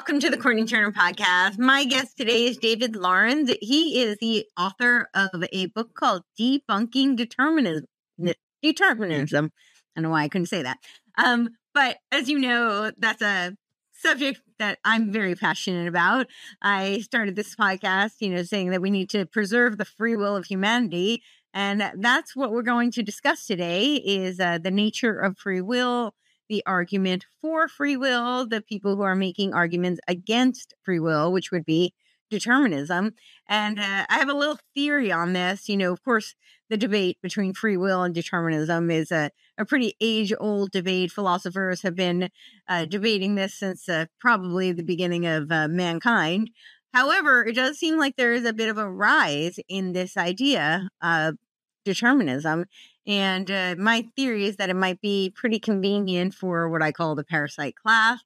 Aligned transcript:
welcome 0.00 0.18
to 0.18 0.30
the 0.30 0.38
Courtenay 0.38 0.64
Turner 0.64 0.92
podcast. 0.92 1.58
My 1.58 1.84
guest 1.84 2.16
today 2.16 2.46
is 2.46 2.56
David 2.56 2.96
Lawrence. 2.96 3.52
He 3.60 4.00
is 4.00 4.16
the 4.16 4.46
author 4.58 5.10
of 5.12 5.44
a 5.52 5.66
book 5.66 5.92
called 5.92 6.22
Debunking 6.40 7.16
Determinism. 7.16 7.84
Determinism. 8.62 9.52
I 9.54 10.00
don't 10.00 10.04
know 10.04 10.08
why 10.08 10.22
I 10.22 10.28
couldn't 10.28 10.46
say 10.46 10.62
that. 10.62 10.78
Um, 11.18 11.50
but 11.74 11.98
as 12.10 12.30
you 12.30 12.38
know, 12.38 12.92
that's 12.96 13.20
a 13.20 13.54
subject 13.92 14.40
that 14.58 14.78
I'm 14.86 15.12
very 15.12 15.34
passionate 15.34 15.86
about. 15.86 16.28
I 16.62 17.00
started 17.00 17.36
this 17.36 17.54
podcast, 17.54 18.12
you 18.20 18.30
know, 18.30 18.42
saying 18.42 18.70
that 18.70 18.80
we 18.80 18.90
need 18.90 19.10
to 19.10 19.26
preserve 19.26 19.76
the 19.76 19.84
free 19.84 20.16
will 20.16 20.34
of 20.34 20.46
humanity. 20.46 21.22
And 21.52 21.92
that's 21.98 22.34
what 22.34 22.52
we're 22.52 22.62
going 22.62 22.90
to 22.92 23.02
discuss 23.02 23.44
today 23.44 23.96
is 23.96 24.40
uh, 24.40 24.56
the 24.56 24.70
nature 24.70 25.18
of 25.18 25.36
free 25.36 25.60
will, 25.60 26.14
the 26.50 26.62
argument 26.66 27.24
for 27.40 27.68
free 27.68 27.96
will, 27.96 28.46
the 28.46 28.60
people 28.60 28.96
who 28.96 29.02
are 29.02 29.14
making 29.14 29.54
arguments 29.54 30.00
against 30.06 30.74
free 30.82 31.00
will, 31.00 31.32
which 31.32 31.50
would 31.50 31.64
be 31.64 31.94
determinism. 32.30 33.14
And 33.48 33.78
uh, 33.78 34.06
I 34.08 34.18
have 34.18 34.28
a 34.28 34.34
little 34.34 34.58
theory 34.74 35.10
on 35.10 35.32
this. 35.32 35.68
You 35.68 35.76
know, 35.76 35.92
of 35.92 36.04
course, 36.04 36.34
the 36.68 36.76
debate 36.76 37.18
between 37.22 37.54
free 37.54 37.76
will 37.76 38.02
and 38.02 38.14
determinism 38.14 38.90
is 38.90 39.10
a, 39.10 39.30
a 39.56 39.64
pretty 39.64 39.94
age 40.00 40.32
old 40.38 40.70
debate. 40.70 41.10
Philosophers 41.10 41.82
have 41.82 41.96
been 41.96 42.28
uh, 42.68 42.84
debating 42.84 43.36
this 43.36 43.54
since 43.54 43.88
uh, 43.88 44.06
probably 44.20 44.72
the 44.72 44.82
beginning 44.82 45.26
of 45.26 45.50
uh, 45.50 45.68
mankind. 45.68 46.50
However, 46.92 47.44
it 47.44 47.54
does 47.54 47.78
seem 47.78 47.98
like 47.98 48.16
there 48.16 48.32
is 48.32 48.44
a 48.44 48.52
bit 48.52 48.68
of 48.68 48.76
a 48.76 48.90
rise 48.90 49.58
in 49.68 49.92
this 49.92 50.16
idea 50.16 50.88
of 51.00 51.36
determinism. 51.84 52.66
And 53.06 53.50
uh, 53.50 53.74
my 53.78 54.06
theory 54.16 54.44
is 54.44 54.56
that 54.56 54.70
it 54.70 54.76
might 54.76 55.00
be 55.00 55.32
pretty 55.34 55.58
convenient 55.58 56.34
for 56.34 56.68
what 56.68 56.82
I 56.82 56.92
call 56.92 57.14
the 57.14 57.24
parasite 57.24 57.74
class 57.74 58.20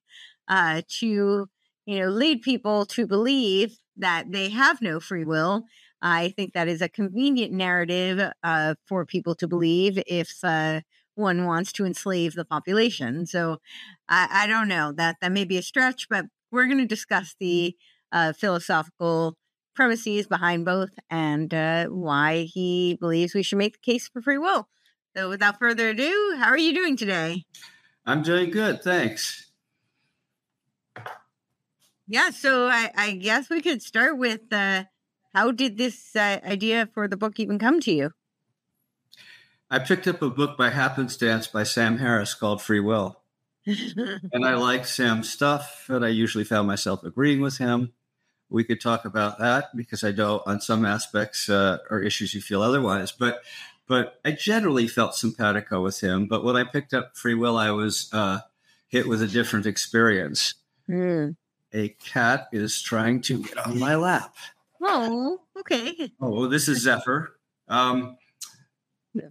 uh, 0.47 0.81
to, 0.99 1.47
you 1.85 1.99
know, 1.99 2.07
lead 2.07 2.41
people 2.41 2.85
to 2.87 3.07
believe 3.07 3.79
that 3.97 4.31
they 4.31 4.49
have 4.49 4.81
no 4.81 4.99
free 4.99 5.23
will. 5.23 5.63
I 6.01 6.29
think 6.35 6.53
that 6.53 6.67
is 6.67 6.81
a 6.81 6.89
convenient 6.89 7.53
narrative 7.53 8.31
uh, 8.43 8.75
for 8.85 9.05
people 9.05 9.33
to 9.35 9.47
believe 9.47 10.01
if 10.05 10.43
uh, 10.43 10.81
one 11.15 11.45
wants 11.45 11.71
to 11.73 11.85
enslave 11.85 12.35
the 12.35 12.45
population. 12.45 13.25
So 13.25 13.57
I, 14.09 14.27
I, 14.29 14.47
don't 14.47 14.67
know 14.67 14.91
that 14.91 15.15
that 15.21 15.31
may 15.31 15.45
be 15.45 15.57
a 15.57 15.63
stretch, 15.63 16.07
but 16.09 16.25
we're 16.51 16.65
going 16.65 16.77
to 16.77 16.85
discuss 16.85 17.35
the 17.39 17.75
uh, 18.11 18.33
philosophical 18.33 19.37
premises 19.75 20.27
behind 20.27 20.65
both 20.65 20.91
and 21.09 21.53
uh, 21.53 21.85
why 21.87 22.43
he 22.43 22.97
believes 22.99 23.33
we 23.33 23.43
should 23.43 23.57
make 23.57 23.73
the 23.73 23.91
case 23.91 24.07
for 24.07 24.21
free 24.21 24.37
will. 24.37 24.67
So, 25.15 25.29
without 25.29 25.59
further 25.59 25.89
ado, 25.89 26.35
how 26.37 26.47
are 26.47 26.57
you 26.57 26.73
doing 26.73 26.97
today? 26.97 27.45
I'm 28.05 28.21
doing 28.21 28.51
good, 28.51 28.81
thanks. 28.81 29.51
Yeah, 32.07 32.29
so 32.29 32.67
I, 32.67 32.91
I 32.95 33.11
guess 33.13 33.49
we 33.49 33.61
could 33.61 33.81
start 33.81 34.17
with 34.17 34.51
uh, 34.51 34.85
how 35.33 35.51
did 35.51 35.77
this 35.77 36.15
uh, 36.15 36.39
idea 36.45 36.87
for 36.93 37.07
the 37.07 37.17
book 37.17 37.39
even 37.39 37.57
come 37.57 37.79
to 37.81 37.91
you? 37.91 38.11
I 39.69 39.79
picked 39.79 40.07
up 40.07 40.21
a 40.21 40.29
book 40.29 40.57
by 40.57 40.69
happenstance 40.69 41.47
by 41.47 41.63
Sam 41.63 41.97
Harris 41.97 42.35
called 42.35 42.61
Free 42.61 42.79
Will. 42.79 43.21
and 43.65 44.45
I 44.45 44.53
liked 44.53 44.87
Sam's 44.87 45.29
stuff, 45.29 45.85
and 45.89 46.05
I 46.05 46.09
usually 46.09 46.43
found 46.43 46.67
myself 46.67 47.03
agreeing 47.03 47.41
with 47.41 47.57
him 47.57 47.93
we 48.49 48.63
could 48.63 48.81
talk 48.81 49.05
about 49.05 49.39
that 49.39 49.75
because 49.75 50.03
I 50.03 50.11
know 50.11 50.43
on 50.45 50.61
some 50.61 50.85
aspects 50.85 51.49
uh, 51.49 51.79
or 51.89 52.01
issues 52.01 52.33
you 52.33 52.41
feel 52.41 52.61
otherwise. 52.61 53.11
But 53.11 53.41
but 53.87 54.19
I 54.25 54.31
generally 54.31 54.87
felt 54.87 55.15
simpatico 55.15 55.81
with 55.81 56.01
him. 56.01 56.27
But 56.27 56.43
when 56.43 56.55
I 56.55 56.63
picked 56.63 56.93
up 56.93 57.15
Free 57.15 57.35
Will, 57.35 57.57
I 57.57 57.71
was 57.71 58.09
uh, 58.11 58.39
hit 58.87 59.07
with 59.07 59.21
a 59.21 59.27
different 59.27 59.65
experience. 59.65 60.55
Mm. 60.89 61.35
A 61.73 61.89
cat 61.89 62.47
is 62.51 62.81
trying 62.81 63.21
to 63.21 63.43
get 63.43 63.57
on 63.57 63.79
my 63.79 63.95
lap. 63.95 64.35
Oh, 64.81 65.41
okay. 65.59 66.11
Oh, 66.21 66.47
this 66.47 66.67
is 66.67 66.81
Zephyr. 66.81 67.37
Um, 67.67 68.17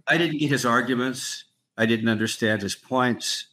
I 0.07 0.17
didn't 0.17 0.37
get 0.37 0.51
his 0.51 0.65
arguments. 0.65 1.45
I 1.77 1.85
didn't 1.85 2.09
understand 2.09 2.61
his 2.61 2.75
points. 2.75 3.47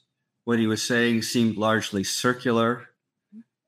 What 0.45 0.59
he 0.59 0.67
was 0.67 0.83
saying 0.83 1.23
seemed 1.23 1.57
largely 1.57 2.05
circular 2.05 2.89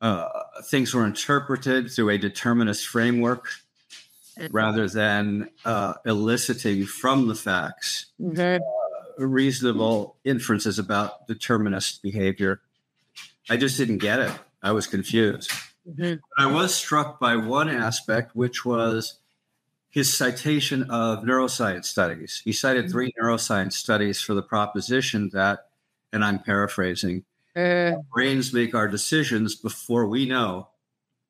uh, 0.05 0.29
things 0.65 0.93
were 0.93 1.07
interpreted 1.07 1.91
through 1.91 2.11
a 2.11 2.19
determinist 2.19 2.87
framework 2.87 3.49
rather 4.51 4.87
than 4.87 5.49
uh, 5.65 5.95
eliciting 6.05 6.85
from 6.85 7.27
the 7.27 7.35
facts 7.35 8.07
uh, 8.39 8.59
reasonable 9.17 10.17
inferences 10.23 10.79
about 10.79 11.27
determinist 11.27 12.03
behavior. 12.03 12.61
I 13.49 13.57
just 13.57 13.79
didn't 13.79 13.99
get 13.99 14.21
it. 14.21 14.31
I 14.63 14.73
was 14.73 14.87
confused. 14.87 15.51
Mm-hmm. 15.89 16.17
I 16.37 16.53
was 16.53 16.75
struck 16.75 17.19
by 17.19 17.37
one 17.37 17.71
aspect, 17.71 18.37
which 18.37 18.63
was 18.63 19.19
his 19.89 20.15
citation 20.15 20.83
of 20.91 21.23
neuroscience 21.23 21.87
studies. 21.87 22.43
He 22.45 22.53
cited 22.53 22.85
mm-hmm. 22.85 22.93
three 22.93 23.13
neuroscience 23.19 23.73
studies 23.73 24.21
for 24.21 24.35
the 24.35 24.43
proposition 24.43 25.31
that, 25.33 25.69
and 26.13 26.23
I'm 26.23 26.41
paraphrasing, 26.41 27.25
uh, 27.57 27.93
brains 28.13 28.53
make 28.53 28.75
our 28.75 28.89
decisions 28.89 29.55
before 29.55 30.07
we 30.07 30.27
know 30.27 30.69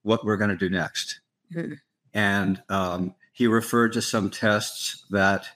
what 0.03 0.25
we're 0.25 0.37
going 0.37 0.51
to 0.51 0.57
do 0.57 0.71
next. 0.71 1.21
Uh, 1.57 1.77
and 2.13 2.63
um, 2.69 3.15
he 3.33 3.47
referred 3.47 3.93
to 3.93 4.03
some 4.03 4.31
tests 4.31 5.05
that 5.11 5.47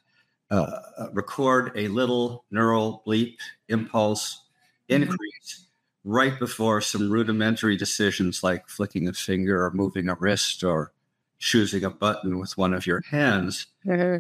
uh, 0.51 0.81
record 1.12 1.73
a 1.77 1.89
little 1.89 2.45
neural 2.51 3.03
bleep 3.06 3.37
impulse 3.69 4.43
mm-hmm. 4.89 5.03
increase 5.03 5.67
right 6.05 6.39
before 6.39 6.81
some 6.81 7.11
rudimentary 7.11 7.77
decisions 7.77 8.43
like 8.43 8.69
flicking 8.69 9.09
a 9.09 9.12
finger 9.12 9.65
or 9.65 9.71
moving 9.73 10.09
a 10.09 10.15
wrist 10.15 10.65
or 10.65 10.93
choosing 11.39 11.85
a 11.85 11.91
button 11.91 12.39
with 12.39 12.56
one 12.56 12.75
of 12.75 12.87
your 12.87 13.03
hands. 13.11 13.67
Uh-huh. 13.89 14.19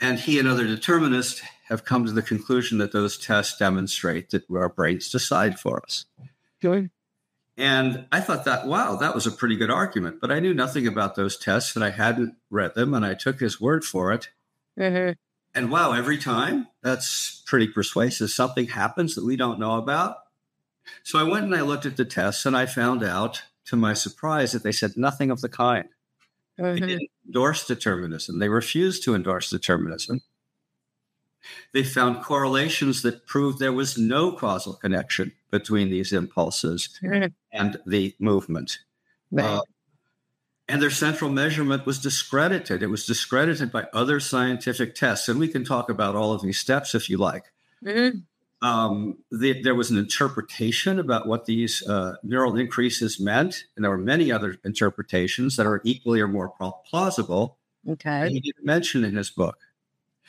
And 0.00 0.18
he 0.18 0.38
and 0.38 0.48
other 0.48 0.66
determinists 0.66 1.42
have 1.68 1.84
come 1.84 2.06
to 2.06 2.12
the 2.12 2.22
conclusion 2.22 2.78
that 2.78 2.92
those 2.92 3.18
tests 3.18 3.58
demonstrate 3.58 4.30
that 4.30 4.50
our 4.50 4.68
brains 4.68 5.10
decide 5.10 5.60
for 5.60 5.82
us. 5.82 6.06
Good. 6.60 6.90
And 7.56 8.06
I 8.10 8.20
thought 8.20 8.44
that, 8.46 8.66
wow, 8.66 8.96
that 8.96 9.14
was 9.14 9.26
a 9.26 9.30
pretty 9.30 9.56
good 9.56 9.70
argument. 9.70 10.20
But 10.20 10.32
I 10.32 10.40
knew 10.40 10.54
nothing 10.54 10.86
about 10.86 11.14
those 11.14 11.36
tests 11.36 11.76
and 11.76 11.84
I 11.84 11.90
hadn't 11.90 12.36
read 12.48 12.74
them 12.74 12.94
and 12.94 13.04
I 13.04 13.14
took 13.14 13.40
his 13.40 13.60
word 13.60 13.84
for 13.84 14.12
it. 14.12 14.30
Mm-hmm. 14.78 15.12
And 15.54 15.70
wow, 15.70 15.92
every 15.92 16.16
time 16.16 16.68
that's 16.82 17.42
pretty 17.46 17.68
persuasive. 17.68 18.30
Something 18.30 18.68
happens 18.68 19.14
that 19.14 19.24
we 19.24 19.36
don't 19.36 19.58
know 19.58 19.76
about. 19.76 20.16
So 21.02 21.18
I 21.18 21.24
went 21.24 21.44
and 21.44 21.54
I 21.54 21.60
looked 21.60 21.86
at 21.86 21.96
the 21.96 22.04
tests 22.04 22.46
and 22.46 22.56
I 22.56 22.66
found 22.66 23.02
out 23.02 23.42
to 23.66 23.76
my 23.76 23.92
surprise 23.92 24.52
that 24.52 24.62
they 24.62 24.72
said 24.72 24.96
nothing 24.96 25.30
of 25.30 25.40
the 25.40 25.48
kind. 25.48 25.88
Mm-hmm. 26.60 26.80
They 26.80 26.86
didn't 26.86 27.10
endorse 27.26 27.66
determinism. 27.66 28.38
They 28.38 28.48
refused 28.48 29.02
to 29.04 29.14
endorse 29.14 29.50
determinism. 29.50 30.20
They 31.72 31.84
found 31.84 32.22
correlations 32.22 33.02
that 33.02 33.26
proved 33.26 33.58
there 33.58 33.72
was 33.72 33.96
no 33.96 34.32
causal 34.32 34.74
connection 34.74 35.32
between 35.50 35.90
these 35.90 36.12
impulses 36.12 36.98
mm-hmm. 37.02 37.28
and 37.52 37.78
the 37.86 38.14
movement. 38.18 38.78
Right. 39.30 39.44
Uh, 39.44 39.62
and 40.68 40.80
their 40.80 40.90
central 40.90 41.30
measurement 41.30 41.86
was 41.86 41.98
discredited. 41.98 42.82
It 42.82 42.88
was 42.88 43.06
discredited 43.06 43.72
by 43.72 43.86
other 43.92 44.20
scientific 44.20 44.94
tests. 44.94 45.28
And 45.28 45.40
we 45.40 45.48
can 45.48 45.64
talk 45.64 45.90
about 45.90 46.14
all 46.14 46.32
of 46.32 46.42
these 46.42 46.58
steps 46.58 46.94
if 46.94 47.10
you 47.10 47.16
like. 47.16 47.46
Mm-hmm. 47.84 48.18
Um, 48.62 49.18
the, 49.30 49.62
there 49.62 49.74
was 49.74 49.90
an 49.90 49.96
interpretation 49.96 50.98
about 50.98 51.26
what 51.26 51.46
these 51.46 51.86
uh, 51.86 52.16
neural 52.22 52.56
increases 52.56 53.18
meant, 53.18 53.64
and 53.74 53.84
there 53.84 53.90
were 53.90 53.98
many 53.98 54.30
other 54.30 54.58
interpretations 54.64 55.56
that 55.56 55.66
are 55.66 55.80
equally 55.84 56.20
or 56.20 56.28
more 56.28 56.52
plausible. 56.86 57.56
Okay, 57.88 58.28
he 58.28 58.40
didn't 58.40 58.64
mention 58.64 59.04
in 59.04 59.16
his 59.16 59.30
book. 59.30 59.58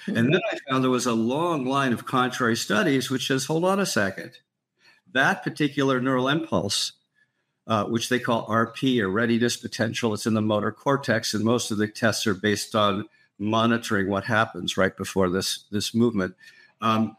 Mm-hmm. 0.06 0.18
And 0.18 0.34
then 0.34 0.42
I 0.52 0.58
found 0.70 0.84
there 0.84 0.92
was 0.92 1.06
a 1.06 1.14
long 1.14 1.66
line 1.66 1.94
of 1.94 2.06
contrary 2.06 2.56
studies, 2.56 3.10
which 3.10 3.28
says, 3.28 3.46
hold 3.46 3.66
on 3.66 3.80
a 3.80 3.86
second, 3.86 4.32
that 5.12 5.44
particular 5.44 6.00
neural 6.00 6.30
impulse, 6.30 6.94
uh, 7.68 7.86
which 7.86 8.10
they 8.10 8.20
call 8.20 8.48
RP 8.48 9.00
or 9.02 9.10
readiness 9.10 9.58
potential, 9.58 10.14
it's 10.14 10.26
in 10.26 10.34
the 10.34 10.42
motor 10.42 10.72
cortex, 10.72 11.34
and 11.34 11.44
most 11.44 11.70
of 11.70 11.78
the 11.78 11.88
tests 11.88 12.26
are 12.26 12.34
based 12.34 12.76
on 12.76 13.06
monitoring 13.38 14.08
what 14.08 14.24
happens 14.24 14.78
right 14.78 14.96
before 14.96 15.30
this 15.30 15.66
this 15.72 15.94
movement. 15.94 16.36
Um, 16.80 17.18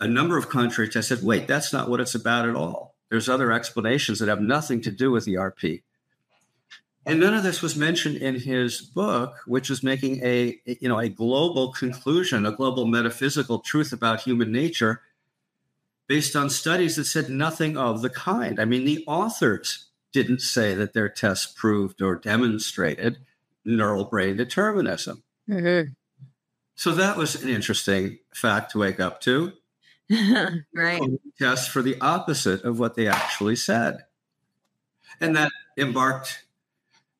a 0.00 0.08
number 0.08 0.36
of 0.36 0.48
contrary 0.48 0.88
tests 0.88 1.10
said, 1.10 1.22
wait, 1.22 1.46
that's 1.46 1.72
not 1.72 1.88
what 1.88 2.00
it's 2.00 2.14
about 2.14 2.48
at 2.48 2.56
all. 2.56 2.96
There's 3.10 3.28
other 3.28 3.52
explanations 3.52 4.18
that 4.18 4.28
have 4.28 4.40
nothing 4.40 4.80
to 4.82 4.90
do 4.90 5.10
with 5.10 5.24
the 5.24 5.34
RP. 5.34 5.82
And 7.06 7.20
none 7.20 7.34
of 7.34 7.42
this 7.42 7.62
was 7.62 7.76
mentioned 7.76 8.16
in 8.16 8.36
his 8.36 8.80
book, 8.80 9.34
which 9.46 9.70
was 9.70 9.82
making 9.82 10.22
a 10.22 10.60
you 10.66 10.88
know 10.88 10.98
a 10.98 11.08
global 11.08 11.72
conclusion, 11.72 12.44
a 12.44 12.52
global 12.52 12.86
metaphysical 12.86 13.60
truth 13.60 13.92
about 13.92 14.20
human 14.20 14.52
nature, 14.52 15.00
based 16.08 16.36
on 16.36 16.50
studies 16.50 16.96
that 16.96 17.06
said 17.06 17.30
nothing 17.30 17.76
of 17.76 18.02
the 18.02 18.10
kind. 18.10 18.60
I 18.60 18.66
mean, 18.66 18.84
the 18.84 19.02
authors 19.06 19.86
didn't 20.12 20.40
say 20.42 20.74
that 20.74 20.92
their 20.92 21.08
tests 21.08 21.46
proved 21.46 22.02
or 22.02 22.16
demonstrated 22.16 23.18
neural 23.64 24.04
brain 24.04 24.36
determinism. 24.36 25.22
Mm-hmm. 25.48 25.92
So 26.74 26.92
that 26.92 27.16
was 27.16 27.42
an 27.42 27.48
interesting 27.48 28.18
fact 28.34 28.72
to 28.72 28.78
wake 28.78 29.00
up 29.00 29.20
to. 29.22 29.52
right. 30.74 31.02
Test 31.38 31.70
for 31.70 31.82
the 31.82 31.96
opposite 32.00 32.64
of 32.64 32.78
what 32.78 32.94
they 32.96 33.06
actually 33.06 33.56
said. 33.56 34.04
And 35.20 35.36
that 35.36 35.50
embarked 35.76 36.44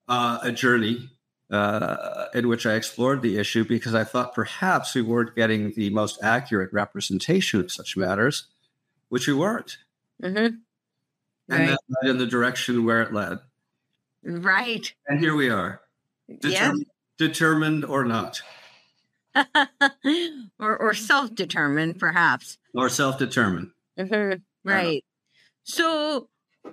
uh, 0.08 0.38
a 0.42 0.52
journey 0.52 1.10
uh, 1.50 2.26
in 2.34 2.48
which 2.48 2.66
I 2.66 2.75
explored 2.75 3.22
the 3.22 3.38
issue 3.38 3.64
because 3.64 3.94
I 3.94 4.04
thought 4.04 4.34
perhaps 4.34 4.94
we 4.94 5.02
weren't 5.02 5.34
getting 5.37 5.72
the 5.72 5.90
most 5.90 6.19
accurate 6.22 6.72
representation 6.72 7.60
of 7.60 7.72
such 7.72 7.96
matters, 7.96 8.46
which 9.08 9.26
we 9.26 9.34
weren't. 9.34 9.78
Mm-hmm. 10.22 10.37
And 10.37 10.56
Right. 11.48 11.70
that 11.70 11.78
led 11.88 12.10
in 12.10 12.19
the 12.19 12.26
direction 12.26 12.84
where 12.84 13.02
it 13.02 13.12
led. 13.12 13.40
Right. 14.22 14.92
And 15.08 15.19
here 15.19 15.34
we 15.34 15.50
are, 15.50 15.81
determined, 16.40 16.87
determined 17.19 17.84
or 17.84 18.04
not, 18.04 18.40
or 20.58 20.76
or 20.76 20.94
self 20.94 21.34
determined, 21.34 21.98
perhaps. 21.98 22.58
or 22.74 22.88
self 22.88 23.18
determined. 23.18 23.70
Mhm. 23.98 24.42
Right. 24.64 25.04
So 25.62 26.28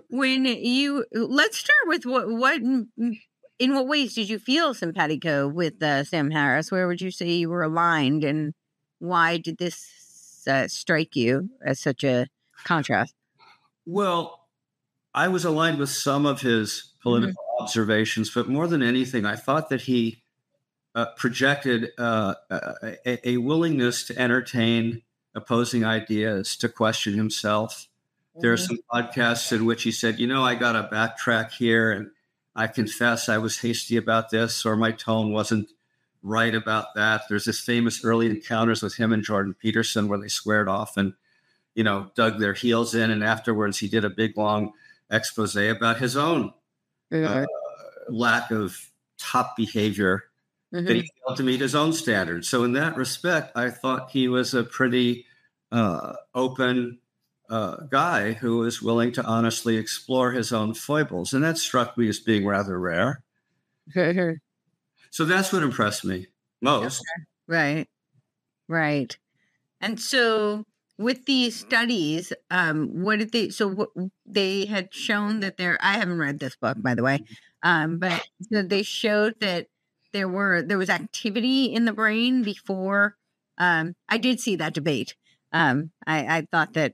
when 0.09 0.45
you 0.45 1.05
let's 1.11 1.57
start 1.57 1.87
with 1.87 2.05
what 2.05 2.29
what 2.29 2.61
in 3.59 3.73
what 3.73 3.87
ways 3.87 4.13
did 4.13 4.29
you 4.29 4.39
feel 4.39 4.73
simpatico 4.73 5.47
with 5.47 5.81
uh, 5.81 6.03
Sam 6.03 6.31
Harris? 6.31 6.71
Where 6.71 6.87
would 6.87 7.01
you 7.01 7.11
say 7.11 7.29
you 7.29 7.49
were 7.49 7.63
aligned, 7.63 8.23
and 8.23 8.53
why 8.99 9.37
did 9.37 9.57
this 9.57 10.43
uh, 10.47 10.67
strike 10.67 11.15
you 11.15 11.49
as 11.65 11.79
such 11.79 12.03
a 12.03 12.27
contrast? 12.63 13.13
Well, 13.85 14.47
I 15.13 15.27
was 15.27 15.45
aligned 15.45 15.79
with 15.79 15.89
some 15.89 16.25
of 16.25 16.41
his 16.41 16.93
political 17.01 17.43
observations, 17.59 18.29
but 18.29 18.47
more 18.47 18.67
than 18.67 18.83
anything, 18.83 19.25
I 19.25 19.35
thought 19.35 19.69
that 19.69 19.81
he 19.81 20.21
uh, 20.97 21.05
projected 21.15 21.91
uh, 21.99 22.33
a, 22.49 23.29
a 23.29 23.37
willingness 23.37 24.03
to 24.03 24.19
entertain 24.19 25.03
opposing 25.35 25.85
ideas, 25.85 26.57
to 26.57 26.67
question 26.67 27.13
himself. 27.13 27.87
There 28.39 28.51
are 28.51 28.57
some 28.57 28.79
podcasts 28.91 29.51
in 29.51 29.65
which 29.65 29.83
he 29.83 29.91
said, 29.91 30.19
you 30.19 30.25
know, 30.25 30.43
I 30.43 30.55
got 30.55 30.71
to 30.71 30.89
backtrack 30.91 31.51
here 31.51 31.91
and 31.91 32.09
I 32.55 32.65
confess 32.65 33.29
I 33.29 33.37
was 33.37 33.59
hasty 33.59 33.95
about 33.95 34.31
this 34.31 34.65
or 34.65 34.75
my 34.75 34.91
tone 34.91 35.31
wasn't 35.31 35.69
right 36.23 36.55
about 36.55 36.95
that. 36.95 37.21
There's 37.29 37.45
this 37.45 37.59
famous 37.59 38.03
early 38.03 38.25
encounters 38.27 38.81
with 38.81 38.95
him 38.95 39.13
and 39.13 39.23
Jordan 39.23 39.53
Peterson 39.53 40.07
where 40.07 40.17
they 40.19 40.29
squared 40.29 40.67
off 40.67 40.97
and, 40.97 41.13
you 41.75 41.83
know, 41.83 42.09
dug 42.15 42.39
their 42.39 42.53
heels 42.53 42.95
in. 42.95 43.11
And 43.11 43.23
afterwards, 43.23 43.77
he 43.77 43.87
did 43.87 44.03
a 44.03 44.09
big, 44.09 44.35
long 44.35 44.73
expose 45.11 45.55
about 45.55 45.97
his 45.97 46.17
own 46.17 46.53
Mhm. 47.11 47.43
uh, 47.43 47.45
lack 48.09 48.49
of 48.49 48.91
top 49.19 49.55
behavior 49.55 50.23
that 50.85 50.95
Mhm. 50.95 50.97
he 50.97 51.09
failed 51.25 51.37
to 51.37 51.43
meet 51.43 51.61
his 51.61 51.75
own 51.75 51.93
standards. 51.93 52.47
So 52.47 52.63
in 52.63 52.73
that 52.73 52.95
respect, 52.95 53.55
I 53.57 53.69
thought 53.69 54.11
he 54.11 54.27
was 54.27 54.53
a 54.53 54.63
pretty 54.63 55.25
uh, 55.71 56.15
open 56.33 56.99
uh, 57.49 57.77
guy 57.91 58.33
who 58.33 58.59
was 58.59 58.81
willing 58.81 59.11
to 59.13 59.23
honestly 59.25 59.77
explore 59.77 60.31
his 60.31 60.51
own 60.53 60.73
foibles, 60.73 61.33
and 61.33 61.43
that 61.43 61.57
struck 61.57 61.97
me 61.97 62.07
as 62.09 62.19
being 62.19 62.45
rather 62.45 62.79
rare. 62.79 63.23
So 65.09 65.25
that's 65.25 65.51
what 65.51 65.63
impressed 65.63 66.05
me 66.05 66.27
most. 66.61 67.03
Right. 67.47 67.87
Right. 68.69 69.17
And 69.81 69.99
so 70.01 70.65
with 70.99 71.25
these 71.25 71.59
studies, 71.59 72.33
um, 72.51 73.03
what 73.03 73.19
did 73.19 73.31
they 73.33 73.49
so 73.49 73.67
what 73.69 73.89
they 74.25 74.65
had 74.65 74.93
shown 74.93 75.41
that 75.41 75.57
there 75.57 75.77
I 75.81 75.93
haven't 75.93 76.19
read 76.19 76.39
this 76.39 76.57
book 76.57 76.77
by 76.81 76.95
the 76.95 77.03
way. 77.03 77.21
Um, 77.63 77.99
but 77.99 78.23
so 78.51 78.63
they 78.63 78.83
showed 78.83 79.39
that 79.41 79.67
there 80.17 80.27
were 80.27 80.61
there 80.61 80.77
was 80.79 80.89
activity 80.89 81.65
in 81.65 81.85
the 81.85 81.93
brain 81.93 82.41
before 82.43 83.15
um 83.57 83.95
I 84.09 84.17
did 84.17 84.39
see 84.39 84.55
that 84.57 84.73
debate. 84.73 85.15
Um 85.53 85.91
I, 86.05 86.37
I 86.37 86.47
thought 86.51 86.73
that 86.73 86.93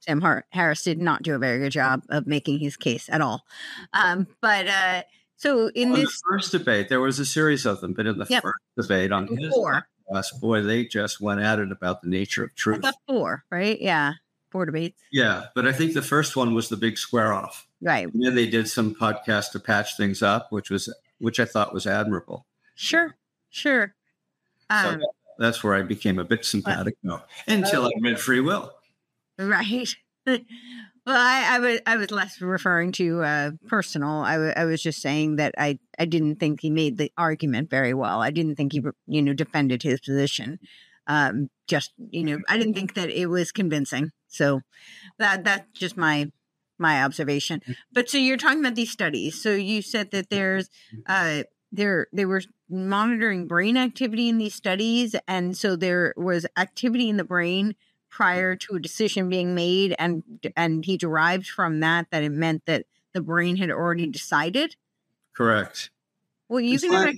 Sam 0.00 0.22
Har- 0.22 0.46
Harris 0.50 0.82
did 0.84 0.98
not 1.00 1.22
do 1.22 1.34
a 1.34 1.38
very 1.38 1.58
good 1.58 1.72
job 1.72 2.02
of 2.08 2.26
making 2.26 2.58
his 2.60 2.76
case 2.76 3.08
at 3.10 3.20
all. 3.20 3.44
Um 3.92 4.26
but 4.40 4.66
uh 4.66 5.02
so 5.36 5.68
in 5.74 5.90
On 5.92 5.94
this 6.00 6.22
the 6.22 6.22
first 6.30 6.52
debate, 6.52 6.88
there 6.88 7.00
was 7.00 7.18
a 7.18 7.26
series 7.26 7.66
of 7.66 7.80
them, 7.82 7.92
but 7.92 8.06
in 8.06 8.16
the 8.18 8.26
Yep. 8.28 8.42
first 8.42 8.56
debate 8.88 9.12
on 9.12 9.26
his 9.28 9.52
four, 9.52 9.86
podcast, 10.10 10.40
boy, 10.40 10.62
they 10.62 10.86
just 10.86 11.20
went 11.20 11.40
at 11.42 11.58
it 11.58 11.70
about 11.70 12.00
the 12.00 12.08
nature 12.08 12.44
of 12.44 12.54
truth. 12.54 12.82
four, 13.06 13.44
right? 13.50 13.78
Yeah. 13.80 14.14
Four 14.50 14.64
debates. 14.64 15.02
Yeah, 15.12 15.46
but 15.54 15.66
I 15.66 15.72
think 15.72 15.92
the 15.92 16.00
first 16.00 16.36
one 16.36 16.54
was 16.54 16.70
the 16.70 16.78
big 16.78 16.96
square 16.96 17.34
off. 17.34 17.66
Right. 17.82 18.08
And 18.10 18.24
then 18.24 18.34
they 18.34 18.46
did 18.48 18.66
some 18.68 18.94
podcast 18.94 19.50
to 19.52 19.60
patch 19.60 19.98
things 19.98 20.22
up, 20.22 20.50
which 20.50 20.70
was 20.70 20.88
which 21.18 21.40
I 21.40 21.44
thought 21.44 21.72
was 21.72 21.86
admirable. 21.86 22.46
Sure, 22.74 23.16
sure. 23.50 23.94
So 24.70 24.90
Um, 24.90 25.02
that's 25.38 25.62
where 25.62 25.74
I 25.74 25.82
became 25.82 26.18
a 26.18 26.24
bit 26.24 26.44
sympathetic 26.44 26.96
until 27.46 27.86
I 27.86 27.90
read 28.00 28.18
Free 28.18 28.40
Will. 28.40 28.72
right. 29.38 29.94
well, 30.26 30.40
I, 31.06 31.56
I 31.56 31.58
was 31.60 31.80
I 31.86 31.96
was 31.96 32.10
less 32.10 32.40
referring 32.40 32.90
to 32.92 33.22
uh, 33.22 33.50
personal. 33.68 34.22
I, 34.22 34.34
I 34.56 34.64
was 34.64 34.82
just 34.82 35.00
saying 35.00 35.36
that 35.36 35.54
I, 35.56 35.78
I 35.98 36.04
didn't 36.04 36.36
think 36.36 36.60
he 36.60 36.70
made 36.70 36.96
the 36.98 37.12
argument 37.16 37.70
very 37.70 37.94
well. 37.94 38.20
I 38.20 38.30
didn't 38.30 38.56
think 38.56 38.72
he 38.72 38.82
you 39.06 39.22
know 39.22 39.32
defended 39.32 39.82
his 39.82 40.00
position. 40.00 40.58
Um, 41.06 41.48
just 41.68 41.92
you 42.10 42.24
know, 42.24 42.38
I 42.48 42.58
didn't 42.58 42.74
think 42.74 42.94
that 42.94 43.10
it 43.10 43.26
was 43.26 43.52
convincing. 43.52 44.10
So 44.26 44.62
that 45.18 45.44
that's 45.44 45.70
just 45.72 45.96
my 45.96 46.32
my 46.78 47.02
observation. 47.02 47.62
But 47.92 48.08
so 48.10 48.18
you're 48.18 48.36
talking 48.36 48.60
about 48.60 48.74
these 48.74 48.90
studies. 48.90 49.40
So 49.40 49.52
you 49.52 49.82
said 49.82 50.10
that 50.10 50.30
there's 50.30 50.68
uh 51.06 51.42
there 51.72 52.06
they 52.12 52.24
were 52.24 52.42
monitoring 52.70 53.46
brain 53.46 53.76
activity 53.76 54.28
in 54.28 54.38
these 54.38 54.54
studies 54.54 55.14
and 55.28 55.56
so 55.56 55.76
there 55.76 56.14
was 56.16 56.46
activity 56.56 57.08
in 57.08 57.16
the 57.16 57.24
brain 57.24 57.74
prior 58.08 58.56
to 58.56 58.74
a 58.76 58.80
decision 58.80 59.28
being 59.28 59.54
made 59.54 59.94
and 59.98 60.22
and 60.56 60.84
he 60.84 60.96
derived 60.96 61.46
from 61.48 61.80
that 61.80 62.06
that 62.10 62.22
it 62.22 62.30
meant 62.30 62.64
that 62.66 62.86
the 63.12 63.20
brain 63.20 63.56
had 63.56 63.70
already 63.70 64.06
decided 64.06 64.76
Correct. 65.34 65.90
well 66.48 66.60
you 66.60 66.74
It's 66.74 66.84
can 66.84 66.92
like- 66.92 67.16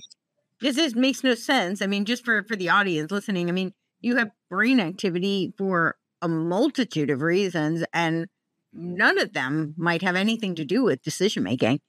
this 0.61 0.77
is 0.77 0.95
makes 0.95 1.23
no 1.23 1.35
sense 1.35 1.81
i 1.81 1.87
mean 1.87 2.05
just 2.05 2.25
for 2.25 2.43
for 2.43 2.55
the 2.55 2.69
audience 2.69 3.11
listening 3.11 3.49
i 3.49 3.51
mean 3.51 3.73
you 4.01 4.17
have 4.17 4.31
brain 4.49 4.79
activity 4.79 5.53
for 5.57 5.95
a 6.21 6.27
multitude 6.27 7.09
of 7.09 7.21
reasons 7.21 7.83
and 7.93 8.27
none 8.79 9.19
of 9.19 9.33
them 9.33 9.73
might 9.77 10.01
have 10.01 10.15
anything 10.15 10.55
to 10.55 10.65
do 10.65 10.83
with 10.83 11.03
decision 11.03 11.43
making. 11.43 11.81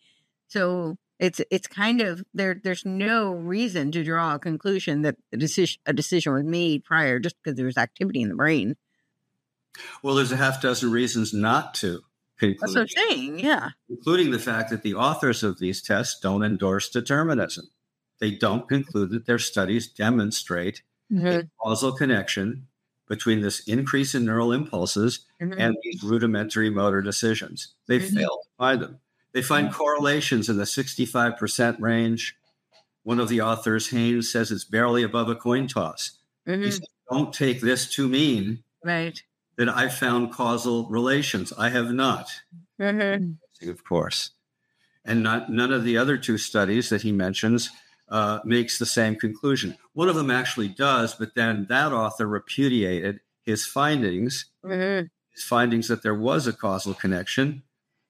So 0.49 0.97
it's 1.19 1.41
it's 1.51 1.67
kind 1.67 2.01
of 2.01 2.23
there 2.35 2.61
there's 2.63 2.85
no 2.85 3.33
reason 3.33 3.93
to 3.93 4.03
draw 4.03 4.35
a 4.35 4.39
conclusion 4.39 5.03
that 5.03 5.17
a 5.33 5.37
decision 5.37 5.81
a 5.87 5.93
decision 5.93 6.33
was 6.33 6.45
made 6.45 6.85
prior 6.85 7.19
just 7.19 7.37
because 7.43 7.57
there 7.57 7.67
was 7.67 7.77
activity 7.77 8.23
in 8.23 8.29
the 8.29 8.35
brain. 8.35 8.77
Well, 10.03 10.17
there's 10.17 10.33
a 10.33 10.37
half 10.37 10.61
dozen 10.61 10.91
reasons 10.91 11.33
not 11.33 11.75
to 11.75 12.03
that's 12.41 12.75
what 12.75 12.81
i'm 12.81 12.89
saying 12.89 13.39
yeah. 13.39 13.71
including 13.89 14.31
the 14.31 14.39
fact 14.39 14.71
that 14.71 14.83
the 14.83 14.95
authors 14.95 15.43
of 15.43 15.59
these 15.59 15.83
tests 15.83 16.19
don't 16.19 16.43
endorse 16.43 16.89
determinism. 16.89 17.69
They 18.19 18.31
don't 18.31 18.69
conclude 18.69 19.11
that 19.11 19.27
their 19.27 19.39
studies 19.39 19.89
demonstrate 19.89 20.83
a 21.11 21.15
mm-hmm. 21.15 21.41
causal 21.61 21.93
connection 21.93 22.69
between 23.11 23.41
this 23.41 23.59
increase 23.67 24.15
in 24.15 24.25
neural 24.25 24.53
impulses 24.53 25.27
Mhm. 25.43 25.57
and 25.59 25.77
these 25.83 26.01
rudimentary 26.01 26.71
motor 26.71 27.03
decisions. 27.03 27.75
They 27.89 27.99
Mhm. 27.99 28.15
fail 28.15 28.29
to 28.45 28.49
find 28.57 28.81
them. 28.81 29.01
They 29.33 29.43
find 29.43 29.73
correlations 29.73 30.49
in 30.49 30.59
the 30.59 30.65
65% 30.65 31.81
range. 31.81 32.37
One 33.03 33.19
of 33.19 33.29
the 33.29 33.41
authors, 33.41 33.89
Haynes, 33.89 34.31
says 34.31 34.53
it's 34.53 34.63
barely 34.65 35.03
above 35.03 35.29
a 35.29 35.35
coin 35.35 35.67
toss. 35.67 36.19
He 36.47 36.53
Mhm. 36.53 36.71
says, 36.71 36.81
don't 37.11 37.35
take 37.35 37.61
this 37.61 37.91
to 37.95 38.09
mean 38.09 38.63
right 38.85 39.21
that 39.57 39.69
I 39.69 39.89
found 39.89 40.33
causal 40.33 40.89
relations. 40.89 41.53
I 41.59 41.71
have 41.71 41.93
not, 41.93 42.29
Mhm. 42.79 43.39
of 43.63 43.83
course. 43.83 44.31
And 45.05 45.21
not, 45.25 45.51
none 45.51 45.73
of 45.73 45.83
the 45.83 45.97
other 45.97 46.17
two 46.17 46.39
studies 46.39 46.91
that 46.91 47.03
he 47.03 47.11
mentions 47.11 47.71
uh, 48.11 48.41
makes 48.45 48.79
the 48.79 48.87
same 48.87 49.15
conclusion. 49.17 49.77
One 49.93 50.09
of 50.09 50.17
them 50.17 50.31
actually 50.31 50.69
does, 50.69 51.15
but 51.15 51.35
then 51.35 51.67
that 51.69 51.93
author 51.93 52.27
repudiated 52.27 53.21
his 53.45 53.65
findings 53.67 54.47
Mhm. 54.65 55.09
his 55.33 55.45
findings 55.45 55.89
that 55.89 56.03
there 56.03 56.15
was 56.15 56.47
a 56.47 56.53
causal 56.53 56.93
connection, 56.93 57.63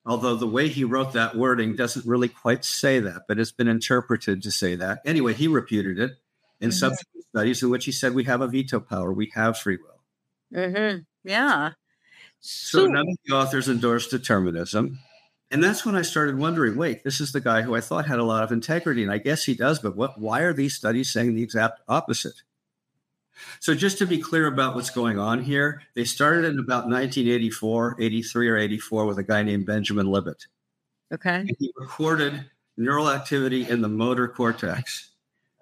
although 0.07 0.35
the 0.37 0.47
way 0.47 0.69
he 0.69 0.83
wrote 0.85 1.13
that 1.13 1.37
wording 1.37 1.77
doesn't 1.77 2.07
really 2.07 2.29
quite 2.29 2.65
say 2.65 2.99
that, 2.99 3.23
but 3.29 3.39
it's 3.39 3.53
been 3.53 3.69
interpreted 3.69 4.43
to 4.43 4.51
say 4.51 4.75
that. 4.75 5.01
Anyway, 5.05 5.35
he 5.35 5.47
reputed 5.47 5.99
it 5.99 6.13
in 6.61 6.71
Mhm. 6.71 6.75
subsequent 6.75 7.27
studies 7.29 7.63
in 7.63 7.69
which 7.71 7.85
he 7.85 7.93
said 7.93 8.15
we 8.15 8.25
have 8.25 8.41
a 8.41 8.49
veto 8.49 8.81
power, 8.81 9.13
we 9.13 9.31
have 9.35 9.59
free 9.59 9.77
will. 9.77 10.03
Mhm. 10.53 11.05
yeah 11.25 11.73
So, 12.41 12.87
none 12.87 13.07
of 13.09 13.17
the 13.27 13.35
authors 13.35 13.69
endorsed 13.69 14.11
determinism. 14.11 14.99
And 15.51 15.63
that's 15.65 15.85
when 15.85 15.97
I 15.97 16.03
started 16.03 16.39
wondering 16.39 16.77
wait, 16.77 17.03
this 17.03 17.21
is 17.21 17.33
the 17.33 17.41
guy 17.41 17.63
who 17.63 17.75
I 17.75 17.81
thought 17.81 18.07
had 18.07 18.19
a 18.21 18.25
lot 18.25 18.45
of 18.45 18.53
integrity, 18.53 19.03
and 19.03 19.13
I 19.13 19.19
guess 19.19 19.45
he 19.45 19.55
does, 19.55 19.79
but 19.81 19.97
what, 19.97 20.19
why 20.19 20.41
are 20.41 20.53
these 20.53 20.75
studies 20.75 21.11
saying 21.11 21.35
the 21.35 21.43
exact 21.43 21.81
opposite? 21.89 22.43
So, 23.59 23.75
just 23.75 23.99
to 23.99 24.07
be 24.07 24.19
clear 24.19 24.47
about 24.47 24.75
what's 24.75 24.91
going 24.91 25.19
on 25.19 25.43
here, 25.43 25.83
they 25.95 26.05
started 26.05 26.45
in 26.45 26.59
about 26.59 26.85
1984, 26.89 27.97
83, 27.99 28.49
or 28.49 28.57
84 28.57 29.07
with 29.07 29.19
a 29.19 29.23
guy 29.23 29.43
named 29.43 29.67
Benjamin 29.67 30.07
Libet. 30.07 30.47
okay 31.13 31.41
And 31.41 31.57
he 31.59 31.73
recorded 31.77 32.51
neural 32.77 33.11
activity 33.11 33.69
in 33.69 33.81
the 33.81 33.89
motor 33.89 34.29
cortex, 34.29 35.11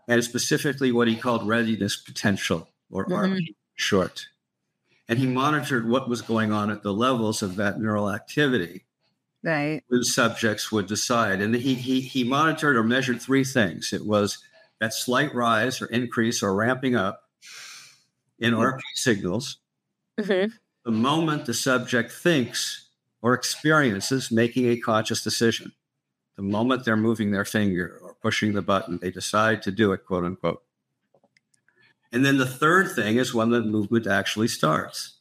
and 0.09 0.23
specifically 0.25 0.92
what 0.92 1.09
he 1.09 1.16
called 1.16 1.47
readiness 1.47 1.97
potential, 1.97 2.68
or 2.90 3.07
Mhm. 3.07 3.16
RP 3.16 3.57
short. 3.76 4.26
And 5.09 5.18
he 5.18 5.26
monitored 5.26 5.88
what 5.88 6.09
was 6.09 6.21
going 6.21 6.52
on 6.52 6.71
at 6.71 6.83
the 6.83 6.92
levels 6.92 7.42
of 7.42 7.57
that 7.57 7.80
neural 7.80 8.11
activity. 8.11 8.85
Right. 9.49 9.83
when 9.88 10.05
subjects 10.05 10.71
would 10.71 10.87
decide. 10.87 11.40
And 11.40 11.55
he, 11.55 11.75
he, 11.75 12.00
he 12.00 12.25
monitored 12.25 12.76
or 12.76 12.83
measured 12.83 13.21
three 13.21 13.45
things 13.45 13.93
it 13.93 14.07
was 14.07 14.38
that 14.81 14.95
slight 14.95 15.35
rise 15.35 15.83
or 15.83 15.87
increase 15.87 16.43
or 16.43 16.55
ramping 16.55 16.95
up 16.95 17.25
in 18.38 18.55
RP 18.55 18.81
signals, 18.95 19.59
Mm-hmm. 20.19 20.50
the 20.85 20.90
moment 20.90 21.47
the 21.47 21.55
subject 21.55 22.11
thinks 22.11 22.88
or 23.23 23.35
experiences 23.35 24.33
making 24.33 24.69
a 24.69 24.76
conscious 24.76 25.23
decision, 25.23 25.73
the 26.37 26.43
moment 26.43 26.85
they're 26.85 26.97
moving 26.97 27.31
their 27.31 27.45
finger 27.45 28.00
or 28.02 28.14
pushing 28.14 28.52
the 28.52 28.62
button, 28.62 28.99
they 29.00 29.12
decide 29.12 29.62
to 29.62 29.71
do 29.71 29.93
it, 29.93 30.05
quote 30.05 30.25
unquote. 30.25 30.62
And 32.11 32.25
then 32.25 32.38
the 32.38 32.47
third 32.47 32.90
thing 32.97 33.17
is 33.17 33.35
when 33.35 33.50
the 33.50 33.61
movement 33.61 34.07
actually 34.09 34.49
starts. 34.49 35.17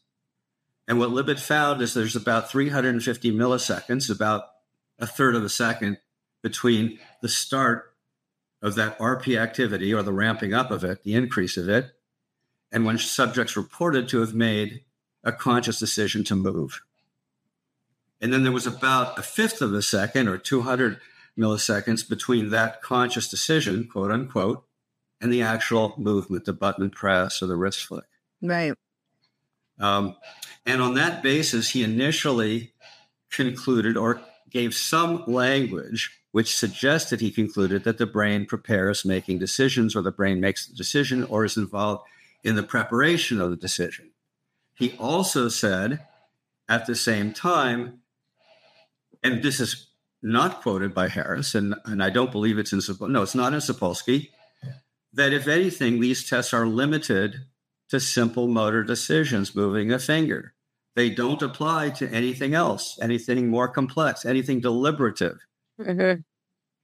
And 0.87 0.99
what 0.99 1.09
Libet 1.09 1.39
found 1.39 1.81
is 1.81 1.93
there's 1.93 2.15
about 2.15 2.49
350 2.49 3.31
milliseconds, 3.31 4.09
about 4.09 4.45
a 4.99 5.05
third 5.05 5.35
of 5.35 5.43
a 5.43 5.49
second 5.49 5.97
between 6.41 6.99
the 7.21 7.29
start 7.29 7.93
of 8.61 8.75
that 8.75 8.97
RP 8.97 9.39
activity 9.39 9.93
or 9.93 10.01
the 10.01 10.13
ramping 10.13 10.53
up 10.53 10.71
of 10.71 10.83
it, 10.83 11.03
the 11.03 11.13
increase 11.13 11.57
of 11.57 11.67
it, 11.67 11.91
and 12.71 12.85
when 12.85 12.97
subjects 12.97 13.57
reported 13.57 14.07
to 14.09 14.19
have 14.21 14.33
made 14.33 14.81
a 15.23 15.31
conscious 15.31 15.79
decision 15.79 16.23
to 16.23 16.35
move. 16.35 16.81
And 18.19 18.33
then 18.33 18.43
there 18.43 18.51
was 18.51 18.65
about 18.65 19.19
a 19.19 19.21
fifth 19.21 19.61
of 19.61 19.73
a 19.73 19.81
second 19.81 20.27
or 20.27 20.37
200 20.37 20.99
milliseconds 21.37 22.07
between 22.07 22.49
that 22.49 22.81
conscious 22.81 23.27
decision, 23.27 23.87
quote 23.87 24.11
unquote, 24.11 24.63
and 25.21 25.31
the 25.31 25.41
actual 25.41 25.93
movement, 25.97 26.45
the 26.45 26.53
button 26.53 26.89
press 26.89 27.41
or 27.41 27.47
the 27.47 27.55
wrist 27.55 27.85
flick. 27.85 28.05
Right. 28.41 28.73
Um, 29.79 30.15
and 30.65 30.81
on 30.81 30.95
that 30.95 31.21
basis, 31.23 31.69
he 31.69 31.83
initially 31.83 32.73
concluded 33.29 33.97
or 33.97 34.21
gave 34.49 34.73
some 34.73 35.23
language 35.27 36.17
which 36.31 36.55
suggested 36.55 37.19
he 37.19 37.31
concluded 37.31 37.83
that 37.83 37.97
the 37.97 38.05
brain 38.05 38.45
prepares 38.45 39.03
making 39.03 39.39
decisions 39.39 39.95
or 39.95 40.03
the 40.03 40.11
brain 40.11 40.39
makes 40.39 40.67
the 40.67 40.75
decision 40.75 41.23
or 41.23 41.45
is 41.45 41.57
involved 41.57 42.03
in 42.43 42.55
the 42.55 42.61
preparation 42.61 43.41
of 43.41 43.49
the 43.49 43.55
decision. 43.55 44.11
He 44.75 44.95
also 44.99 45.49
said 45.49 46.05
at 46.69 46.85
the 46.85 46.95
same 46.95 47.33
time, 47.33 48.01
and 49.23 49.41
this 49.41 49.59
is 49.59 49.87
not 50.21 50.61
quoted 50.61 50.93
by 50.93 51.07
Harris, 51.07 51.55
and, 51.55 51.73
and 51.85 52.03
I 52.03 52.09
don't 52.09 52.31
believe 52.31 52.59
it's 52.59 52.71
in, 52.71 52.81
no, 53.11 53.23
it's 53.23 53.33
not 53.33 53.53
in 53.53 53.59
Sapolsky, 53.59 54.29
that 55.13 55.33
if 55.33 55.47
anything, 55.47 55.99
these 55.99 56.29
tests 56.29 56.53
are 56.53 56.67
limited 56.67 57.45
to 57.89 57.99
simple 57.99 58.47
motor 58.47 58.83
decisions, 58.83 59.55
moving 59.55 59.91
a 59.91 59.99
finger. 59.99 60.53
They 60.95 61.09
don't 61.09 61.41
apply 61.41 61.91
to 61.91 62.09
anything 62.09 62.53
else, 62.53 62.97
anything 63.01 63.49
more 63.49 63.67
complex, 63.67 64.25
anything 64.25 64.59
deliberative. 64.59 65.39
Mm-hmm. 65.79 66.21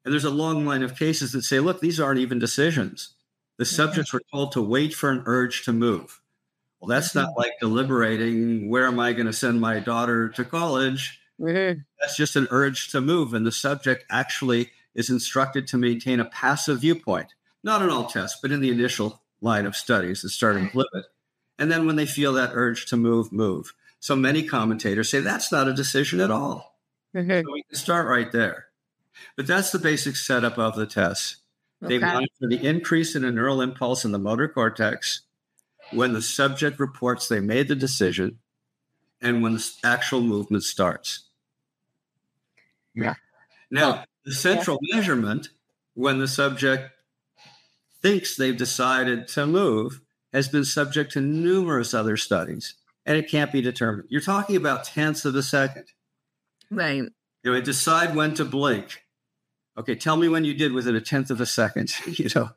And 0.06 0.14
there's 0.14 0.24
a 0.24 0.30
long 0.30 0.66
line 0.66 0.84
of 0.84 0.98
cases 0.98 1.32
that 1.32 1.44
say, 1.44 1.60
look, 1.60 1.82
these 1.82 2.00
aren't 2.00 2.20
even 2.20 2.38
decisions. 2.38 3.16
The 3.58 3.66
subjects 3.66 4.14
were 4.14 4.22
told 4.32 4.52
to 4.52 4.62
wait 4.62 4.94
for 4.94 5.10
an 5.10 5.24
urge 5.26 5.66
to 5.66 5.74
move. 5.74 6.22
Well, 6.80 6.90
that's 6.90 7.16
not 7.16 7.30
like 7.38 7.54
deliberating, 7.60 8.70
where 8.70 8.86
am 8.86 9.00
I 9.00 9.14
going 9.14 9.28
to 9.28 9.34
send 9.34 9.62
my 9.62 9.80
daughter 9.80 10.30
to 10.30 10.44
college? 10.44 11.20
Mm-hmm. 11.40 11.80
That's 12.00 12.18
just 12.18 12.36
an 12.36 12.48
urge 12.52 12.90
to 12.90 13.02
move. 13.02 13.34
And 13.34 13.46
the 13.46 13.52
subject 13.52 14.06
actually 14.12 14.70
is 14.94 15.10
instructed 15.10 15.66
to 15.68 15.78
maintain 15.78 16.20
a 16.20 16.26
passive 16.26 16.82
viewpoint, 16.82 17.34
not 17.64 17.82
in 17.82 17.90
all 17.90 18.06
tests, 18.06 18.38
but 18.42 18.52
in 18.52 18.60
the 18.60 18.70
initial 18.70 19.23
line 19.44 19.66
of 19.66 19.76
studies 19.76 20.22
that 20.22 20.30
start 20.30 20.56
in 20.56 20.70
Libet. 20.70 21.04
And 21.60 21.72
then 21.72 21.86
when 21.86 21.96
they 21.96 22.06
feel 22.06 22.34
that 22.34 22.52
urge 22.54 22.88
to 22.88 22.98
move, 22.98 23.32
move. 23.32 23.74
So 24.00 24.16
many 24.16 24.44
commentators 24.44 25.10
say 25.10 25.20
that's 25.20 25.52
not 25.52 25.68
a 25.68 25.74
decision 25.74 26.20
at 26.20 26.32
all. 26.32 26.80
Mm-hmm. 27.16 27.46
So 27.46 27.54
we 27.54 27.64
can 27.64 27.78
start 27.78 28.08
right 28.08 28.32
there. 28.32 28.68
But 29.38 29.48
that's 29.48 29.72
the 29.72 29.80
basic 29.80 30.16
setup 30.16 30.58
of 30.58 30.76
the 30.76 30.88
test. 30.88 31.38
They 31.82 32.00
monitor 32.00 32.48
the 32.48 32.66
increase 32.66 33.14
in 33.14 33.26
a 33.26 33.32
neural 33.32 33.62
impulse 33.62 34.06
in 34.06 34.14
the 34.14 34.20
motor 34.20 34.48
cortex 34.48 35.22
when 35.92 36.14
the 36.14 36.22
subject 36.22 36.80
reports 36.80 37.28
they 37.28 37.42
made 37.42 37.68
the 37.68 37.76
decision 37.76 38.40
and 39.22 39.44
when 39.44 39.54
the 39.54 39.72
actual 39.84 40.22
movement 40.22 40.64
starts. 40.64 41.26
Yeah. 42.96 43.16
Now, 43.70 44.06
the 44.24 44.34
central 44.34 44.80
measurement 44.82 45.50
when 45.94 46.20
the 46.20 46.28
subject 46.28 46.92
thinks 48.04 48.36
they've 48.36 48.58
decided 48.58 49.28
to 49.30 49.48
move 49.48 50.02
has 50.32 50.48
been 50.48 50.66
subject 50.66 51.14
to 51.14 51.22
numerous 51.22 51.94
other 51.94 52.18
studies 52.18 52.76
and 53.06 53.18
it 53.18 53.30
can't 53.30 53.52
be 53.52 53.62
determined. 53.62 54.08
You're 54.10 54.22
talking 54.22 54.56
about 54.56 54.84
tenths 54.84 55.26
of 55.26 55.36
a 55.36 55.44
second. 55.44 55.86
Right. 56.70 57.04
You 57.44 57.52
know, 57.52 57.62
decide 57.62 58.16
when 58.16 58.34
to 58.36 58.46
blink. 58.46 59.04
Okay, 59.78 59.96
tell 59.96 60.18
me 60.18 60.28
when 60.28 60.46
you 60.46 60.54
did 60.54 60.72
within 60.72 60.96
a 60.96 61.02
tenth 61.02 61.32
of 61.32 61.42
a 61.42 61.46
second. 61.46 61.92
you 62.06 62.30
know, 62.36 62.52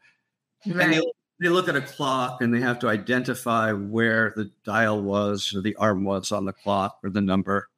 and 0.64 0.76
Right. 0.76 0.90
they, 0.90 1.02
they 1.40 1.48
look 1.48 1.68
at 1.68 1.76
a 1.76 1.80
clock 1.80 2.40
and 2.40 2.52
they 2.52 2.60
have 2.60 2.78
to 2.80 2.88
identify 2.88 3.72
where 3.72 4.32
the 4.34 4.50
dial 4.64 5.00
was 5.00 5.54
or 5.54 5.60
the 5.60 5.76
arm 5.76 6.04
was 6.04 6.32
on 6.32 6.44
the 6.44 6.52
clock 6.52 6.98
or 7.02 7.10
the 7.10 7.20
number 7.20 7.68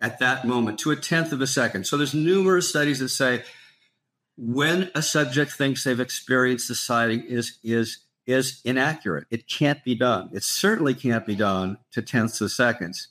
at 0.00 0.18
that 0.18 0.44
moment 0.46 0.78
to 0.80 0.90
a 0.90 0.96
tenth 0.96 1.32
of 1.32 1.40
a 1.40 1.46
second. 1.46 1.86
So 1.86 1.96
there's 1.96 2.14
numerous 2.14 2.68
studies 2.68 2.98
that 2.98 3.10
say 3.10 3.44
when 4.36 4.90
a 4.94 5.02
subject 5.02 5.52
thinks 5.52 5.84
they've 5.84 6.00
experienced 6.00 6.68
deciding 6.68 7.24
is 7.24 7.58
is 7.62 7.98
is 8.26 8.60
inaccurate. 8.64 9.26
It 9.30 9.48
can't 9.48 9.82
be 9.84 9.94
done. 9.96 10.30
It 10.32 10.44
certainly 10.44 10.94
can't 10.94 11.26
be 11.26 11.34
done 11.34 11.78
to 11.90 12.02
tenths 12.02 12.40
of 12.40 12.52
seconds. 12.52 13.08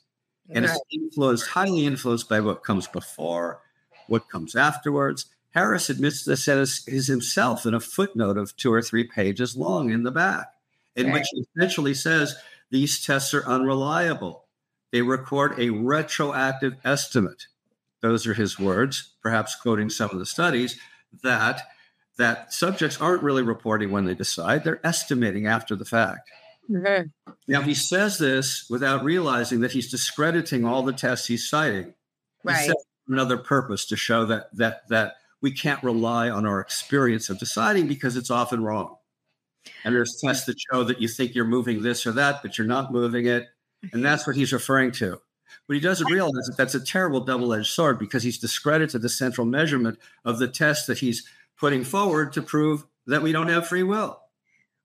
And 0.48 0.64
Right. 0.64 0.74
it's 0.74 0.84
influenced, 0.90 1.48
highly 1.48 1.84
influenced 1.86 2.28
by 2.30 2.40
what 2.40 2.64
comes 2.64 2.86
before, 2.86 3.60
what 4.06 4.28
comes 4.30 4.56
afterwards. 4.56 5.26
Harris 5.50 5.90
admits 5.90 6.24
this 6.24 6.48
as 6.48 6.82
is 6.86 7.08
himself 7.08 7.66
in 7.66 7.74
a 7.74 7.80
footnote 7.80 8.38
of 8.38 8.56
two 8.56 8.72
or 8.72 8.80
three 8.80 9.04
pages 9.04 9.54
long 9.54 9.90
in 9.90 10.02
the 10.02 10.10
back, 10.10 10.54
in 10.96 11.06
Right. 11.08 11.14
which 11.14 11.28
he 11.32 11.44
essentially 11.56 11.92
says 11.94 12.34
these 12.70 13.04
tests 13.04 13.34
are 13.34 13.44
unreliable. 13.46 14.46
They 14.92 15.02
record 15.02 15.58
a 15.58 15.68
retroactive 15.70 16.74
estimate. 16.84 17.46
Those 18.00 18.26
are 18.26 18.34
his 18.34 18.58
words, 18.58 19.10
perhaps 19.22 19.54
quoting 19.54 19.90
some 19.90 20.10
of 20.10 20.18
the 20.18 20.26
studies, 20.26 20.78
that 21.22 21.62
that 22.18 22.52
subjects 22.52 23.00
aren't 23.00 23.22
really 23.22 23.42
reporting 23.42 23.90
when 23.90 24.04
they 24.04 24.14
decide, 24.14 24.64
they're 24.64 24.84
estimating 24.86 25.46
after 25.46 25.74
the 25.74 25.84
fact. 25.84 26.30
Mhm. 26.70 27.10
Now, 27.48 27.62
he 27.62 27.74
says 27.74 28.18
this 28.18 28.66
without 28.70 29.02
realizing 29.02 29.60
that 29.60 29.72
he's 29.72 29.90
discrediting 29.90 30.64
all 30.64 30.82
the 30.82 30.92
tests 30.92 31.26
he's 31.26 31.48
citing. 31.48 31.86
He 32.42 32.48
Right. 32.48 32.68
for 32.68 33.12
another 33.12 33.38
purpose 33.38 33.84
to 33.86 33.96
show 33.96 34.24
that 34.26 34.54
that 34.56 34.88
that 34.88 35.16
we 35.40 35.50
can't 35.50 35.82
rely 35.82 36.30
on 36.30 36.46
our 36.46 36.60
experience 36.60 37.28
of 37.30 37.38
deciding 37.38 37.88
because 37.88 38.16
it's 38.16 38.30
often 38.30 38.62
wrong. 38.62 38.96
And 39.84 39.94
there's 39.94 40.20
tests 40.22 40.46
that 40.46 40.56
show 40.70 40.84
that 40.84 41.00
you 41.00 41.08
think 41.08 41.34
you're 41.34 41.44
moving 41.44 41.82
this 41.82 42.06
or 42.06 42.12
that, 42.12 42.42
but 42.42 42.58
you're 42.58 42.66
not 42.66 42.92
moving 42.92 43.26
it. 43.26 43.48
And 43.92 44.04
that's 44.04 44.26
what 44.26 44.36
he's 44.36 44.52
referring 44.52 44.92
to. 44.92 45.20
But 45.66 45.74
he 45.74 45.80
doesn't 45.80 46.10
realize 46.10 46.46
that 46.46 46.56
that's 46.56 46.74
a 46.74 46.84
terrible 46.84 47.20
double 47.20 47.52
edged 47.52 47.68
sword 47.68 47.98
because 47.98 48.22
he's 48.22 48.38
discredited 48.38 49.02
the 49.02 49.08
central 49.08 49.46
measurement 49.46 49.98
of 50.24 50.38
the 50.38 50.48
test 50.48 50.86
that 50.86 50.98
he's 50.98 51.26
putting 51.58 51.84
forward 51.84 52.32
to 52.32 52.42
prove 52.42 52.84
that 53.06 53.22
we 53.22 53.32
don't 53.32 53.48
have 53.48 53.66
free 53.66 53.82
will. 53.82 54.20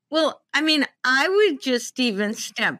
Well, 0.09 0.41
I 0.53 0.61
mean, 0.61 0.85
I 1.03 1.27
would 1.27 1.61
just 1.61 1.99
even 1.99 2.33
step 2.33 2.79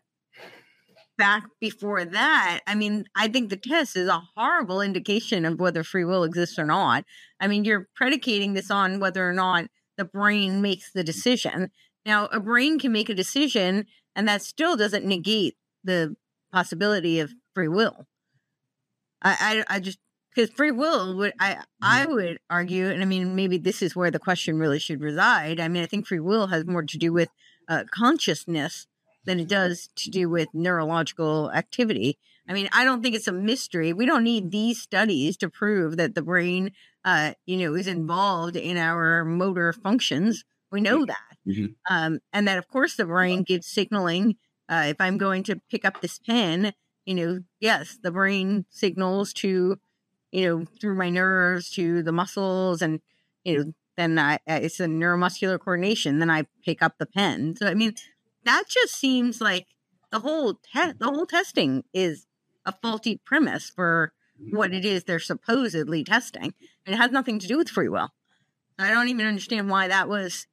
back 1.17 1.46
before 1.60 2.06
that. 2.06 2.62
I 2.67 2.75
mean, 2.75 3.06
I 3.15 3.27
think 3.27 3.50
the 3.50 3.58
test 3.58 3.98
is 3.98 4.08
a 4.08 4.24
horrible 4.36 4.82
indication 4.82 5.46
of 5.46 5.60
whether 5.60 5.84
free 5.84 6.06
will 6.06 6.24
exists 6.24 6.58
or 6.60 6.65
not. 6.65 7.03
I 7.39 7.48
mean, 7.48 7.65
you're 7.65 7.88
predicating 7.96 8.53
this 8.53 8.72
on 8.72 9.00
whether 9.00 9.27
or 9.27 9.34
not 9.34 9.65
the 9.98 10.06
brain 10.06 10.62
makes 10.62 10.91
the 10.91 11.03
decision. 11.03 11.72
Now, 12.06 12.27
a 12.27 12.39
brain 12.39 12.79
can 12.79 12.91
make 12.91 13.10
a 13.10 13.15
decision, 13.15 13.86
and 14.15 14.27
that 14.27 14.41
still 14.41 14.77
doesn't 14.77 15.06
negate 15.06 15.56
the 15.84 16.15
possibility 16.51 17.20
of 17.20 17.34
free 17.57 17.67
will. 17.67 18.05
I, 19.21 19.63
I, 19.69 19.75
I 19.75 19.79
just 19.79 19.99
because 20.35 20.49
free 20.51 20.71
will 20.71 21.15
would 21.17 21.33
I 21.39 21.63
I 21.81 22.05
would 22.05 22.39
argue, 22.49 22.87
and 22.89 23.01
I 23.01 23.05
mean 23.05 23.35
maybe 23.35 23.57
this 23.57 23.81
is 23.81 23.95
where 23.95 24.11
the 24.11 24.19
question 24.19 24.59
really 24.59 24.79
should 24.79 25.01
reside. 25.01 25.59
I 25.59 25.67
mean, 25.67 25.83
I 25.83 25.87
think 25.87 26.05
free 26.07 26.19
will 26.19 26.47
has 26.47 26.65
more 26.65 26.83
to 26.83 26.97
do 26.97 27.11
with 27.11 27.29
uh, 27.67 27.85
consciousness 27.91 28.87
than 29.25 29.39
it 29.39 29.47
does 29.49 29.89
to 29.95 30.09
do 30.09 30.29
with 30.29 30.47
neurological 30.53 31.51
activity. 31.51 32.17
I 32.47 32.53
mean, 32.53 32.69
I 32.71 32.85
don't 32.85 33.01
think 33.01 33.15
it's 33.15 33.27
a 33.27 33.33
mystery. 33.33 33.91
We 33.91 34.05
don't 34.05 34.23
need 34.23 34.51
these 34.51 34.81
studies 34.81 35.35
to 35.37 35.49
prove 35.49 35.97
that 35.97 36.15
the 36.15 36.21
brain, 36.21 36.71
uh, 37.03 37.33
you 37.45 37.57
know, 37.57 37.73
is 37.75 37.87
involved 37.87 38.55
in 38.55 38.77
our 38.77 39.25
motor 39.25 39.73
functions. 39.73 40.45
We 40.71 40.79
know 40.81 41.05
that, 41.05 41.37
Mhm. 41.47 41.75
um, 41.89 42.19
and 42.31 42.47
that 42.47 42.57
of 42.57 42.67
course 42.67 42.95
the 42.95 43.05
brain 43.05 43.43
gives 43.43 43.67
signaling. 43.67 44.35
Uh, 44.69 44.85
if 44.87 45.01
I'm 45.01 45.17
going 45.17 45.43
to 45.43 45.61
pick 45.71 45.85
up 45.85 46.01
this 46.01 46.19
pen, 46.19 46.73
you 47.07 47.15
know, 47.15 47.39
yes, 47.61 47.97
the 48.03 48.11
brain 48.11 48.65
signals 48.69 49.31
to, 49.31 49.77
you 50.31 50.45
know, 50.45 50.65
through 50.79 50.95
my 50.95 51.09
nerves 51.09 51.69
to 51.71 52.03
the 52.03 52.11
muscles, 52.11 52.81
and 52.81 52.99
you 53.45 53.57
know, 53.57 53.73
then 53.95 54.19
I, 54.19 54.39
it's 54.45 54.81
a 54.81 54.87
neuromuscular 54.87 55.57
coordination. 55.57 56.19
Then 56.19 56.29
I 56.29 56.47
pick 56.65 56.83
up 56.83 56.97
the 56.99 57.05
pen. 57.05 57.55
So 57.55 57.65
I 57.65 57.75
mean, 57.75 57.93
that 58.43 58.65
just 58.67 58.93
seems 58.93 59.39
like 59.39 59.67
the 60.11 60.19
whole 60.19 60.55
te- 60.55 60.91
the 60.99 61.05
whole 61.05 61.25
testing 61.25 61.85
is 61.93 62.27
a 62.65 62.73
faulty 62.73 63.21
premise 63.23 63.69
for 63.69 64.11
what 64.51 64.73
it 64.73 64.83
is 64.83 65.05
they're 65.05 65.19
supposedly 65.19 66.03
testing. 66.03 66.53
And 66.85 66.93
it 66.93 66.97
has 66.97 67.11
nothing 67.11 67.39
to 67.39 67.47
do 67.47 67.57
with 67.57 67.69
free 67.69 67.87
will. 67.87 68.09
I 68.77 68.89
don't 68.89 69.07
even 69.07 69.25
understand 69.25 69.69
why 69.69 69.87
that 69.87 70.09
was. 70.09 70.45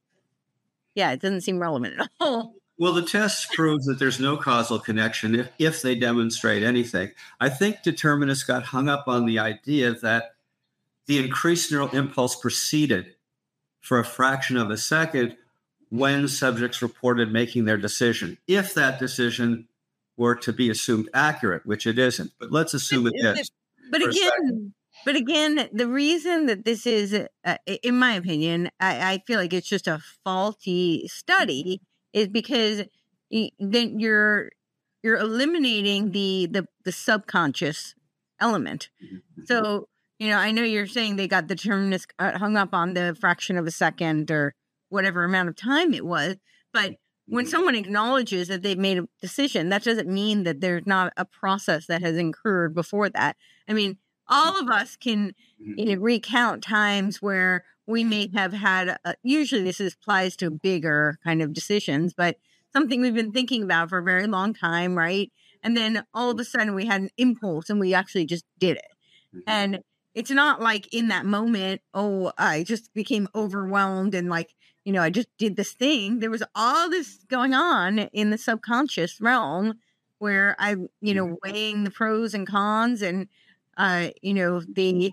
Yeah, 0.94 1.10
it 1.10 1.20
doesn't 1.20 1.40
seem 1.40 1.58
relevant 1.58 1.98
at 1.98 2.08
all. 2.20 2.54
Well, 2.76 2.92
the 2.92 3.02
tests 3.02 3.46
prove 3.54 3.84
that 3.84 3.98
there's 3.98 4.18
no 4.18 4.36
causal 4.36 4.80
connection 4.80 5.34
if, 5.36 5.48
if 5.58 5.82
they 5.82 5.94
demonstrate 5.94 6.62
anything. 6.62 7.12
I 7.40 7.48
think 7.48 7.82
determinists 7.82 8.42
got 8.42 8.64
hung 8.64 8.88
up 8.88 9.06
on 9.06 9.26
the 9.26 9.38
idea 9.38 9.92
that 9.92 10.34
the 11.06 11.18
increased 11.18 11.70
neural 11.70 11.90
impulse 11.90 12.34
proceeded 12.34 13.14
for 13.80 13.98
a 13.98 14.04
fraction 14.04 14.56
of 14.56 14.70
a 14.70 14.76
second 14.76 15.36
when 15.90 16.26
subjects 16.26 16.82
reported 16.82 17.32
making 17.32 17.64
their 17.64 17.76
decision. 17.76 18.38
If 18.48 18.74
that 18.74 18.98
decision 18.98 19.68
were 20.16 20.34
to 20.36 20.52
be 20.52 20.70
assumed 20.70 21.08
accurate, 21.14 21.66
which 21.66 21.86
it 21.86 21.98
isn't, 21.98 22.32
but 22.40 22.50
let's 22.50 22.74
assume 22.74 23.06
it 23.06 23.14
is. 23.14 23.50
But 23.90 24.02
again, 24.02 24.74
but 25.04 25.14
again, 25.14 25.68
the 25.72 25.86
reason 25.86 26.46
that 26.46 26.64
this 26.64 26.86
is, 26.86 27.14
uh, 27.44 27.56
in 27.82 27.98
my 27.98 28.14
opinion, 28.14 28.70
I, 28.80 29.12
I, 29.12 29.22
feel 29.26 29.38
like 29.38 29.52
it's 29.52 29.68
just 29.68 29.86
a 29.86 30.00
faulty 30.24 31.06
study 31.08 31.80
is 32.14 32.28
because 32.28 32.84
then 33.30 34.00
you're 34.00 34.50
you're 35.02 35.18
eliminating 35.18 36.12
the 36.12 36.48
the, 36.50 36.66
the 36.84 36.92
subconscious 36.92 37.94
element. 38.40 38.88
Mm-hmm. 39.04 39.44
So 39.44 39.88
you 40.18 40.30
know, 40.30 40.38
I 40.38 40.52
know 40.52 40.62
you're 40.62 40.86
saying 40.86 41.16
they 41.16 41.28
got 41.28 41.48
the 41.48 41.56
determinist 41.56 42.12
uh, 42.18 42.38
hung 42.38 42.56
up 42.56 42.72
on 42.72 42.94
the 42.94 43.16
fraction 43.20 43.58
of 43.58 43.66
a 43.66 43.70
second 43.70 44.30
or 44.30 44.54
whatever 44.88 45.24
amount 45.24 45.48
of 45.48 45.56
time 45.56 45.92
it 45.92 46.06
was, 46.06 46.36
but 46.72 46.94
when 47.26 47.44
mm-hmm. 47.44 47.50
someone 47.50 47.74
acknowledges 47.74 48.48
that 48.48 48.62
they've 48.62 48.78
made 48.78 48.98
a 48.98 49.08
decision, 49.20 49.70
that 49.70 49.82
doesn't 49.82 50.08
mean 50.08 50.44
that 50.44 50.60
there's 50.60 50.86
not 50.86 51.12
a 51.16 51.24
process 51.24 51.86
that 51.86 52.02
has 52.02 52.16
occurred 52.16 52.74
before 52.74 53.08
that. 53.08 53.36
I 53.68 53.72
mean, 53.72 53.98
all 54.28 54.60
of 54.60 54.68
us 54.68 54.96
can 54.96 55.34
mm-hmm. 55.60 55.72
you 55.78 55.96
know, 55.96 56.02
recount 56.02 56.62
times 56.62 57.20
where 57.20 57.64
we 57.86 58.04
may 58.04 58.30
have 58.34 58.52
had, 58.52 58.96
a, 59.04 59.14
usually 59.22 59.62
this 59.62 59.80
applies 59.80 60.36
to 60.36 60.50
bigger 60.50 61.18
kind 61.24 61.42
of 61.42 61.52
decisions, 61.52 62.14
but 62.14 62.36
something 62.72 63.00
we've 63.00 63.14
been 63.14 63.32
thinking 63.32 63.62
about 63.62 63.88
for 63.88 63.98
a 63.98 64.02
very 64.02 64.26
long 64.26 64.54
time, 64.54 64.96
right? 64.96 65.30
And 65.62 65.76
then 65.76 66.04
all 66.12 66.30
of 66.30 66.40
a 66.40 66.44
sudden 66.44 66.74
we 66.74 66.86
had 66.86 67.02
an 67.02 67.10
impulse 67.16 67.70
and 67.70 67.80
we 67.80 67.94
actually 67.94 68.26
just 68.26 68.44
did 68.58 68.76
it. 68.76 68.92
Mm-hmm. 69.34 69.40
And 69.46 69.80
it's 70.14 70.30
not 70.30 70.60
like 70.60 70.92
in 70.92 71.08
that 71.08 71.26
moment, 71.26 71.80
oh, 71.92 72.32
I 72.38 72.62
just 72.62 72.92
became 72.94 73.28
overwhelmed 73.34 74.14
and 74.14 74.28
like, 74.28 74.54
you 74.84 74.92
know, 74.92 75.02
I 75.02 75.10
just 75.10 75.28
did 75.38 75.56
this 75.56 75.72
thing. 75.72 76.20
There 76.20 76.30
was 76.30 76.42
all 76.54 76.90
this 76.90 77.18
going 77.28 77.54
on 77.54 77.98
in 77.98 78.30
the 78.30 78.38
subconscious 78.38 79.20
realm 79.20 79.74
where 80.18 80.54
I, 80.58 80.76
you 81.00 81.14
know, 81.14 81.26
mm-hmm. 81.26 81.50
weighing 81.50 81.84
the 81.84 81.90
pros 81.90 82.34
and 82.34 82.46
cons 82.46 83.02
and, 83.02 83.28
uh, 83.76 84.08
you 84.22 84.34
know, 84.34 84.60
the 84.60 85.12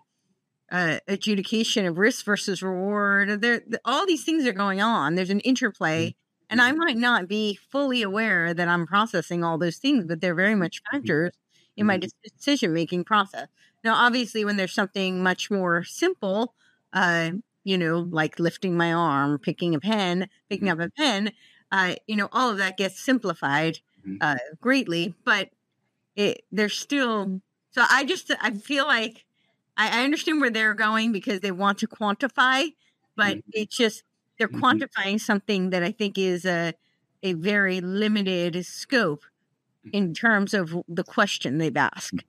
uh, 0.72 1.00
adjudication 1.08 1.86
of 1.86 1.98
risk 1.98 2.26
versus 2.26 2.64
reward. 2.64 3.42
There, 3.42 3.62
all 3.86 4.06
these 4.06 4.24
things 4.24 4.46
are 4.46 4.54
going 4.54 4.82
on. 4.82 5.16
There's 5.16 5.30
an 5.30 5.42
interplay, 5.42 6.08
mm-hmm. 6.08 6.48
and 6.50 6.62
I 6.62 6.72
might 6.72 6.98
not 6.98 7.28
be 7.28 7.60
fully 7.70 8.02
aware 8.02 8.54
that 8.54 8.68
I'm 8.68 8.88
processing 8.88 9.44
all 9.44 9.58
those 9.58 9.78
things, 9.78 10.06
but 10.06 10.22
they're 10.22 10.36
very 10.36 10.56
much 10.56 10.82
mm-hmm. 10.82 10.98
factors 10.98 11.34
in 11.76 11.86
my 11.86 11.98
mm-hmm. 11.98 12.08
decision 12.24 12.74
making 12.74 13.04
process. 13.04 13.48
Now, 13.84 13.96
obviously, 13.96 14.46
when 14.46 14.58
there's 14.58 14.74
something 14.74 15.22
much 15.22 15.52
more 15.52 15.84
simple, 15.84 16.54
uh, 16.94 17.32
you 17.64 17.78
know, 17.78 18.00
like 18.00 18.40
lifting 18.40 18.76
my 18.76 18.94
arm, 18.94 19.40
picking 19.40 19.76
a 19.76 19.80
pen, 19.80 20.30
picking 20.50 20.70
up 20.70 20.80
a 20.80 20.90
pen, 20.90 21.32
uh, 21.72 21.96
you 22.08 22.16
know, 22.16 22.30
all 22.32 22.50
of 22.50 22.58
that 22.58 22.78
gets 22.78 23.00
simplified 23.00 23.80
uh, 24.20 24.38
greatly, 24.60 25.16
but 25.24 25.50
it 26.16 26.44
there's 26.52 26.74
still 26.74 27.42
so 27.72 27.84
I 27.90 28.04
just 28.04 28.32
I 28.42 28.52
feel 28.52 28.86
like 28.86 29.26
I, 29.78 30.02
I 30.02 30.04
understand 30.04 30.42
where 30.42 30.50
they're 30.50 30.74
going 30.74 31.12
because 31.12 31.40
they 31.40 31.52
want 31.52 31.80
to 31.80 31.88
quantify, 31.88 32.74
but 33.16 33.38
mm-hmm. 33.38 33.50
it's 33.54 33.76
just 33.76 34.04
they're 34.38 34.48
mm-hmm. 34.48 34.64
quantifying 34.64 35.20
something 35.20 35.70
that 35.72 35.84
I 35.84 35.92
think 35.92 36.18
is 36.18 36.46
a 36.46 36.74
a 37.24 37.34
very 37.34 37.82
limited 37.82 38.66
scope 38.66 39.24
in 39.94 40.14
terms 40.14 40.54
of 40.54 40.76
the 40.88 41.04
question 41.04 41.58
they've 41.58 41.78
asked. 41.78 42.24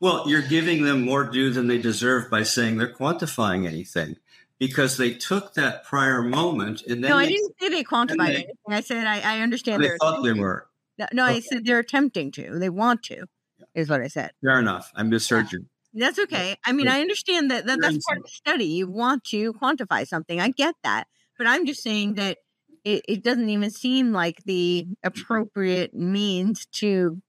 Well, 0.00 0.28
you're 0.28 0.42
giving 0.42 0.84
them 0.84 1.02
more 1.02 1.24
due 1.24 1.50
than 1.50 1.66
they 1.66 1.78
deserve 1.78 2.30
by 2.30 2.42
saying 2.44 2.76
they're 2.76 2.92
quantifying 2.92 3.66
anything 3.66 4.16
because 4.58 4.96
they 4.96 5.12
took 5.12 5.54
that 5.54 5.84
prior 5.84 6.22
moment 6.22 6.82
and 6.82 7.02
then. 7.02 7.10
No, 7.10 7.18
they, 7.18 7.24
I 7.24 7.28
didn't 7.28 7.54
say 7.60 7.68
they 7.68 7.84
quantified 7.84 8.26
they, 8.28 8.34
anything. 8.34 8.54
I 8.68 8.80
said 8.80 9.06
I, 9.06 9.20
I 9.20 9.40
understand. 9.40 9.82
They 9.82 9.96
thought 10.00 10.22
they 10.22 10.32
were. 10.32 10.68
No, 10.98 11.06
no 11.12 11.24
okay. 11.24 11.36
I 11.36 11.40
said 11.40 11.64
they're 11.64 11.78
attempting 11.78 12.30
to. 12.32 12.58
They 12.58 12.70
want 12.70 13.02
to, 13.04 13.26
is 13.74 13.90
what 13.90 14.00
I 14.00 14.08
said. 14.08 14.32
Fair 14.42 14.58
enough. 14.58 14.92
I 14.94 15.02
misheard 15.02 15.52
yeah. 15.52 15.58
you. 15.58 15.66
That's 15.96 16.18
okay. 16.18 16.56
I 16.64 16.72
mean, 16.72 16.88
I 16.88 17.00
understand 17.00 17.50
that, 17.50 17.66
that 17.66 17.80
that's 17.80 18.04
part 18.06 18.18
of 18.18 18.24
the 18.24 18.30
study. 18.30 18.66
You 18.66 18.88
want 18.88 19.24
to 19.24 19.54
quantify 19.54 20.06
something. 20.06 20.40
I 20.40 20.50
get 20.50 20.74
that. 20.84 21.06
But 21.38 21.46
I'm 21.46 21.66
just 21.66 21.82
saying 21.82 22.14
that 22.14 22.38
it, 22.84 23.02
it 23.08 23.24
doesn't 23.24 23.48
even 23.48 23.70
seem 23.70 24.12
like 24.12 24.44
the 24.44 24.86
appropriate 25.02 25.94
means 25.94 26.66
to 26.72 27.20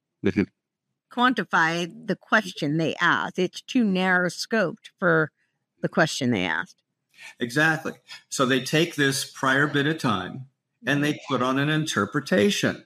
quantify 1.12 1.92
the 2.06 2.16
question 2.16 2.78
they 2.78 2.96
asked. 3.02 3.40
It's 3.40 3.62
too 3.62 3.84
narrow 3.84 4.28
scoped 4.28 4.92
for 5.00 5.32
the 5.82 5.90
question 5.90 6.32
they 6.32 6.46
asked. 6.46 6.84
Exactly. 7.40 7.94
So 8.30 8.46
they 8.46 8.62
take 8.62 8.96
this 8.96 9.26
prior 9.26 9.66
bit 9.66 9.88
of 9.88 9.98
time 9.98 10.48
and 10.86 11.04
they 11.04 11.20
put 11.28 11.42
on 11.42 11.58
an 11.58 11.70
interpretation. 11.70 12.86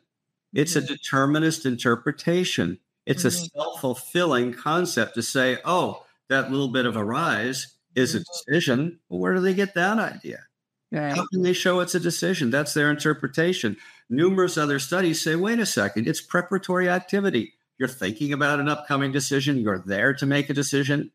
It's 0.54 0.76
a 0.76 0.80
mm-hmm. 0.80 0.94
determinist 0.94 1.66
interpretation. 1.66 2.80
It's 3.06 3.24
mm-hmm. 3.24 3.28
a 3.28 3.62
self 3.62 3.82
fulfilling 3.82 4.54
concept 4.54 5.16
to 5.16 5.22
say, 5.22 5.58
oh, 5.66 6.04
that 6.30 6.52
little 6.52 6.70
bit 6.70 6.86
of 6.86 6.96
a 6.96 7.04
rise 7.04 7.76
is 7.96 8.16
a 8.16 8.20
mm-hmm. 8.20 8.52
decision. 8.54 9.00
Well, 9.10 9.20
where 9.20 9.36
do 9.36 9.42
they 9.42 9.54
get 9.54 9.74
that 9.76 10.00
idea? 10.00 10.40
Right. 10.92 11.16
How 11.16 11.26
can 11.28 11.42
they 11.42 11.54
show 11.54 11.80
it's 11.80 11.96
a 11.96 12.00
decision? 12.00 12.50
That's 12.50 12.74
their 12.74 12.92
interpretation. 12.92 13.78
Numerous 14.10 14.58
other 14.58 14.78
studies 14.78 15.22
say, 15.22 15.36
wait 15.36 15.60
a 15.60 15.66
second, 15.66 16.08
it's 16.08 16.20
preparatory 16.20 16.90
activity. 16.90 17.54
You're 17.78 17.88
thinking 17.88 18.34
about 18.34 18.60
an 18.60 18.68
upcoming 18.68 19.12
decision. 19.12 19.58
You're 19.58 19.80
there 19.80 20.14
to 20.14 20.26
make 20.26 20.50
a 20.50 20.54
decision. 20.54 21.12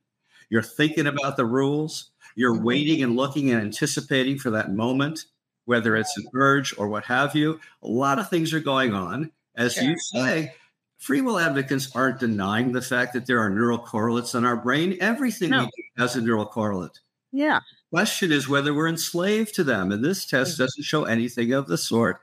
You're 0.49 0.63
thinking 0.63 1.07
about 1.07 1.37
the 1.37 1.45
rules. 1.45 2.11
You're 2.35 2.55
mm-hmm. 2.55 2.65
waiting 2.65 3.03
and 3.03 3.17
looking 3.17 3.51
and 3.51 3.61
anticipating 3.61 4.39
for 4.39 4.51
that 4.51 4.73
moment, 4.73 5.27
whether 5.67 5.95
it's 5.95 6.17
an 6.17 6.27
urge 6.35 6.77
or 6.79 6.89
what 6.89 7.05
have 7.05 7.35
you. 7.35 7.61
A 7.83 7.89
lot 7.89 8.19
of 8.19 8.31
things 8.31 8.55
are 8.55 8.61
going 8.61 8.95
on. 8.95 9.31
As 9.57 9.75
sure. 9.75 9.85
you 9.85 9.97
say, 9.99 10.55
free 10.99 11.21
will 11.21 11.39
advocates 11.39 11.91
aren't 11.95 12.21
denying 12.21 12.73
the 12.73 12.83
fact 12.83 13.13
that 13.13 13.27
there 13.27 13.41
are 13.41 13.51
neural 13.51 13.79
correlates 13.79 14.35
in 14.35 14.45
our 14.45 14.57
brain. 14.57 14.97
Everything 15.01 15.51
no. 15.51 15.65
we 15.65 15.67
do 15.67 16.03
has 16.03 16.17
a 16.17 16.21
neural 16.21 16.47
correlate. 16.47 17.01
Yeah. 17.33 17.61
Question 17.91 18.33
is 18.33 18.49
whether 18.49 18.75
we're 18.75 18.89
enslaved 18.89 19.55
to 19.55 19.65
them, 19.65 19.93
and 19.93 20.05
this 20.05 20.27
test 20.27 20.55
mm-hmm. 20.55 20.65
doesn't 20.65 20.85
show 20.85 21.05
anything 21.05 21.53
of 21.53 21.67
the 21.67 21.79
sort. 21.79 22.21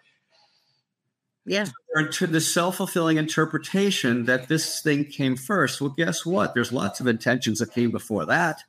Yeah. 1.46 1.66
So 2.12 2.26
the 2.26 2.42
self 2.42 2.78
fulfilling 2.78 3.18
interpretation 3.18 4.26
that 4.26 4.48
this 4.48 4.82
thing 4.82 5.06
came 5.06 5.36
first. 5.36 5.82
Well, 5.82 5.90
guess 5.90 6.26
what? 6.26 6.54
There's 6.54 6.72
lots 6.72 7.00
of 7.00 7.08
intentions 7.08 7.60
that 7.60 7.74
came 7.74 7.92
before 7.92 8.26
that. 8.26 8.64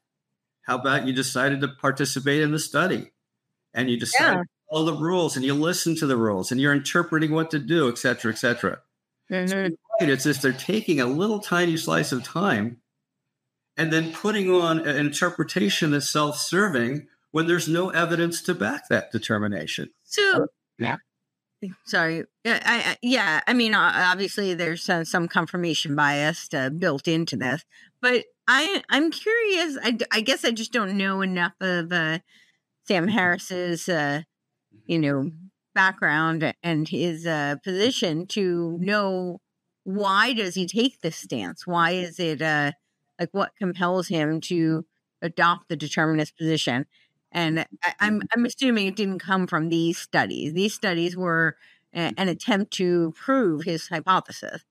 How 0.62 0.78
about 0.78 1.06
you 1.06 1.12
decided 1.12 1.60
to 1.60 1.68
participate 1.68 2.42
in 2.42 2.52
the 2.52 2.58
study 2.58 3.12
and 3.72 3.90
you 3.90 3.98
decide 3.98 4.36
yeah. 4.36 4.42
all 4.68 4.84
the 4.84 4.94
rules 4.96 5.36
and 5.36 5.44
you 5.44 5.54
listen 5.54 5.94
to 5.96 6.06
the 6.06 6.16
rules 6.16 6.50
and 6.50 6.60
you're 6.60 6.72
interpreting 6.72 7.32
what 7.32 7.50
to 7.50 7.58
do, 7.58 7.88
et 7.88 7.98
cetera, 7.98 8.32
et 8.32 8.36
cetera. 8.36 8.80
Mm-hmm. 9.34 9.48
So 9.48 9.76
right, 10.00 10.10
it's 10.10 10.26
as 10.26 10.40
they're 10.40 10.52
taking 10.52 11.00
a 11.00 11.06
little 11.06 11.40
tiny 11.40 11.76
slice 11.76 12.12
of 12.12 12.22
time 12.22 12.78
and 13.76 13.92
then 13.92 14.12
putting 14.12 14.50
on 14.50 14.86
an 14.86 14.96
interpretation 14.96 15.90
that's 15.90 16.08
self-serving 16.08 17.08
when 17.32 17.46
there's 17.46 17.68
no 17.68 17.90
evidence 17.90 18.40
to 18.42 18.54
back 18.54 18.88
that 18.88 19.10
determination. 19.10 19.90
So, 20.04 20.46
yeah. 20.78 20.96
Sorry. 21.84 22.24
Yeah, 22.44 22.60
I, 22.64 22.96
yeah. 23.02 23.40
I 23.46 23.54
mean, 23.54 23.74
obviously, 23.74 24.54
there's 24.54 24.88
uh, 24.88 25.04
some 25.04 25.28
confirmation 25.28 25.96
bias 25.96 26.48
uh, 26.54 26.70
built 26.70 27.08
into 27.08 27.36
this, 27.36 27.64
but 28.00 28.24
I, 28.46 28.82
I'm 28.90 29.10
curious. 29.10 29.78
I, 29.82 29.96
I 30.12 30.20
guess 30.20 30.44
I 30.44 30.50
just 30.50 30.72
don't 30.72 30.96
know 30.96 31.22
enough 31.22 31.54
of 31.60 31.92
uh, 31.92 32.18
Sam 32.86 33.08
Harris's, 33.08 33.88
uh, 33.88 34.22
you 34.86 34.98
know, 34.98 35.30
background 35.74 36.54
and 36.62 36.88
his 36.88 37.26
uh, 37.26 37.56
position 37.62 38.26
to 38.28 38.78
know 38.80 39.40
why 39.84 40.32
does 40.32 40.54
he 40.54 40.66
take 40.66 41.00
this 41.00 41.16
stance? 41.16 41.66
Why 41.66 41.92
is 41.92 42.18
it 42.18 42.40
uh, 42.40 42.72
like 43.20 43.30
what 43.32 43.52
compels 43.58 44.08
him 44.08 44.40
to 44.42 44.84
adopt 45.20 45.68
the 45.68 45.76
determinist 45.76 46.36
position? 46.36 46.86
And 47.30 47.60
I, 47.60 47.64
am 47.64 47.94
I'm, 48.00 48.22
I'm 48.34 48.44
assuming 48.46 48.86
it 48.86 48.96
didn't 48.96 49.18
come 49.18 49.46
from 49.46 49.68
these 49.68 49.98
studies. 49.98 50.54
These 50.54 50.74
studies 50.74 51.16
were 51.16 51.56
a, 51.92 52.12
an 52.16 52.28
attempt 52.28 52.72
to 52.74 53.12
prove 53.16 53.64
his 53.64 53.88
hypothesis. 53.88 54.64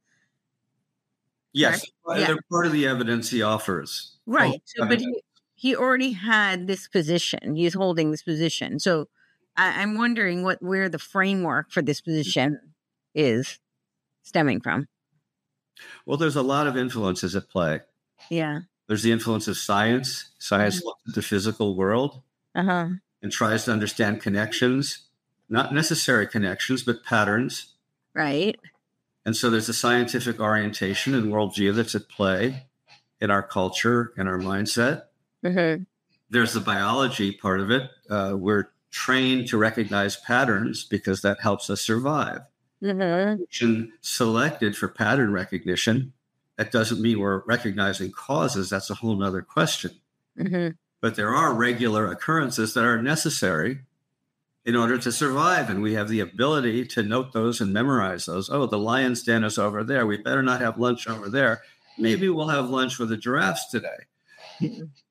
Yes, 1.52 1.86
right? 2.08 2.26
they're 2.26 2.39
part 2.52 2.66
of 2.66 2.72
the 2.72 2.88
evidence 2.88 3.30
he 3.30 3.44
offers. 3.44 4.18
Right. 4.26 4.62
So, 4.66 4.88
but 4.88 5.00
he, 5.00 5.24
he 5.54 5.76
already 5.76 6.13
had 6.13 6.66
this 6.66 6.88
position. 6.88 7.56
He's 7.56 7.76
holding 7.76 8.10
this 8.10 8.24
position. 8.24 8.80
So 8.80 9.08
I, 9.56 9.82
am 9.84 9.98
wondering 9.98 10.44
what 10.44 10.62
where 10.62 10.89
the 10.89 11.00
framework 11.00 11.72
for 11.72 11.82
this 11.82 12.02
position 12.02 12.60
is 13.13 13.60
stemming 14.24 14.62
from. 14.62 14.88
Well, 16.06 16.18
there's 16.18 16.36
a 16.36 16.42
lot 16.42 16.68
of 16.68 16.78
influences 16.78 17.36
at 17.36 17.50
play. 17.50 17.82
Yeah. 18.30 18.62
There's 18.88 19.04
the 19.04 19.12
influence 19.12 19.48
of 19.48 19.58
science. 19.58 20.30
Science 20.39 20.82
Mhm. 20.82 20.86
looks 20.86 21.02
at 21.10 21.16
the 21.16 21.22
physical 21.22 21.76
world 21.76 22.22
Uh 22.56 22.63
huh. 22.63 22.88
and 23.22 23.32
tries 23.32 23.66
to 23.66 23.72
understand 23.72 24.22
connections, 24.22 25.08
not 25.50 25.74
necessary 25.74 26.28
connections, 26.28 26.84
but 26.84 27.04
patterns. 27.04 27.74
Right. 28.13 28.60
And 29.26 29.36
so 29.36 29.50
there's 29.50 29.70
a 29.70 29.74
scientific 29.74 30.39
orientation 30.39 31.13
and 31.16 31.32
worldview 31.32 31.76
that's 31.76 31.96
at 31.96 32.10
play 32.10 32.68
in 33.22 33.32
our 33.32 33.42
culture 33.44 34.13
and 34.18 34.28
our 34.28 34.38
mindset. 34.38 35.04
Mm-hmm. 35.44 35.84
There's 36.30 36.54
the 36.54 36.60
biology 36.60 37.32
part 37.32 37.62
of 37.62 37.72
it. 37.72 37.89
Uh, 38.10 38.34
we're 38.38 38.70
trained 38.94 39.48
to 39.48 39.58
recognize 39.58 40.16
patterns 40.16 40.84
because 40.84 41.22
that 41.22 41.42
helps 41.42 41.70
us 41.70 41.82
survive. 41.82 42.42
Mm-hmm. 42.82 43.86
Selected 44.02 44.78
for 44.78 44.88
pattern 44.88 45.34
recognition. 45.34 46.14
That 46.58 46.72
doesn't 46.72 47.02
mean 47.02 47.20
we're 47.20 47.44
recognizing 47.46 48.12
causes. 48.12 48.70
That's 48.70 48.92
a 48.92 48.96
whole 48.96 49.16
nother 49.16 49.42
question. 49.42 49.92
Mm-hmm. 50.38 50.76
But 51.02 51.16
there 51.16 51.34
are 51.34 51.54
regular 51.54 52.06
occurrences 52.06 52.76
that 52.76 52.84
are 52.84 53.02
necessary 53.02 53.80
in 54.64 54.76
order 54.76 55.00
to 55.00 55.12
survive. 55.12 55.72
And 55.72 55.82
we 55.82 55.96
have 55.96 56.08
the 56.08 56.20
ability 56.20 56.86
to 56.88 57.02
note 57.02 57.34
those 57.34 57.60
and 57.60 57.74
memorize 57.74 58.28
those. 58.28 58.50
Oh, 58.50 58.68
the 58.68 58.78
lion's 58.78 59.24
den 59.24 59.44
is 59.44 59.58
over 59.58 59.84
there. 59.84 60.06
We 60.06 60.18
better 60.18 60.44
not 60.44 60.62
have 60.62 60.78
lunch 60.78 61.08
over 61.08 61.30
there. 61.30 61.64
Maybe 61.98 62.30
we'll 62.30 62.50
have 62.50 62.70
lunch 62.70 63.00
with 63.00 63.10
the 63.10 63.18
giraffes 63.18 63.70
today. 63.72 64.06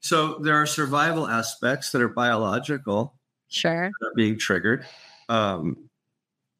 So 0.01 0.39
there 0.39 0.55
are 0.55 0.67
survival 0.67 1.27
aspects 1.27 1.91
that 1.91 2.01
are 2.01 2.09
biological 2.09 3.15
Sure. 3.53 3.91
being 4.17 4.39
triggered. 4.39 4.87
Um, 5.29 5.89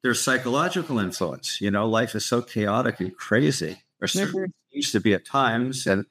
there's 0.03 0.21
psychological 0.21 0.99
influence. 0.99 1.61
You 1.61 1.71
know, 1.71 1.89
life 1.89 2.15
is 2.15 2.25
so 2.25 2.43
chaotic 2.43 3.01
and 3.01 3.17
crazy, 3.17 3.83
or 4.01 4.09
certainly 4.09 4.49
seems 4.73 4.93
to 4.93 5.01
be 5.01 5.15
at 5.15 5.25
times, 5.25 5.87
and 5.87 6.07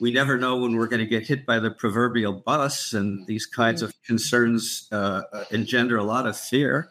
we 0.00 0.12
never 0.12 0.38
know 0.38 0.56
when 0.58 0.76
we're 0.76 0.86
going 0.86 1.00
to 1.00 1.06
get 1.06 1.26
hit 1.26 1.44
by 1.46 1.58
the 1.58 1.70
proverbial 1.70 2.32
bus. 2.32 2.92
And 2.92 3.26
these 3.26 3.46
kinds 3.46 3.82
of 3.82 3.92
concerns 4.02 4.88
uh, 4.92 5.22
uh, 5.32 5.44
engender 5.50 5.96
a 5.96 6.04
lot 6.04 6.26
of 6.26 6.36
fear, 6.36 6.90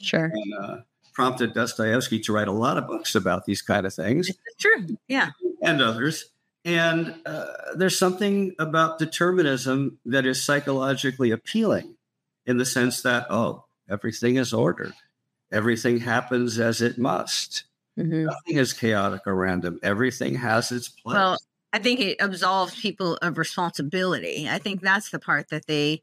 Sure. 0.00 0.30
and 0.34 0.54
uh, 0.60 0.76
prompted 1.12 1.54
Dostoevsky 1.54 2.18
to 2.20 2.32
write 2.32 2.48
a 2.48 2.52
lot 2.52 2.76
of 2.76 2.86
books 2.86 3.14
about 3.14 3.44
these 3.44 3.62
kind 3.62 3.86
of 3.86 3.94
things 3.94 4.30
true. 4.58 4.86
Yeah. 5.08 5.30
and 5.62 5.80
others. 5.80 6.24
And 6.64 7.16
uh, 7.26 7.46
there's 7.76 7.98
something 7.98 8.54
about 8.58 8.98
determinism 8.98 9.98
that 10.06 10.26
is 10.26 10.42
psychologically 10.42 11.30
appealing 11.30 11.96
in 12.46 12.56
the 12.58 12.64
sense 12.64 13.02
that, 13.02 13.26
oh, 13.30 13.64
everything 13.88 14.36
is 14.36 14.52
ordered, 14.52 14.94
everything 15.50 15.98
happens 15.98 16.58
as 16.58 16.80
it 16.80 16.98
must. 16.98 17.64
Mm-hmm. 17.98 18.24
Nothing 18.24 18.56
is 18.56 18.72
chaotic 18.72 19.22
or 19.26 19.34
random. 19.34 19.78
Everything 19.82 20.36
has 20.36 20.72
its 20.72 20.88
place. 20.88 21.14
Well, 21.14 21.38
I 21.72 21.78
think 21.78 22.00
it 22.00 22.18
absolves 22.20 22.80
people 22.80 23.16
of 23.16 23.38
responsibility. 23.38 24.48
I 24.48 24.58
think 24.58 24.80
that's 24.80 25.10
the 25.10 25.18
part 25.18 25.50
that 25.50 25.66
they, 25.66 26.02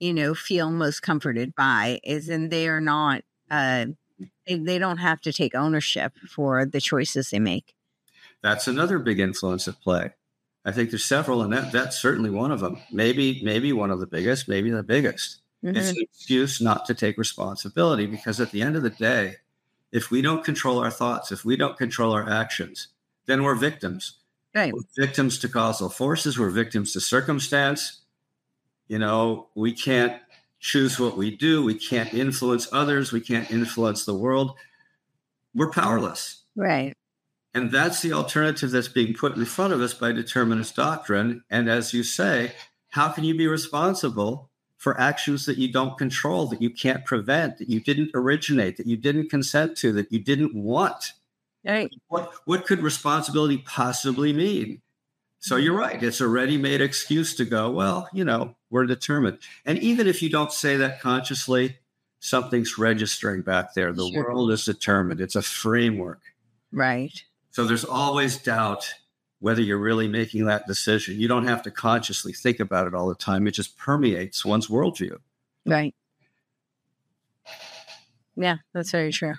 you 0.00 0.12
know, 0.12 0.34
feel 0.34 0.70
most 0.70 1.02
comforted 1.02 1.54
by 1.54 2.00
is 2.02 2.28
and 2.28 2.50
they 2.50 2.68
are 2.68 2.80
not 2.80 3.22
uh 3.50 3.86
they, 4.46 4.56
they 4.56 4.78
don't 4.78 4.98
have 4.98 5.20
to 5.22 5.32
take 5.32 5.54
ownership 5.54 6.12
for 6.28 6.66
the 6.66 6.80
choices 6.80 7.30
they 7.30 7.38
make. 7.38 7.74
That's 8.42 8.66
another 8.66 8.98
big 8.98 9.20
influence 9.20 9.68
at 9.68 9.80
play. 9.80 10.10
I 10.64 10.72
think 10.72 10.90
there's 10.90 11.04
several, 11.04 11.42
and 11.42 11.52
that, 11.52 11.72
that's 11.72 11.98
certainly 12.00 12.30
one 12.30 12.50
of 12.50 12.60
them. 12.60 12.78
Maybe, 12.92 13.40
maybe 13.42 13.72
one 13.72 13.90
of 13.90 14.00
the 14.00 14.06
biggest, 14.06 14.48
maybe 14.48 14.70
the 14.70 14.82
biggest. 14.82 15.40
It's 15.62 15.88
Mhm. 15.88 15.90
an 15.90 15.96
excuse 16.02 16.60
not 16.60 16.86
to 16.86 16.94
take 16.94 17.18
responsibility 17.18 18.06
because 18.06 18.40
at 18.40 18.52
the 18.52 18.62
end 18.62 18.76
of 18.76 18.82
the 18.82 18.90
day, 18.90 19.36
if 19.90 20.10
we 20.10 20.22
don't 20.22 20.44
control 20.44 20.78
our 20.78 20.90
thoughts, 20.90 21.32
if 21.32 21.44
we 21.44 21.56
don't 21.56 21.76
control 21.76 22.12
our 22.12 22.28
actions, 22.28 22.88
then 23.26 23.42
we're 23.42 23.54
victims. 23.54 24.14
Right. 24.54 24.72
We're 24.72 24.82
victims 24.96 25.38
to 25.40 25.48
causal 25.48 25.88
forces, 25.88 26.38
we're 26.38 26.50
victims 26.50 26.92
to 26.92 27.00
circumstance. 27.00 28.00
You 28.86 28.98
know, 28.98 29.48
we 29.54 29.72
can't 29.72 30.22
choose 30.60 30.98
what 30.98 31.16
we 31.16 31.34
do, 31.34 31.62
we 31.62 31.74
can't 31.74 32.12
influence 32.14 32.68
others, 32.72 33.12
we 33.12 33.20
can't 33.20 33.50
influence 33.50 34.04
the 34.04 34.14
world. 34.14 34.56
We're 35.54 35.70
powerless. 35.70 36.42
Right. 36.56 36.94
And 37.54 37.70
that's 37.70 38.02
the 38.02 38.12
alternative 38.12 38.70
that's 38.70 38.88
being 38.88 39.14
put 39.14 39.36
in 39.36 39.44
front 39.44 39.72
of 39.72 39.80
us 39.80 39.94
by 39.94 40.12
determinist 40.12 40.76
doctrine. 40.76 41.42
And 41.50 41.68
as 41.68 41.92
you 41.92 42.02
say, 42.02 42.52
how 42.90 43.08
can 43.10 43.24
you 43.24 43.36
be 43.36 43.46
responsible 43.46 44.47
for 44.78 44.98
actions 44.98 45.44
that 45.46 45.58
you 45.58 45.70
don't 45.70 45.98
control, 45.98 46.46
that 46.46 46.62
you 46.62 46.70
can't 46.70 47.04
prevent, 47.04 47.58
that 47.58 47.68
you 47.68 47.80
didn't 47.80 48.10
originate, 48.14 48.76
that 48.76 48.86
you 48.86 48.96
didn't 48.96 49.28
consent 49.28 49.76
to, 49.76 49.92
that 49.92 50.10
you 50.10 50.20
didn't 50.20 50.54
want? 50.54 51.12
Right. 51.64 51.92
What, 52.06 52.32
what 52.44 52.64
could 52.64 52.80
responsibility 52.80 53.58
possibly 53.58 54.32
mean? 54.32 54.80
So 55.40 55.56
mm-hmm. 55.56 55.64
you're 55.64 55.76
right. 55.76 56.02
It's 56.02 56.20
a 56.20 56.28
ready 56.28 56.56
made 56.56 56.80
excuse 56.80 57.34
to 57.34 57.44
go, 57.44 57.70
well, 57.70 58.08
you 58.12 58.24
know, 58.24 58.54
we're 58.70 58.86
determined. 58.86 59.38
And 59.66 59.78
even 59.80 60.06
if 60.06 60.22
you 60.22 60.30
don't 60.30 60.52
say 60.52 60.76
that 60.76 61.00
consciously, 61.00 61.78
something's 62.20 62.78
registering 62.78 63.42
back 63.42 63.74
there. 63.74 63.92
The 63.92 64.08
Sure. 64.08 64.24
world 64.24 64.52
is 64.52 64.64
determined, 64.64 65.20
it's 65.20 65.36
a 65.36 65.42
framework. 65.42 66.20
Right. 66.70 67.22
So 67.50 67.64
there's 67.64 67.84
always 67.84 68.36
doubt 68.36 68.94
whether 69.40 69.62
you're 69.62 69.78
really 69.78 70.08
making 70.08 70.46
that 70.46 70.66
decision. 70.66 71.20
You 71.20 71.28
don't 71.28 71.46
have 71.46 71.62
to 71.62 71.70
consciously 71.70 72.32
think 72.32 72.60
about 72.60 72.86
it 72.86 72.94
all 72.94 73.08
the 73.08 73.14
time. 73.14 73.46
It 73.46 73.52
just 73.52 73.76
permeates 73.78 74.44
one's 74.44 74.68
worldview. 74.68 75.18
Right. 75.64 75.94
Yeah, 78.36 78.56
that's 78.72 78.90
very 78.90 79.12
true. 79.12 79.34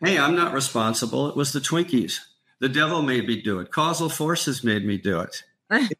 Hey, 0.00 0.18
I'm 0.18 0.34
not 0.34 0.52
responsible. 0.52 1.28
It 1.28 1.36
was 1.36 1.52
the 1.52 1.60
Twinkies. 1.60 2.18
The 2.60 2.68
devil 2.68 3.02
made 3.02 3.26
me 3.26 3.40
do 3.40 3.60
it. 3.60 3.70
Causal 3.70 4.08
forces 4.08 4.62
made 4.62 4.84
me 4.84 4.98
do 4.98 5.20
it. 5.20 5.42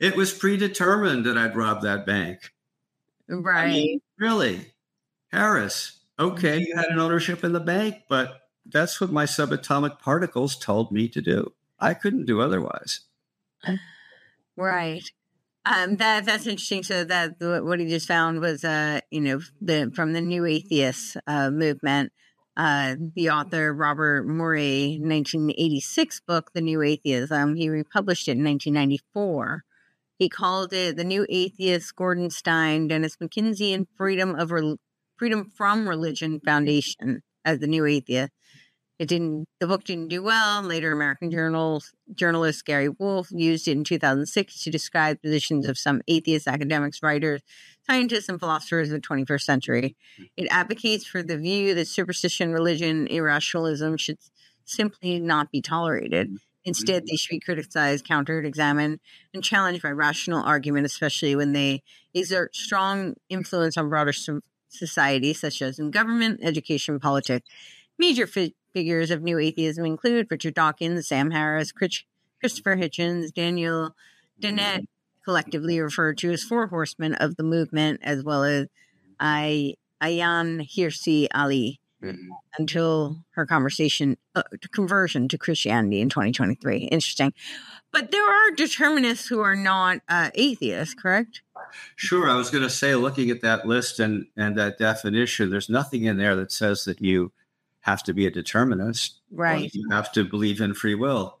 it 0.00 0.16
was 0.16 0.32
predetermined 0.32 1.24
that 1.26 1.36
I'd 1.38 1.56
rob 1.56 1.82
that 1.82 2.06
bank. 2.06 2.52
I 3.30 3.34
Right. 3.34 3.72
mean, 3.72 4.00
really? 4.18 4.72
Harris, 5.30 5.98
okay, 6.18 6.58
mm-hmm. 6.58 6.64
you 6.66 6.76
had 6.76 6.86
an 6.86 6.98
ownership 6.98 7.44
in 7.44 7.52
the 7.52 7.60
bank, 7.60 7.96
but 8.08 8.48
that's 8.64 9.00
what 9.00 9.12
my 9.12 9.24
subatomic 9.24 9.98
particles 9.98 10.56
told 10.56 10.90
me 10.90 11.08
to 11.08 11.20
do. 11.20 11.52
I 11.78 11.94
couldn't 11.94 12.26
do 12.26 12.40
otherwise. 12.40 13.00
Right. 14.56 15.08
Um, 15.64 15.96
that 15.96 16.24
that's 16.24 16.46
interesting. 16.46 16.82
So 16.82 17.04
that 17.04 17.36
what 17.38 17.78
he 17.78 17.86
just 17.86 18.08
found 18.08 18.40
was, 18.40 18.64
uh, 18.64 19.00
you 19.10 19.20
know, 19.20 19.40
the 19.60 19.92
from 19.94 20.12
the 20.12 20.20
New 20.20 20.44
Atheist 20.44 21.16
uh, 21.26 21.50
movement. 21.50 22.12
Uh, 22.56 22.96
the 23.14 23.30
author 23.30 23.72
Robert 23.72 24.26
Morey, 24.26 24.98
1986 25.00 26.20
book, 26.26 26.50
The 26.54 26.60
New 26.60 26.82
Atheism. 26.82 27.54
He 27.54 27.68
republished 27.68 28.26
it 28.26 28.32
in 28.32 28.42
1994. 28.42 29.62
He 30.18 30.28
called 30.28 30.72
it 30.72 30.96
The 30.96 31.04
New 31.04 31.24
Atheist, 31.28 31.94
Gordon 31.94 32.30
Stein, 32.30 32.88
Dennis 32.88 33.16
McKinsey, 33.22 33.72
and 33.72 33.86
Freedom 33.96 34.34
of 34.34 34.50
Rel- 34.50 34.80
Freedom 35.16 35.52
from 35.56 35.88
Religion 35.88 36.40
Foundation 36.40 37.22
as 37.44 37.60
the 37.60 37.68
New 37.68 37.84
Atheist. 37.84 38.32
It 38.98 39.06
didn't. 39.06 39.46
The 39.60 39.68
book 39.68 39.84
didn't 39.84 40.08
do 40.08 40.22
well. 40.22 40.62
Later, 40.62 40.90
American 40.90 41.30
journals 41.30 41.92
journalist 42.14 42.64
Gary 42.64 42.88
Wolf 42.88 43.28
used 43.30 43.68
it 43.68 43.72
in 43.72 43.84
2006 43.84 44.64
to 44.64 44.70
describe 44.70 45.22
positions 45.22 45.68
of 45.68 45.78
some 45.78 46.02
atheist 46.08 46.48
academics, 46.48 47.02
writers, 47.02 47.42
scientists, 47.86 48.28
and 48.28 48.40
philosophers 48.40 48.90
of 48.90 49.00
the 49.00 49.06
21st 49.06 49.42
century. 49.42 49.96
It 50.36 50.48
advocates 50.50 51.06
for 51.06 51.22
the 51.22 51.38
view 51.38 51.74
that 51.74 51.86
superstition, 51.86 52.52
religion, 52.52 53.06
irrationalism 53.06 53.96
should 53.98 54.18
simply 54.64 55.20
not 55.20 55.52
be 55.52 55.62
tolerated. 55.62 56.28
Mm-hmm. 56.28 56.36
Instead, 56.64 57.02
mm-hmm. 57.02 57.06
they 57.10 57.16
should 57.16 57.30
be 57.30 57.40
criticized, 57.40 58.06
countered, 58.06 58.44
examined, 58.44 58.98
and 59.32 59.44
challenged 59.44 59.82
by 59.82 59.90
rational 59.90 60.42
argument, 60.42 60.86
especially 60.86 61.36
when 61.36 61.52
they 61.52 61.82
exert 62.14 62.54
strong 62.54 63.14
influence 63.28 63.76
on 63.76 63.88
broader 63.88 64.12
so- 64.12 64.40
society, 64.68 65.32
such 65.32 65.62
as 65.62 65.78
in 65.78 65.90
government, 65.90 66.40
education, 66.42 66.98
politics. 66.98 67.48
Major 67.98 68.26
fi- 68.26 68.54
figures 68.72 69.10
of 69.10 69.22
new 69.22 69.38
atheism 69.38 69.84
include 69.84 70.28
Richard 70.30 70.54
Dawkins, 70.54 71.08
Sam 71.08 71.30
Harris, 71.30 71.72
Chris- 71.72 72.04
Christopher 72.40 72.76
Hitchens, 72.76 73.32
Daniel 73.32 73.94
Dennett, 74.40 74.86
collectively 75.24 75.80
referred 75.80 76.18
to 76.18 76.32
as 76.32 76.42
four 76.42 76.68
horsemen 76.68 77.14
of 77.14 77.36
the 77.36 77.42
movement, 77.42 78.00
as 78.02 78.22
well 78.22 78.44
as 78.44 78.68
I, 79.18 79.74
Ayaan 80.02 80.68
Hirsi 80.68 81.26
Ali, 81.34 81.80
until 82.58 83.24
her 83.30 83.44
conversation 83.44 84.16
uh, 84.36 84.42
conversion 84.72 85.26
to 85.28 85.38
Christianity 85.38 86.00
in 86.00 86.08
2023. 86.08 86.78
Interesting. 86.78 87.32
But 87.92 88.12
there 88.12 88.24
are 88.24 88.50
determinists 88.52 89.26
who 89.26 89.40
are 89.40 89.56
not 89.56 89.98
uh, 90.08 90.30
atheists, 90.34 90.94
correct? 90.94 91.42
Sure, 91.96 92.30
I 92.30 92.36
was 92.36 92.50
going 92.50 92.62
to 92.62 92.70
say, 92.70 92.94
looking 92.94 93.30
at 93.30 93.40
that 93.42 93.66
list 93.66 93.98
and 93.98 94.26
and 94.36 94.56
that 94.56 94.78
definition, 94.78 95.50
there's 95.50 95.68
nothing 95.68 96.04
in 96.04 96.18
there 96.18 96.36
that 96.36 96.52
says 96.52 96.84
that 96.84 97.00
you 97.00 97.32
have 97.88 98.02
to 98.04 98.12
be 98.12 98.26
a 98.26 98.30
determinist. 98.30 99.16
Right, 99.30 99.74
You 99.74 99.88
have 99.90 100.12
to 100.12 100.24
believe 100.24 100.60
in 100.60 100.74
free 100.74 100.94
will. 100.94 101.38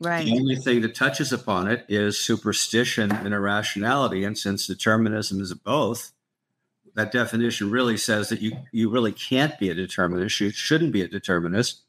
Right. 0.00 0.24
The 0.24 0.34
only 0.34 0.54
thing 0.54 0.82
that 0.82 0.94
touches 0.94 1.32
upon 1.32 1.66
it 1.66 1.84
is 1.88 2.20
superstition 2.20 3.10
and 3.10 3.34
irrationality. 3.34 4.22
And 4.22 4.38
since 4.38 4.66
determinism 4.66 5.40
is 5.40 5.52
both, 5.54 6.12
that 6.94 7.10
definition 7.10 7.72
really 7.72 7.96
says 7.96 8.28
that 8.28 8.40
you, 8.40 8.56
you 8.70 8.88
really 8.90 9.10
can't 9.10 9.58
be 9.58 9.70
a 9.70 9.74
determinist. 9.74 10.38
You 10.40 10.50
shouldn't 10.50 10.92
be 10.92 11.02
a 11.02 11.08
determinist 11.08 11.80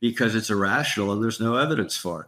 because 0.00 0.34
it's 0.34 0.50
irrational 0.50 1.12
and 1.12 1.22
there's 1.22 1.40
no 1.40 1.56
evidence 1.56 1.96
for 1.96 2.22
it. 2.22 2.26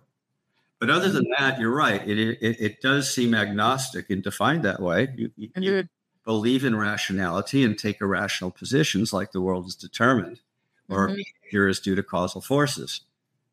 But 0.78 0.88
other 0.88 1.10
than 1.10 1.26
that, 1.38 1.60
you're 1.60 1.74
right. 1.74 2.06
It, 2.08 2.18
it, 2.18 2.56
it 2.60 2.80
does 2.80 3.12
seem 3.12 3.34
agnostic 3.34 4.08
and 4.08 4.22
defined 4.22 4.62
that 4.62 4.80
way. 4.80 5.08
You, 5.14 5.30
you, 5.36 5.50
you 5.56 5.88
believe 6.24 6.64
in 6.64 6.76
rationality 6.76 7.64
and 7.64 7.76
take 7.76 8.00
irrational 8.00 8.50
positions 8.50 9.12
like 9.12 9.32
the 9.32 9.42
world 9.42 9.66
is 9.66 9.74
determined 9.74 10.40
or 10.88 11.08
mm-hmm. 11.08 11.16
behavior 11.16 11.68
is 11.68 11.80
due 11.80 11.94
to 11.94 12.02
causal 12.02 12.40
forces. 12.40 13.02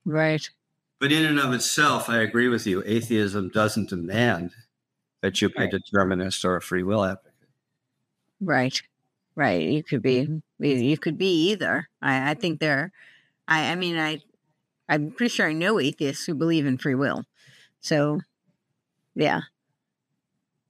Right. 0.05 0.49
But 0.99 1.11
in 1.11 1.25
and 1.25 1.39
of 1.39 1.53
itself, 1.53 2.09
I 2.09 2.19
agree 2.19 2.47
with 2.47 2.65
you. 2.65 2.81
Atheism 2.85 3.49
doesn't 3.49 3.89
demand 3.89 4.51
that 5.21 5.41
you 5.41 5.49
be 5.49 5.59
right. 5.59 5.73
a 5.73 5.79
determinist 5.79 6.45
or 6.45 6.55
a 6.55 6.61
free 6.61 6.83
will 6.83 7.03
advocate. 7.03 7.31
Right. 8.39 8.81
Right. 9.35 9.61
You 9.61 9.83
could 9.83 10.01
be 10.01 10.41
you 10.59 10.97
could 10.97 11.17
be 11.17 11.51
either. 11.51 11.89
I, 12.01 12.31
I 12.31 12.33
think 12.35 12.59
there 12.59 12.91
I, 13.47 13.71
I 13.71 13.75
mean 13.75 13.97
I 13.97 14.21
I'm 14.87 15.11
pretty 15.11 15.33
sure 15.33 15.47
I 15.47 15.53
know 15.53 15.79
atheists 15.79 16.25
who 16.25 16.35
believe 16.35 16.65
in 16.65 16.77
free 16.77 16.95
will. 16.95 17.25
So 17.81 18.21
yeah. 19.15 19.41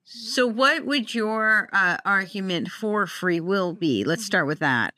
So 0.04 0.48
what 0.48 0.86
would 0.86 1.14
your 1.14 1.70
uh, 1.74 1.98
argument 2.06 2.70
for 2.70 3.08
free 3.08 3.40
will 3.40 3.74
be? 3.74 4.04
Let's 4.04 4.26
start 4.26 4.48
with 4.48 4.60
that. 4.60 4.94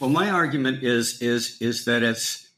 Well, 0.00 0.10
my 0.10 0.30
argument 0.30 0.82
is 0.82 1.20
is 1.22 1.60
is 1.60 1.84
that 1.84 2.02
it's 2.02 2.50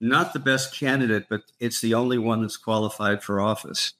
not 0.00 0.32
the 0.32 0.38
best 0.38 0.74
candidate, 0.74 1.26
but 1.28 1.42
it's 1.58 1.80
the 1.80 1.94
only 1.94 2.18
one 2.18 2.42
that's 2.42 2.56
qualified 2.56 3.22
for 3.22 3.40
office 3.40 3.94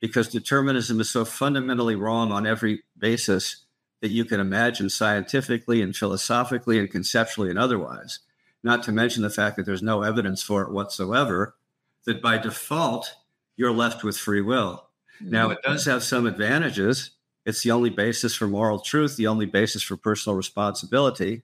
because 0.00 0.28
determinism 0.28 1.00
is 1.00 1.10
so 1.10 1.24
fundamentally 1.24 1.94
wrong 1.94 2.32
on 2.32 2.46
every 2.46 2.82
basis 2.98 3.64
that 4.00 4.10
you 4.10 4.24
can 4.24 4.40
imagine 4.40 4.90
scientifically 4.90 5.80
and 5.80 5.96
philosophically 5.96 6.78
and 6.78 6.90
conceptually 6.90 7.50
and 7.50 7.58
otherwise, 7.58 8.20
not 8.62 8.82
to 8.82 8.92
mention 8.92 9.22
the 9.22 9.30
fact 9.30 9.56
that 9.56 9.64
there's 9.64 9.82
no 9.82 10.02
evidence 10.02 10.42
for 10.42 10.62
it 10.62 10.70
whatsoever, 10.70 11.56
that 12.04 12.22
by 12.22 12.38
default, 12.38 13.14
you're 13.56 13.72
left 13.72 14.04
with 14.04 14.16
free 14.16 14.42
will. 14.42 14.88
Mm-hmm. 15.20 15.30
Now, 15.30 15.50
it 15.50 15.58
does 15.62 15.86
have 15.86 16.02
some 16.02 16.26
advantages. 16.26 17.12
It's 17.46 17.62
the 17.62 17.70
only 17.70 17.90
basis 17.90 18.34
for 18.34 18.46
moral 18.46 18.80
truth, 18.80 19.16
the 19.16 19.26
only 19.26 19.46
basis 19.46 19.82
for 19.82 19.96
personal 19.96 20.36
responsibility. 20.36 21.42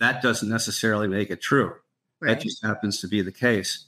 That 0.00 0.22
doesn't 0.22 0.48
necessarily 0.48 1.08
make 1.08 1.30
it 1.30 1.40
true. 1.40 1.74
Right. 2.20 2.34
That 2.34 2.42
just 2.42 2.64
happens 2.64 3.00
to 3.00 3.08
be 3.08 3.22
the 3.22 3.32
case. 3.32 3.86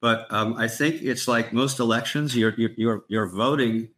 But 0.00 0.26
um, 0.30 0.54
I 0.56 0.68
think 0.68 1.02
it's 1.02 1.26
like 1.26 1.52
most 1.52 1.80
elections, 1.80 2.36
you're, 2.36 2.54
you're, 2.56 3.04
you're 3.08 3.26
voting 3.26 3.88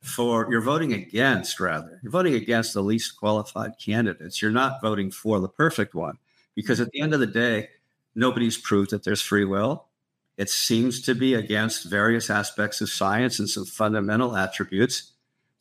for, 0.00 0.48
you're 0.50 0.62
voting 0.62 0.92
against, 0.92 1.60
rather, 1.60 2.00
you're 2.02 2.12
voting 2.12 2.34
against 2.34 2.72
the 2.72 2.82
least 2.82 3.16
qualified 3.16 3.72
candidates. 3.78 4.40
You're 4.40 4.50
not 4.50 4.80
voting 4.80 5.10
for 5.10 5.38
the 5.38 5.48
perfect 5.48 5.94
one 5.94 6.18
because 6.54 6.80
at 6.80 6.90
the 6.92 7.00
end 7.00 7.12
of 7.12 7.20
the 7.20 7.26
day, 7.26 7.68
nobody's 8.14 8.56
proved 8.56 8.90
that 8.90 9.04
there's 9.04 9.20
free 9.20 9.44
will. 9.44 9.86
It 10.38 10.48
seems 10.48 11.02
to 11.02 11.14
be 11.14 11.34
against 11.34 11.90
various 11.90 12.30
aspects 12.30 12.80
of 12.80 12.88
science 12.88 13.38
and 13.38 13.48
some 13.48 13.66
fundamental 13.66 14.36
attributes 14.36 15.12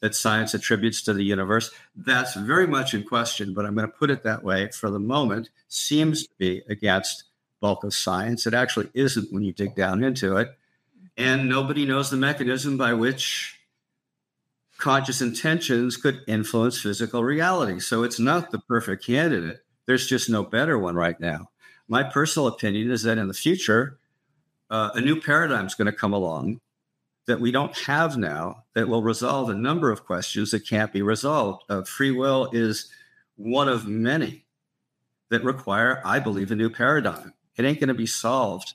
that 0.02 0.16
science 0.16 0.54
attributes 0.54 1.02
to 1.04 1.14
the 1.14 1.24
universe. 1.24 1.72
That's 1.96 2.36
very 2.36 2.68
much 2.68 2.94
in 2.94 3.04
question, 3.04 3.54
but 3.54 3.66
I'm 3.66 3.76
going 3.76 3.88
to 3.88 3.94
put 3.94 4.10
it 4.10 4.24
that 4.24 4.44
way 4.44 4.70
for 4.72 4.90
the 4.90 5.00
moment, 5.00 5.50
seems 5.68 6.24
to 6.24 6.34
be 6.38 6.62
against 6.70 7.26
bulk 7.60 7.84
of 7.84 7.94
science. 7.94 8.48
It 8.48 8.54
actually 8.54 8.90
isn't 8.94 9.32
when 9.34 9.44
you 9.44 9.52
dig 9.52 9.76
down 9.76 10.04
into 10.04 10.38
it. 10.38 10.58
And 11.18 11.50
nobody 11.50 11.86
knows 11.86 12.10
the 12.10 12.18
mechanism 12.18 12.78
by 12.78 12.94
which 12.94 13.60
conscious 14.78 15.22
intentions 15.22 15.98
could 15.98 16.22
influence 16.28 16.80
physical 16.80 17.24
reality. 17.24 17.82
So 17.82 18.04
it's 18.04 18.20
not 18.20 18.52
the 18.52 18.60
perfect 18.60 19.06
candidate. 19.06 19.60
There's 19.86 20.08
just 20.08 20.30
no 20.30 20.44
better 20.44 20.80
one 20.80 20.96
right 20.96 21.20
now. 21.20 21.50
My 21.90 22.04
personal 22.04 22.48
opinion 22.48 22.90
is 22.92 23.04
that 23.04 23.18
in 23.18 23.28
the 23.28 23.34
future, 23.34 24.00
uh, 24.70 24.92
a 24.94 25.02
new 25.02 25.20
paradigm 25.20 25.66
is 25.66 25.76
going 25.76 25.88
to 25.88 25.92
come 25.92 26.14
along 26.14 26.62
that 27.30 27.40
we 27.40 27.52
don't 27.52 27.78
have 27.78 28.18
now 28.18 28.64
that 28.74 28.90
will 28.90 29.04
resolve 29.04 29.50
a 29.50 29.56
number 29.56 29.92
of 29.92 30.04
questions 30.04 30.50
that 30.50 30.68
can't 30.68 30.92
be 30.92 31.04
resolved. 31.04 31.64
Uh, 31.70 31.84
free 31.84 32.10
will 32.10 32.50
is 32.52 32.90
one 33.36 33.70
of 33.70 33.88
many 33.88 34.46
that 35.30 35.44
require, 35.44 36.02
I 36.04 36.18
believe, 36.18 36.52
a 36.52 36.56
new 36.56 36.72
paradigm. 36.72 37.36
It 37.56 37.66
ain't 37.66 37.80
going 37.80 37.90
to 37.90 37.94
be 37.94 38.08
solved 38.08 38.74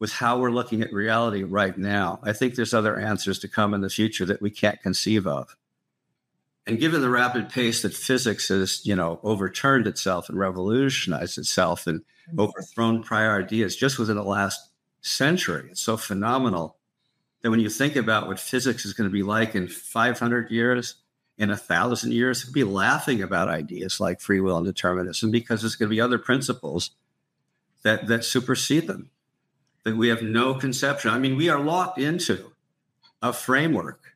with 0.00 0.14
how 0.14 0.40
we're 0.40 0.50
looking 0.50 0.82
at 0.82 0.92
reality 0.92 1.44
right 1.44 1.78
now. 1.78 2.18
I 2.24 2.32
think 2.32 2.56
there's 2.56 2.74
other 2.74 2.98
answers 2.98 3.38
to 3.38 3.48
come 3.48 3.72
in 3.72 3.82
the 3.82 3.88
future 3.88 4.26
that 4.26 4.42
we 4.42 4.50
can't 4.50 4.82
conceive 4.82 5.24
of. 5.24 5.56
And 6.66 6.80
given 6.80 7.02
the 7.02 7.10
rapid 7.10 7.50
pace 7.50 7.82
that 7.82 7.94
physics 7.94 8.48
has, 8.48 8.84
you 8.84 8.96
know, 8.96 9.20
overturned 9.22 9.86
itself 9.86 10.28
and 10.28 10.36
revolutionized 10.36 11.38
itself 11.38 11.86
and 11.86 12.00
mm-hmm. 12.00 12.40
overthrown 12.40 13.04
prior 13.04 13.38
ideas 13.38 13.76
just 13.76 13.96
within 13.96 14.16
the 14.16 14.24
last 14.24 14.70
century, 15.02 15.68
it's 15.70 15.82
so 15.82 15.96
phenomenal 15.96 16.78
that 17.44 17.50
when 17.50 17.60
you 17.60 17.68
think 17.68 17.94
about 17.94 18.26
what 18.26 18.40
physics 18.40 18.86
is 18.86 18.94
going 18.94 19.08
to 19.08 19.12
be 19.12 19.22
like 19.22 19.54
in 19.54 19.68
500 19.68 20.50
years, 20.50 20.94
in 21.36 21.50
a 21.50 21.56
thousand 21.58 22.12
years, 22.12 22.42
be 22.46 22.64
laughing 22.64 23.20
about 23.20 23.48
ideas 23.48 24.00
like 24.00 24.22
free 24.22 24.40
will 24.40 24.56
and 24.56 24.64
determinism 24.64 25.30
because 25.30 25.60
there's 25.60 25.76
going 25.76 25.90
to 25.90 25.94
be 25.94 26.00
other 26.00 26.18
principles 26.18 26.92
that 27.82 28.06
that 28.06 28.24
supersede 28.24 28.86
them 28.86 29.10
that 29.82 29.94
we 29.94 30.08
have 30.08 30.22
no 30.22 30.54
conception. 30.54 31.10
I 31.10 31.18
mean 31.18 31.36
we 31.36 31.50
are 31.50 31.60
locked 31.60 31.98
into 31.98 32.52
a 33.20 33.30
framework 33.30 34.14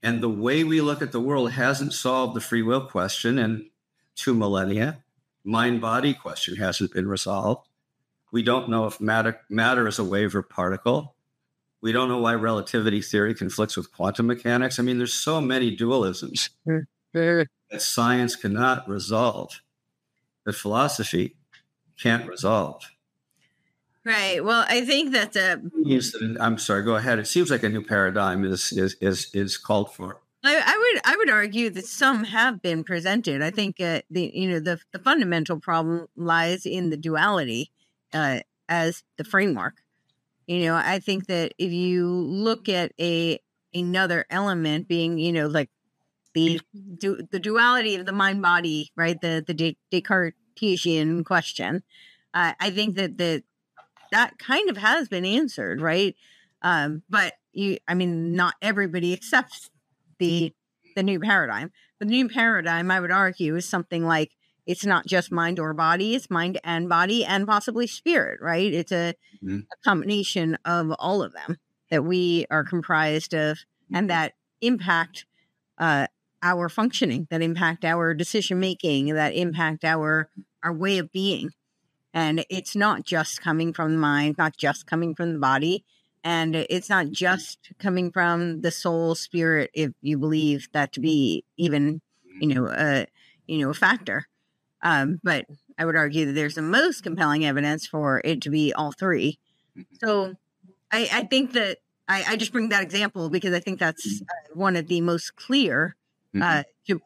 and 0.00 0.20
the 0.20 0.28
way 0.28 0.62
we 0.62 0.80
look 0.80 1.02
at 1.02 1.10
the 1.10 1.20
world 1.20 1.50
hasn't 1.50 1.94
solved 1.94 2.36
the 2.36 2.40
free 2.40 2.62
will 2.62 2.86
question 2.86 3.40
in 3.40 3.70
two 4.14 4.34
millennia 4.34 5.02
mind 5.42 5.80
body 5.80 6.14
question 6.14 6.54
hasn't 6.54 6.92
been 6.92 7.08
resolved. 7.08 7.66
We 8.30 8.44
don't 8.44 8.68
know 8.68 8.86
if 8.86 9.00
matter 9.00 9.40
matter 9.50 9.88
is 9.88 9.98
a 9.98 10.04
wave 10.04 10.36
or 10.36 10.42
particle 10.42 11.15
we 11.86 11.92
don't 11.92 12.08
know 12.08 12.18
why 12.18 12.34
relativity 12.34 13.00
theory 13.00 13.34
conflicts 13.34 13.76
with 13.76 13.92
quantum 13.92 14.26
mechanics 14.26 14.78
i 14.78 14.82
mean 14.82 14.98
there's 14.98 15.14
so 15.14 15.40
many 15.40 15.74
dualisms 15.74 16.50
that 17.14 17.82
science 17.82 18.36
cannot 18.36 18.88
resolve 18.88 19.62
that 20.46 20.54
philosophy 20.54 21.36
can't 22.00 22.26
resolve. 22.26 22.82
Right. 24.04 24.42
Well, 24.42 24.64
I 24.68 24.84
think 24.84 25.12
that 25.12 25.32
the 25.32 26.38
I'm 26.40 26.58
sorry. 26.58 26.84
Go 26.84 26.94
ahead. 26.94 27.18
It 27.18 27.26
seems 27.26 27.50
like 27.50 27.64
a 27.64 27.68
new 27.68 27.82
paradigm 27.82 28.44
is 28.44 28.72
is 28.72 28.96
is 29.00 29.28
is 29.34 29.58
called 29.58 29.92
for. 29.92 30.20
I, 30.44 30.54
I 30.54 30.78
would 30.78 31.02
I 31.04 31.16
would 31.16 31.30
argue 31.30 31.70
that 31.70 31.86
some 31.86 32.22
have 32.24 32.62
been 32.62 32.84
presented. 32.84 33.42
I 33.42 33.50
think 33.50 33.80
uh, 33.80 34.02
the 34.08 34.30
you 34.32 34.48
know 34.48 34.60
the 34.60 34.78
the 34.92 35.00
fundamental 35.00 35.58
problem 35.58 36.06
lies 36.14 36.64
in 36.64 36.90
the 36.90 36.96
duality 36.96 37.72
uh, 38.14 38.40
as 38.68 39.02
the 39.18 39.24
framework. 39.24 39.78
You 40.46 40.60
know, 40.60 40.76
I 40.76 41.00
think 41.00 41.26
that 41.26 41.52
if 41.58 41.72
you 41.72 42.06
look 42.08 42.68
at 42.68 42.92
a 43.00 43.40
another 43.74 44.24
element 44.30 44.88
being 44.88 45.18
you 45.18 45.32
know 45.32 45.48
like 45.48 45.70
the 46.34 46.60
du- 46.98 47.26
the 47.30 47.38
duality 47.38 47.96
of 47.96 48.06
the 48.06 48.12
mind 48.12 48.42
body, 48.42 48.92
right? 48.96 49.20
The 49.20 49.44
the 49.46 49.74
Descartes 49.90 50.34
Cartesian 50.56 51.24
question. 51.24 51.82
Uh, 52.34 52.52
I 52.60 52.70
think 52.70 52.96
that 52.96 53.18
that 53.18 53.42
that 54.12 54.38
kind 54.38 54.70
of 54.70 54.76
has 54.76 55.08
been 55.08 55.24
answered, 55.24 55.80
right? 55.80 56.14
Um, 56.62 57.02
but 57.08 57.34
you, 57.52 57.78
I 57.88 57.94
mean, 57.94 58.34
not 58.34 58.54
everybody 58.62 59.12
accepts 59.18 59.70
the 60.18 60.54
the 60.94 61.02
new 61.02 61.20
paradigm. 61.20 61.72
The 61.98 62.06
new 62.06 62.28
paradigm, 62.28 62.90
I 62.90 63.00
would 63.00 63.10
argue, 63.10 63.56
is 63.56 63.68
something 63.68 64.04
like 64.04 64.32
it's 64.66 64.84
not 64.84 65.06
just 65.06 65.32
mind 65.32 65.58
or 65.58 65.72
body; 65.74 66.14
it's 66.14 66.30
mind 66.30 66.58
and 66.64 66.88
body, 66.88 67.24
and 67.24 67.46
possibly 67.46 67.86
spirit. 67.86 68.40
Right? 68.40 68.72
It's 68.72 68.92
a, 68.92 69.14
mm-hmm. 69.42 69.60
a 69.60 69.84
combination 69.84 70.58
of 70.64 70.92
all 70.98 71.22
of 71.22 71.32
them 71.32 71.58
that 71.90 72.04
we 72.04 72.46
are 72.50 72.64
comprised 72.64 73.34
of, 73.34 73.58
and 73.92 74.04
mm-hmm. 74.04 74.06
that 74.08 74.32
impact 74.60 75.26
uh, 75.78 76.06
our 76.42 76.68
functioning, 76.68 77.26
that 77.30 77.42
impact 77.42 77.84
our 77.84 78.14
decision 78.14 78.60
making, 78.60 79.14
that 79.14 79.34
impact 79.34 79.84
our 79.84 80.28
our 80.62 80.72
way 80.72 80.98
of 80.98 81.12
being. 81.12 81.50
And 82.12 82.44
it's 82.48 82.74
not 82.74 83.04
just 83.04 83.42
coming 83.42 83.74
from 83.74 83.92
the 83.92 83.98
mind, 83.98 84.36
not 84.38 84.56
just 84.56 84.86
coming 84.86 85.14
from 85.14 85.34
the 85.34 85.38
body, 85.38 85.84
and 86.24 86.56
it's 86.56 86.88
not 86.88 87.10
just 87.10 87.70
coming 87.78 88.10
from 88.10 88.62
the 88.62 88.72
soul 88.72 89.14
spirit 89.14 89.70
if 89.74 89.92
you 90.02 90.18
believe 90.18 90.68
that 90.72 90.92
to 90.94 91.00
be 91.00 91.44
even 91.56 92.00
you 92.40 92.48
know 92.48 92.68
a 92.68 93.06
you 93.46 93.58
know 93.58 93.70
a 93.70 93.74
factor 93.74 94.26
um, 94.82 95.20
but 95.22 95.46
i 95.78 95.84
would 95.84 95.96
argue 95.96 96.26
that 96.26 96.32
there's 96.32 96.54
the 96.54 96.62
most 96.62 97.02
compelling 97.02 97.44
evidence 97.44 97.86
for 97.86 98.20
it 98.24 98.40
to 98.40 98.50
be 98.50 98.72
all 98.72 98.92
three 98.92 99.38
so 100.00 100.34
i, 100.92 101.08
I 101.12 101.22
think 101.24 101.52
that 101.52 101.78
I, 102.08 102.24
I, 102.28 102.36
just 102.36 102.52
bring 102.52 102.68
that 102.68 102.82
example 102.82 103.28
because 103.30 103.52
i 103.52 103.60
think 103.60 103.78
that's 103.78 104.22
uh, 104.22 104.54
one 104.54 104.76
of 104.76 104.86
the 104.86 105.00
most 105.00 105.36
clear 105.36 105.96
uh, 106.34 106.38
mm-hmm. 106.38 106.60
to 106.88 107.00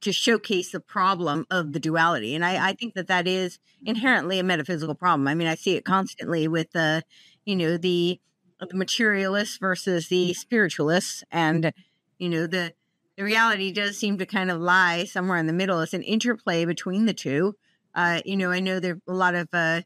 to 0.00 0.12
showcase 0.12 0.70
the 0.70 0.80
problem 0.80 1.46
of 1.50 1.72
the 1.72 1.80
duality. 1.80 2.34
And 2.34 2.44
I, 2.44 2.68
I, 2.68 2.72
think 2.74 2.94
that 2.94 3.08
that 3.08 3.26
is 3.26 3.58
inherently 3.84 4.38
a 4.38 4.44
metaphysical 4.44 4.94
problem. 4.94 5.26
I 5.28 5.34
mean, 5.34 5.48
I 5.48 5.54
see 5.54 5.76
it 5.76 5.84
constantly 5.84 6.46
with 6.48 6.70
the, 6.72 7.02
you 7.44 7.56
know, 7.56 7.76
the, 7.76 8.20
the 8.60 8.76
materialists 8.76 9.58
versus 9.58 10.08
the 10.08 10.34
spiritualists. 10.34 11.24
And, 11.30 11.72
you 12.18 12.28
know, 12.28 12.46
the, 12.46 12.74
the 13.16 13.24
reality 13.24 13.72
does 13.72 13.96
seem 13.96 14.18
to 14.18 14.26
kind 14.26 14.50
of 14.50 14.60
lie 14.60 15.04
somewhere 15.04 15.38
in 15.38 15.46
the 15.46 15.52
middle. 15.52 15.80
It's 15.80 15.94
an 15.94 16.02
interplay 16.02 16.64
between 16.64 17.06
the 17.06 17.14
two. 17.14 17.56
Uh, 17.94 18.20
you 18.24 18.36
know, 18.36 18.50
I 18.50 18.60
know 18.60 18.78
there 18.78 18.94
are 18.94 19.12
a 19.12 19.16
lot 19.16 19.34
of, 19.34 19.48
uh, 19.52 19.82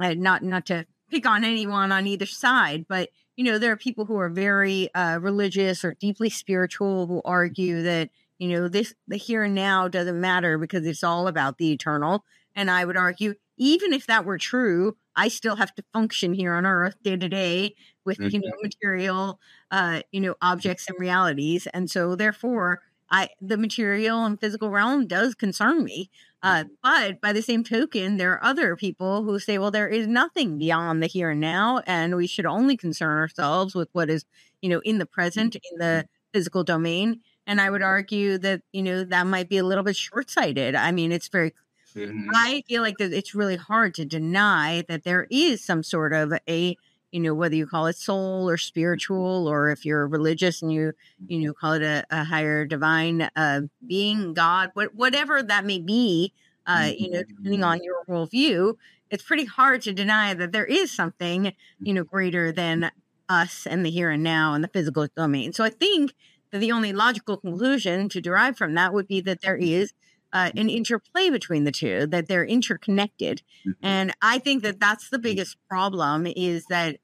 uh, 0.00 0.14
not, 0.14 0.42
not 0.42 0.66
to 0.66 0.86
pick 1.10 1.26
on 1.26 1.44
anyone 1.44 1.92
on 1.92 2.06
either 2.06 2.26
side, 2.26 2.86
but 2.88 3.10
you 3.38 3.44
know, 3.44 3.56
there 3.56 3.70
are 3.70 3.76
people 3.76 4.04
who 4.04 4.18
are 4.18 4.28
very 4.28 4.92
uh, 4.94 5.20
religious 5.22 5.84
or 5.84 5.94
deeply 5.94 6.28
spiritual 6.28 7.06
who 7.06 7.22
argue 7.24 7.82
that 7.82 8.10
you 8.38 8.48
know 8.48 8.66
this 8.66 8.94
the 9.06 9.16
here 9.16 9.44
and 9.44 9.54
now 9.54 9.86
doesn't 9.86 10.20
matter 10.20 10.58
because 10.58 10.84
it's 10.84 11.04
all 11.04 11.28
about 11.28 11.56
the 11.56 11.70
eternal. 11.70 12.24
And 12.56 12.68
I 12.68 12.84
would 12.84 12.96
argue, 12.96 13.34
even 13.56 13.92
if 13.92 14.08
that 14.08 14.24
were 14.24 14.38
true, 14.38 14.96
I 15.18 15.28
still 15.28 15.56
have 15.56 15.74
to 15.74 15.84
function 15.92 16.32
here 16.32 16.54
on 16.54 16.64
Earth 16.64 16.94
day 17.02 17.16
to 17.16 17.28
day 17.28 17.74
with 18.04 18.18
mm-hmm. 18.18 18.36
you 18.36 18.40
know 18.40 18.54
material, 18.62 19.40
uh, 19.72 20.00
you 20.12 20.20
know, 20.20 20.36
objects 20.40 20.88
and 20.88 20.98
realities, 20.98 21.66
and 21.74 21.90
so 21.90 22.14
therefore, 22.14 22.80
I 23.10 23.30
the 23.40 23.56
material 23.56 24.24
and 24.24 24.40
physical 24.40 24.70
realm 24.70 25.06
does 25.08 25.34
concern 25.34 25.84
me. 25.84 26.10
Uh, 26.40 26.62
mm-hmm. 26.62 26.68
but 26.82 27.20
by 27.20 27.32
the 27.32 27.42
same 27.42 27.64
token, 27.64 28.16
there 28.16 28.32
are 28.32 28.44
other 28.44 28.76
people 28.76 29.24
who 29.24 29.40
say, 29.40 29.58
well, 29.58 29.72
there 29.72 29.88
is 29.88 30.06
nothing 30.06 30.56
beyond 30.56 31.02
the 31.02 31.08
here 31.08 31.30
and 31.30 31.40
now, 31.40 31.82
and 31.84 32.14
we 32.14 32.28
should 32.28 32.46
only 32.46 32.76
concern 32.76 33.18
ourselves 33.18 33.74
with 33.74 33.88
what 33.92 34.08
is, 34.08 34.24
you 34.62 34.68
know, 34.68 34.80
in 34.84 34.98
the 34.98 35.06
present, 35.06 35.56
in 35.56 35.78
the 35.78 35.84
mm-hmm. 35.84 36.06
physical 36.32 36.62
domain. 36.62 37.20
And 37.44 37.60
I 37.60 37.70
would 37.70 37.82
argue 37.82 38.38
that, 38.38 38.62
you 38.72 38.82
know, 38.82 39.02
that 39.04 39.26
might 39.26 39.48
be 39.48 39.56
a 39.56 39.64
little 39.64 39.82
bit 39.82 39.96
short 39.96 40.30
sighted. 40.30 40.76
I 40.76 40.92
mean, 40.92 41.10
it's 41.10 41.28
very, 41.28 41.54
mm-hmm. 41.98 42.30
I 42.34 42.62
feel 42.66 42.82
like 42.82 42.98
that 42.98 43.12
it's 43.12 43.34
really 43.34 43.56
hard 43.56 43.94
to 43.94 44.04
deny 44.04 44.84
that 44.88 45.04
there 45.04 45.26
is 45.30 45.64
some 45.64 45.82
sort 45.82 46.12
of 46.12 46.32
a, 46.48 46.76
you 47.12 47.20
know, 47.20 47.34
whether 47.34 47.54
you 47.54 47.66
call 47.66 47.86
it 47.86 47.96
soul 47.96 48.48
or 48.48 48.56
spiritual, 48.56 49.48
or 49.48 49.70
if 49.70 49.84
you're 49.84 50.06
religious 50.06 50.62
and 50.62 50.72
you, 50.72 50.92
you 51.26 51.40
know, 51.40 51.52
call 51.52 51.72
it 51.72 51.82
a, 51.82 52.04
a 52.10 52.24
higher 52.24 52.64
divine 52.64 53.28
uh, 53.34 53.62
being, 53.86 54.34
God, 54.34 54.70
what, 54.74 54.94
whatever 54.94 55.42
that 55.42 55.64
may 55.64 55.80
be, 55.80 56.32
uh, 56.66 56.90
you 56.96 57.10
know, 57.10 57.22
depending 57.22 57.64
on 57.64 57.82
your 57.82 58.04
worldview, 58.06 58.74
it's 59.10 59.22
pretty 59.22 59.46
hard 59.46 59.80
to 59.82 59.92
deny 59.92 60.34
that 60.34 60.52
there 60.52 60.66
is 60.66 60.92
something, 60.92 61.54
you 61.80 61.94
know, 61.94 62.04
greater 62.04 62.52
than 62.52 62.90
us 63.28 63.66
and 63.66 63.84
the 63.84 63.90
here 63.90 64.10
and 64.10 64.22
now 64.22 64.54
and 64.54 64.62
the 64.62 64.68
physical 64.68 65.06
domain. 65.16 65.52
So 65.52 65.64
I 65.64 65.70
think 65.70 66.12
that 66.50 66.58
the 66.58 66.72
only 66.72 66.92
logical 66.92 67.36
conclusion 67.36 68.08
to 68.10 68.20
derive 68.20 68.56
from 68.56 68.74
that 68.74 68.92
would 68.92 69.06
be 69.06 69.20
that 69.22 69.40
there 69.42 69.56
is 69.56 69.92
uh, 70.32 70.50
an 70.56 70.68
interplay 70.68 71.30
between 71.30 71.64
the 71.64 71.72
two, 71.72 72.06
that 72.06 72.28
they're 72.28 72.44
interconnected. 72.44 73.42
Mm-hmm. 73.66 73.86
And 73.86 74.14
I 74.20 74.38
think 74.38 74.62
that 74.62 74.80
that's 74.80 75.08
the 75.08 75.18
biggest 75.18 75.56
problem 75.68 76.26
is 76.26 76.66
that 76.66 76.98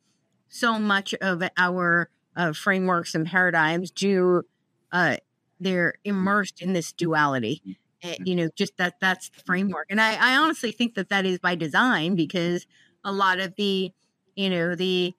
so 0.49 0.79
much 0.79 1.15
of 1.15 1.43
our 1.57 2.11
uh, 2.37 2.53
frameworks 2.53 3.15
and 3.15 3.27
paradigms 3.27 3.91
do, 3.91 4.43
uh, 4.93 5.17
they're 5.59 5.95
immersed 6.05 6.61
in 6.61 6.73
this 6.73 6.93
duality. 6.93 7.63
Uh, 8.03 8.15
you 8.23 8.35
know, 8.35 8.51
just 8.55 8.77
that 8.77 8.95
that's 9.01 9.31
the 9.31 9.41
framework. 9.47 9.87
And 9.89 10.01
I, 10.01 10.17
I 10.17 10.37
honestly 10.37 10.73
think 10.73 10.95
that 10.95 11.09
that 11.09 11.25
is 11.25 11.39
by 11.39 11.55
design 11.55 12.15
because 12.15 12.67
a 13.03 13.13
lot 13.13 13.41
of 13.41 13.55
the, 13.57 13.93
you 14.37 14.51
know, 14.51 14.75
the, 14.75 15.15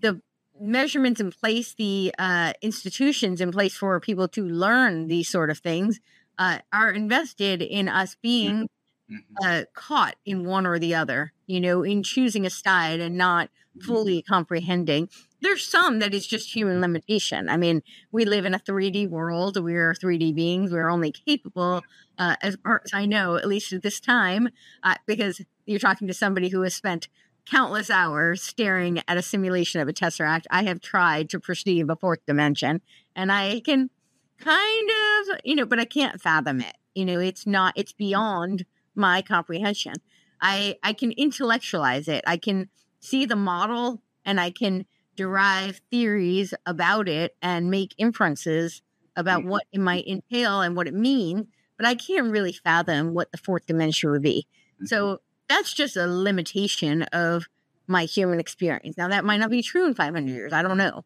the 0.00 0.20
measurements 0.60 1.20
in 1.20 1.32
place, 1.32 1.74
the 1.74 2.14
uh, 2.18 2.52
institutions 2.60 3.40
in 3.40 3.50
place 3.50 3.74
for 3.74 3.98
people 3.98 4.28
to 4.28 4.44
learn 4.44 5.06
these 5.06 5.28
sort 5.28 5.48
of 5.48 5.58
things 5.58 6.00
uh, 6.38 6.58
are 6.72 6.90
invested 6.90 7.62
in 7.62 7.88
us 7.88 8.16
being 8.22 8.68
mm-hmm. 9.10 9.16
uh, 9.44 9.62
caught 9.74 10.16
in 10.24 10.44
one 10.44 10.66
or 10.66 10.78
the 10.78 10.94
other, 10.94 11.32
you 11.46 11.60
know, 11.60 11.82
in 11.82 12.02
choosing 12.02 12.46
a 12.46 12.50
side 12.50 13.00
and 13.00 13.16
not 13.16 13.48
mm-hmm. 13.48 13.86
fully 13.86 14.22
comprehending. 14.22 15.08
There's 15.40 15.66
some 15.66 16.00
that 16.00 16.14
is 16.14 16.26
just 16.26 16.54
human 16.54 16.80
limitation. 16.80 17.48
I 17.48 17.56
mean, 17.56 17.82
we 18.10 18.24
live 18.24 18.44
in 18.44 18.54
a 18.54 18.58
3D 18.58 19.08
world. 19.08 19.62
We're 19.62 19.94
3D 19.94 20.34
beings. 20.34 20.72
We're 20.72 20.88
only 20.88 21.12
capable, 21.12 21.82
uh, 22.18 22.36
as 22.42 22.56
far 22.62 22.82
as 22.84 22.92
I 22.92 23.06
know, 23.06 23.36
at 23.36 23.46
least 23.46 23.72
at 23.72 23.82
this 23.82 24.00
time, 24.00 24.48
uh, 24.82 24.96
because 25.06 25.40
you're 25.64 25.78
talking 25.78 26.08
to 26.08 26.14
somebody 26.14 26.48
who 26.48 26.62
has 26.62 26.74
spent 26.74 27.08
countless 27.48 27.88
hours 27.88 28.42
staring 28.42 29.00
at 29.08 29.16
a 29.16 29.22
simulation 29.22 29.80
of 29.80 29.88
a 29.88 29.92
tesseract. 29.92 30.44
I 30.50 30.64
have 30.64 30.80
tried 30.80 31.30
to 31.30 31.40
perceive 31.40 31.88
a 31.88 31.96
fourth 31.96 32.24
dimension, 32.26 32.80
and 33.16 33.32
I 33.32 33.60
can 33.60 33.90
kind 34.38 34.90
of, 34.90 35.40
you 35.44 35.54
know, 35.54 35.66
but 35.66 35.78
I 35.78 35.84
can't 35.84 36.20
fathom 36.20 36.60
it. 36.60 36.76
You 36.94 37.04
know, 37.04 37.20
it's 37.20 37.46
not, 37.46 37.74
it's 37.76 37.92
beyond 37.92 38.64
my 38.94 39.22
comprehension. 39.22 39.94
I 40.40 40.76
I 40.82 40.92
can 40.92 41.12
intellectualize 41.12 42.08
it. 42.08 42.24
I 42.26 42.36
can 42.36 42.68
see 43.00 43.24
the 43.24 43.36
model 43.36 44.02
and 44.24 44.40
I 44.40 44.50
can 44.50 44.86
derive 45.16 45.80
theories 45.90 46.54
about 46.64 47.08
it 47.08 47.36
and 47.42 47.70
make 47.70 47.94
inferences 47.98 48.82
about 49.16 49.44
what 49.44 49.64
it 49.72 49.80
might 49.80 50.06
entail 50.06 50.60
and 50.60 50.76
what 50.76 50.86
it 50.86 50.94
means, 50.94 51.46
but 51.76 51.86
I 51.86 51.96
can't 51.96 52.30
really 52.30 52.52
fathom 52.52 53.14
what 53.14 53.32
the 53.32 53.38
fourth 53.38 53.66
dimension 53.66 54.10
would 54.10 54.22
be. 54.22 54.46
So 54.84 55.06
mm-hmm. 55.06 55.14
that's 55.48 55.72
just 55.72 55.96
a 55.96 56.06
limitation 56.06 57.02
of 57.04 57.46
my 57.88 58.04
human 58.04 58.38
experience. 58.38 58.96
Now 58.96 59.08
that 59.08 59.24
might 59.24 59.38
not 59.38 59.50
be 59.50 59.62
true 59.62 59.86
in 59.86 59.94
500 59.94 60.30
years. 60.30 60.52
I 60.52 60.62
don't 60.62 60.78
know. 60.78 61.04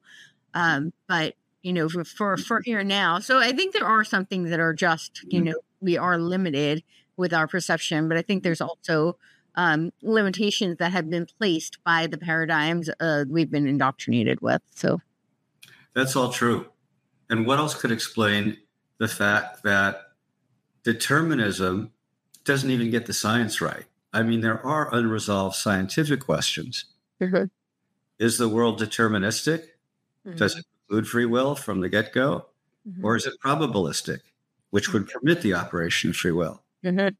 Um, 0.52 0.92
but 1.08 1.34
you 1.62 1.72
know, 1.72 1.88
for, 1.88 2.04
for, 2.04 2.36
for 2.36 2.60
here 2.64 2.82
now. 2.82 3.18
So 3.18 3.38
I 3.38 3.52
think 3.52 3.72
there 3.72 3.86
are 3.86 4.04
some 4.04 4.26
things 4.26 4.50
that 4.50 4.60
are 4.60 4.74
just, 4.74 5.22
you 5.24 5.40
mm-hmm. 5.40 5.50
know, 5.50 5.54
we 5.80 5.96
are 5.96 6.18
limited 6.18 6.82
with 7.16 7.32
our 7.32 7.46
perception, 7.46 8.08
but 8.08 8.16
I 8.16 8.22
think 8.22 8.42
there's 8.42 8.60
also 8.60 9.16
um, 9.54 9.92
limitations 10.02 10.78
that 10.78 10.92
have 10.92 11.10
been 11.10 11.26
placed 11.38 11.82
by 11.84 12.06
the 12.06 12.18
paradigms 12.18 12.88
uh, 13.00 13.24
we've 13.28 13.50
been 13.50 13.66
indoctrinated 13.66 14.40
with. 14.40 14.62
So 14.74 15.00
that's 15.94 16.16
all 16.16 16.32
true. 16.32 16.66
And 17.28 17.46
what 17.46 17.58
else 17.58 17.74
could 17.74 17.92
explain 17.92 18.58
the 18.98 19.08
fact 19.08 19.62
that 19.62 20.02
determinism 20.82 21.92
doesn't 22.44 22.70
even 22.70 22.90
get 22.90 23.06
the 23.06 23.12
science 23.12 23.60
right? 23.60 23.84
I 24.12 24.22
mean, 24.22 24.40
there 24.40 24.64
are 24.66 24.94
unresolved 24.94 25.56
scientific 25.56 26.20
questions. 26.20 26.86
Mm-hmm. 27.20 27.44
Is 28.18 28.38
the 28.38 28.48
world 28.48 28.80
deterministic? 28.80 29.64
Mm-hmm. 30.26 30.36
Does 30.36 30.56
it 30.56 30.66
free 31.00 31.26
will 31.26 31.54
from 31.54 31.80
the 31.80 31.88
get 31.88 32.12
go? 32.12 32.46
Mm-hmm. 32.88 33.04
Or 33.04 33.16
is 33.16 33.26
it 33.26 33.34
probabilistic, 33.44 34.20
which 34.70 34.92
would 34.92 35.08
permit 35.08 35.42
the 35.42 35.54
operation 35.54 36.10
of 36.10 36.16
free 36.16 36.32
will? 36.32 36.62
Mm-hmm. 36.84 37.14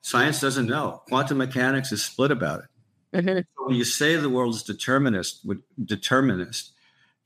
Science 0.00 0.40
doesn't 0.40 0.66
know. 0.66 1.02
Quantum 1.08 1.38
mechanics 1.38 1.92
is 1.92 2.02
split 2.02 2.30
about 2.30 2.60
it. 2.60 2.66
Mm-hmm. 3.16 3.38
So 3.38 3.66
when 3.66 3.76
you 3.76 3.84
say 3.84 4.16
the 4.16 4.28
world 4.28 4.54
is 4.54 4.62
determinist, 4.62 5.46
determinist, 5.82 6.72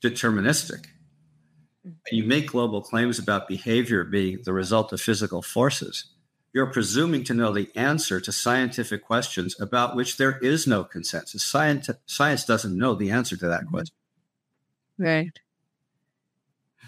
deterministic, 0.01 0.85
and 1.83 1.95
you 2.11 2.23
make 2.23 2.47
global 2.47 2.81
claims 2.81 3.19
about 3.19 3.47
behavior 3.47 4.03
being 4.03 4.43
the 4.43 4.53
result 4.53 4.93
of 4.93 5.01
physical 5.01 5.41
forces, 5.41 6.05
you're 6.53 6.71
presuming 6.71 7.23
to 7.25 7.33
know 7.33 7.51
the 7.51 7.69
answer 7.75 8.19
to 8.21 8.31
scientific 8.31 9.03
questions 9.03 9.59
about 9.59 9.95
which 9.95 10.17
there 10.17 10.37
is 10.39 10.67
no 10.67 10.83
consensus. 10.83 11.43
Science, 11.43 11.89
science 12.05 12.45
doesn't 12.45 12.77
know 12.77 12.95
the 12.95 13.11
answer 13.11 13.37
to 13.37 13.47
that 13.47 13.67
question. 13.67 13.95
Right. 14.97 15.39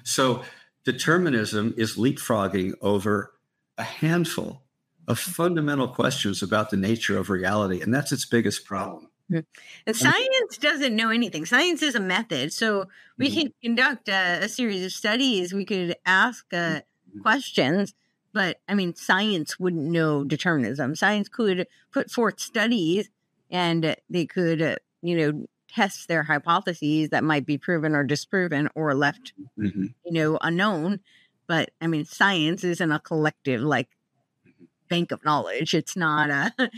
So 0.04 0.44
determinism 0.84 1.74
is 1.78 1.98
leapfrogging 1.98 2.74
over 2.82 3.34
a 3.78 3.84
handful 3.84 4.64
of 5.08 5.20
fundamental 5.20 5.88
questions 5.88 6.42
about 6.42 6.70
the 6.70 6.78
nature 6.78 7.18
of 7.18 7.30
reality. 7.30 7.82
And 7.82 7.94
that's 7.94 8.12
its 8.12 8.26
biggest 8.26 8.66
problem. 8.66 9.10
And 9.32 9.96
science 9.96 10.58
doesn't 10.60 10.96
know 10.96 11.10
anything. 11.10 11.46
Science 11.46 11.82
is 11.82 11.96
a 11.96 12.00
method. 12.00 12.52
So 12.52 12.88
we 13.18 13.30
mm-hmm. 13.30 13.40
can 13.40 13.54
conduct 13.64 14.10
a, 14.10 14.44
a, 14.44 14.50
series 14.50 14.84
of 14.84 14.92
studies. 14.92 15.54
We 15.54 15.64
could 15.64 15.96
ask 16.06 16.46
uh, 16.54 16.58
mm-hmm. 16.58 17.22
questions, 17.22 17.94
but 18.34 18.60
I 18.68 18.74
mean, 18.74 18.96
science 18.96 19.60
wouldn't 19.60 19.84
know 19.84 20.26
determinism. 20.26 20.96
Science 20.96 21.30
could 21.30 21.68
put 21.92 22.12
forth 22.12 22.40
studies 22.40 23.10
and 23.50 23.96
they 24.10 24.26
could, 24.26 24.62
uh, 24.62 24.76
you 25.02 25.18
know, 25.18 25.46
test 25.74 26.08
their 26.08 26.24
hypotheses 26.24 27.10
that 27.10 27.24
might 27.24 27.46
be 27.46 27.58
proven 27.58 27.96
or 27.96 28.04
disproven 28.04 28.70
or 28.76 28.94
left, 28.94 29.34
mm-hmm. 29.58 29.86
you 30.06 30.12
know, 30.12 30.38
unknown. 30.42 31.00
But 31.48 31.72
I 31.82 31.88
mean, 31.88 32.06
science 32.06 32.64
isn't 32.64 32.92
a 32.92 33.00
collective 33.00 33.62
like 33.62 33.90
bank 34.90 35.12
of 35.12 35.24
knowledge. 35.26 35.74
It's 35.74 35.96
not 35.96 36.30
a. 36.30 36.54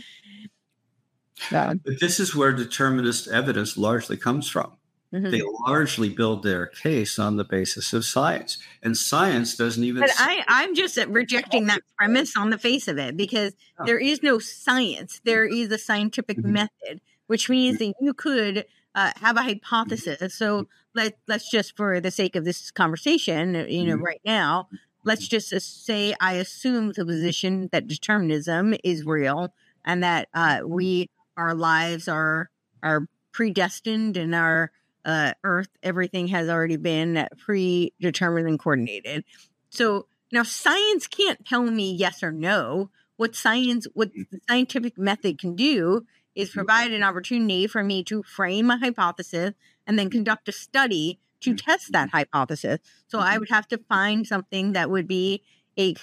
but 1.50 1.78
this 2.00 2.18
is 2.18 2.34
where 2.34 2.52
determinist 2.52 3.28
evidence 3.28 3.76
largely 3.76 4.16
comes 4.16 4.48
from. 4.48 4.76
Mm-hmm. 5.14 5.30
They 5.30 5.42
largely 5.68 6.08
build 6.08 6.42
their 6.42 6.66
case 6.66 7.20
on 7.20 7.36
the 7.36 7.44
basis 7.44 7.92
of 7.92 8.04
science, 8.04 8.58
and 8.82 8.96
science 8.96 9.56
doesn't 9.56 9.84
even. 9.84 10.00
But 10.00 10.10
I, 10.18 10.42
I'm 10.48 10.74
just 10.74 10.96
rejecting 11.06 11.66
that 11.66 11.82
premise 11.96 12.36
on 12.36 12.50
the 12.50 12.58
face 12.58 12.88
of 12.88 12.98
it 12.98 13.16
because 13.16 13.52
oh. 13.78 13.84
there 13.84 13.98
is 13.98 14.24
no 14.24 14.40
science. 14.40 15.20
There 15.24 15.44
is 15.44 15.70
a 15.70 15.78
scientific 15.78 16.38
mm-hmm. 16.38 16.54
method, 16.54 17.00
which 17.28 17.48
means 17.48 17.78
mm-hmm. 17.78 17.90
that 17.90 18.04
you 18.04 18.12
could 18.12 18.66
uh, 18.94 19.12
have 19.16 19.36
a 19.36 19.42
hypothesis. 19.42 20.34
So 20.34 20.68
let 20.94 21.18
let's 21.26 21.50
just, 21.50 21.76
for 21.76 22.00
the 22.00 22.10
sake 22.10 22.36
of 22.36 22.44
this 22.44 22.70
conversation, 22.70 23.56
uh, 23.56 23.64
you 23.68 23.84
know, 23.84 23.94
mm-hmm. 23.94 24.04
right 24.04 24.20
now, 24.24 24.68
let's 25.04 25.28
just 25.28 25.50
say 25.84 26.14
I 26.20 26.34
assume 26.34 26.92
the 26.92 27.04
position 27.04 27.68
that 27.72 27.88
determinism 27.88 28.74
is 28.84 29.04
real 29.04 29.52
and 29.84 30.02
that 30.02 30.28
uh, 30.34 30.60
we 30.66 31.10
our 31.36 31.54
lives 31.54 32.08
are 32.08 32.50
are 32.82 33.08
predestined 33.32 34.16
and 34.16 34.34
our 34.34 34.70
uh, 35.04 35.32
Earth 35.42 35.68
everything 35.82 36.28
has 36.28 36.48
already 36.48 36.76
been 36.76 37.26
predetermined 37.38 38.48
and 38.48 38.58
coordinated. 38.58 39.24
So 39.70 40.06
now 40.32 40.44
science 40.44 41.06
can't 41.06 41.44
tell 41.44 41.62
me 41.62 41.92
yes 41.92 42.22
or 42.22 42.32
no. 42.32 42.90
What 43.16 43.36
science, 43.36 43.86
what 43.94 44.10
mm-hmm. 44.10 44.22
the 44.30 44.40
scientific 44.48 44.98
method 44.98 45.38
can 45.38 45.54
do 45.54 46.06
is 46.34 46.50
provide 46.50 46.92
an 46.92 47.02
opportunity 47.02 47.66
for 47.66 47.82
me 47.82 48.02
to 48.04 48.22
frame 48.22 48.70
a 48.70 48.78
hypothesis 48.78 49.54
and 49.86 49.98
then 49.98 50.10
conduct 50.10 50.48
a 50.48 50.52
study 50.52 51.18
to 51.40 51.54
test 51.54 51.92
that 51.92 52.10
hypothesis. 52.10 52.80
So 53.06 53.18
I 53.18 53.38
would 53.38 53.50
have 53.50 53.68
to 53.68 53.78
find 53.78 54.26
something 54.26 54.72
that 54.72 54.90
would 54.90 55.06
be 55.06 55.42
a, 55.78 55.94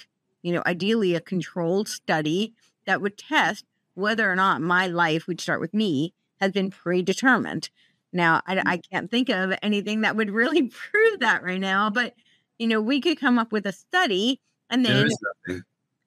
you 0.42 0.52
know, 0.52 0.62
ideally 0.64 1.14
a 1.14 1.20
controlled 1.20 1.88
study 1.88 2.54
that 2.86 3.00
would 3.00 3.18
test 3.18 3.64
whether 3.94 4.30
or 4.30 4.36
not 4.36 4.62
my 4.62 4.86
life 4.86 5.26
would 5.26 5.40
start 5.40 5.60
with 5.60 5.74
me 5.74 6.14
has 6.40 6.52
been 6.52 6.70
predetermined. 6.70 7.70
Now, 8.12 8.42
I, 8.46 8.62
I 8.64 8.76
can't 8.76 9.10
think 9.10 9.28
of 9.28 9.52
anything 9.62 10.02
that 10.02 10.16
would 10.16 10.30
really 10.30 10.62
prove 10.90 11.20
that 11.20 11.42
right 11.42 11.60
now, 11.60 11.90
but 11.90 12.14
you 12.58 12.68
know, 12.68 12.80
we 12.80 13.00
could 13.00 13.18
come 13.18 13.38
up 13.38 13.50
with 13.50 13.66
a 13.66 13.72
study 13.72 14.40
and 14.70 14.86
then. 14.86 15.08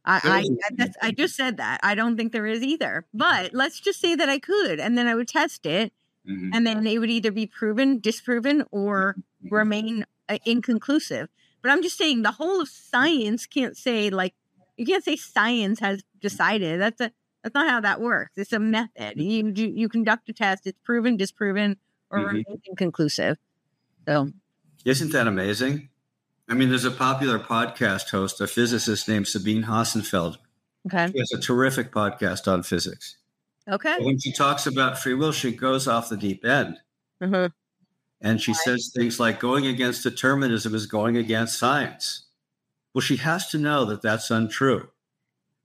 I, 0.05 0.21
I, 0.23 0.47
that's, 0.75 0.97
I 1.01 1.11
just 1.11 1.35
said 1.35 1.57
that. 1.57 1.79
I 1.83 1.95
don't 1.95 2.15
think 2.15 2.31
there 2.31 2.45
is 2.45 2.61
either. 2.63 3.05
But 3.13 3.53
let's 3.53 3.79
just 3.79 3.99
say 3.99 4.15
that 4.15 4.29
I 4.29 4.39
could, 4.39 4.79
and 4.79 4.97
then 4.97 5.07
I 5.07 5.15
would 5.15 5.27
test 5.27 5.65
it, 5.65 5.91
Mhm. 6.27 6.51
and 6.53 6.65
then 6.65 6.85
it 6.87 6.97
would 6.99 7.09
either 7.11 7.31
be 7.31 7.45
proven, 7.47 7.99
disproven, 7.99 8.63
or 8.71 9.15
remain 9.49 10.05
uh, 10.29 10.37
inconclusive. 10.45 11.27
But 11.61 11.71
I'm 11.71 11.81
just 11.83 11.97
saying 11.97 12.21
the 12.23 12.31
whole 12.33 12.61
of 12.61 12.69
science 12.69 13.45
can't 13.45 13.75
say 13.77 14.09
like 14.09 14.33
you 14.77 14.85
can't 14.85 15.03
say 15.03 15.15
science 15.15 15.79
has 15.79 16.03
decided. 16.19 16.79
That's 16.81 16.99
a 17.01 17.11
that's 17.43 17.53
not 17.53 17.69
how 17.69 17.79
that 17.81 18.01
works. 18.01 18.31
It's 18.37 18.53
a 18.53 18.59
method. 18.59 19.17
You 19.21 19.51
you, 19.55 19.67
you 19.67 19.89
conduct 19.89 20.29
a 20.29 20.33
test. 20.33 20.65
It's 20.65 20.79
proven, 20.83 21.15
disproven, 21.17 21.77
or 22.09 22.19
Mhm. 22.19 22.27
remains 22.27 22.61
inconclusive. 22.65 23.37
So 24.07 24.31
Isn't 24.83 25.11
that 25.13 25.27
amazing? 25.27 25.89
I 26.47 26.53
mean, 26.53 26.69
there's 26.69 26.85
a 26.85 26.91
popular 26.91 27.39
podcast 27.39 28.09
host, 28.11 28.39
a 28.39 28.47
physicist 28.47 29.07
named 29.07 29.27
Sabine 29.27 29.63
Hossenfelder. 29.63 30.37
okay, 30.87 31.09
She 31.11 31.19
has 31.19 31.31
a 31.33 31.39
terrific 31.39 31.91
podcast 31.91 32.47
on 32.51 32.61
physics. 32.63 33.17
okay, 33.67 33.97
When 34.03 34.19
she 34.19 34.31
talks 34.31 34.67
about 34.67 34.99
free 34.99 35.15
will, 35.15 35.31
she 35.31 35.51
goes 35.51 35.87
off 35.87 36.09
the 36.09 36.17
deep 36.17 36.45
end. 36.45 36.77
Mhm. 37.21 37.51
And 38.21 38.41
she 38.41 38.53
says 38.53 38.91
things 38.95 39.19
like 39.19 39.39
going 39.39 39.65
against 39.67 40.03
determinism 40.03 40.73
is 40.75 40.85
going 40.85 41.17
against 41.17 41.57
science. 41.57 42.25
Well, 42.93 43.01
she 43.01 43.17
has 43.17 43.49
to 43.49 43.57
know 43.57 43.83
that 43.85 44.01
that's 44.01 44.29
untrue 44.31 44.89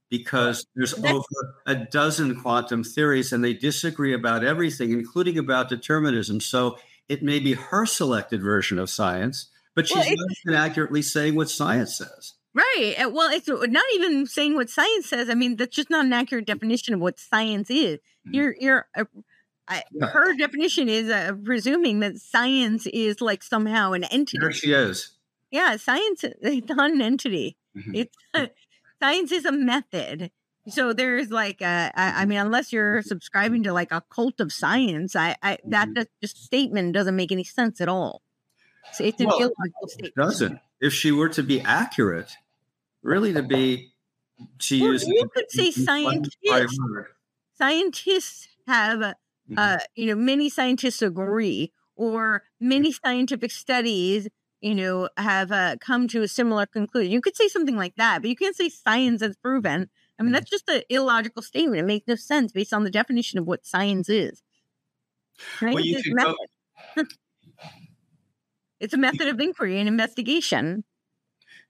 because 0.08 0.66
there's 0.74 0.92
That's- 0.94 1.14
over 1.14 1.54
a 1.66 1.74
dozen 1.76 2.40
quantum 2.40 2.82
theories 2.82 3.32
and 3.32 3.44
they 3.44 3.52
disagree 3.54 4.12
about 4.14 4.42
everything, 4.44 4.90
including 4.92 5.38
about 5.38 5.68
determinism. 5.68 6.40
So 6.40 6.78
it 7.08 7.22
may 7.22 7.38
be 7.38 7.52
her 7.52 7.86
selected 7.86 8.42
version 8.42 8.78
of 8.78 8.90
science, 8.90 9.46
but 9.74 9.86
she's 9.86 9.96
Well, 9.96 10.06
not 10.16 10.36
even 10.46 10.54
accurately 10.60 11.02
saying 11.02 11.34
what 11.34 11.50
science 11.50 11.96
says. 11.96 12.34
right. 12.54 12.94
Uh, 12.98 13.08
Well, 13.10 13.30
it's 13.32 13.48
not 13.48 13.84
even 13.94 14.26
saying 14.26 14.54
what 14.54 14.68
science 14.70 15.06
says. 15.08 15.28
I 15.30 15.34
mean, 15.34 15.56
that's 15.56 15.74
just 15.76 15.90
not 15.90 16.04
an 16.04 16.12
accurate 16.12 16.46
definition 16.46 16.94
of 16.94 17.00
what 17.00 17.18
science 17.18 17.70
is. 17.70 17.98
Mhm. 18.26 18.34
You're 18.34 18.56
you're. 18.58 18.88
Uh, 18.96 19.04
I, 19.68 19.84
Yeah. 19.92 20.08
Her 20.08 20.34
definition 20.36 20.88
is 20.88 21.08
uh, 21.08 21.32
presuming 21.44 22.00
that 22.00 22.18
science 22.18 22.86
is 22.88 23.20
like 23.20 23.42
somehow 23.44 23.92
an 23.92 24.04
entity. 24.04 24.38
There 24.40 24.52
she 24.52 24.72
is. 24.72 25.12
Yeah, 25.52 25.76
science 25.76 26.24
is 26.24 26.62
not 26.68 26.90
an 26.90 27.00
entity. 27.02 27.56
Mhm. 27.76 27.94
It's 27.94 28.16
science 29.02 29.30
is 29.32 29.44
a 29.44 29.52
method. 29.52 30.30
So 30.68 30.92
there's 30.92 31.30
like 31.30 31.60
a, 31.62 31.90
I, 31.94 32.22
I 32.22 32.24
mean, 32.26 32.38
unless 32.38 32.72
you're 32.72 33.00
subscribing 33.02 33.62
to 33.62 33.72
like 33.72 33.90
a 33.92 34.02
cult 34.10 34.40
of 34.40 34.52
science, 34.52 35.16
I, 35.16 35.36
I 35.42 35.56
Mhm. 35.66 35.94
that 35.94 36.08
just 36.20 36.36
statement 36.44 36.92
doesn't 36.92 37.16
make 37.16 37.32
any 37.32 37.44
sense 37.44 37.80
at 37.80 37.88
all. 37.88 38.22
So 38.92 39.04
it's 39.04 39.20
Well, 39.20 39.38
illogical 39.38 39.70
It 39.82 39.88
statement. 39.88 40.14
doesn't. 40.16 40.60
If 40.80 40.92
she 40.94 41.12
were 41.12 41.28
to 41.30 41.42
be 41.42 41.60
accurate, 41.60 42.32
really 43.02 43.32
to 43.34 43.42
be, 43.42 43.92
she 44.58 44.78
Well, 44.80 44.92
uses 44.92 45.08
you 45.08 45.26
could 45.34 45.50
say 45.50 45.70
scientists. 45.70 46.78
Scientists 47.54 48.48
have, 48.66 49.02
uh, 49.02 49.14
Mhm. 49.50 49.80
you 49.94 50.06
know, 50.06 50.14
many 50.14 50.48
scientists 50.48 51.02
agree, 51.02 51.72
or 51.96 52.44
many 52.60 52.92
scientific 52.92 53.50
studies, 53.50 54.28
you 54.60 54.74
know, 54.74 55.08
have 55.16 55.52
uh, 55.52 55.76
come 55.80 56.08
to 56.08 56.22
a 56.22 56.28
similar 56.28 56.66
conclusion. 56.66 57.12
You 57.12 57.20
could 57.20 57.36
say 57.36 57.48
something 57.48 57.76
like 57.76 57.96
that, 57.96 58.22
but 58.22 58.30
you 58.30 58.36
can't 58.36 58.56
say 58.56 58.68
science 58.68 59.20
has 59.22 59.36
proven. 59.36 59.90
I 60.18 60.22
mean, 60.22 60.32
that's 60.32 60.50
just 60.50 60.68
an 60.68 60.82
illogical 60.88 61.42
statement. 61.42 61.80
It 61.80 61.86
makes 61.86 62.06
no 62.08 62.14
sense 62.14 62.52
based 62.52 62.72
on 62.72 62.84
the 62.84 62.90
definition 62.90 63.38
of 63.38 63.46
what 63.46 63.66
science 63.66 64.08
is. 64.08 64.42
Right? 65.60 65.74
Well, 65.74 65.84
you 65.84 66.02
could 66.02 66.16
go-. 66.18 66.36
it's 68.80 68.94
a 68.94 68.98
method 68.98 69.28
of 69.28 69.38
inquiry 69.40 69.78
and 69.78 69.88
investigation. 69.88 70.84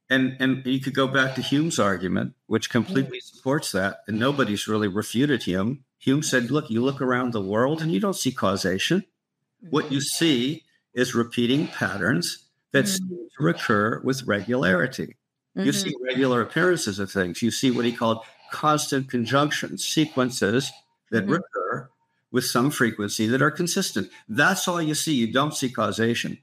And 0.09 0.37
and 0.41 0.67
you 0.67 0.81
could 0.81 0.95
go 0.95 1.07
back 1.07 1.35
to 1.37 1.43
Hume's 1.43 1.79
argument, 1.79 2.35
which 2.47 2.71
completely 2.71 3.21
supports 3.21 3.71
that, 3.73 4.01
and 4.09 4.19
nobody's 4.19 4.67
really 4.67 4.89
refuted 4.89 5.45
Hume. 5.45 5.85
Hume 5.99 6.23
said, 6.23 6.51
"Look, 6.51 6.71
you 6.71 6.83
look 6.83 7.01
around 7.01 7.33
the 7.33 7.41
world 7.43 7.81
and 7.83 7.93
you 7.93 8.01
don't 8.01 8.17
see 8.17 8.33
causation. 8.33 9.05
What 9.71 9.93
you 9.93 10.01
see 10.01 10.65
is 10.95 11.15
repeating 11.15 11.69
patterns 11.69 12.39
that 12.73 12.87
Mhm. 12.87 12.89
seem 12.99 13.09
to 13.37 13.45
recur 13.45 14.01
with 14.03 14.25
regularity. 14.25 15.17
You 15.55 15.71
Mhm. 15.71 15.83
see 15.83 15.95
regular 16.03 16.41
appearances 16.41 16.99
of 16.99 17.11
things. 17.13 17.43
You 17.43 17.51
see 17.51 17.71
what 17.71 17.85
he 17.85 17.93
called 17.93 18.25
constant 18.51 19.09
conjunction 19.11 19.79
sequences 19.79 20.73
that 21.11 21.27
Mhm. 21.27 21.33
recur 21.39 21.89
with 22.33 22.45
some 22.47 22.71
frequency 22.71 23.27
that 23.27 23.43
are 23.43 23.51
consistent. 23.51 24.11
That's 24.29 24.67
all 24.67 24.81
you 24.83 24.95
see. 24.95 25.15
You 25.15 25.33
don't 25.33 25.55
see 25.55 25.69
causation. 25.71 26.39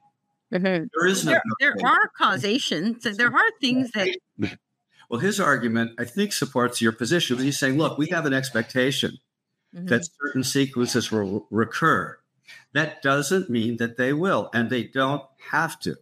Mhm. 0.54 0.90
There 0.98 1.08
is 1.08 1.26
no. 1.26 1.32
There, 1.60 1.76
there 1.78 1.92
are 1.92 2.10
causations. 2.18 3.04
There 3.04 3.28
are 3.34 3.52
things 3.60 3.92
that 3.92 4.18
Well, 5.10 5.20
his 5.22 5.40
argument, 5.40 5.92
I 5.98 6.04
think, 6.06 6.34
supports 6.34 6.82
your 6.82 6.92
position. 6.92 7.38
But 7.38 7.44
he's 7.46 7.58
saying, 7.58 7.78
look, 7.78 7.98
we 7.98 8.08
have 8.08 8.26
an 8.26 8.34
expectation 8.34 9.18
Mhm. 9.76 9.88
that 9.90 10.08
certain 10.22 10.44
sequences 10.44 11.12
will 11.12 11.48
recur. 11.52 12.18
That 12.74 13.02
doesn't 13.02 13.50
mean 13.50 13.78
that 13.78 13.98
they 13.98 14.14
will, 14.14 14.50
and 14.54 14.70
they 14.70 14.84
don't 14.84 15.24
have 15.52 15.80
to. 15.82 15.96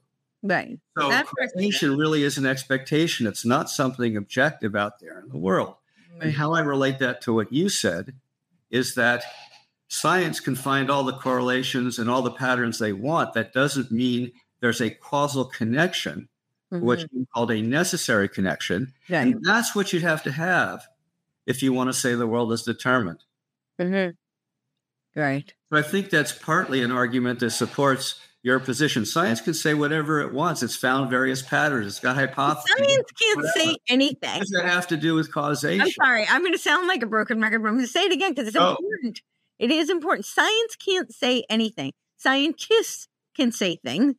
right. 0.43 0.79
So 0.97 1.09
That's 1.09 1.31
right. 1.39 1.49
causation 1.53 1.97
really 1.97 2.21
is 2.23 2.37
an 2.37 2.45
expectation. 2.45 3.25
It's 3.25 3.45
not 3.45 3.67
something 3.69 4.15
objective 4.15 4.75
out 4.75 4.99
there 4.99 5.19
in 5.19 5.29
the 5.29 5.37
world. 5.37 5.75
And 6.21 6.33
how 6.33 6.53
I 6.53 6.59
relate 6.61 6.99
that 6.99 7.19
to 7.21 7.33
what 7.33 7.51
you 7.51 7.67
said 7.67 8.13
is 8.69 8.93
that 8.95 9.23
science 9.87 10.39
can 10.39 10.55
find 10.55 10.89
all 10.89 11.03
the 11.03 11.13
correlations 11.17 11.99
and 11.99 12.09
all 12.09 12.21
the 12.21 12.31
patterns 12.31 12.79
they 12.79 12.93
want. 12.93 13.33
That 13.33 13.53
doesn't 13.53 13.91
mean 13.91 14.31
there's 14.61 14.81
a 14.81 14.89
causal 14.89 15.45
connection, 15.45 16.27
which 16.71 17.01
Mhm. 17.01 17.07
you 17.13 17.27
called 17.33 17.51
a 17.51 17.61
necessary 17.61 18.27
connection. 18.27 18.93
Right. 19.09 19.19
And 19.19 19.43
that's 19.43 19.75
what 19.75 19.93
you'd 19.93 20.01
have 20.03 20.23
to 20.23 20.31
have 20.31 20.87
if 21.45 21.61
you 21.61 21.71
want 21.73 21.89
to 21.89 21.93
say 21.93 22.15
the 22.15 22.27
world 22.27 22.51
is 22.51 22.63
determined. 22.63 23.23
Mhm. 23.79 24.15
Right. 25.15 25.53
But 25.69 25.85
I 25.85 25.87
think 25.87 26.09
that's 26.09 26.31
partly 26.33 26.81
an 26.81 26.91
argument 26.91 27.39
that 27.39 27.51
supports 27.51 28.15
your 28.43 28.59
position. 28.59 29.05
Science 29.05 29.41
can 29.41 29.53
say 29.53 29.73
whatever 29.73 30.19
it 30.21 30.33
wants. 30.33 30.61
It's 30.61 30.75
found 30.75 31.09
various 31.09 31.41
patterns. 31.41 31.87
It's 31.87 31.99
got 31.99 32.15
hypotheses. 32.15 32.71
Science 32.77 33.11
can't 33.19 33.37
whatever. 33.37 33.53
say 33.55 33.67
What 33.67 33.79
anything. 33.87 34.39
does 34.39 34.49
that 34.49 34.65
have 34.65 34.87
to 34.87 34.97
do 34.97 35.15
with 35.15 35.31
causation? 35.31 35.81
I'm 35.81 35.91
sorry. 35.91 36.27
I'm 36.27 36.41
going 36.41 36.53
to 36.53 36.59
sound 36.59 36.87
like 36.87 37.01
a 37.01 37.07
broken 37.07 37.39
record, 37.41 37.61
but 37.61 37.69
I'm 37.69 37.75
going 37.75 37.85
to 37.85 37.91
say 37.91 38.03
it 38.03 38.11
again 38.11 38.31
because 38.33 38.47
it's 38.47 38.57
Oh. 38.57 38.71
important. 38.79 39.21
It 39.59 39.71
is 39.71 39.89
important. 39.89 40.25
Science 40.25 40.75
can't 40.75 41.13
say 41.13 41.43
anything. 41.49 41.93
Scientists 42.17 43.07
can 43.35 43.51
say 43.51 43.77
things. 43.77 44.15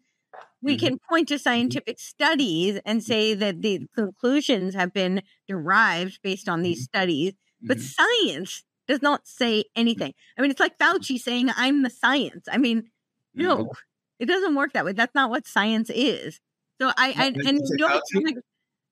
We 0.62 0.76
Mhm. 0.76 0.80
can 0.80 0.98
point 1.08 1.28
to 1.28 1.34
mm-hmm. 1.34 1.42
scientific 1.42 1.98
studies 1.98 2.80
and 2.84 3.00
mm-hmm. 3.00 3.06
say 3.06 3.34
that 3.34 3.62
the 3.62 3.86
conclusions 3.94 4.74
have 4.74 4.92
been 4.92 5.22
derived 5.46 6.20
based 6.22 6.48
on 6.48 6.62
these 6.62 6.78
mm-hmm. 6.78 6.98
studies, 6.98 7.32
but 7.62 7.80
science 7.80 8.64
does 8.88 9.02
not 9.02 9.26
say 9.26 9.64
anything. 9.74 10.14
I 10.38 10.42
mean, 10.42 10.50
it's 10.50 10.60
like 10.60 10.78
Fauci 10.78 11.18
saying, 11.18 11.50
I'm 11.56 11.82
the 11.82 11.90
science. 11.90 12.46
I 12.50 12.58
mean, 12.58 12.90
no, 13.34 13.72
it 14.18 14.26
doesn't 14.26 14.54
work 14.54 14.72
that 14.72 14.84
way. 14.84 14.92
That's 14.92 15.14
not 15.14 15.30
what 15.30 15.46
science 15.46 15.90
is. 15.90 16.40
So 16.80 16.88
I, 16.96 17.14
I 17.16 17.30
Did 17.30 17.46
and 17.46 17.58
you 17.58 17.66
say 17.66 17.74
you 17.76 17.76
know, 17.76 17.88
Fauci? 17.88 18.24
like, 18.24 18.36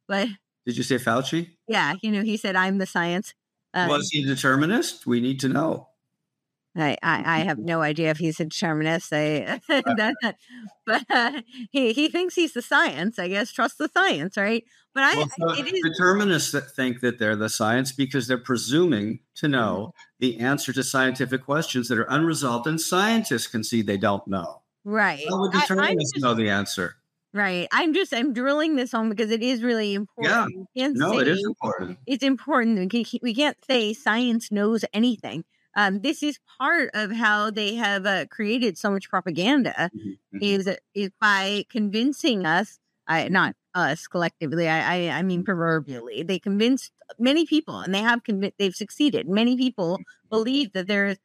but 0.08 0.28
Did 0.66 0.76
you 0.76 0.82
say 0.82 0.96
Fauci? 0.96 1.50
yeah, 1.68 1.94
you 2.02 2.10
know, 2.10 2.22
he 2.22 2.36
said, 2.36 2.56
I'm 2.56 2.78
the 2.78 2.86
science. 2.86 3.34
Uh, 3.72 3.86
Was 3.88 4.10
he 4.10 4.22
a 4.22 4.26
determinist? 4.26 5.06
We 5.06 5.20
need 5.20 5.40
to 5.40 5.48
know. 5.48 5.88
I, 6.76 6.96
I, 7.02 7.22
I 7.24 7.38
have 7.40 7.58
no 7.72 7.82
idea 7.82 8.10
if 8.10 8.18
he's 8.18 8.40
a 8.40 8.44
determinist. 8.44 9.12
I, 9.12 9.60
that, 9.68 10.36
but 10.86 11.04
uh, 11.10 11.40
he, 11.70 11.92
he 11.92 12.08
thinks 12.08 12.34
he's 12.34 12.52
the 12.54 12.62
science. 12.62 13.18
I 13.18 13.28
guess 13.28 13.52
trust 13.52 13.78
the 13.78 13.88
science, 13.88 14.36
right? 14.36 14.64
But 14.94 15.02
I, 15.04 15.14
Well, 15.16 15.28
so 15.54 15.60
it 15.60 15.72
is 15.72 15.80
determinists 15.82 16.52
that 16.52 16.70
think 16.70 17.00
that 17.00 17.18
they're 17.18 17.36
the 17.36 17.48
science 17.48 17.90
because 17.92 18.26
they're 18.28 18.38
presuming 18.38 19.20
to 19.36 19.48
know 19.48 19.92
the 20.20 20.38
answer 20.40 20.72
to 20.72 20.82
scientific 20.84 21.44
questions 21.44 21.88
that 21.88 21.98
are 21.98 22.06
unresolved, 22.08 22.66
and 22.66 22.80
scientists 22.80 23.46
can 23.48 23.64
see 23.64 23.82
they 23.82 23.96
don't 23.96 24.26
know. 24.28 24.62
right. 24.84 25.24
How 25.28 25.40
would 25.40 25.52
determinists 25.52 26.12
just- 26.14 26.22
know 26.24 26.34
the 26.34 26.48
answer? 26.50 26.96
right. 27.32 27.66
I'm 27.72 27.92
just 27.94 28.14
I'm 28.14 28.32
drilling 28.32 28.76
this 28.76 28.92
home 28.92 29.08
because 29.10 29.32
it 29.32 29.42
is 29.42 29.60
really 29.64 29.94
important. 29.94 30.68
Can't 30.76 30.96
No, 30.96 31.18
it 31.18 31.24
say- 31.24 31.30
is 31.32 31.44
important. 31.44 31.98
it's 32.06 32.22
important. 32.22 32.78
We 32.92 33.04
can't, 33.04 33.22
we 33.22 33.34
can't 33.34 33.56
say 33.68 33.92
science 33.92 34.52
knows 34.52 34.84
anything. 34.92 35.44
Um, 35.76 36.00
this 36.00 36.22
is 36.22 36.38
part 36.58 36.90
of 36.94 37.12
how 37.12 37.50
they 37.50 37.74
have 37.74 38.06
uh, 38.06 38.26
created 38.26 38.78
so 38.78 38.90
much 38.90 39.08
propaganda. 39.10 39.90
Mhm. 39.94 40.18
Is 40.40 40.68
is 40.94 41.10
by 41.20 41.64
convincing 41.70 42.44
us, 42.46 42.78
I 43.06 43.28
not 43.28 43.54
us 43.74 44.06
collectively. 44.06 44.68
I 44.68 45.08
I, 45.08 45.18
I 45.18 45.22
mean 45.22 45.44
proverbially. 45.44 46.22
They 46.22 46.38
convinced 46.38 46.92
many 47.18 47.46
people, 47.46 47.78
and 47.80 47.94
they 47.94 48.00
have 48.02 48.24
convinced. 48.24 48.56
They've 48.58 48.74
succeeded. 48.74 49.28
Many 49.28 49.56
people 49.56 50.00
believe 50.30 50.72
that 50.72 50.86
there's 50.88 51.18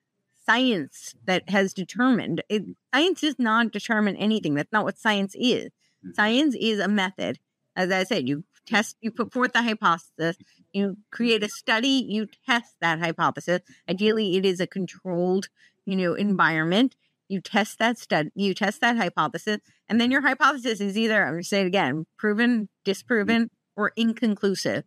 science 0.46 1.16
that 1.26 1.50
has 1.50 1.74
determined 1.74 2.42
it, 2.50 2.64
science 2.94 3.22
does 3.22 3.38
not 3.40 3.72
determine 3.72 4.16
anything. 4.16 4.56
That's 4.56 4.72
not 4.72 4.84
what 4.84 4.98
science 4.98 5.36
is. 5.40 5.70
Science 6.14 6.56
is 6.60 6.80
a 6.80 6.88
method. 6.88 7.40
As 7.76 7.92
I 7.92 8.04
said, 8.04 8.28
you 8.28 8.44
test, 8.66 8.96
you 9.02 9.12
put 9.12 9.32
forth 9.34 9.52
a 9.56 9.62
hypothesis, 9.62 10.38
you 10.74 10.98
create 11.12 11.44
a 11.44 11.50
study, 11.50 12.06
you 12.08 12.28
test 12.48 12.76
that 12.82 13.00
hypothesis. 13.00 13.62
Ideally, 13.90 14.38
it 14.38 14.46
is 14.46 14.60
a 14.60 14.68
controlled, 14.68 15.50
you 15.86 15.96
know, 15.96 16.14
environment. 16.14 16.96
You 17.28 17.42
test 17.42 17.78
that 17.78 18.00
study, 18.00 18.32
you 18.34 18.56
test 18.56 18.82
that 18.82 18.98
hypothesis, 18.98 19.60
and 19.88 20.02
then 20.02 20.10
your 20.10 20.22
hypothesis 20.22 20.82
is 20.82 20.98
either, 20.98 21.24
I'm 21.24 21.34
going 21.34 21.44
to 21.44 21.48
say 21.48 21.62
it 21.62 21.68
again, 21.68 22.08
proven, 22.18 22.70
disproven, 22.84 23.52
or 23.76 23.92
inconclusive. 23.96 24.84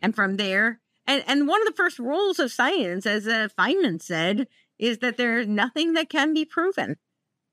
And 0.00 0.14
from 0.14 0.36
there, 0.36 0.80
and, 1.06 1.24
and 1.26 1.48
one 1.48 1.60
of 1.60 1.66
the 1.66 1.74
first 1.74 1.98
rules 1.98 2.38
of 2.38 2.52
science, 2.52 3.06
as 3.06 3.26
uh, 3.26 3.48
Feynman 3.58 4.00
said, 4.00 4.46
is 4.78 4.98
that 4.98 5.16
there's 5.16 5.48
nothing 5.48 5.94
that 5.94 6.08
can 6.08 6.32
be 6.32 6.44
proven. 6.44 6.96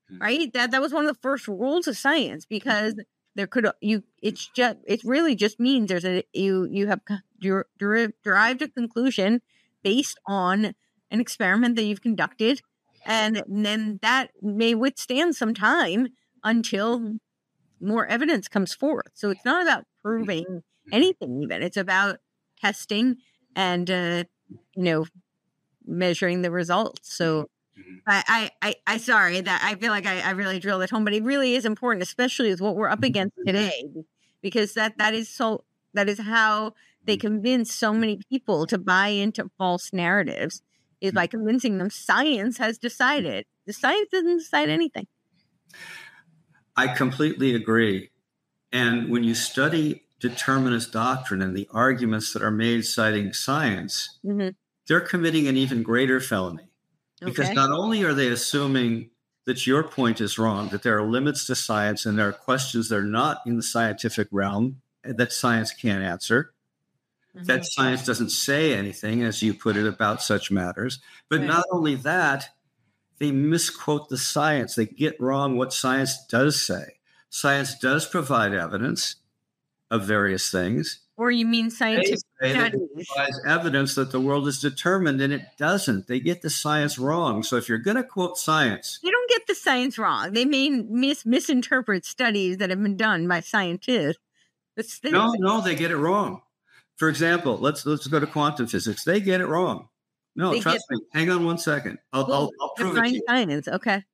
Hmm. 0.08 0.18
Right? 0.18 0.52
That 0.52 0.70
that 0.70 0.80
was 0.80 0.92
one 0.92 1.04
of 1.04 1.12
the 1.12 1.20
first 1.20 1.48
rules 1.48 1.88
of 1.88 1.96
science 1.96 2.46
because 2.46 2.94
there 3.38 3.46
could 3.46 3.70
you 3.80 4.02
it's 4.20 4.48
just 4.48 4.78
it 4.84 5.00
really 5.04 5.36
just 5.36 5.60
means 5.60 5.88
there's 5.88 6.04
a 6.04 6.24
you 6.32 6.66
you 6.72 6.88
have 6.88 7.00
der- 7.40 8.12
derived 8.24 8.62
a 8.62 8.68
conclusion 8.68 9.40
based 9.84 10.18
on 10.26 10.74
an 11.12 11.20
experiment 11.20 11.76
that 11.76 11.84
you've 11.84 12.02
conducted. 12.02 12.60
And 13.06 13.44
then 13.46 14.00
that 14.02 14.32
may 14.42 14.74
withstand 14.74 15.36
some 15.36 15.54
time 15.54 16.08
until 16.42 17.14
more 17.80 18.06
evidence 18.06 18.48
comes 18.48 18.74
forth. 18.74 19.12
So 19.14 19.30
it's 19.30 19.44
not 19.44 19.62
about 19.62 19.84
proving 20.02 20.64
anything 20.92 21.40
even. 21.40 21.62
It's 21.62 21.76
about 21.76 22.18
testing 22.60 23.18
and 23.54 23.88
uh 23.88 24.24
you 24.74 24.82
know 24.82 25.06
measuring 25.86 26.42
the 26.42 26.50
results. 26.50 27.16
So 27.16 27.48
Mhm. 27.78 28.00
I, 28.06 28.50
I, 28.62 28.74
I, 28.86 28.96
sorry 28.98 29.40
that 29.40 29.60
I 29.62 29.74
feel 29.74 29.90
like 29.90 30.06
I, 30.06 30.20
I 30.20 30.30
really 30.30 30.58
drilled 30.58 30.82
it 30.82 30.90
home, 30.90 31.04
but 31.04 31.12
it 31.14 31.22
really 31.22 31.54
is 31.54 31.64
important, 31.64 32.02
especially 32.02 32.50
with 32.50 32.60
what 32.60 32.74
we're 32.76 32.88
up 32.88 33.02
against 33.02 33.36
today, 33.46 33.84
because 34.42 34.74
that 34.74 34.98
that 34.98 35.14
is 35.14 35.28
so 35.28 35.64
that 35.94 36.08
is 36.08 36.18
how 36.20 36.74
they 37.04 37.16
convince 37.16 37.72
so 37.72 37.92
many 37.92 38.18
people 38.30 38.66
to 38.66 38.78
buy 38.78 39.08
into 39.08 39.50
false 39.58 39.92
narratives 39.92 40.62
is 41.00 41.12
by 41.12 41.26
convincing 41.26 41.78
them 41.78 41.90
science 41.90 42.58
has 42.58 42.78
decided. 42.78 43.44
The 43.66 43.72
science 43.72 44.08
doesn't 44.10 44.38
decide 44.38 44.68
anything. 44.68 45.06
I 46.76 46.88
completely 46.88 47.54
agree. 47.54 48.10
And 48.72 49.10
when 49.10 49.24
you 49.24 49.34
study 49.34 50.04
determinist 50.20 50.92
doctrine 50.92 51.42
and 51.42 51.56
the 51.56 51.68
arguments 51.72 52.32
that 52.32 52.42
are 52.42 52.50
made 52.50 52.84
citing 52.84 53.32
science, 53.32 54.18
Mhm. 54.24 54.54
they're 54.86 55.00
committing 55.00 55.46
an 55.48 55.56
even 55.56 55.82
greater 55.82 56.20
felony. 56.20 56.67
Because 57.24 57.46
Okay. 57.46 57.54
not 57.54 57.70
only 57.70 58.02
are 58.04 58.14
they 58.14 58.28
assuming 58.28 59.10
that 59.46 59.66
your 59.66 59.82
point 59.82 60.20
is 60.20 60.38
wrong, 60.38 60.68
that 60.70 60.82
there 60.82 60.98
are 60.98 61.06
limits 61.08 61.46
to 61.46 61.54
science 61.54 62.06
and 62.06 62.18
there 62.18 62.28
are 62.28 62.32
questions 62.32 62.88
that 62.88 62.96
are 62.98 63.02
not 63.04 63.42
in 63.46 63.56
the 63.56 63.62
scientific 63.62 64.28
realm 64.30 64.82
that 65.04 65.32
science 65.32 65.72
can't 65.72 66.02
answer, 66.02 66.52
that 67.46 67.64
Mhm. 67.64 67.66
science 67.66 68.04
doesn't 68.04 68.30
say 68.30 68.74
anything, 68.74 69.22
as 69.22 69.42
you 69.42 69.54
put 69.54 69.76
it, 69.76 69.86
about 69.86 70.22
such 70.22 70.50
matters. 70.50 71.00
But 71.30 71.42
Right. 71.42 71.46
not 71.46 71.66
only 71.72 71.94
that, 71.96 72.50
they 73.18 73.32
misquote 73.32 74.08
the 74.10 74.18
science. 74.18 74.74
They 74.76 74.86
get 74.86 75.20
wrong 75.20 75.56
what 75.56 75.72
science 75.72 76.26
does 76.28 76.60
say. 76.62 76.98
Science 77.30 77.78
does 77.78 78.06
provide 78.06 78.54
evidence 78.54 79.16
of 79.90 80.06
various 80.06 80.50
things. 80.50 81.00
Or 81.16 81.30
you 81.30 81.46
mean 81.46 81.70
scientific 81.70 82.20
that 82.40 83.40
evidence 83.46 83.94
that 83.96 84.12
the 84.12 84.20
world 84.20 84.46
is 84.48 84.60
determined, 84.60 85.20
and 85.20 85.32
it 85.32 85.42
doesn't. 85.58 86.06
They 86.06 86.20
get 86.20 86.42
the 86.42 86.50
science 86.50 86.98
wrong. 86.98 87.42
So 87.42 87.56
if 87.56 87.68
you're 87.68 87.78
going 87.78 87.96
to 87.96 88.04
quote 88.04 88.38
science, 88.38 89.00
They 89.02 89.10
don't 89.10 89.28
get 89.30 89.46
the 89.46 89.54
science 89.54 89.98
wrong. 89.98 90.32
They 90.32 90.44
may 90.44 90.70
mis- 90.70 91.26
misinterpret 91.26 92.04
studies 92.04 92.58
that 92.58 92.70
have 92.70 92.82
been 92.82 92.96
done 92.96 93.26
by 93.28 93.40
scientists. 93.40 94.18
No, 95.02 95.32
no, 95.38 95.60
they 95.60 95.74
get 95.74 95.90
it 95.90 95.96
wrong. 95.96 96.42
For 96.96 97.08
example, 97.08 97.58
let's 97.58 97.84
let's 97.84 98.06
go 98.06 98.20
to 98.20 98.26
quantum 98.26 98.66
physics. 98.68 99.04
They 99.04 99.20
get 99.20 99.40
it 99.40 99.46
wrong. 99.46 99.88
No, 100.36 100.52
They 100.52 100.60
trust 100.60 100.84
me. 100.90 100.98
Hang 101.14 101.30
on 101.30 101.44
one 101.44 101.58
second. 101.58 101.98
I'll, 102.12 102.26
Well, 102.26 102.34
I'll, 102.42 102.50
I'll 102.60 102.74
prove 102.76 102.90
it 102.92 102.94
to 102.94 103.00
define 103.02 103.14
you. 103.14 103.22
science. 103.26 103.68
Okay. 103.68 104.04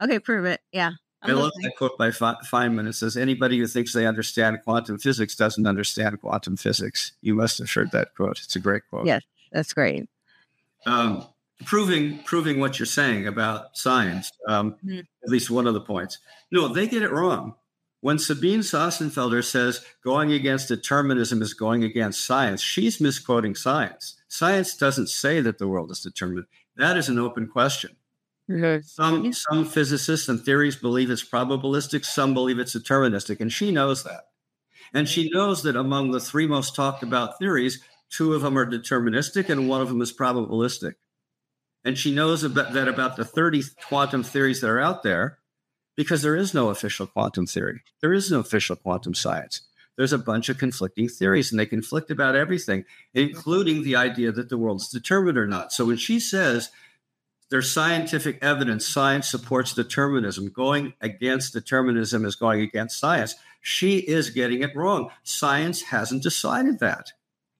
Okay, 0.00 0.18
prove 0.20 0.44
it. 0.44 0.60
Yeah. 0.72 0.92
I'm 1.22 1.30
I 1.30 1.40
love 1.40 1.52
that 1.62 1.76
quote 1.76 1.96
by 1.96 2.08
Feynman. 2.10 2.88
It 2.88 2.94
says, 2.94 3.16
"Anybody 3.16 3.58
who 3.58 3.66
thinks 3.66 3.92
they 3.92 4.06
understand 4.06 4.58
quantum 4.64 4.98
physics 4.98 5.36
doesn't 5.36 5.66
understand 5.66 6.20
quantum 6.20 6.56
physics." 6.56 7.12
You 7.20 7.34
must 7.34 7.58
have 7.58 7.70
heard 7.70 7.92
that 7.92 8.14
quote. 8.14 8.40
It's 8.42 8.56
a 8.56 8.60
great 8.60 8.82
quote. 8.90 9.06
Yes. 9.06 9.22
That's 9.52 9.72
great. 9.72 10.08
Um, 10.86 11.26
proving 11.64 12.18
proving 12.24 12.58
what 12.58 12.78
you're 12.78 12.86
saying 12.86 13.26
about 13.26 13.76
science. 13.76 14.30
Um, 14.48 14.76
Mhm. 14.84 15.06
At 15.22 15.30
least 15.30 15.50
one 15.50 15.66
of 15.66 15.74
the 15.74 15.80
points. 15.80 16.18
No, 16.50 16.68
they 16.68 16.88
get 16.88 17.02
it 17.02 17.12
wrong. 17.12 17.54
When 18.00 18.18
Sabine 18.18 18.60
Hossenfelder 18.60 19.44
says 19.44 19.84
going 20.02 20.32
against 20.32 20.66
determinism 20.66 21.40
is 21.40 21.54
going 21.54 21.84
against 21.84 22.24
science, 22.24 22.60
she's 22.60 23.00
misquoting 23.00 23.54
science. 23.54 24.16
Science 24.26 24.76
doesn't 24.76 25.08
say 25.08 25.40
that 25.40 25.58
the 25.58 25.68
world 25.68 25.92
is 25.92 26.00
determined. 26.00 26.46
That 26.76 26.96
is 26.96 27.08
an 27.08 27.18
open 27.20 27.46
question. 27.46 27.94
Some 28.82 29.32
some 29.32 29.64
physicists 29.64 30.28
and 30.28 30.44
theories 30.44 30.76
believe 30.76 31.10
it's 31.10 31.24
probabilistic, 31.24 32.04
some 32.04 32.34
believe 32.34 32.58
it's 32.58 32.74
deterministic, 32.76 33.40
and 33.40 33.52
she 33.52 33.70
knows 33.70 34.04
that. 34.04 34.24
And 34.94 35.08
she 35.08 35.30
knows 35.32 35.62
that 35.62 35.76
among 35.76 36.10
the 36.10 36.20
three 36.20 36.46
most 36.46 36.74
talked 36.74 37.02
about 37.02 37.38
theories, 37.38 37.82
two 38.10 38.34
of 38.34 38.42
them 38.42 38.58
are 38.58 38.66
deterministic 38.66 39.48
and 39.48 39.68
one 39.68 39.80
of 39.80 39.88
them 39.88 40.02
is 40.02 40.12
probabilistic. 40.12 40.94
And 41.84 41.98
she 41.98 42.14
knows 42.14 42.44
about, 42.44 42.74
that 42.74 42.88
about 42.88 43.16
the 43.16 43.24
30 43.24 43.62
quantum 43.88 44.22
theories 44.22 44.60
that 44.60 44.70
are 44.70 44.80
out 44.80 45.02
there 45.02 45.38
because 45.96 46.22
there 46.22 46.36
is 46.36 46.54
no 46.54 46.68
official 46.68 47.06
quantum 47.06 47.46
theory. 47.46 47.82
There 48.00 48.12
is 48.12 48.30
no 48.30 48.40
official 48.40 48.76
quantum 48.76 49.14
science. 49.14 49.62
There's 49.96 50.12
a 50.12 50.18
bunch 50.18 50.48
of 50.48 50.58
conflicting 50.58 51.08
theories 51.08 51.50
and 51.50 51.58
they 51.58 51.66
conflict 51.66 52.10
about 52.10 52.36
everything, 52.36 52.84
including 53.14 53.82
the 53.82 53.96
idea 53.96 54.32
that 54.32 54.48
the 54.48 54.58
world 54.58 54.80
is 54.80 54.88
determined 54.88 55.36
or 55.36 55.46
not. 55.46 55.72
So 55.72 55.86
when 55.86 55.96
she 55.96 56.20
says 56.20 56.70
there's 57.52 57.70
scientific 57.70 58.38
evidence, 58.40 58.88
science 58.88 59.30
supports 59.30 59.74
determinism, 59.74 60.48
going 60.48 60.94
against 61.02 61.52
determinism 61.52 62.24
is 62.24 62.34
going 62.34 62.62
against 62.62 62.98
science, 62.98 63.34
she 63.60 63.98
is 63.98 64.30
getting 64.30 64.62
it 64.62 64.74
wrong. 64.74 65.10
Science 65.22 65.82
hasn't 65.82 66.22
decided 66.22 66.78
that. 66.78 67.12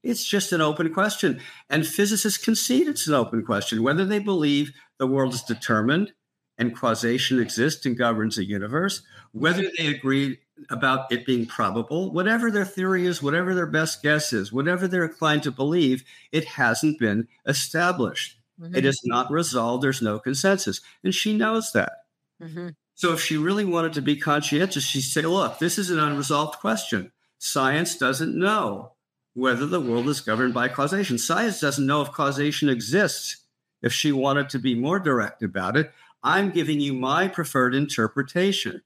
It's 0.02 0.24
just 0.24 0.50
an 0.50 0.62
open 0.62 0.94
question. 0.94 1.42
And 1.68 1.86
physicists 1.86 2.42
concede 2.42 2.88
it's 2.88 3.06
an 3.06 3.12
open 3.12 3.44
question 3.44 3.82
whether 3.82 4.06
they 4.06 4.18
believe 4.18 4.72
the 4.96 5.06
world 5.06 5.34
is 5.34 5.42
determined 5.42 6.14
and 6.56 6.74
causation 6.74 7.38
exists 7.38 7.84
and 7.84 7.98
governs 7.98 8.36
the 8.36 8.44
universe, 8.46 9.02
whether 9.32 9.64
they 9.76 9.88
agree 9.88 10.38
about 10.70 11.12
it 11.12 11.26
being 11.26 11.44
probable, 11.44 12.10
whatever 12.12 12.50
their 12.50 12.64
theory 12.64 13.04
is, 13.04 13.22
whatever 13.22 13.54
their 13.54 13.66
best 13.66 14.02
guess 14.02 14.32
is, 14.32 14.54
whatever 14.54 14.88
they're 14.88 15.04
inclined 15.04 15.42
to 15.42 15.50
believe, 15.50 16.02
it 16.30 16.46
hasn't 16.46 16.98
been 16.98 17.28
established. 17.46 18.38
Mm-hmm. 18.60 18.74
It 18.74 18.84
is 18.84 19.00
not 19.04 19.30
resolved. 19.30 19.82
There's 19.82 20.02
no 20.02 20.18
consensus. 20.18 20.80
And 21.02 21.14
she 21.14 21.36
knows 21.36 21.72
that. 21.72 22.04
hmm 22.40 22.68
So 22.94 23.12
if 23.12 23.20
she 23.20 23.36
really 23.36 23.64
wanted 23.64 23.92
to 23.94 24.02
be 24.02 24.16
conscientious, 24.16 24.84
she'd 24.84 25.02
say, 25.02 25.22
look, 25.22 25.58
this 25.58 25.78
is 25.78 25.90
an 25.90 25.98
unresolved 25.98 26.58
question. 26.58 27.12
Science 27.38 27.96
doesn't 27.96 28.38
know 28.38 28.92
whether 29.34 29.66
the 29.66 29.80
world 29.80 30.08
is 30.08 30.20
governed 30.20 30.54
by 30.54 30.68
causation. 30.68 31.18
Science 31.18 31.60
doesn't 31.60 31.86
know 31.86 32.02
if 32.02 32.12
causation 32.12 32.68
exists. 32.68 33.38
If 33.80 33.92
she 33.92 34.12
wanted 34.12 34.48
to 34.50 34.58
be 34.58 34.74
more 34.74 35.00
direct 35.00 35.42
about 35.42 35.76
it, 35.76 35.90
I'm 36.22 36.50
giving 36.50 36.80
you 36.80 36.92
my 36.92 37.26
preferred 37.26 37.74
interpretation. 37.74 38.82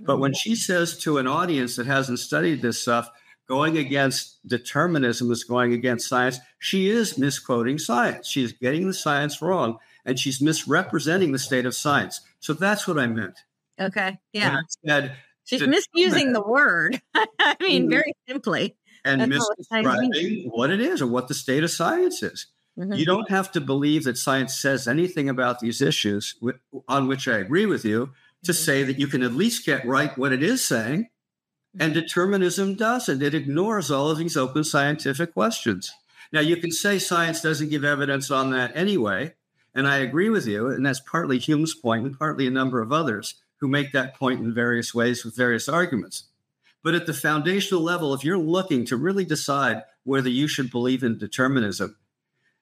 But 0.00 0.18
when 0.18 0.32
she 0.32 0.54
says 0.54 0.96
to 0.98 1.18
an 1.18 1.26
audience 1.26 1.76
that 1.76 1.86
hasn't 1.86 2.20
studied 2.20 2.62
this 2.62 2.80
stuff, 2.80 3.10
going 3.52 3.76
against 3.76 4.38
determinism 4.48 5.30
is 5.30 5.44
going 5.44 5.74
against 5.74 6.08
science, 6.08 6.38
she 6.58 6.88
is 6.88 7.18
misquoting 7.18 7.78
science. 7.78 8.26
She 8.26 8.42
is 8.42 8.52
getting 8.54 8.86
the 8.86 8.94
science 8.94 9.42
wrong 9.42 9.76
and 10.06 10.18
she's 10.18 10.40
misrepresenting 10.40 11.32
the 11.32 11.38
state 11.38 11.66
of 11.66 11.74
science. 11.74 12.22
So 12.40 12.54
that's 12.54 12.88
what 12.88 12.98
I 12.98 13.06
meant. 13.08 13.34
Okay. 13.78 14.18
Yeah. 14.32 14.60
Said 14.86 15.16
She's 15.44 15.66
misusing 15.66 16.32
the 16.32 16.40
word. 16.40 17.02
I 17.14 17.56
mean, 17.60 17.88
Mhm. 17.88 17.90
very 17.90 18.12
simply. 18.26 18.74
and 19.04 19.20
That's 19.20 19.38
all 19.42 19.50
it's 19.58 19.68
trying 19.68 19.84
to 19.84 19.90
mean. 19.98 20.12
misdescribing 20.12 20.50
what 20.52 20.70
it 20.70 20.80
is 20.80 21.02
or 21.02 21.06
what 21.08 21.28
the 21.28 21.34
state 21.34 21.62
of 21.62 21.70
science 21.70 22.22
is. 22.22 22.46
Mhm. 22.78 22.96
You 22.96 23.04
don't 23.04 23.28
have 23.28 23.52
to 23.52 23.60
believe 23.60 24.04
that 24.04 24.16
science 24.16 24.56
says 24.56 24.88
anything 24.88 25.28
about 25.28 25.60
these 25.60 25.82
issues 25.82 26.36
on 26.88 27.06
which 27.06 27.28
I 27.28 27.36
agree 27.36 27.66
with 27.66 27.84
you 27.84 28.12
to 28.44 28.52
Mhm. 28.52 28.64
say 28.64 28.82
that 28.84 28.98
you 28.98 29.08
can 29.08 29.22
at 29.22 29.34
least 29.34 29.66
get 29.66 29.84
right 29.84 30.16
what 30.16 30.32
it 30.32 30.42
is 30.42 30.64
saying. 30.64 31.08
And 31.78 31.94
determinism 31.94 32.74
doesn't. 32.74 33.22
It 33.22 33.34
ignores 33.34 33.90
all 33.90 34.10
of 34.10 34.18
these 34.18 34.36
open 34.36 34.64
scientific 34.64 35.32
questions. 35.32 35.92
Now, 36.32 36.40
you 36.40 36.56
can 36.56 36.70
say 36.70 36.98
science 36.98 37.40
doesn't 37.40 37.70
give 37.70 37.84
evidence 37.84 38.30
on 38.30 38.50
that 38.50 38.72
anyway. 38.74 39.34
And 39.74 39.88
I 39.88 39.98
agree 39.98 40.28
with 40.28 40.46
you. 40.46 40.68
And 40.68 40.84
that's 40.84 41.00
partly 41.00 41.38
Hume's 41.38 41.74
point 41.74 42.04
and 42.04 42.18
partly 42.18 42.46
a 42.46 42.50
number 42.50 42.80
of 42.80 42.92
others 42.92 43.36
who 43.56 43.68
make 43.68 43.92
that 43.92 44.16
point 44.16 44.40
in 44.40 44.52
various 44.52 44.94
ways 44.94 45.24
with 45.24 45.36
various 45.36 45.68
arguments. 45.68 46.24
But 46.82 46.94
at 46.94 47.06
the 47.06 47.14
foundational 47.14 47.82
level, 47.82 48.12
if 48.12 48.24
you're 48.24 48.38
looking 48.38 48.84
to 48.86 48.96
really 48.96 49.24
decide 49.24 49.82
whether 50.04 50.28
you 50.28 50.48
should 50.48 50.70
believe 50.70 51.02
in 51.02 51.16
determinism, 51.16 51.96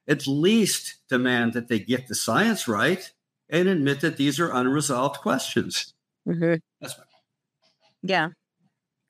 at 0.06 0.26
least 0.26 0.96
demand 1.08 1.54
that 1.54 1.68
they 1.68 1.78
get 1.78 2.06
the 2.06 2.14
science 2.14 2.68
right 2.68 3.10
and 3.48 3.66
admit 3.66 4.00
that 4.02 4.16
these 4.16 4.38
are 4.38 4.52
unresolved 4.52 5.20
questions. 5.20 5.94
Mm-hmm. 6.28 6.56
That's 6.80 6.98
my 6.98 7.04
Yeah. 8.02 8.28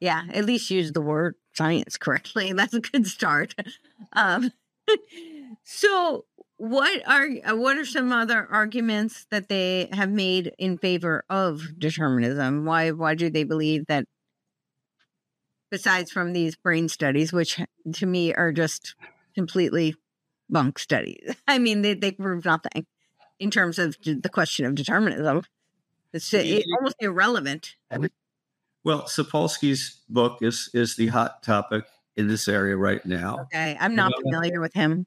Yeah. 0.00 0.24
At 0.32 0.46
least 0.46 0.70
use 0.70 0.92
the 0.92 1.00
word 1.00 1.34
science 1.52 1.96
correctly. 1.96 2.52
That's 2.56 2.74
a 2.74 2.80
good 2.80 3.06
start. 3.06 3.54
Um, 4.12 4.52
so 5.64 6.24
what 6.56 7.02
are 7.06 7.28
uh, 7.44 7.56
what 7.56 7.78
are 7.78 7.86
some 7.86 8.12
other 8.12 8.46
arguments 8.50 9.26
that 9.30 9.48
they 9.48 9.88
have 9.92 10.10
made 10.10 10.52
in 10.58 10.78
favor 10.78 11.24
of 11.30 11.62
determinism? 11.78 12.64
Why 12.64 12.90
why 12.90 13.14
do 13.14 13.30
they 13.30 13.44
believe 13.44 13.86
that 13.86 14.04
besides 15.70 16.10
from 16.10 16.32
these 16.32 16.56
brain 16.56 16.88
studies, 16.88 17.32
which 17.32 17.60
to 17.94 18.06
me 18.06 18.34
are 18.34 18.52
just 18.52 18.94
completely 19.34 19.94
bunk 20.50 20.78
studies. 20.78 21.34
I 21.48 21.58
mean, 21.58 21.82
they, 21.82 21.94
they 21.94 22.12
prove 22.12 22.44
nothing 22.44 22.86
in 23.38 23.50
terms 23.50 23.78
of 23.78 23.96
the 24.02 24.28
question 24.28 24.66
of 24.66 24.74
determinism. 24.74 25.42
It's, 26.12 26.34
it's 26.34 26.66
almost 26.76 26.96
irrelevant. 26.98 27.76
Well, 28.84 29.02
Sapolsky's 29.02 30.00
book 30.08 30.38
is 30.42 30.70
is 30.72 30.96
the 30.96 31.08
hot 31.08 31.42
topic 31.42 31.84
in 32.16 32.28
this 32.28 32.48
area 32.48 32.76
right 32.76 33.04
now. 33.04 33.40
Okay, 33.42 33.76
I'm 33.80 33.94
not 33.94 34.12
Well, 34.12 34.22
familiar 34.22 34.60
with 34.60 34.74
him. 34.74 35.06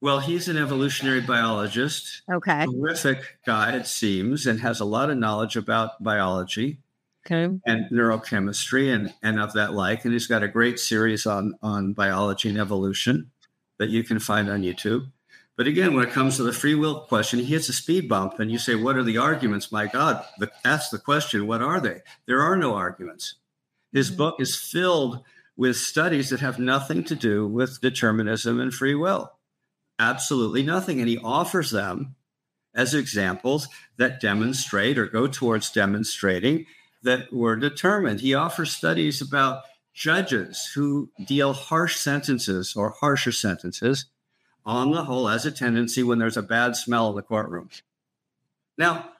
Well, 0.00 0.20
he's 0.20 0.48
an 0.48 0.56
evolutionary 0.56 1.20
biologist, 1.20 2.22
Okay, 2.30 2.64
terrific 2.66 3.38
guy 3.44 3.76
it 3.76 3.86
seems, 3.86 4.46
and 4.46 4.60
has 4.60 4.80
a 4.80 4.84
lot 4.86 5.10
of 5.10 5.18
knowledge 5.18 5.56
about 5.56 6.02
biology 6.02 6.78
okay, 7.26 7.54
and 7.66 7.90
neurochemistry 7.90 8.94
and 8.94 9.12
and 9.22 9.38
of 9.38 9.52
that 9.52 9.74
like. 9.74 10.04
And 10.04 10.14
he's 10.14 10.26
got 10.26 10.42
a 10.42 10.48
great 10.48 10.78
series 10.80 11.26
on 11.26 11.54
on 11.62 11.92
biology 11.92 12.48
and 12.48 12.58
evolution 12.58 13.30
that 13.78 13.90
you 13.90 14.02
can 14.04 14.18
find 14.18 14.48
on 14.48 14.62
YouTube. 14.62 15.10
But 15.60 15.66
again, 15.66 15.92
when 15.92 16.08
it 16.08 16.14
comes 16.14 16.36
to 16.38 16.42
the 16.42 16.54
free 16.54 16.74
will 16.74 17.00
question, 17.00 17.40
he 17.40 17.44
hits 17.44 17.68
a 17.68 17.74
speed 17.74 18.08
bump, 18.08 18.38
and 18.40 18.50
you 18.50 18.56
say, 18.56 18.74
"What 18.74 18.96
are 18.96 19.02
the 19.02 19.18
arguments?" 19.18 19.70
My 19.70 19.86
God, 19.86 20.24
the, 20.38 20.50
ask 20.64 20.90
the 20.90 20.98
question. 20.98 21.46
What 21.46 21.60
are 21.60 21.82
they? 21.82 22.00
There 22.24 22.40
are 22.40 22.56
no 22.56 22.76
arguments. 22.76 23.34
His 23.92 24.10
Mhm. 24.10 24.16
book 24.16 24.36
is 24.40 24.56
filled 24.56 25.22
with 25.58 25.76
studies 25.76 26.30
that 26.30 26.40
have 26.40 26.58
nothing 26.58 27.04
to 27.04 27.14
do 27.14 27.46
with 27.46 27.82
determinism 27.82 28.58
and 28.58 28.72
free 28.72 28.94
will. 28.94 29.32
Absolutely 29.98 30.62
nothing, 30.62 30.98
and 30.98 31.10
he 31.10 31.18
offers 31.18 31.72
them 31.72 32.14
as 32.74 32.94
examples 32.94 33.68
that 33.98 34.18
demonstrate 34.18 34.96
or 34.96 35.08
go 35.08 35.26
towards 35.26 35.70
demonstrating 35.70 36.64
that 37.02 37.30
we're 37.34 37.56
determined. 37.56 38.22
He 38.22 38.32
offers 38.32 38.72
studies 38.74 39.20
about 39.20 39.64
judges 39.92 40.70
who 40.74 41.10
deal 41.26 41.52
harsh 41.52 41.96
sentences 41.96 42.74
or 42.74 42.94
harsher 42.98 43.32
sentences 43.32 44.06
on 44.64 44.90
the 44.92 45.04
whole 45.04 45.28
has 45.28 45.46
a 45.46 45.50
tendency 45.50 46.02
when 46.02 46.18
there's 46.18 46.36
a 46.36 46.42
bad 46.42 46.76
smell 46.76 47.10
in 47.10 47.16
the 47.16 47.22
courtroom. 47.22 47.68
Now, 48.78 49.10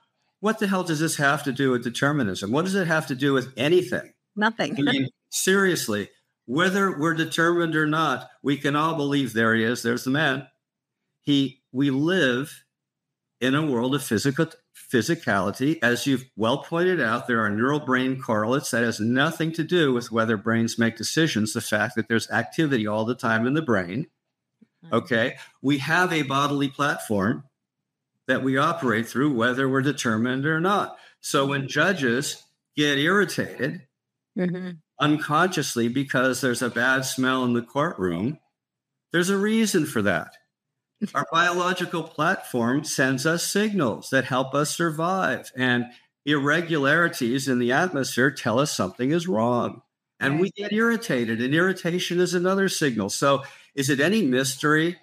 what 0.40 0.58
the 0.58 0.66
hell 0.66 0.84
does 0.84 1.00
this 1.00 1.16
have 1.16 1.42
to 1.44 1.52
do 1.52 1.70
with 1.70 1.84
determinism? 1.84 2.50
What 2.50 2.64
does 2.64 2.74
it 2.74 2.86
have 2.86 3.06
to 3.08 3.14
do 3.14 3.32
with 3.32 3.52
anything? 3.56 4.12
nothing. 4.36 4.76
I 4.78 4.82
mean, 4.82 5.08
seriously, 5.28 6.10
whether 6.46 6.98
we're 6.98 7.14
determined 7.14 7.76
or 7.76 7.86
not, 7.86 8.28
we 8.42 8.56
can 8.56 8.74
all 8.74 8.96
believe 8.96 9.32
there 9.32 9.54
he 9.54 9.62
is, 9.62 9.82
there's 9.82 10.04
the 10.04 10.10
man. 10.10 10.48
He 11.20 11.60
we 11.72 11.90
live 11.90 12.64
in 13.40 13.54
a 13.54 13.64
world 13.64 13.94
of 13.94 14.02
physical 14.02 14.46
physicality. 14.74 15.78
As 15.82 16.06
you've 16.06 16.28
well 16.36 16.58
pointed 16.58 17.00
out, 17.00 17.28
there 17.28 17.40
are 17.40 17.50
neural 17.50 17.80
brain 17.80 18.20
correlates 18.20 18.70
that 18.72 18.82
has 18.82 18.98
nothing 18.98 19.52
to 19.52 19.62
do 19.62 19.92
with 19.92 20.10
whether 20.10 20.36
brains 20.36 20.78
make 20.78 20.96
decisions, 20.96 21.52
the 21.52 21.60
fact 21.60 21.94
that 21.94 22.08
there's 22.08 22.30
activity 22.30 22.86
all 22.86 23.04
the 23.04 23.14
time 23.14 23.46
in 23.46 23.54
the 23.54 23.62
brain. 23.62 24.08
Okay. 24.92 25.36
We 25.62 25.78
have 25.78 26.12
a 26.12 26.22
bodily 26.22 26.68
platform 26.68 27.44
that 28.28 28.42
we 28.42 28.56
operate 28.56 29.08
through, 29.08 29.34
whether 29.34 29.68
we're 29.68 29.82
determined 29.82 30.46
or 30.46 30.60
not. 30.60 30.98
So 31.20 31.46
when 31.46 31.68
judges 31.68 32.44
get 32.76 32.98
irritated 32.98 33.86
Mhm. 34.36 34.80
unconsciously 35.00 35.88
because 35.88 36.40
there's 36.40 36.62
a 36.62 36.70
bad 36.70 37.02
smell 37.04 37.44
in 37.44 37.52
the 37.54 37.62
courtroom, 37.62 38.38
there's 39.12 39.30
a 39.30 39.38
reason 39.38 39.86
for 39.86 40.02
that. 40.02 40.34
Our 41.14 41.26
biological 41.32 42.02
platform 42.04 42.84
sends 42.84 43.26
us 43.26 43.44
signals 43.46 44.10
that 44.10 44.24
help 44.24 44.54
us 44.54 44.76
survive, 44.76 45.50
and 45.56 45.86
irregularities 46.26 47.48
in 47.48 47.58
the 47.58 47.72
atmosphere 47.72 48.30
tell 48.30 48.58
us 48.58 48.72
something 48.72 49.10
is 49.12 49.28
wrong. 49.28 49.82
And 50.20 50.38
we 50.40 50.50
get 50.50 50.72
irritated, 50.72 51.40
and 51.40 51.54
irritation 51.54 52.20
is 52.20 52.34
another 52.34 52.68
signal. 52.68 53.08
So, 53.08 53.42
is 53.74 53.88
it 53.90 54.00
any 54.00 54.22
mystery 54.22 54.98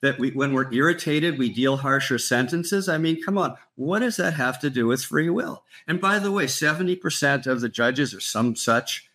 that 0.00 0.18
we, 0.18 0.30
when 0.30 0.52
we're 0.52 0.72
irritated, 0.72 1.38
we 1.38 1.48
deal 1.48 1.78
harsher 1.78 2.18
sentences? 2.18 2.88
I 2.88 2.98
mean, 2.98 3.22
come 3.22 3.36
on, 3.38 3.56
what 3.74 4.00
does 4.00 4.16
that 4.16 4.34
have 4.34 4.60
to 4.60 4.70
do 4.70 4.86
with 4.86 5.04
free 5.04 5.30
will? 5.30 5.64
And 5.86 6.00
by 6.00 6.18
the 6.18 6.32
way, 6.32 6.46
70% 6.46 7.46
of 7.46 7.60
the 7.60 7.68
judges 7.68 8.14
or 8.14 8.20
some 8.20 8.54
such 8.56 9.10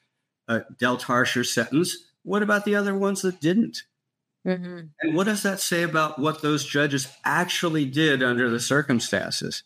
uh, 0.48 0.62
dealt 0.78 1.04
harsher 1.04 1.44
sentence. 1.44 1.98
What 2.24 2.44
about 2.44 2.66
the 2.66 2.76
other 2.76 2.96
ones 2.96 3.22
that 3.22 3.40
didn't? 3.40 3.84
Mhm. 4.46 4.90
And 5.00 5.16
what 5.16 5.26
does 5.26 5.44
that 5.44 5.62
say 5.62 5.84
about 5.84 6.20
what 6.20 6.42
those 6.42 6.66
judges 6.66 7.08
actually 7.24 7.86
did 7.86 8.22
under 8.22 8.50
the 8.50 8.60
circumstances? 8.60 9.64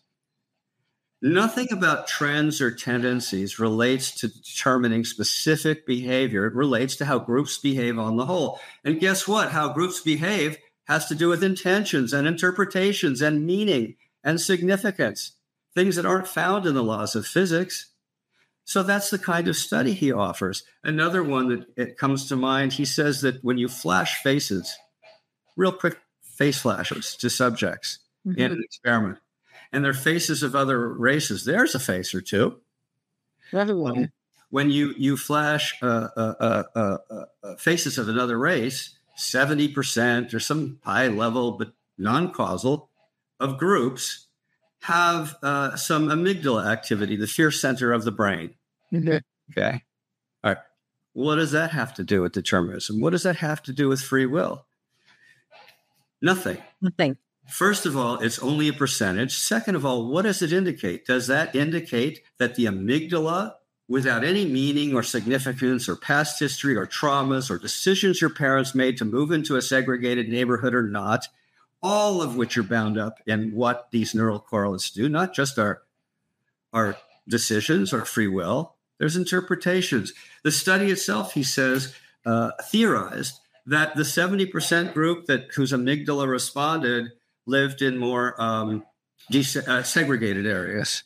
Nothing 1.21 1.67
about 1.71 2.07
trends 2.07 2.61
or 2.61 2.69
tendencies 2.69 3.57
relates 3.57 4.11
to 4.19 4.27
determining 4.27 5.03
specific 5.03 5.85
behavior. 5.85 6.45
It 6.45 6.53
relates 6.53 6.95
to 6.97 7.05
how 7.05 7.17
groups 7.17 7.57
behave 7.57 7.97
on 7.97 8.17
the 8.17 8.25
whole. 8.25 8.59
And 8.83 8.99
guess 8.99 9.27
what? 9.27 9.51
How 9.51 9.73
groups 9.73 9.99
behave 9.99 10.57
has 10.87 11.07
to 11.07 11.15
do 11.15 11.27
with 11.27 11.43
intentions 11.43 12.13
and 12.13 12.27
interpretations 12.27 13.21
and 13.21 13.45
meaning 13.45 13.95
and 14.23 14.39
significance, 14.39 15.33
things 15.73 15.95
that 15.95 16.05
aren't 16.05 16.27
found 16.27 16.67
in 16.67 16.75
the 16.75 16.83
laws 16.83 17.15
of 17.15 17.25
physics. 17.25 17.91
So 18.63 18.83
that's 18.83 19.09
the 19.09 19.17
kind 19.17 19.47
of 19.47 19.55
study 19.55 19.93
he 19.93 20.11
offers. 20.11 20.63
Another 20.83 21.23
one 21.23 21.49
that 21.49 21.65
it 21.77 21.97
comes 21.97 22.27
to 22.27 22.35
mind, 22.35 22.73
he 22.73 22.85
says 22.85 23.21
that 23.21 23.43
when 23.43 23.57
you 23.57 23.67
flash 23.67 24.21
faces, 24.21 24.77
real 25.55 25.71
quick 25.71 25.97
face 26.21 26.59
flashes 26.59 27.15
to 27.17 27.29
subjects 27.29 27.99
in 28.23 28.33
mm-hmm. 28.33 28.53
an 28.53 28.61
experiment, 28.63 29.17
and 29.71 29.83
they're 29.83 29.93
faces 29.93 30.43
of 30.43 30.55
other 30.55 30.87
races, 30.89 31.45
there's 31.45 31.75
a 31.75 31.79
face 31.79 32.13
or 32.15 32.21
two. 32.21 32.59
Everyone. 33.53 34.11
When 34.49 34.69
you 34.69 34.93
you 34.97 35.17
flash 35.17 35.75
uh, 35.81 36.07
uh, 36.15 36.33
uh, 36.39 36.63
uh, 36.75 37.25
uh, 37.43 37.55
faces 37.57 37.97
of 37.97 38.07
another 38.07 38.37
race, 38.37 38.97
seventy 39.15 39.67
percent 39.67 40.33
or 40.33 40.39
some 40.39 40.79
high 40.83 41.07
level 41.07 41.53
but 41.53 41.73
non-causal 41.97 42.89
of 43.39 43.57
groups 43.57 44.27
have 44.81 45.35
uh, 45.43 45.75
some 45.75 46.07
amygdala 46.07 46.65
activity, 46.67 47.15
the 47.15 47.27
fear 47.27 47.51
center 47.51 47.91
of 47.91 48.03
the 48.05 48.11
brain. 48.11 48.53
Mhm. 48.93 49.21
Okay. 49.51 49.83
All 50.43 50.51
right. 50.53 50.57
What 51.13 51.35
does 51.35 51.51
that 51.51 51.71
have 51.71 51.93
to 51.95 52.03
do 52.03 52.21
with 52.21 52.31
determinism? 52.33 53.01
What 53.01 53.09
does 53.09 53.23
that 53.23 53.37
have 53.37 53.61
to 53.63 53.73
do 53.73 53.89
with 53.89 54.01
free 54.01 54.25
will? 54.25 54.65
Nothing. 56.21 56.57
Nothing. 56.81 57.17
First 57.49 57.85
of 57.85 57.95
all, 57.95 58.19
it's 58.19 58.39
only 58.39 58.67
a 58.67 58.73
percentage. 58.73 59.37
Second 59.37 59.75
of 59.75 59.85
all, 59.85 60.05
what 60.05 60.23
does 60.23 60.41
it 60.41 60.51
indicate? 60.51 61.05
Does 61.05 61.27
that 61.27 61.55
indicate 61.55 62.21
that 62.37 62.55
the 62.55 62.65
amygdala, 62.65 63.53
without 63.87 64.23
any 64.23 64.45
meaning 64.45 64.93
or 64.93 65.01
significance 65.01 65.87
or 65.87 65.95
past 65.95 66.39
history 66.39 66.75
or 66.75 66.85
traumas 66.85 67.49
or 67.49 67.57
decisions 67.57 68.19
your 68.19 68.29
parents 68.29 68.75
made 68.75 68.97
to 68.97 69.05
move 69.05 69.31
into 69.31 69.55
a 69.55 69.61
segregated 69.61 70.27
neighborhood 70.27 70.73
or 70.73 70.83
not, 70.83 71.27
all 71.81 72.21
of 72.21 72.35
which 72.35 72.57
are 72.57 72.63
bound 72.63 72.97
up 72.97 73.19
in 73.25 73.53
what 73.53 73.87
these 73.91 74.13
neural 74.13 74.39
correlates 74.39 74.89
do, 74.89 75.07
not 75.07 75.33
just 75.33 75.57
our, 75.57 75.83
our 76.73 76.97
decisions 77.29 77.93
or 77.93 78.03
free 78.03 78.27
will, 78.27 78.75
there's 78.97 79.15
interpretations. 79.15 80.11
The 80.43 80.51
study 80.51 80.91
itself, 80.91 81.33
he 81.33 81.43
says, 81.43 81.95
uh, 82.25 82.51
theorized 82.63 83.39
that 83.65 83.95
the 83.95 84.03
70% 84.03 84.93
group 84.93 85.27
that 85.27 85.53
whose 85.53 85.71
amygdala 85.71 86.27
responded 86.27 87.11
lived 87.47 87.81
in 87.81 87.97
more 87.97 88.39
um, 88.41 88.83
dese- 89.31 89.55
uh, 89.67 89.81
segregated 89.83 90.45
areas. 90.45 91.03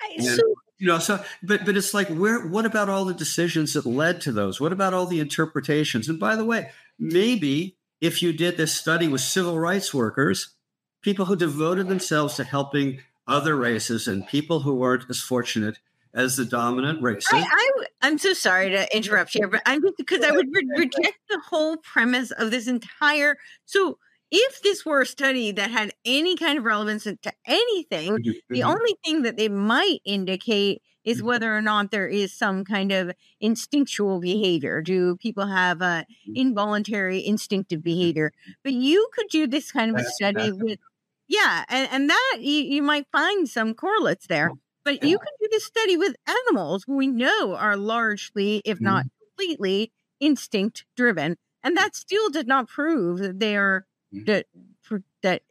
I- 0.00 0.14
Yeah. 0.18 0.34
So, 0.36 0.42
You 0.80 0.86
know, 0.86 0.98
so 1.00 1.24
but 1.42 1.64
but 1.66 1.76
it's 1.76 1.92
like 1.92 2.06
where 2.08 2.46
what 2.46 2.64
about 2.64 2.88
all 2.88 3.04
the 3.04 3.12
decisions 3.14 3.72
that 3.72 3.84
led 3.84 4.20
to 4.20 4.30
those? 4.32 4.60
What 4.60 4.72
about 4.72 4.94
all 4.94 5.06
the 5.06 5.18
interpretations? 5.18 6.08
And 6.08 6.20
by 6.20 6.36
the 6.36 6.44
way, 6.44 6.70
maybe 7.00 7.76
if 8.00 8.22
you 8.22 8.32
did 8.32 8.56
this 8.56 8.72
study 8.74 9.08
with 9.08 9.20
civil 9.20 9.58
rights 9.58 9.92
workers, 9.92 10.54
people 11.02 11.24
who 11.24 11.34
devoted 11.34 11.88
themselves 11.88 12.36
to 12.36 12.44
helping 12.44 13.00
other 13.26 13.56
races 13.56 14.06
and 14.06 14.24
people 14.28 14.60
who 14.60 14.74
weren't 14.76 15.04
as 15.10 15.20
fortunate 15.20 15.78
as 16.14 16.36
the 16.36 16.44
dominant 16.44 17.02
races. 17.02 17.28
I, 17.32 17.70
I'm 18.00 18.16
so 18.16 18.32
sorry 18.32 18.70
to 18.70 18.96
interrupt 18.96 19.32
here, 19.32 19.48
but 19.48 19.62
I'm 19.66 19.82
just 19.82 19.96
because 19.96 20.22
I 20.24 20.30
would 20.30 20.46
re- 20.52 20.66
reject 20.78 21.18
the 21.28 21.40
whole 21.48 21.76
premise 21.76 22.30
of 22.30 22.50
this 22.52 22.68
entire. 22.68 23.36
So 23.66 23.98
if 24.30 24.62
this 24.62 24.84
were 24.84 25.02
a 25.02 25.06
study 25.06 25.52
that 25.52 25.70
had 25.70 25.92
any 26.04 26.36
kind 26.36 26.58
of 26.58 26.64
relevance 26.64 27.04
to 27.04 27.18
anything, 27.46 28.20
the 28.52 28.62
only 28.62 28.94
thing 29.04 29.22
that 29.22 29.36
they 29.36 29.48
might 29.48 30.00
indicate 30.04 30.82
is 31.04 31.22
Mhm. 31.22 31.22
whether 31.22 31.56
or 31.56 31.62
not 31.62 31.90
there 31.90 32.08
is 32.08 32.32
some 32.34 32.64
kind 32.64 32.92
of 32.92 33.12
instinctual 33.40 34.20
behavior. 34.20 34.82
Do 34.82 35.16
people 35.16 35.46
have 35.46 35.80
a 35.80 36.06
Mhm. 36.24 36.34
involuntary 36.34 37.24
instinctive 37.24 37.82
behavior? 37.82 38.32
But 38.62 38.74
you 38.74 39.08
could 39.14 39.28
do 39.28 39.46
this 39.46 39.72
kind 39.72 39.90
of 39.90 39.98
a 39.98 40.04
study 40.04 40.52
with, 40.52 40.78
yeah, 41.28 41.64
and, 41.68 41.88
and 41.92 42.10
that 42.10 42.36
you, 42.40 42.62
you 42.62 42.82
might 42.82 43.06
find 43.12 43.48
some 43.48 43.74
correlates 43.74 44.26
there. 44.26 44.54
But 44.84 45.02
you 45.02 45.18
could 45.18 45.32
do 45.40 45.48
this 45.50 45.64
study 45.66 45.96
with 45.96 46.16
animals 46.26 46.84
who 46.86 46.96
we 46.96 47.06
know 47.06 47.54
are 47.54 47.76
largely, 47.76 48.62
if 48.64 48.80
not 48.80 49.06
completely, 49.20 49.92
instinct 50.20 50.84
driven. 50.96 51.36
And 51.62 51.76
that 51.76 51.94
still 51.94 52.30
did 52.30 52.46
not 52.46 52.68
prove 52.68 53.18
that 53.18 53.38
they 53.40 53.56
are. 53.56 53.86
That 54.12 54.46
for- 54.82 55.02
that 55.22 55.42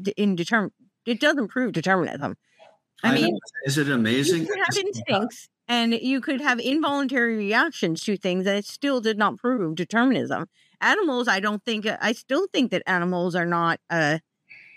d- 0.00 0.14
indetermin 0.18 0.72
it 1.06 1.20
doesn't 1.20 1.48
prove 1.48 1.72
determinism. 1.72 2.36
I, 3.02 3.08
I 3.10 3.14
mean, 3.14 3.34
know. 3.34 3.38
is 3.64 3.78
it 3.78 3.88
amazing? 3.90 4.42
you 4.42 4.46
could 4.46 4.58
have 4.58 4.76
instincts 4.76 5.48
and 5.68 5.94
you 5.94 6.20
could 6.20 6.40
have 6.40 6.60
involuntary 6.60 7.36
reactions 7.36 8.02
to 8.04 8.16
things 8.16 8.46
and 8.46 8.56
it 8.58 8.64
still 8.66 9.00
did 9.00 9.18
not 9.18 9.36
prove 9.38 9.74
determinism. 9.74 10.46
Animals, 10.80 11.28
I 11.28 11.40
don't 11.40 11.64
think 11.64 11.86
I 11.86 12.12
still 12.12 12.46
think 12.52 12.70
that 12.70 12.82
animals 12.86 13.34
are 13.34 13.46
not 13.46 13.80
uh 13.90 14.18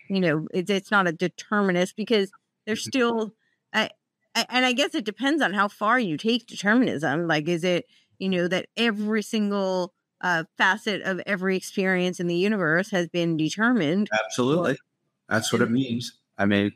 you 0.10 0.20
know, 0.20 0.48
it's 0.54 0.70
it's 0.70 0.92
not 0.92 1.08
a 1.08 1.12
determinist 1.12 1.96
because 1.96 2.32
they're 2.66 2.76
Mhm. 2.76 2.80
still 2.80 3.32
I, 3.74 3.90
I 4.36 4.46
and 4.50 4.66
I 4.66 4.74
guess 4.74 4.96
it 4.96 5.06
depends 5.06 5.42
on 5.42 5.54
how 5.54 5.68
far 5.68 6.00
you 6.00 6.18
take 6.18 6.48
determinism. 6.48 7.28
Like 7.28 7.48
is 7.48 7.64
it, 7.64 7.86
you 8.20 8.30
know, 8.30 8.48
that 8.48 8.68
every 8.78 9.24
single 9.24 9.94
uh 10.26 10.44
facet 10.58 11.02
of 11.04 11.22
every 11.26 11.56
experience 11.58 12.20
in 12.20 12.28
the 12.28 12.36
universe 12.36 12.92
has 12.92 13.08
been 13.10 13.38
determined. 13.38 14.10
Absolutely. 14.26 14.78
That's 15.30 15.54
what 15.54 15.62
it 15.62 15.72
means. 15.72 16.20
I 16.38 16.46
mean, 16.46 16.74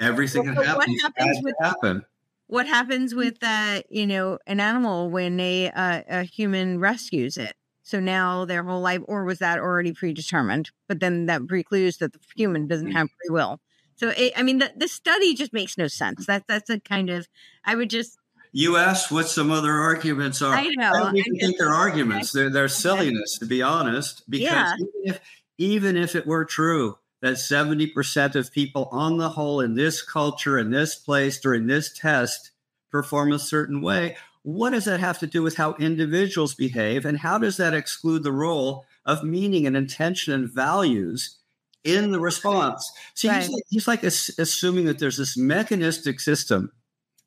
everything 0.00 0.44
Well, 0.44 0.54
that 0.56 0.76
but 0.76 0.76
what 0.76 0.88
happens 1.02 1.02
happens 1.02 1.44
with- 1.44 1.56
happen. 1.60 2.04
what 2.48 2.66
happens 2.66 3.14
with 3.14 3.38
uh 3.42 3.82
you 3.90 4.06
know 4.06 4.38
an 4.46 4.60
animal 4.60 5.10
when 5.10 5.40
a 5.40 5.70
uh, 5.70 6.02
a 6.08 6.22
human 6.24 6.78
rescues 6.80 7.36
it? 7.36 7.54
So 7.82 8.00
now 8.00 8.44
their 8.44 8.64
whole 8.64 8.80
life 8.80 9.02
or 9.06 9.24
was 9.24 9.38
that 9.40 9.58
already 9.58 9.92
predetermined? 9.92 10.70
But 10.88 11.00
then 11.00 11.26
that 11.26 11.46
precludes 11.48 11.98
that 11.98 12.12
the 12.12 12.20
human 12.36 12.66
doesn't 12.68 12.92
have 12.92 13.08
free 13.10 13.30
will. 13.32 13.60
So 13.96 14.10
it, 14.16 14.32
i 14.36 14.42
mean 14.42 14.58
the, 14.58 14.72
the 14.76 14.88
study 14.88 15.34
just 15.34 15.52
makes 15.52 15.78
no 15.78 15.88
sense. 15.88 16.26
That 16.26 16.44
that's 16.48 16.70
a 16.70 16.80
kind 16.80 17.10
of 17.10 17.28
i 17.64 17.74
would 17.74 17.90
just 17.90 18.18
You 18.58 18.78
asked 18.78 19.12
what 19.12 19.28
some 19.28 19.50
other 19.50 19.70
arguments 19.72 20.40
are. 20.40 20.54
I 20.54 20.62
know, 20.76 20.90
don't 20.90 21.06
I 21.14 21.18
even 21.18 21.34
just- 21.34 21.40
think 21.44 21.58
they're 21.58 21.68
arguments. 21.74 22.32
They're, 22.32 22.48
they're 22.48 22.68
silliness, 22.86 23.38
to 23.40 23.44
be 23.44 23.60
honest. 23.60 24.22
Because 24.30 24.46
Yeah. 24.50 24.74
even, 24.76 24.88
if, 25.04 25.20
even 25.58 25.96
if 25.98 26.14
it 26.14 26.26
were 26.26 26.46
true 26.46 26.96
that 27.20 27.34
70% 27.34 28.34
of 28.34 28.50
people 28.50 28.88
on 28.90 29.18
the 29.18 29.28
whole 29.28 29.60
in 29.60 29.74
this 29.74 30.00
culture, 30.00 30.58
in 30.58 30.70
this 30.70 30.94
place, 30.94 31.38
during 31.38 31.66
this 31.66 31.92
test 31.92 32.52
perform 32.90 33.30
a 33.30 33.38
certain 33.38 33.82
way, 33.82 34.16
what 34.42 34.70
does 34.70 34.86
that 34.86 35.00
have 35.00 35.18
to 35.18 35.26
do 35.26 35.42
with 35.42 35.56
how 35.58 35.74
individuals 35.74 36.54
behave? 36.54 37.04
And 37.04 37.18
how 37.18 37.36
does 37.36 37.58
that 37.58 37.74
exclude 37.74 38.22
the 38.22 38.32
role 38.32 38.86
of 39.04 39.22
meaning 39.22 39.66
and 39.66 39.76
intention 39.76 40.32
and 40.32 40.48
values 40.50 41.36
in 41.84 42.10
the 42.10 42.20
response? 42.20 42.90
See, 43.14 43.28
he's 43.28 43.50
like, 43.50 43.62
he's 43.68 43.86
like 43.88 44.02
assuming 44.02 44.86
that 44.86 44.98
there's 44.98 45.18
this 45.18 45.36
mechanistic 45.36 46.20
system 46.20 46.72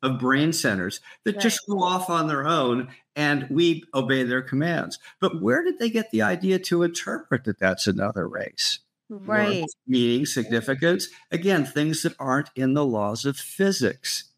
of 0.02 0.18
brain 0.18 0.52
centers 0.52 1.00
that 1.24 1.40
just 1.40 1.60
go 1.68 1.82
off 1.82 2.08
on 2.08 2.26
their 2.26 2.46
own 2.46 2.88
and 3.16 3.46
we 3.50 3.84
obey 3.94 4.22
their 4.22 4.42
commands. 4.42 4.98
But 5.20 5.42
where 5.42 5.62
did 5.62 5.78
they 5.78 5.90
get 5.90 6.10
the 6.10 6.22
idea 6.22 6.58
to 6.60 6.82
interpret 6.82 7.44
that 7.44 7.58
that's 7.58 7.86
another 7.86 8.26
race? 8.28 8.78
right 9.10 9.64
Meaning, 9.86 10.24
significance, 10.24 11.08
again, 11.30 11.66
things 11.66 12.02
that 12.02 12.14
aren't 12.18 12.50
in 12.54 12.74
the 12.74 12.84
laws 12.84 13.24
of 13.24 13.36
physics. 13.36 14.29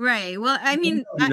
Right 0.00 0.40
well 0.40 0.58
i 0.62 0.76
mean 0.76 1.04
I, 1.20 1.28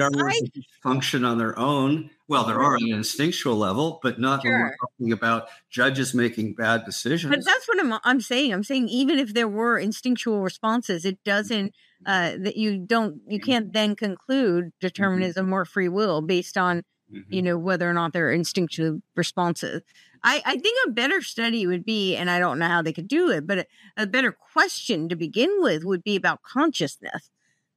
function 0.82 1.24
on 1.24 1.38
their 1.38 1.58
own. 1.58 2.10
Well, 2.28 2.44
there 2.44 2.60
are 2.60 2.76
on 2.76 2.82
an 2.84 2.92
instinctual 2.92 3.56
level, 3.56 4.00
but 4.02 4.20
not 4.20 4.44
when 4.44 4.52
we're 4.52 4.76
talking 4.76 5.12
about 5.12 5.48
judges 5.70 6.12
making 6.12 6.54
bad 6.54 6.84
decisions. 6.84 7.34
but 7.34 7.42
that's 7.44 7.66
what 7.66 7.80
I'm 7.80 7.98
I'm 8.04 8.20
saying. 8.20 8.52
I'm 8.52 8.62
saying 8.62 8.88
even 8.88 9.18
if 9.18 9.32
there 9.32 9.48
were 9.48 9.78
instinctual 9.78 10.42
responses, 10.42 11.06
it 11.06 11.18
doesn't 11.24 11.74
uh 12.04 12.32
that 12.44 12.56
you 12.56 12.78
don't 12.78 13.22
you 13.26 13.40
can't 13.40 13.72
then 13.72 13.96
conclude 13.96 14.72
determinism 14.80 15.52
or 15.52 15.64
free 15.64 15.88
will 15.88 16.20
based 16.20 16.58
on 16.58 16.82
Mhm. 17.10 17.24
you 17.30 17.40
know 17.40 17.56
whether 17.56 17.88
or 17.88 17.94
not 17.94 18.12
they're 18.12 18.30
instinctive 18.30 19.00
responses. 19.16 19.80
I, 20.22 20.42
I 20.44 20.58
think 20.58 20.76
a 20.86 20.90
better 20.90 21.22
study 21.22 21.66
would 21.66 21.84
be, 21.86 22.14
and 22.16 22.28
I 22.28 22.38
don't 22.38 22.58
know 22.58 22.68
how 22.68 22.82
they 22.82 22.92
could 22.92 23.08
do 23.08 23.30
it, 23.30 23.46
but 23.46 23.60
a, 23.60 23.66
a 24.02 24.06
better 24.06 24.32
question 24.52 25.08
to 25.08 25.16
begin 25.16 25.50
with 25.62 25.84
would 25.84 26.02
be 26.04 26.16
about 26.16 26.42
consciousness. 26.42 27.30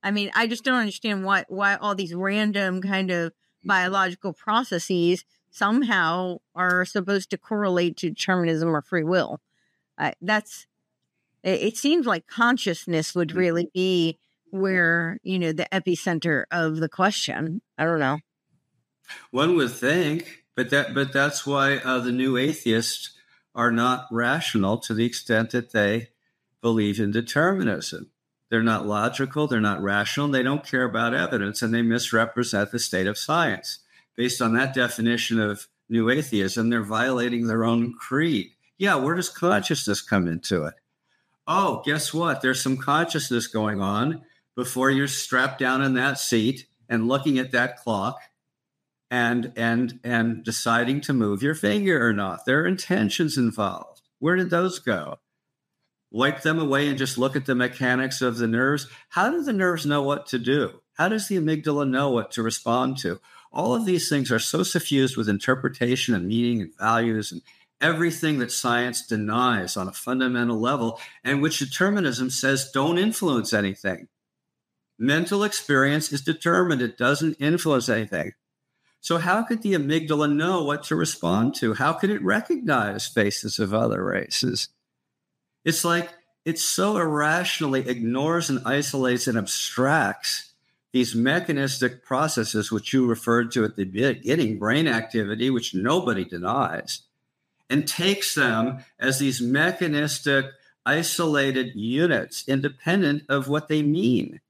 I 0.04 0.12
mean, 0.12 0.32
I 0.36 0.47
just 0.47 0.64
don't 0.64 0.80
understand 0.80 1.24
why 1.24 1.45
why 1.47 1.76
all 1.76 1.95
these 1.95 2.14
random 2.14 2.82
kind 2.82 3.12
of 3.12 3.34
biological 3.64 4.34
processes 4.34 5.24
somehow 5.52 6.38
are 6.56 6.86
supposed 6.86 7.30
to 7.30 7.38
correlate 7.38 7.97
to 7.97 8.10
determinism 8.10 8.76
or 8.76 8.82
free 8.82 9.04
will. 9.04 9.39
Uh, 9.97 10.12
that's 10.22 10.66
it, 11.43 11.62
it 11.62 11.78
seems 11.78 12.06
like 12.06 12.26
consciousness 12.28 13.14
would 13.14 13.34
really 13.34 13.70
be 13.74 14.18
where 14.49 15.20
you 15.24 15.38
know 15.38 15.52
the 15.52 15.68
epicenter 15.72 16.45
of 16.52 16.78
the 16.78 16.89
question. 16.89 17.62
I 17.78 17.86
don't 17.86 17.99
know. 17.99 18.20
One 19.30 19.56
would 19.56 19.72
think, 19.72 20.45
but 20.56 20.70
that 20.70 20.93
but 20.93 21.14
that's 21.14 21.45
why 21.45 21.78
uh, 21.78 21.99
the 21.99 22.12
new 22.12 22.38
atheists 22.38 23.12
are 23.54 23.72
not 23.72 24.08
rational 24.12 24.78
to 24.78 24.93
the 24.93 25.06
extent 25.06 25.52
that 25.52 25.72
they 25.72 26.10
believe 26.62 26.99
in 26.99 27.12
determinism. 27.12 28.12
They're 28.52 28.62
not 28.62 28.86
logical, 28.86 29.47
they're 29.47 29.62
not 29.62 29.82
rational, 29.82 30.28
they 30.28 30.43
don't 30.43 30.68
care 30.68 30.84
about 30.84 31.14
evidence, 31.14 31.62
and 31.62 31.74
they 31.74 31.82
misrepresent 31.82 32.72
the 32.72 32.80
state 32.80 33.08
of 33.08 33.18
science. 33.18 33.80
Based 34.18 34.41
on 34.41 34.54
that 34.56 34.74
definition 34.74 35.39
of 35.39 35.70
new 35.88 36.10
atheism, 36.10 36.70
they're 36.70 36.84
violating 36.84 37.47
their 37.47 37.64
own 37.64 37.93
creed. 37.93 38.49
Yeah, 38.78 38.95
where 38.95 39.16
does 39.16 39.30
consciousness 39.30 40.02
come 40.02 40.28
into 40.28 40.66
it? 40.66 40.74
Oh, 41.47 41.82
guess 41.86 42.14
what? 42.14 42.41
There's 42.41 42.62
some 42.62 42.76
consciousness 42.76 43.47
going 43.47 43.80
on 43.80 44.24
before 44.54 44.91
you're 44.91 45.08
strapped 45.08 45.58
down 45.58 45.82
in 45.82 45.93
that 45.93 46.20
seat 46.20 46.68
and 46.89 47.08
looking 47.08 47.39
at 47.39 47.52
that 47.52 47.78
clock 47.78 48.20
and 49.10 49.54
and 49.56 50.02
and 50.04 50.43
deciding 50.43 50.99
to 51.02 51.14
move 51.14 51.41
your 51.41 51.56
finger 51.56 52.06
or 52.06 52.12
not. 52.12 52.45
There 52.45 52.62
are 52.62 52.68
intentions 52.68 53.38
involved. 53.38 54.02
Where 54.20 54.36
did 54.36 54.49
those 54.49 54.80
go? 54.80 55.20
Wipe 56.12 56.41
them 56.41 56.59
away 56.59 56.89
and 56.89 56.97
just 56.97 57.18
look 57.18 57.38
at 57.38 57.45
the 57.45 57.55
mechanics 57.55 58.22
of 58.22 58.38
the 58.38 58.47
nerves. 58.47 58.88
How 59.09 59.32
do 59.32 59.41
the 59.41 59.53
nerves 59.53 59.86
know 59.86 60.03
what 60.03 60.28
to 60.28 60.38
do? 60.38 60.82
How 60.95 61.07
does 61.07 61.28
the 61.28 61.38
amygdala 61.38 61.89
know 61.89 62.09
what 62.09 62.32
to 62.32 62.43
respond 62.43 62.97
to? 62.99 63.22
All 63.53 63.74
of 63.74 63.86
these 63.86 64.09
things 64.09 64.30
are 64.32 64.39
so 64.39 64.64
suffused 64.64 65.16
with 65.16 65.30
interpretation 65.30 66.14
and 66.14 66.28
meaning 66.28 66.62
and 66.62 66.78
values 66.78 67.32
and 67.32 67.41
everything 67.80 68.39
that 68.39 68.51
science 68.51 69.05
denies 69.05 69.76
on 69.76 69.88
a 69.88 69.93
fundamental 69.93 70.59
level, 70.59 70.99
and 71.24 71.41
which 71.41 71.59
determinism 71.59 72.30
says 72.30 72.72
don't 72.72 72.97
influence 72.97 73.53
anything. 73.53 74.07
Mental 74.99 75.43
experience 75.43 76.12
is 76.12 76.22
determined, 76.22 76.82
it 76.82 76.97
doesn't 76.97 77.34
influence 77.39 77.89
anything. 77.89 78.34
So, 78.99 79.18
how 79.18 79.41
could 79.41 79.64
the 79.64 79.74
amygdala 79.74 80.32
know 80.32 80.64
what 80.64 80.84
to 80.84 80.95
respond 80.95 81.55
to? 81.55 81.74
How 81.74 81.93
could 81.93 82.12
it 82.12 82.22
recognize 82.22 83.07
faces 83.07 83.57
of 83.57 83.74
other 83.74 84.03
races? 84.03 84.70
It's 85.64 85.86
like 85.86 86.09
it 86.45 86.57
so 86.57 86.97
irrationally 86.97 87.88
ignores 87.88 88.49
and 88.49 88.62
isolates 88.66 89.28
and 89.28 89.38
abstracts 89.38 90.51
these 90.91 91.16
mechanistic 91.16 92.03
processes, 92.03 92.72
which 92.72 92.91
you 92.91 93.05
referred 93.05 93.51
to 93.51 93.64
at 93.64 93.76
the 93.76 93.86
beginning, 93.86 94.59
brain 94.59 94.88
activity, 94.88 95.49
which 95.49 95.74
nobody 95.74 96.26
denies, 96.26 97.03
and 97.70 97.88
takes 97.88 98.36
them 98.36 98.84
as 98.99 99.20
these 99.20 99.39
mechanistic, 99.39 100.47
isolated 100.86 101.76
units, 101.76 102.43
independent 102.47 103.24
of 103.30 103.47
what 103.47 103.68
they 103.68 103.82
mean. 103.82 104.41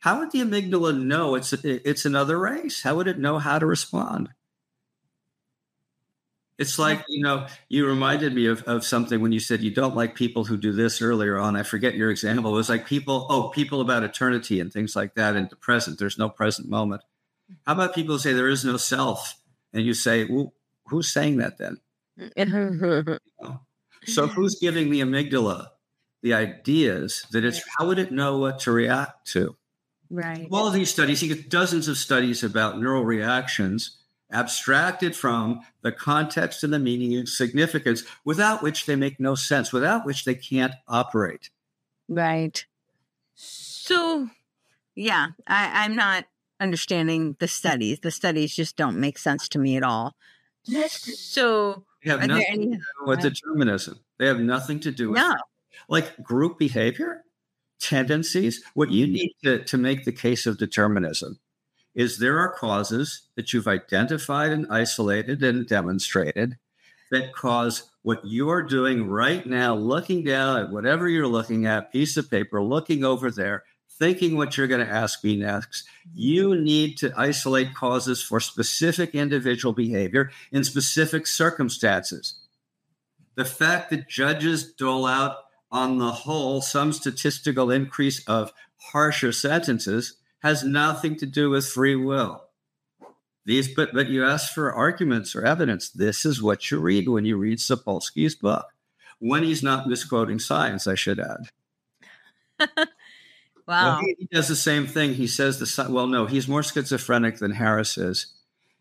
How 0.00 0.18
would 0.18 0.32
the 0.32 0.40
amygdala 0.40 1.02
know 1.02 1.34
it's 1.34 1.54
it's 1.54 2.04
another 2.04 2.38
race? 2.38 2.82
How 2.82 2.96
would 2.96 3.08
it 3.08 3.18
know 3.18 3.38
how 3.38 3.58
to 3.58 3.64
respond? 3.64 4.30
It's 6.58 6.78
like, 6.78 7.04
you 7.08 7.22
know, 7.22 7.46
you 7.68 7.86
reminded 7.86 8.32
me 8.32 8.46
of, 8.46 8.62
of 8.62 8.84
something 8.84 9.20
when 9.20 9.32
you 9.32 9.40
said 9.40 9.60
you 9.60 9.72
don't 9.72 9.96
like 9.96 10.14
people 10.14 10.44
who 10.44 10.56
do 10.56 10.72
this 10.72 11.02
earlier 11.02 11.36
on. 11.36 11.56
I 11.56 11.64
forget 11.64 11.94
your 11.94 12.10
example. 12.10 12.52
It 12.52 12.56
was 12.56 12.68
like 12.68 12.86
people, 12.86 13.26
oh, 13.28 13.48
people 13.48 13.80
about 13.80 14.04
eternity 14.04 14.60
and 14.60 14.72
things 14.72 14.94
like 14.94 15.14
that 15.14 15.34
and 15.34 15.50
the 15.50 15.56
present. 15.56 15.98
There's 15.98 16.18
no 16.18 16.28
present 16.28 16.68
moment. 16.68 17.02
How 17.66 17.72
about 17.72 17.94
people 17.94 18.14
who 18.14 18.20
say 18.20 18.32
there 18.32 18.48
is 18.48 18.64
no 18.64 18.76
self? 18.76 19.36
And 19.72 19.84
you 19.84 19.94
say, 19.94 20.24
well, 20.26 20.52
who's 20.86 21.12
saying 21.12 21.38
that 21.38 21.58
then? 21.58 21.80
So 24.06 24.26
who's 24.26 24.56
giving 24.56 24.90
the 24.90 25.00
amygdala 25.00 25.68
the 26.22 26.34
ideas 26.34 27.24
that 27.30 27.42
it's, 27.42 27.62
how 27.78 27.86
would 27.86 27.98
it 27.98 28.12
know 28.12 28.36
what 28.36 28.58
to 28.60 28.70
react 28.70 29.26
to? 29.28 29.56
right. 30.10 30.48
all 30.50 30.66
of 30.66 30.72
these 30.72 30.90
studies, 30.90 31.22
you 31.22 31.34
get 31.34 31.50
dozens 31.50 31.88
of 31.88 31.96
studies 31.96 32.42
about 32.42 32.78
neural 32.78 33.04
reactions 33.04 33.98
abstracted 34.30 35.14
from 35.14 35.60
the 35.82 35.92
context 35.92 36.64
and 36.64 36.72
the 36.72 36.78
meaning 36.78 37.14
and 37.14 37.28
significance, 37.28 38.02
without 38.24 38.62
which 38.62 38.86
they 38.86 38.96
make 38.96 39.20
no 39.20 39.34
sense, 39.34 39.72
without 39.72 40.04
which 40.04 40.24
they 40.24 40.34
can't 40.34 40.74
operate. 40.88 41.50
Right. 42.08 42.64
So, 43.34 44.28
yeah, 44.94 45.28
I, 45.46 45.84
I'm 45.84 45.94
not 45.96 46.24
understanding 46.60 47.36
the 47.38 47.48
studies. 47.48 48.00
The 48.00 48.10
studies 48.10 48.54
just 48.54 48.76
don't 48.76 48.98
make 49.00 49.18
sense 49.18 49.48
to 49.50 49.58
me 49.58 49.76
at 49.76 49.82
all. 49.82 50.14
So, 50.88 51.84
They 52.02 52.10
have 52.10 52.26
nothing 52.26 52.44
any? 52.48 52.66
to 52.70 52.76
do 52.76 53.06
with 53.06 53.18
uh, 53.20 53.22
determinism. 53.28 54.00
They 54.18 54.26
have 54.26 54.40
nothing 54.40 54.80
to 54.80 54.90
do 54.90 55.10
with 55.10 55.18
No. 55.18 55.34
like 55.88 56.22
group 56.22 56.58
behavior, 56.58 57.24
tendencies. 57.80 58.62
What 58.74 58.90
you 58.90 59.06
need 59.06 59.34
to, 59.44 59.62
to 59.64 59.76
make 59.76 60.04
the 60.04 60.12
case 60.12 60.46
of 60.46 60.58
determinism 60.58 61.38
is 61.94 62.18
there 62.18 62.38
are 62.38 62.52
causes 62.52 63.22
that 63.36 63.52
you've 63.52 63.68
identified 63.68 64.50
and 64.50 64.66
isolated 64.70 65.42
and 65.42 65.66
demonstrated 65.66 66.56
that 67.10 67.32
cause 67.32 67.90
what 68.02 68.20
you're 68.24 68.62
doing 68.62 69.08
right 69.08 69.46
now, 69.46 69.74
looking 69.74 70.24
down 70.24 70.58
at 70.60 70.70
whatever 70.70 71.08
you're 71.08 71.26
looking 71.26 71.66
at, 71.66 71.92
piece 71.92 72.16
of 72.16 72.30
paper, 72.30 72.62
looking 72.62 73.04
over 73.04 73.30
there, 73.30 73.62
thinking 73.98 74.36
what 74.36 74.56
you're 74.56 74.66
going 74.66 74.84
to 74.84 74.92
ask 74.92 75.22
me 75.22 75.36
next. 75.36 75.84
You 76.12 76.56
need 76.56 76.98
to 76.98 77.12
isolate 77.16 77.74
causes 77.74 78.22
for 78.22 78.40
specific 78.40 79.14
individual 79.14 79.72
behavior 79.72 80.30
in 80.50 80.64
specific 80.64 81.26
circumstances. 81.26 82.34
The 83.36 83.44
fact 83.44 83.90
that 83.90 84.08
judges 84.08 84.72
dole 84.72 85.06
out 85.06 85.36
on 85.70 85.98
the 85.98 86.12
whole 86.12 86.60
some 86.60 86.92
statistical 86.92 87.70
increase 87.70 88.24
of 88.28 88.52
harsher 88.76 89.32
sentences 89.32 90.16
has 90.44 90.62
nothing 90.62 91.16
to 91.16 91.26
do 91.26 91.50
with 91.50 91.66
free 91.66 91.96
will. 91.96 92.44
These, 93.46 93.74
but 93.74 93.92
but 93.92 94.08
you 94.08 94.24
ask 94.24 94.52
for 94.52 94.72
arguments 94.72 95.34
or 95.34 95.44
evidence. 95.44 95.88
This 95.88 96.24
is 96.24 96.42
what 96.42 96.70
you 96.70 96.78
read 96.78 97.08
when 97.08 97.24
you 97.24 97.36
read 97.36 97.58
Sapolsky's 97.58 98.34
book. 98.34 98.66
When 99.18 99.42
he's 99.42 99.62
not 99.62 99.88
misquoting 99.88 100.38
science, 100.38 100.86
I 100.86 100.94
should 100.94 101.18
add. 101.18 101.48
Wow. 103.66 103.96
Well, 103.96 104.00
he, 104.00 104.16
he 104.18 104.28
does 104.30 104.48
the 104.48 104.56
same 104.56 104.86
thing. 104.86 105.14
He 105.14 105.26
says 105.26 105.58
the 105.58 105.90
well, 105.90 106.06
no, 106.06 106.26
he's 106.26 106.46
more 106.46 106.62
schizophrenic 106.62 107.38
than 107.38 107.52
Harris 107.52 107.96
is. 107.96 108.26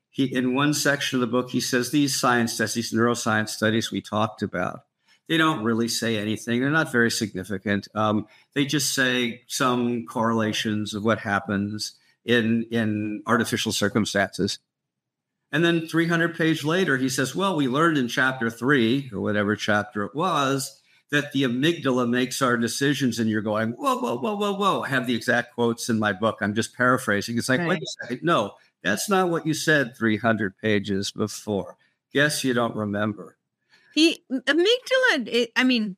He 0.09 0.25
in 0.25 0.55
one 0.55 0.73
section 0.73 1.15
of 1.15 1.21
the 1.21 1.31
book 1.31 1.51
he 1.51 1.61
says 1.61 1.91
these 1.91 2.19
science 2.19 2.57
these 2.57 2.91
neuroscience 2.91 3.47
studies 3.47 3.91
we 3.91 4.01
talked 4.01 4.41
about, 4.41 4.81
they 5.29 5.37
don't 5.37 5.63
really 5.63 5.87
say 5.87 6.17
anything. 6.17 6.59
They're 6.59 6.69
not 6.69 6.91
very 6.91 7.09
significant. 7.11 7.87
Um, 7.95 8.27
they 8.53 8.65
just 8.65 8.93
say 8.93 9.43
some 9.47 10.05
correlations 10.05 10.93
of 10.93 11.03
what 11.05 11.19
happens 11.19 11.93
in 12.25 12.65
in 12.71 13.23
artificial 13.25 13.71
circumstances. 13.71 14.59
And 15.51 15.63
then 15.63 15.87
300 15.87 16.35
page 16.35 16.63
later, 16.63 16.97
he 16.97 17.09
says, 17.09 17.35
"Well, 17.35 17.55
we 17.55 17.67
learned 17.67 17.97
in 17.97 18.07
chapter 18.07 18.49
three 18.49 19.09
or 19.13 19.21
whatever 19.21 19.55
chapter 19.55 20.03
it 20.03 20.15
was." 20.15 20.79
that 21.11 21.31
the 21.31 21.43
amygdala 21.43 22.09
makes 22.09 22.41
our 22.41 22.57
decisions 22.57 23.19
and 23.19 23.29
you're 23.29 23.41
going 23.43 23.69
whoa 23.73 23.97
whoa 23.99 24.17
whoa 24.17 24.35
whoa 24.35 24.53
whoa 24.53 24.81
i 24.81 24.87
have 24.89 25.05
the 25.05 25.13
exact 25.13 25.53
quotes 25.53 25.87
in 25.87 25.99
my 25.99 26.11
book 26.11 26.39
i'm 26.41 26.55
just 26.55 26.75
paraphrasing 26.75 27.37
it's 27.37 27.47
like 27.49 27.59
Right. 27.59 27.69
wait 27.69 27.83
a 27.83 27.85
second 28.01 28.23
no 28.23 28.53
that's 28.81 29.07
not 29.09 29.29
what 29.29 29.45
you 29.45 29.53
said 29.53 29.95
300 29.95 30.57
pages 30.57 31.11
before 31.11 31.77
guess 32.13 32.43
you 32.43 32.55
don't 32.55 32.75
remember 32.75 33.37
The 33.95 34.17
amygdala, 34.31 35.27
it, 35.27 35.51
I 35.55 35.63
mean, 35.63 35.97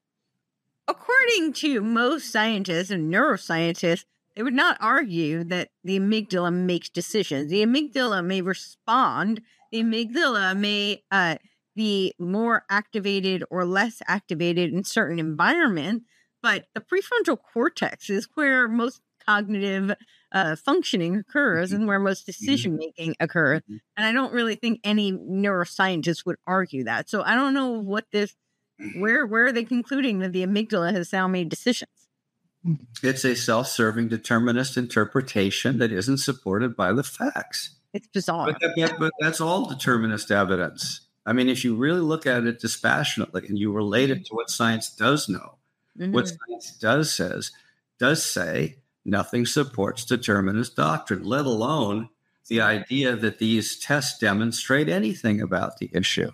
according 0.87 1.53
to 1.53 1.81
most 1.81 2.31
scientists 2.31 2.91
and 2.91 3.13
neuroscientists, 3.13 4.05
they 4.35 4.43
would 4.43 4.53
not 4.53 4.77
argue 4.81 5.43
that 5.45 5.69
the 5.83 5.99
amygdala 5.99 6.53
makes 6.53 6.89
decisions. 6.89 7.49
The 7.49 7.63
amygdala 7.63 8.23
may 8.25 8.41
respond, 8.41 9.41
the 9.71 9.81
amygdala 9.81 10.57
may 10.57 11.03
uh, 11.09 11.35
be 11.75 12.13
more 12.19 12.65
activated 12.69 13.43
or 13.49 13.65
less 13.65 14.01
activated 14.07 14.73
in 14.73 14.83
certain 14.83 15.19
environment, 15.19 16.03
but 16.41 16.65
the 16.73 16.81
prefrontal 16.81 17.37
cortex 17.41 18.09
is 18.09 18.27
where 18.35 18.67
most 18.67 19.01
cognitive 19.25 19.95
uh, 20.35 20.55
functioning 20.55 21.15
occurs 21.15 21.71
and 21.71 21.87
where 21.87 21.97
most 21.97 22.25
decision 22.27 22.75
making 22.77 23.15
occurs. 23.19 23.61
Mhm. 23.69 23.79
And 23.97 24.05
I 24.05 24.11
don't 24.11 24.33
really 24.33 24.55
think 24.55 24.81
any 24.83 25.11
neuroscientist 25.13 26.25
would 26.25 26.35
argue 26.45 26.83
that. 26.83 27.09
So 27.09 27.23
I 27.23 27.33
don't 27.35 27.53
know 27.55 27.69
what 27.71 28.05
this 28.11 28.35
where 28.97 29.25
where 29.25 29.45
are 29.47 29.51
they 29.53 29.63
concluding 29.63 30.19
that 30.19 30.33
the 30.33 30.45
amygdala 30.45 30.91
has 30.91 31.11
now 31.13 31.27
made 31.27 31.49
decisions? 31.49 31.89
it's 33.03 33.23
a 33.23 33.35
self-serving 33.35 34.07
determinist 34.07 34.75
interpretation 34.75 35.77
that 35.77 35.91
isn't 35.91 36.17
supported 36.17 36.75
by 36.75 36.91
the 36.91 37.03
facts 37.03 37.75
It's 37.93 38.07
bizarre. 38.07 38.47
but, 38.51 38.59
that- 38.75 38.95
but 38.99 39.13
that's 39.19 39.39
all 39.39 39.69
determinist 39.69 40.31
evidence 40.31 41.01
i 41.27 41.31
mean 41.31 41.47
if 41.47 41.63
you 41.63 41.75
really 41.75 42.01
look 42.01 42.25
at 42.25 42.43
it 42.45 42.59
dispassionately 42.59 43.45
and 43.47 43.59
you 43.59 43.71
relate 43.71 44.09
it 44.09 44.25
to 44.25 44.33
what 44.33 44.49
science 44.49 44.89
does 44.89 45.29
know 45.29 45.57
what 45.95 46.25
Mhm. 46.25 46.37
science 46.39 46.77
does 46.79 47.13
says 47.13 47.51
does 47.99 48.25
say 48.25 48.77
nothing 49.05 49.45
supports 49.45 50.03
determinist 50.03 50.75
doctrine, 50.75 51.23
let 51.23 51.45
alone 51.45 52.09
the 52.47 52.61
idea 52.61 53.15
that 53.15 53.39
these 53.39 53.77
tests 53.77 54.19
demonstrate 54.19 54.89
anything 54.89 55.41
about 55.41 55.77
the 55.77 55.89
issue. 55.93 56.31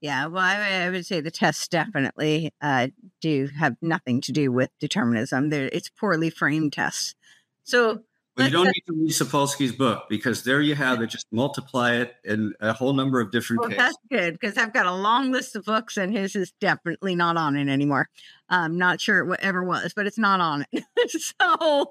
Yeah, 0.00 0.26
well, 0.26 0.42
I, 0.42 0.84
I 0.84 0.90
would 0.90 1.06
say 1.06 1.20
the 1.20 1.30
tests 1.30 1.66
definitely 1.66 2.52
uh, 2.60 2.88
do 3.20 3.48
have 3.58 3.76
nothing 3.82 4.20
to 4.22 4.32
do 4.32 4.52
with 4.52 4.70
determinism. 4.78 5.50
They're, 5.50 5.70
it's 5.72 5.88
poorly 5.88 6.30
framed 6.30 6.72
tests. 6.72 7.16
So 7.64 8.04
But 8.38 8.46
you 8.46 8.52
don't 8.52 8.66
need 8.74 8.84
to 8.86 8.92
read 8.94 9.10
Sapolsky's 9.10 9.72
book 9.72 10.04
because 10.08 10.44
there 10.44 10.60
you 10.62 10.74
have 10.74 11.02
it. 11.02 11.08
Just 11.08 11.26
multiply 11.32 11.96
it 11.96 12.14
in 12.24 12.54
a 12.60 12.72
whole 12.72 12.94
number 12.94 13.20
of 13.20 13.30
different 13.30 13.60
Well, 13.62 13.68
cases. 13.68 13.78
that's 13.78 13.98
good 14.10 14.34
because 14.34 14.56
I've 14.56 14.72
got 14.72 14.86
a 14.86 14.94
long 14.94 15.32
list 15.32 15.56
of 15.56 15.64
books, 15.64 15.96
and 15.96 16.12
his 16.16 16.36
is 16.36 16.52
definitely 16.60 17.14
not 17.16 17.36
on 17.36 17.56
it 17.56 17.68
anymore. 17.68 18.08
I'm 18.48 18.78
not 18.78 19.00
sure 19.00 19.24
what 19.24 19.40
ever 19.40 19.62
was, 19.64 19.92
but 19.94 20.06
it's 20.06 20.18
not 20.18 20.40
on 20.40 20.64
it. 20.72 20.84
so 21.10 21.86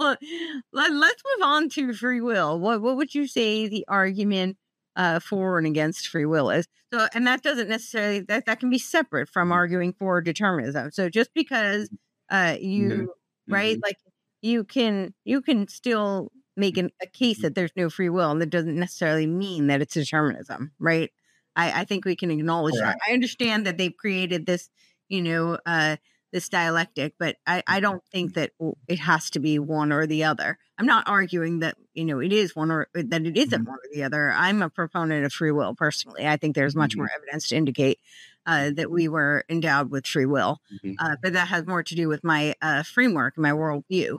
let, 0.72 0.91
let's 0.93 1.24
move 1.38 1.43
on 1.45 1.70
to 1.70 1.93
free 1.93 2.22
will. 2.22 2.60
What 2.60 2.82
what 2.82 2.95
would 2.98 3.14
you 3.14 3.28
say 3.28 3.68
the 3.68 3.86
argument 3.88 4.58
uh, 4.95 5.20
for 5.20 5.58
and 5.58 5.68
against 5.68 6.08
free 6.08 6.26
will 6.26 6.50
is? 6.50 6.68
So, 6.93 7.08
and 7.14 7.28
that 7.28 7.43
doesn't 7.43 7.68
necessarily 7.70 8.22
that 8.22 8.45
that 8.45 8.60
can 8.62 8.70
be 8.70 8.80
separate 8.80 9.30
from 9.30 9.52
arguing 9.52 9.93
for 9.93 10.22
determinism. 10.22 10.91
So, 10.91 11.10
just 11.10 11.34
because 11.34 11.89
uh, 12.30 12.56
you 12.60 13.14
right, 13.50 13.78
Mhm. 13.78 13.82
like 13.84 13.98
you 14.41 14.64
can 14.64 15.14
you 15.26 15.41
can 15.41 15.68
still 15.68 16.32
make 16.58 16.78
an, 16.78 16.91
a 17.01 17.08
case 17.08 17.41
that 17.41 17.55
there's 17.55 17.72
no 17.78 17.89
free 17.89 18.10
will, 18.10 18.32
and 18.32 18.41
that 18.41 18.49
doesn't 18.49 18.76
necessarily 18.76 19.28
mean 19.28 19.68
that 19.68 19.82
it's 19.82 19.93
determinism, 19.93 20.74
right? 20.80 21.12
I, 21.55 21.82
I 21.82 21.86
think 21.86 22.05
we 22.05 22.16
can 22.16 22.32
acknowledge 22.32 22.80
Correct. 22.80 22.84
that. 22.84 22.99
I 23.08 23.14
understand 23.14 23.66
that 23.66 23.78
they've 23.78 23.95
created 23.95 24.45
this, 24.45 24.70
you 25.10 25.22
know, 25.22 25.60
uh, 25.66 25.97
this 26.34 26.49
dialectic, 26.49 27.16
but 27.18 27.38
I, 27.47 27.64
I 27.68 27.80
don't 27.80 28.03
think 28.12 28.34
that 28.34 28.51
it 28.88 28.99
has 28.99 29.30
to 29.32 29.39
be 29.39 29.60
one 29.60 29.93
or 29.93 30.05
the 30.05 30.26
other. 30.26 30.58
I'm 30.78 30.86
not 30.86 31.08
arguing 31.08 31.60
that 31.60 31.76
you 31.93 32.03
know 32.05 32.20
it 32.20 32.34
is 32.34 32.55
one 32.55 32.70
or 32.70 32.89
that 32.93 33.26
it 33.26 33.38
isn't 33.38 33.62
Mhm. 33.62 33.68
one 33.68 33.78
or 33.78 33.89
the 33.93 34.03
other. 34.03 34.32
I'm 34.32 34.62
a 34.62 34.70
proponent 34.70 35.26
of 35.26 35.32
free 35.34 35.51
will 35.51 35.74
personally. 35.74 36.28
I 36.28 36.36
think 36.38 36.55
there's 36.55 36.76
much 36.76 36.95
Mhm. 36.95 36.97
more 36.97 37.10
evidence 37.16 37.47
to 37.49 37.55
indicate 37.55 37.99
uh, 38.45 38.72
that 38.76 38.91
we 38.91 39.08
were 39.08 39.45
endowed 39.49 39.89
with 39.89 40.05
free 40.05 40.26
will, 40.26 40.60
Mhm. 40.70 40.97
uh, 40.99 41.16
but 41.22 41.34
that 41.34 41.47
has 41.47 41.66
more 41.66 41.84
to 41.84 41.95
do 41.95 42.08
with 42.10 42.24
my 42.24 42.55
uh, 42.62 42.84
framework, 42.84 43.38
my 43.38 43.51
worldview. 43.51 44.18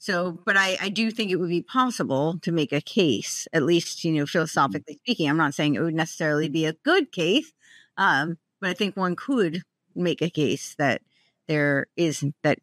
So, 0.00 0.40
but 0.46 0.56
I, 0.56 0.78
I 0.80 0.88
do 0.88 1.10
think 1.10 1.30
it 1.30 1.36
would 1.36 1.50
be 1.50 1.60
possible 1.60 2.38
to 2.40 2.50
make 2.50 2.72
a 2.72 2.80
case, 2.80 3.46
at 3.52 3.62
least, 3.62 4.02
you 4.02 4.12
know, 4.12 4.22
mm-hmm. 4.22 4.32
philosophically 4.32 4.94
speaking. 4.94 5.28
I'm 5.28 5.36
not 5.36 5.54
saying 5.54 5.74
it 5.74 5.82
would 5.82 5.94
necessarily 5.94 6.48
be 6.48 6.64
a 6.64 6.72
good 6.72 7.12
case, 7.12 7.52
um, 7.98 8.38
but 8.62 8.70
I 8.70 8.72
think 8.72 8.96
one 8.96 9.14
could 9.14 9.62
make 9.94 10.22
a 10.22 10.30
case 10.30 10.74
that 10.78 11.02
there 11.48 11.86
is 11.96 12.24
that, 12.42 12.60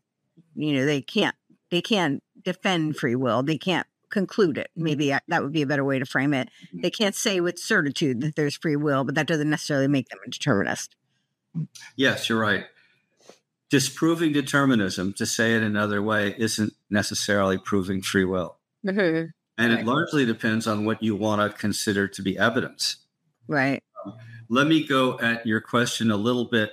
you 0.56 0.74
know, 0.74 0.86
they 0.86 1.00
can't, 1.00 1.36
they 1.70 1.80
can't 1.80 2.24
defend 2.44 2.98
free 2.98 3.16
will. 3.16 3.44
They 3.44 3.60
can't 3.60 3.86
conclude 4.10 4.58
it. 4.58 4.72
Mm-hmm. 4.72 4.84
Maybe 4.84 5.14
uh, 5.14 5.20
that 5.28 5.44
would 5.44 5.54
be 5.54 5.62
a 5.62 5.68
better 5.68 5.86
way 5.86 6.00
to 6.00 6.08
frame 6.08 6.34
it. 6.34 6.50
Mm-hmm. 6.70 6.82
They 6.82 6.90
can't 6.90 7.14
say 7.14 7.40
with 7.40 7.60
certitude 7.60 8.22
that 8.22 8.36
there's 8.36 8.58
free 8.58 8.78
will, 8.78 9.04
but 9.04 9.14
that 9.14 9.28
doesn't 9.28 9.50
necessarily 9.50 9.88
make 9.88 10.10
them 10.10 10.20
a 10.26 10.30
determinist. 10.32 10.96
Yes, 11.96 12.30
you're 12.30 12.40
right. 12.40 12.66
Disproving 13.70 14.32
determinism, 14.32 15.14
to 15.14 15.26
say 15.26 15.56
it 15.56 15.62
another 15.64 16.02
way, 16.02 16.34
isn't 16.38 16.74
necessarily 16.90 17.58
proving 17.58 18.02
free 18.02 18.24
will. 18.24 18.58
Mhm. 18.86 19.32
And 19.58 19.74
Right. 19.74 19.82
it 19.82 19.86
largely 19.86 20.26
depends 20.26 20.68
on 20.68 20.86
what 20.86 21.04
you 21.04 21.16
want 21.16 21.42
to 21.42 21.58
consider 21.58 22.08
to 22.08 22.22
be 22.22 22.38
evidence. 22.38 22.98
Right. 23.48 23.84
Let 24.50 24.68
me 24.68 24.86
go 24.86 25.20
at 25.20 25.46
your 25.46 25.60
question 25.60 26.12
a 26.12 26.16
little 26.16 26.46
bit 26.46 26.72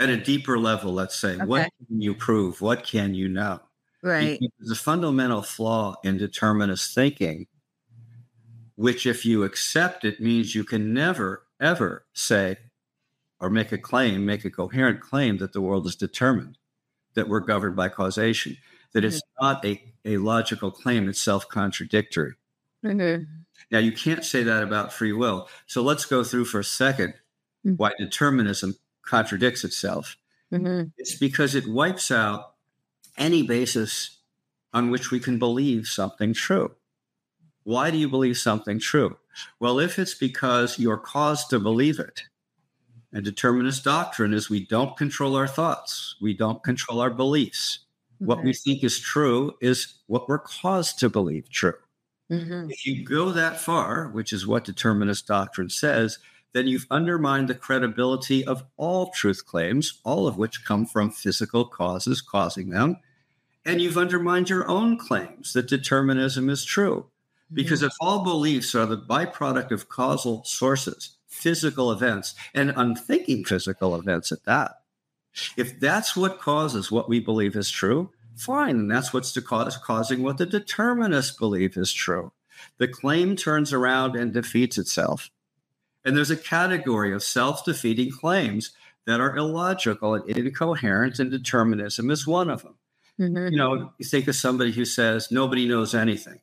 at 0.00 0.08
a 0.08 0.16
deeper 0.16 0.58
level, 0.58 0.94
let's 0.94 1.16
say. 1.16 1.34
Okay. 1.34 1.44
What 1.44 1.70
can 1.86 2.00
you 2.00 2.14
prove? 2.14 2.62
What 2.62 2.84
can 2.84 3.14
you 3.14 3.28
know? 3.28 3.60
Right. 4.02 4.40
There's 4.58 4.70
a 4.70 4.74
fundamental 4.82 5.42
flaw 5.42 5.96
in 6.02 6.16
determinist 6.16 6.94
thinking, 6.94 7.46
which, 8.76 9.04
if 9.04 9.26
you 9.26 9.44
accept 9.44 10.04
it, 10.04 10.18
means 10.20 10.54
you 10.54 10.64
can 10.64 10.94
never, 10.94 11.46
ever 11.60 12.06
say 12.14 12.56
or 13.42 13.50
make 13.50 13.72
a 13.72 13.78
claim, 13.78 14.24
make 14.24 14.44
a 14.44 14.50
coherent 14.50 15.00
claim 15.00 15.36
that 15.38 15.52
the 15.52 15.60
world 15.60 15.86
is 15.86 15.96
determined, 15.96 16.56
that 17.14 17.28
we're 17.28 17.40
governed 17.40 17.76
by 17.76 17.88
causation, 17.88 18.56
that 18.94 19.04
it's 19.04 19.20
not 19.40 19.64
a, 19.64 19.82
a 20.04 20.16
logical 20.16 20.70
claim, 20.70 21.08
it's 21.08 21.20
self 21.20 21.48
contradictory. 21.48 22.34
Mm-hmm. 22.84 23.24
Now, 23.70 23.78
you 23.80 23.92
can't 23.92 24.24
say 24.24 24.42
that 24.44 24.62
about 24.62 24.92
free 24.92 25.12
will. 25.12 25.48
So 25.66 25.82
let's 25.82 26.04
go 26.06 26.24
through 26.24 26.46
for 26.46 26.60
a 26.60 26.64
2nd 26.64 27.14
Mhm. 27.64 27.76
why 27.76 27.92
determinism 27.98 28.74
contradicts 29.02 29.64
itself. 29.64 30.16
Mm-hmm. 30.52 30.88
It's 30.98 31.16
because 31.16 31.54
it 31.54 31.68
wipes 31.68 32.10
out 32.10 32.54
any 33.16 33.42
basis 33.42 34.18
on 34.72 34.90
which 34.90 35.10
we 35.10 35.20
can 35.20 35.38
believe 35.38 35.86
something 35.86 36.34
true. 36.34 36.74
Why 37.62 37.90
do 37.90 37.98
you 37.98 38.08
believe 38.08 38.36
something 38.38 38.80
true? 38.80 39.16
Well, 39.60 39.78
if 39.78 39.98
it's 39.98 40.14
because 40.14 40.78
you're 40.78 40.96
caused 40.98 41.50
to 41.50 41.60
believe 41.60 42.00
it, 42.00 42.24
and 43.12 43.24
determinist 43.24 43.84
doctrine 43.84 44.32
is 44.32 44.48
we 44.48 44.66
don't 44.66 44.96
control 44.96 45.36
our 45.36 45.46
thoughts, 45.46 46.16
we 46.20 46.34
don't 46.34 46.62
control 46.62 47.00
our 47.00 47.10
beliefs. 47.10 47.80
What 48.18 48.44
we 48.44 48.52
think 48.52 48.84
is 48.84 49.00
true 49.00 49.54
is 49.60 49.94
what 50.06 50.28
we're 50.28 50.38
caused 50.38 51.00
to 51.00 51.08
believe 51.08 51.50
true. 51.50 51.74
Mm-hmm. 52.30 52.70
If 52.70 52.86
you 52.86 53.04
go 53.04 53.30
that 53.30 53.60
far, 53.60 54.08
which 54.08 54.32
is 54.32 54.46
what 54.46 54.64
determinist 54.64 55.26
doctrine 55.26 55.68
says, 55.68 56.18
then 56.52 56.68
you've 56.68 56.86
undermined 56.90 57.48
the 57.48 57.54
credibility 57.54 58.44
of 58.44 58.62
all 58.76 59.10
truth 59.10 59.44
claims, 59.44 60.00
all 60.04 60.28
of 60.28 60.38
which 60.38 60.64
come 60.64 60.86
from 60.86 61.10
physical 61.10 61.64
causes 61.64 62.20
causing 62.20 62.70
them. 62.70 62.96
And 63.64 63.80
you've 63.80 63.98
undermined 63.98 64.50
your 64.50 64.68
own 64.68 64.98
claims 64.98 65.52
that 65.52 65.68
determinism 65.68 66.48
is 66.48 66.64
true. 66.64 67.06
Because 67.52 67.82
if 67.82 67.92
all 68.00 68.24
beliefs 68.24 68.74
are 68.74 68.86
the 68.86 68.96
byproduct 68.96 69.72
of 69.72 69.88
causal 69.88 70.42
sources, 70.44 71.16
physical 71.42 71.90
events, 71.90 72.34
and 72.54 72.72
unthinking 72.76 73.44
physical 73.44 73.94
events 73.96 74.30
at 74.32 74.44
that, 74.44 74.82
if 75.56 75.80
that's 75.80 76.16
what 76.16 76.40
causes 76.40 76.92
what 76.92 77.08
we 77.08 77.20
believe 77.20 77.56
is 77.56 77.70
true, 77.70 78.10
fine. 78.36 78.76
And 78.76 78.90
that's 78.90 79.12
what's 79.12 79.32
the 79.32 79.42
cause, 79.42 79.76
causing 79.76 80.22
what 80.22 80.38
the 80.38 80.46
determinists 80.46 81.36
believe 81.36 81.76
is 81.76 81.92
true. 81.92 82.32
The 82.78 82.88
claim 82.88 83.36
turns 83.36 83.72
around 83.72 84.14
and 84.14 84.32
defeats 84.32 84.78
itself. 84.78 85.30
And 86.04 86.16
there's 86.16 86.30
a 86.30 86.36
category 86.36 87.12
of 87.12 87.22
self 87.22 87.64
defeating 87.64 88.10
claims 88.10 88.72
that 89.06 89.20
are 89.20 89.36
illogical 89.36 90.14
and 90.14 90.28
incoherent, 90.28 91.18
and 91.18 91.30
determinism 91.30 92.10
is 92.10 92.26
one 92.26 92.50
of 92.50 92.62
them. 92.62 92.76
Mm-hmm. 93.20 93.52
You 93.52 93.58
know, 93.58 93.92
you 93.98 94.04
think 94.04 94.28
of 94.28 94.36
somebody 94.36 94.72
who 94.72 94.84
says 94.84 95.30
nobody 95.30 95.66
knows 95.66 95.94
anything. 95.94 96.40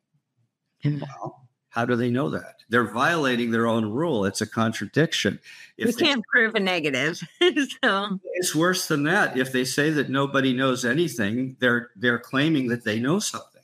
Mhm. 0.83 1.01
Well, 1.01 1.38
how 1.79 1.85
do 1.85 1.95
they 1.95 2.09
know 2.09 2.29
that? 2.29 2.57
They're 2.67 2.91
violating 2.91 3.51
their 3.51 3.65
own 3.65 3.85
rule. 3.89 4.25
It's 4.25 4.41
a 4.41 4.45
contradiction. 4.45 5.39
If 5.77 5.95
they- 5.95 6.05
can't 6.05 6.25
prove 6.29 6.55
a 6.55 6.59
negative. 6.59 7.21
so 7.83 8.19
it's 8.33 8.53
worse 8.53 8.89
than 8.89 9.03
that. 9.03 9.37
If 9.37 9.53
they 9.53 9.63
say 9.63 9.89
that 9.91 10.09
nobody 10.09 10.51
knows 10.51 10.83
anything, 10.83 11.55
they're 11.59 11.91
they're 11.95 12.19
claiming 12.19 12.67
that 12.67 12.83
they 12.83 12.99
know 12.99 13.19
something. 13.19 13.61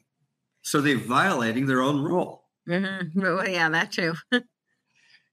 So 0.62 0.80
they're 0.80 0.98
violating 0.98 1.66
their 1.66 1.82
own 1.82 2.02
rule. 2.02 2.46
mm-hmm. 2.68 3.22
well, 3.22 3.48
yeah, 3.48 3.70
that 3.70 3.92
too. 3.92 4.14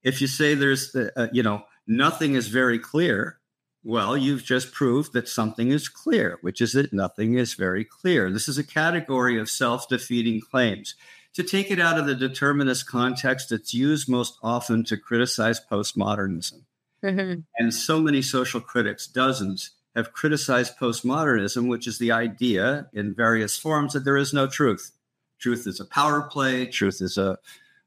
If 0.03 0.19
you 0.19 0.27
say 0.27 0.53
there's, 0.53 0.93
uh, 0.93 1.11
uh, 1.15 1.27
you 1.31 1.43
know, 1.43 1.63
nothing 1.87 2.33
is 2.35 2.49
very 2.49 2.77
clear, 2.77 3.39
well, 3.85 4.17
you've 4.17 4.43
just 4.43 4.73
proved 4.73 5.13
that 5.13 5.29
something 5.29 5.71
is 5.71 5.87
clear, 5.87 6.39
which 6.41 6.59
is 6.59 6.73
that 6.73 6.91
nothing 6.91 7.35
is 7.35 7.53
very 7.53 7.85
clear. 7.85 8.29
This 8.29 8.49
is 8.49 8.57
a 8.57 8.65
category 8.65 9.39
of 9.39 9.49
self 9.49 9.87
defeating 9.87 10.41
claims. 10.41 10.95
To 11.35 11.43
take 11.43 11.71
it 11.71 11.79
out 11.79 11.97
of 11.99 12.05
the 12.05 12.13
determinist 12.15 12.87
context, 12.87 13.51
it's 13.51 13.73
used 13.73 14.07
most 14.07 14.37
often 14.43 14.83
to 14.85 14.97
criticize 14.97 15.59
postmodernism. 15.59 16.61
Mm-hmm. 17.03 17.39
And 17.57 17.73
so 17.73 17.99
many 17.99 18.21
social 18.21 18.61
critics, 18.61 19.07
dozens, 19.07 19.71
have 19.95 20.13
criticized 20.13 20.77
postmodernism, 20.79 21.67
which 21.67 21.87
is 21.87 21.97
the 21.97 22.11
idea 22.11 22.87
in 22.93 23.13
various 23.15 23.57
forms 23.57 23.93
that 23.93 24.05
there 24.05 24.17
is 24.17 24.33
no 24.33 24.47
truth. 24.47 24.91
Truth 25.39 25.67
is 25.67 25.79
a 25.79 25.85
power 25.85 26.21
play, 26.21 26.65
truth 26.67 27.01
is 27.01 27.17
a 27.17 27.37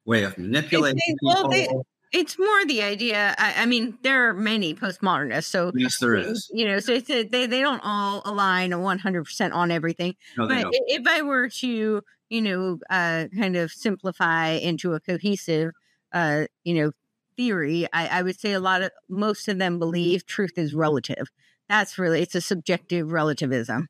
way 0.05 0.24
of 0.24 0.36
manipulating 0.38 0.99
They- 1.07 1.14
well, 1.22 1.49
they- 1.49 1.62
people. 1.66 1.86
It's 2.12 2.38
more 2.38 2.64
the 2.66 2.82
idea. 2.82 3.34
I, 3.36 3.62
I 3.62 3.66
mean, 3.66 3.99
there 4.03 4.28
are 4.28 4.32
many 4.32 4.74
postmodernists, 4.74 5.47
so 5.47 5.72
yes, 5.74 5.99
there 5.99 6.14
is. 6.14 6.49
you 6.55 6.64
know, 6.66 6.78
so 6.78 6.92
it's 6.92 7.11
a, 7.11 7.24
they 7.24 7.47
they 7.47 7.61
don't 7.61 7.80
all 7.84 8.22
align 8.24 8.78
one 8.80 8.99
hundred 9.01 9.24
percent 9.24 9.53
on 9.53 9.72
everything. 9.72 10.14
No, 10.38 10.47
But 10.47 10.62
don't. 10.62 10.74
if 10.86 11.07
I 11.07 11.22
were 11.22 11.49
to, 11.49 12.03
you 12.29 12.43
know, 12.43 12.79
uh, 12.91 13.27
kind 13.37 13.57
of 13.57 13.72
simplify 13.72 14.51
into 14.51 14.95
a 14.95 15.01
cohesive, 15.01 15.72
uh, 16.12 16.47
you 16.64 16.74
know, 16.74 16.93
theory, 17.37 17.87
I, 17.93 18.09
I 18.09 18.22
would 18.22 18.41
say 18.41 18.53
a 18.53 18.61
lot 18.61 18.83
of 18.83 18.91
most 19.09 19.49
of 19.49 19.59
them 19.59 19.79
believe 19.79 20.24
truth 20.27 20.57
is 20.57 20.74
relative. 20.74 21.29
That's 21.68 21.99
really 21.99 22.22
it's 22.22 22.35
a 22.35 22.41
subjective 22.41 23.12
relativism. 23.12 23.89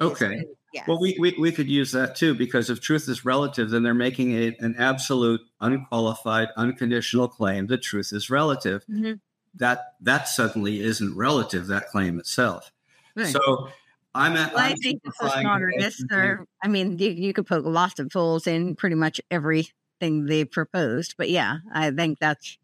Okay. 0.00 0.44
Yeah. 0.72 0.84
Well, 0.88 1.00
we, 1.00 1.16
we, 1.18 1.34
we 1.38 1.52
could 1.52 1.68
use 1.68 1.92
that 1.92 2.16
too, 2.16 2.34
because 2.34 2.70
if 2.70 2.80
truth 2.80 3.08
is 3.08 3.24
relative, 3.24 3.70
then 3.70 3.82
they're 3.82 3.94
making 3.94 4.32
it 4.32 4.56
an 4.60 4.74
absolute, 4.78 5.40
unqualified, 5.60 6.48
unconditional 6.56 7.28
claim 7.28 7.66
that 7.68 7.82
truth 7.82 8.12
is 8.12 8.28
relative. 8.30 8.84
Mhm. 8.90 9.20
That 9.54 9.94
that 10.02 10.28
suddenly 10.28 10.80
isn't 10.80 11.16
relative, 11.16 11.66
that 11.68 11.88
claim 11.88 12.18
itself. 12.18 12.72
Right. 13.14 13.26
So 13.26 13.70
I'm 14.16 14.36
at 14.36 14.54
Well, 14.54 14.64
I 14.64 14.68
I'm 14.70 14.76
think 14.76 15.02
the 15.02 15.12
simplifying 15.12 15.46
it 15.46 15.82
postmodernists. 15.82 16.46
I 16.62 16.68
mean, 16.68 16.98
you, 16.98 17.10
you 17.10 17.32
could 17.32 17.46
poke 17.46 17.64
lots 17.66 18.00
of 18.00 18.10
holes 18.12 18.46
in 18.46 18.74
pretty 18.74 18.96
much 18.96 19.20
everything 19.30 20.26
they 20.26 20.44
proposed, 20.44 21.14
but 21.16 21.28
yeah, 21.28 21.58
I 21.72 21.90
think 21.90 22.18
that's 22.18 22.58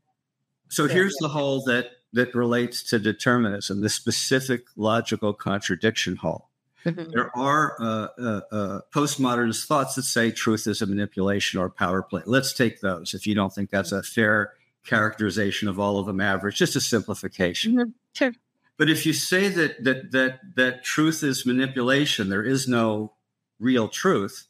So 0.69 0.89
here's 0.89 1.15
the 1.21 1.29
hole 1.29 1.63
that 1.65 1.91
that 2.15 2.35
relates 2.35 2.83
to 2.85 2.99
determinism, 2.99 3.81
the 3.81 3.89
specific 3.89 4.67
logical 4.77 5.33
contradiction 5.33 6.17
hole. 6.17 6.49
There 6.85 7.31
are 7.37 7.77
uh, 7.81 8.09
uh, 8.19 8.41
uh, 8.51 8.81
postmodernist 8.93 9.67
thoughts 9.67 9.95
that 9.95 10.03
say 10.03 10.31
truth 10.33 10.67
is 10.67 10.83
a 10.83 10.87
manipulation 10.87 11.61
or 11.61 11.71
power 11.71 12.03
play. 12.03 12.23
Let's 12.27 12.53
take 12.53 12.81
those. 12.81 13.15
If 13.15 13.27
you 13.27 13.35
don't 13.35 13.55
think 13.55 13.71
that's 13.71 13.93
a 13.93 14.03
fair 14.03 14.55
characterization 14.85 15.69
of 15.69 15.79
all 15.79 15.99
of 15.99 16.07
them 16.07 16.21
average, 16.21 16.57
just 16.57 16.75
a 16.75 16.81
simplification. 16.81 17.75
Mhm. 17.75 17.93
Sure. 18.15 18.33
But 18.79 18.91
if 18.91 19.07
you 19.07 19.13
say 19.13 19.49
that 19.49 19.85
that 19.85 20.13
that 20.13 20.41
that 20.57 20.85
truth 20.85 21.23
is 21.23 21.47
manipulation, 21.47 22.29
there 22.29 22.43
is 22.43 22.67
no 22.67 23.13
real 23.59 23.89
truth. 23.89 24.47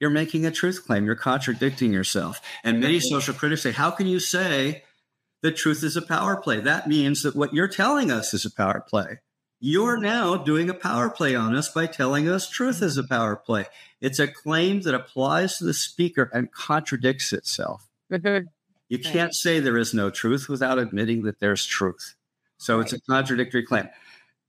You're 0.00 0.10
making 0.10 0.44
a 0.44 0.50
truth 0.50 0.84
claim. 0.84 1.06
You're 1.06 1.14
contradicting 1.14 1.92
yourself. 1.92 2.40
And 2.64 2.80
many 2.80 2.98
social 3.00 3.34
critics 3.34 3.62
say, 3.62 3.72
"How 3.72 3.90
can 3.90 4.06
you 4.06 4.18
say 4.18 4.84
that 5.42 5.56
truth 5.56 5.82
is 5.84 5.96
a 5.96 6.02
power 6.02 6.36
play? 6.36 6.60
That 6.60 6.88
means 6.88 7.22
that 7.22 7.36
what 7.36 7.54
you're 7.54 7.68
telling 7.68 8.10
us 8.10 8.34
is 8.34 8.44
a 8.44 8.50
power 8.50 8.80
play. 8.80 9.20
You're 9.60 9.96
now 9.96 10.36
doing 10.36 10.68
a 10.68 10.74
power 10.74 11.08
play 11.08 11.36
on 11.36 11.54
us 11.54 11.68
by 11.68 11.86
telling 11.86 12.28
us 12.28 12.48
truth 12.48 12.82
is 12.82 12.96
a 12.96 13.04
power 13.04 13.36
play. 13.36 13.66
It's 14.00 14.18
a 14.18 14.26
claim 14.26 14.80
that 14.82 14.94
applies 14.94 15.58
to 15.58 15.64
the 15.64 15.72
speaker 15.72 16.28
and 16.32 16.50
contradicts 16.50 17.32
itself. 17.32 17.88
Mhm. 18.10 18.46
You 18.88 18.98
can't 18.98 19.34
say 19.34 19.60
there 19.60 19.78
is 19.78 19.94
no 19.94 20.10
truth 20.10 20.48
without 20.48 20.80
admitting 20.80 21.22
that 21.22 21.38
there's 21.38 21.64
truth. 21.64 22.16
So 22.62 22.78
it's 22.78 22.92
a 22.92 23.00
contradictory 23.00 23.64
claim. 23.64 23.88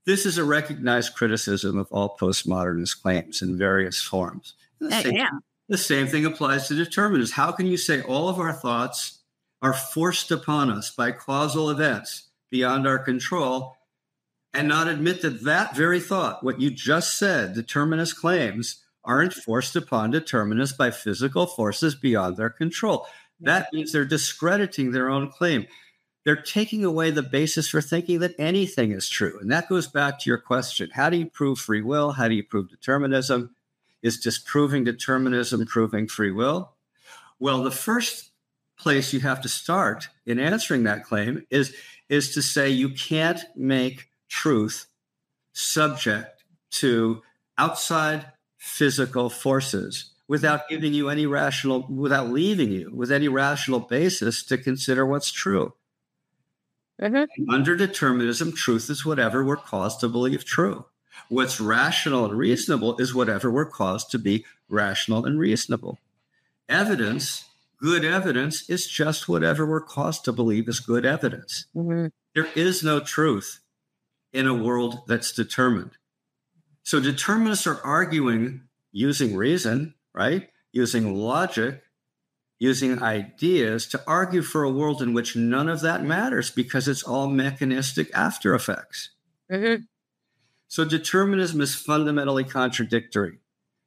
This 0.05 0.25
is 0.25 0.37
a 0.37 0.43
recognized 0.43 1.15
criticism 1.15 1.79
of 1.79 1.87
all 1.91 2.15
postmodernist 2.15 3.01
claims 3.01 3.41
in 3.41 3.57
various 3.57 4.01
forms. 4.01 4.53
The 4.79 4.87
Uh, 4.87 5.01
same, 5.01 5.15
yeah. 5.15 5.29
the 5.67 5.77
same 5.77 6.07
thing 6.07 6.25
applies 6.25 6.67
to 6.67 6.75
determinists. 6.75 7.33
How 7.35 7.51
can 7.51 7.65
you 7.65 7.77
say 7.77 8.01
all 8.01 8.29
of 8.29 8.39
our 8.39 8.53
thoughts 8.53 9.19
are 9.61 9.73
forced 9.73 10.29
upon 10.29 10.69
us 10.69 10.91
by 10.91 11.11
causal 11.11 11.69
events 11.71 12.29
beyond 12.51 12.85
our 12.85 12.99
control 12.99 13.77
and 14.53 14.67
not 14.67 14.87
admit 14.87 15.21
that 15.23 15.43
that 15.45 15.75
very 15.75 15.99
thought, 15.99 16.43
what 16.43 16.61
you 16.61 16.69
just 16.69 17.17
said, 17.17 17.55
determinist 17.55 18.17
claims, 18.17 18.83
aren't 19.03 19.33
forced 19.33 19.75
upon 19.75 20.11
determinists 20.11 20.77
by 20.77 20.91
physical 20.91 21.47
forces 21.47 21.95
beyond 21.95 22.37
their 22.37 22.51
control? 22.51 23.07
That 23.39 23.73
means 23.73 23.91
they're 23.91 24.05
discrediting 24.05 24.91
their 24.91 25.09
own 25.09 25.31
claim. 25.31 25.65
They're 26.23 26.35
taking 26.41 26.85
away 26.85 27.11
the 27.11 27.23
basis 27.23 27.67
for 27.67 27.81
thinking 27.81 28.19
that 28.19 28.35
anything 28.39 28.91
is 28.91 29.09
true. 29.09 29.37
And 29.39 29.51
that 29.51 29.67
goes 29.67 29.87
back 29.87 30.19
to 30.19 30.29
your 30.29 30.37
question 30.37 30.89
how 30.93 31.09
do 31.09 31.17
you 31.17 31.25
prove 31.25 31.59
free 31.59 31.81
will? 31.81 32.11
How 32.11 32.27
do 32.27 32.35
you 32.35 32.43
prove 32.43 32.69
determinism? 32.69 33.55
Is 34.01 34.19
disproving 34.19 34.83
determinism 34.83 35.65
proving 35.65 36.07
free 36.07 36.31
will? 36.31 36.73
Well, 37.39 37.63
the 37.63 37.71
first 37.71 38.31
place 38.77 39.13
you 39.13 39.19
have 39.21 39.41
to 39.41 39.49
start 39.49 40.09
in 40.25 40.39
answering 40.39 40.83
that 40.83 41.05
claim 41.05 41.45
is, 41.49 41.73
is 42.09 42.33
to 42.33 42.41
say 42.41 42.69
you 42.69 42.89
can't 42.89 43.41
make 43.55 44.09
truth 44.27 44.87
subject 45.53 46.43
to 46.71 47.21
outside 47.57 48.25
physical 48.57 49.29
forces 49.29 50.11
without 50.27 50.67
giving 50.67 50.93
you 50.93 51.09
any 51.09 51.25
rational, 51.25 51.85
without 51.87 52.29
leaving 52.29 52.71
you 52.71 52.91
with 52.93 53.11
any 53.11 53.27
rational 53.27 53.79
basis 53.79 54.43
to 54.43 54.57
consider 54.57 55.05
what's 55.05 55.31
true. 55.31 55.73
Mhm. 57.01 57.27
Under 57.49 57.75
determinism, 57.75 58.51
truth 58.51 58.89
is 58.89 59.05
whatever 59.05 59.43
we're 59.43 59.57
caused 59.57 59.99
to 60.01 60.09
believe 60.09 60.45
true. 60.45 60.85
What's 61.29 61.59
rational 61.59 62.25
and 62.25 62.37
reasonable 62.37 62.97
is 62.97 63.13
whatever 63.13 63.51
we're 63.51 63.65
caused 63.69 64.11
to 64.11 64.19
be 64.19 64.45
rational 64.69 65.25
and 65.25 65.39
reasonable. 65.39 65.99
Evidence, 66.69 67.45
good 67.77 68.05
evidence, 68.05 68.69
is 68.69 68.87
just 68.87 69.27
whatever 69.27 69.65
we're 69.65 69.81
caused 69.81 70.23
to 70.25 70.31
believe 70.31 70.67
is 70.67 70.79
good 70.79 71.05
evidence. 71.05 71.65
Mhm. 71.75 72.11
There 72.33 72.49
is 72.55 72.83
no 72.83 72.99
truth 72.99 73.59
in 74.31 74.47
a 74.47 74.53
world 74.53 75.03
that's 75.07 75.31
determined. 75.31 75.91
So 76.83 76.99
determinists 76.99 77.67
are 77.67 77.81
arguing 77.81 78.61
using 78.91 79.35
reason, 79.35 79.93
right? 80.13 80.49
Using 80.71 81.15
logic 81.15 81.83
using 82.59 83.01
ideas 83.01 83.87
to 83.87 84.01
argue 84.07 84.41
for 84.41 84.63
a 84.63 84.71
world 84.71 85.01
in 85.01 85.13
which 85.13 85.35
none 85.35 85.67
of 85.67 85.81
that 85.81 86.03
matters 86.03 86.49
because 86.49 86.87
it's 86.87 87.03
all 87.03 87.27
mechanistic 87.27 88.09
after 88.13 88.55
effects. 88.55 89.09
Mm-hmm. 89.51 89.83
So 90.67 90.85
determinism 90.85 91.61
is 91.61 91.75
fundamentally 91.75 92.43
contradictory. 92.43 93.39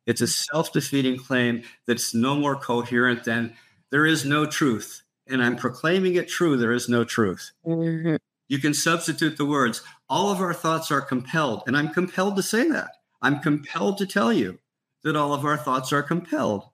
It's 0.06 0.20
a 0.20 0.28
self 0.28 0.72
defeating 0.72 1.18
claim 1.18 1.62
that's 1.86 2.14
no 2.14 2.36
more 2.36 2.54
coherent 2.56 3.24
than 3.24 3.54
there 3.90 4.06
is 4.06 4.24
no 4.24 4.46
truth. 4.46 5.02
And 5.26 5.42
I'm 5.42 5.56
proclaiming 5.56 6.14
it 6.14 6.28
true, 6.28 6.56
there 6.56 6.72
is 6.72 6.88
no 6.88 7.02
truth. 7.02 7.50
Mm-hmm. 7.66 8.16
You 8.48 8.58
can 8.60 8.74
substitute 8.74 9.36
the 9.36 9.44
words, 9.44 9.82
all 10.08 10.30
of 10.30 10.40
our 10.40 10.54
thoughts 10.54 10.92
are 10.92 11.00
compelled. 11.00 11.64
And 11.66 11.76
I'm 11.76 11.88
compelled 11.88 12.36
to 12.36 12.42
say 12.42 12.68
that. 12.70 12.92
I'm 13.20 13.40
compelled 13.40 13.98
to 13.98 14.06
tell 14.06 14.32
you 14.32 14.60
that 15.02 15.16
all 15.16 15.34
of 15.34 15.44
our 15.44 15.56
thoughts 15.56 15.92
are 15.92 16.02
compelled. 16.02 16.68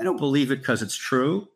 I 0.00 0.04
don't 0.04 0.16
believe 0.16 0.50
it 0.50 0.60
because 0.60 0.82
it's 0.82 0.96
true. 0.96 1.48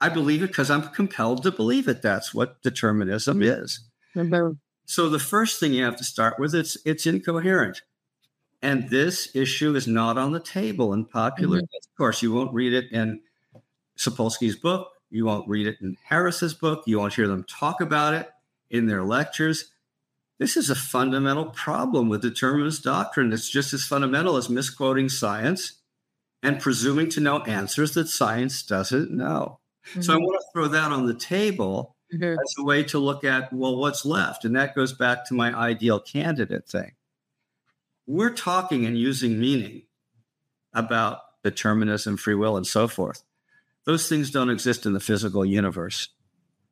I 0.00 0.08
believe 0.08 0.42
it 0.42 0.48
because 0.48 0.70
I'm 0.70 0.82
compelled 0.82 1.42
to 1.42 1.50
believe 1.50 1.88
it. 1.88 2.02
That's 2.02 2.32
what 2.32 2.62
determinism 2.62 3.42
is. 3.42 3.80
Mm-hmm. 4.14 4.52
So 4.86 5.08
the 5.08 5.18
first 5.18 5.60
thing 5.60 5.72
you 5.72 5.84
have 5.84 5.96
to 5.96 6.04
start 6.04 6.38
with 6.38 6.54
it's 6.54 6.76
it's 6.84 7.06
incoherent. 7.06 7.82
And 8.60 8.90
this 8.90 9.34
issue 9.34 9.74
is 9.76 9.86
not 9.86 10.18
on 10.18 10.32
the 10.32 10.40
table 10.40 10.92
in 10.92 11.04
popular 11.04 11.58
mm-hmm. 11.58 11.76
discourse. 11.76 12.22
You 12.22 12.32
won't 12.32 12.52
read 12.52 12.72
it 12.72 12.90
in 12.90 13.20
Sapolsky's 13.96 14.56
book. 14.56 14.90
You 15.10 15.24
won't 15.24 15.48
read 15.48 15.66
it 15.66 15.78
in 15.80 15.96
Harris's 16.04 16.54
book. 16.54 16.82
You 16.86 16.98
won't 16.98 17.14
hear 17.14 17.28
them 17.28 17.44
talk 17.44 17.80
about 17.80 18.14
it 18.14 18.28
in 18.70 18.86
their 18.86 19.02
lectures. 19.02 19.72
This 20.38 20.56
is 20.56 20.70
a 20.70 20.74
fundamental 20.74 21.46
problem 21.46 22.08
with 22.08 22.22
determinist 22.22 22.84
doctrine. 22.84 23.32
It's 23.32 23.48
just 23.48 23.72
as 23.72 23.84
fundamental 23.84 24.36
as 24.36 24.48
misquoting 24.48 25.08
science 25.08 25.77
and 26.42 26.60
presuming 26.60 27.08
to 27.10 27.20
know 27.20 27.40
answers 27.40 27.94
that 27.94 28.08
science 28.08 28.62
doesn't 28.62 29.10
know. 29.10 29.60
Mm-hmm. 29.90 30.00
So 30.02 30.12
I 30.12 30.16
mm-hmm. 30.16 30.24
want 30.24 30.40
to 30.40 30.46
throw 30.52 30.68
that 30.68 30.92
on 30.92 31.06
the 31.06 31.14
table 31.14 31.96
mm-hmm. 32.12 32.38
as 32.38 32.54
a 32.58 32.64
way 32.64 32.82
to 32.84 32.98
look 32.98 33.24
at, 33.24 33.52
well, 33.52 33.76
what's 33.76 34.04
left? 34.04 34.44
And 34.44 34.54
that 34.56 34.74
goes 34.74 34.92
back 34.92 35.26
to 35.26 35.34
my 35.34 35.52
ideal 35.52 36.00
candidate 36.00 36.68
thing. 36.68 36.92
We're 38.06 38.34
talking 38.34 38.86
and 38.86 38.96
using 38.98 39.38
meaning 39.38 39.82
about 40.72 41.20
determinism, 41.42 42.16
free 42.16 42.34
will, 42.34 42.56
and 42.56 42.66
so 42.66 42.88
forth. 42.88 43.22
Those 43.84 44.08
things 44.08 44.30
don't 44.30 44.50
exist 44.50 44.86
in 44.86 44.92
the 44.92 45.00
physical 45.00 45.44
universe. 45.44 46.08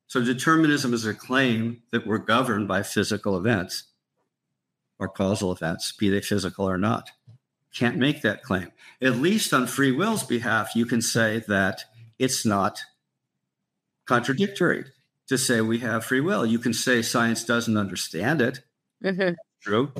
So 0.07 0.23
determinism 0.23 0.95
is 0.95 1.05
a 1.05 1.14
claim 1.14 1.83
that 1.91 2.07
we're 2.07 2.19
governed 2.19 2.69
by 2.69 2.83
physical 2.83 3.37
events 3.37 3.85
or 4.99 5.09
causal 5.09 5.53
events, 5.53 5.93
be 5.93 6.09
they 6.09 6.21
physical 6.21 6.69
or 6.69 6.79
not. 6.79 7.11
Can't 7.77 7.99
make 7.99 8.22
that 8.22 8.43
claim. 8.43 8.72
At 9.03 9.16
least 9.16 9.53
on 9.53 9.66
free 9.66 9.93
will's 9.93 10.24
behalf, 10.24 10.74
you 10.74 10.87
can 10.87 11.03
say 11.03 11.45
that 11.47 11.85
it's 12.18 12.47
not 12.47 12.81
contradictory 14.07 14.87
to 15.27 15.37
say 15.37 15.61
we 15.61 15.81
have 15.81 16.03
free 16.03 16.22
will. 16.22 16.47
You 16.47 16.59
can 16.59 16.72
say 16.72 17.03
science 17.03 17.45
doesn't 17.45 17.77
understand 17.77 18.41
it. 18.41 18.61
Mm-hmm. 19.05 19.35
True. 19.61 19.93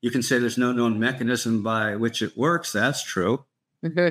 You 0.00 0.10
can 0.10 0.22
say 0.22 0.38
there's 0.38 0.56
no 0.56 0.72
known 0.72 0.98
mechanism 0.98 1.62
by 1.62 1.94
which 1.94 2.22
it 2.22 2.38
works. 2.38 2.72
That's 2.72 3.02
true. 3.02 3.44
Mm-hmm. 3.84 4.10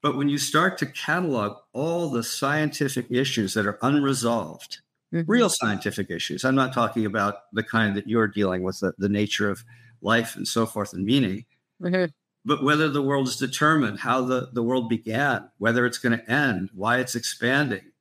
But 0.00 0.16
when 0.16 0.28
you 0.28 0.38
start 0.38 0.78
to 0.78 0.86
catalog 0.86 1.58
all 1.72 2.10
the 2.10 2.24
scientific 2.24 3.06
issues 3.08 3.54
that 3.54 3.66
are 3.66 3.78
unresolved, 3.82 4.80
mm-hmm. 5.14 5.30
real 5.30 5.48
scientific 5.48 6.10
issues, 6.10 6.44
I'm 6.44 6.56
not 6.56 6.72
talking 6.72 7.06
about 7.06 7.52
the 7.52 7.62
kind 7.62 7.96
that 7.96 8.08
you're 8.08 8.26
dealing 8.26 8.64
with, 8.64 8.80
the, 8.80 8.94
the 8.98 9.08
nature 9.08 9.48
of 9.48 9.62
life 10.00 10.34
and 10.34 10.48
so 10.48 10.66
forth 10.66 10.92
and 10.92 11.04
meaning, 11.04 11.44
mm-hmm. 11.80 12.06
But 12.44 12.62
whether 12.62 12.88
the 12.88 13.02
world 13.02 13.28
is 13.28 13.36
determined, 13.36 14.00
how 14.00 14.22
the, 14.22 14.48
the 14.52 14.62
world 14.62 14.88
began, 14.88 15.48
whether 15.58 15.86
it's 15.86 15.98
going 15.98 16.18
to 16.18 16.30
end, 16.30 16.70
why 16.74 16.98
it's 16.98 17.14
expanding, 17.14 17.92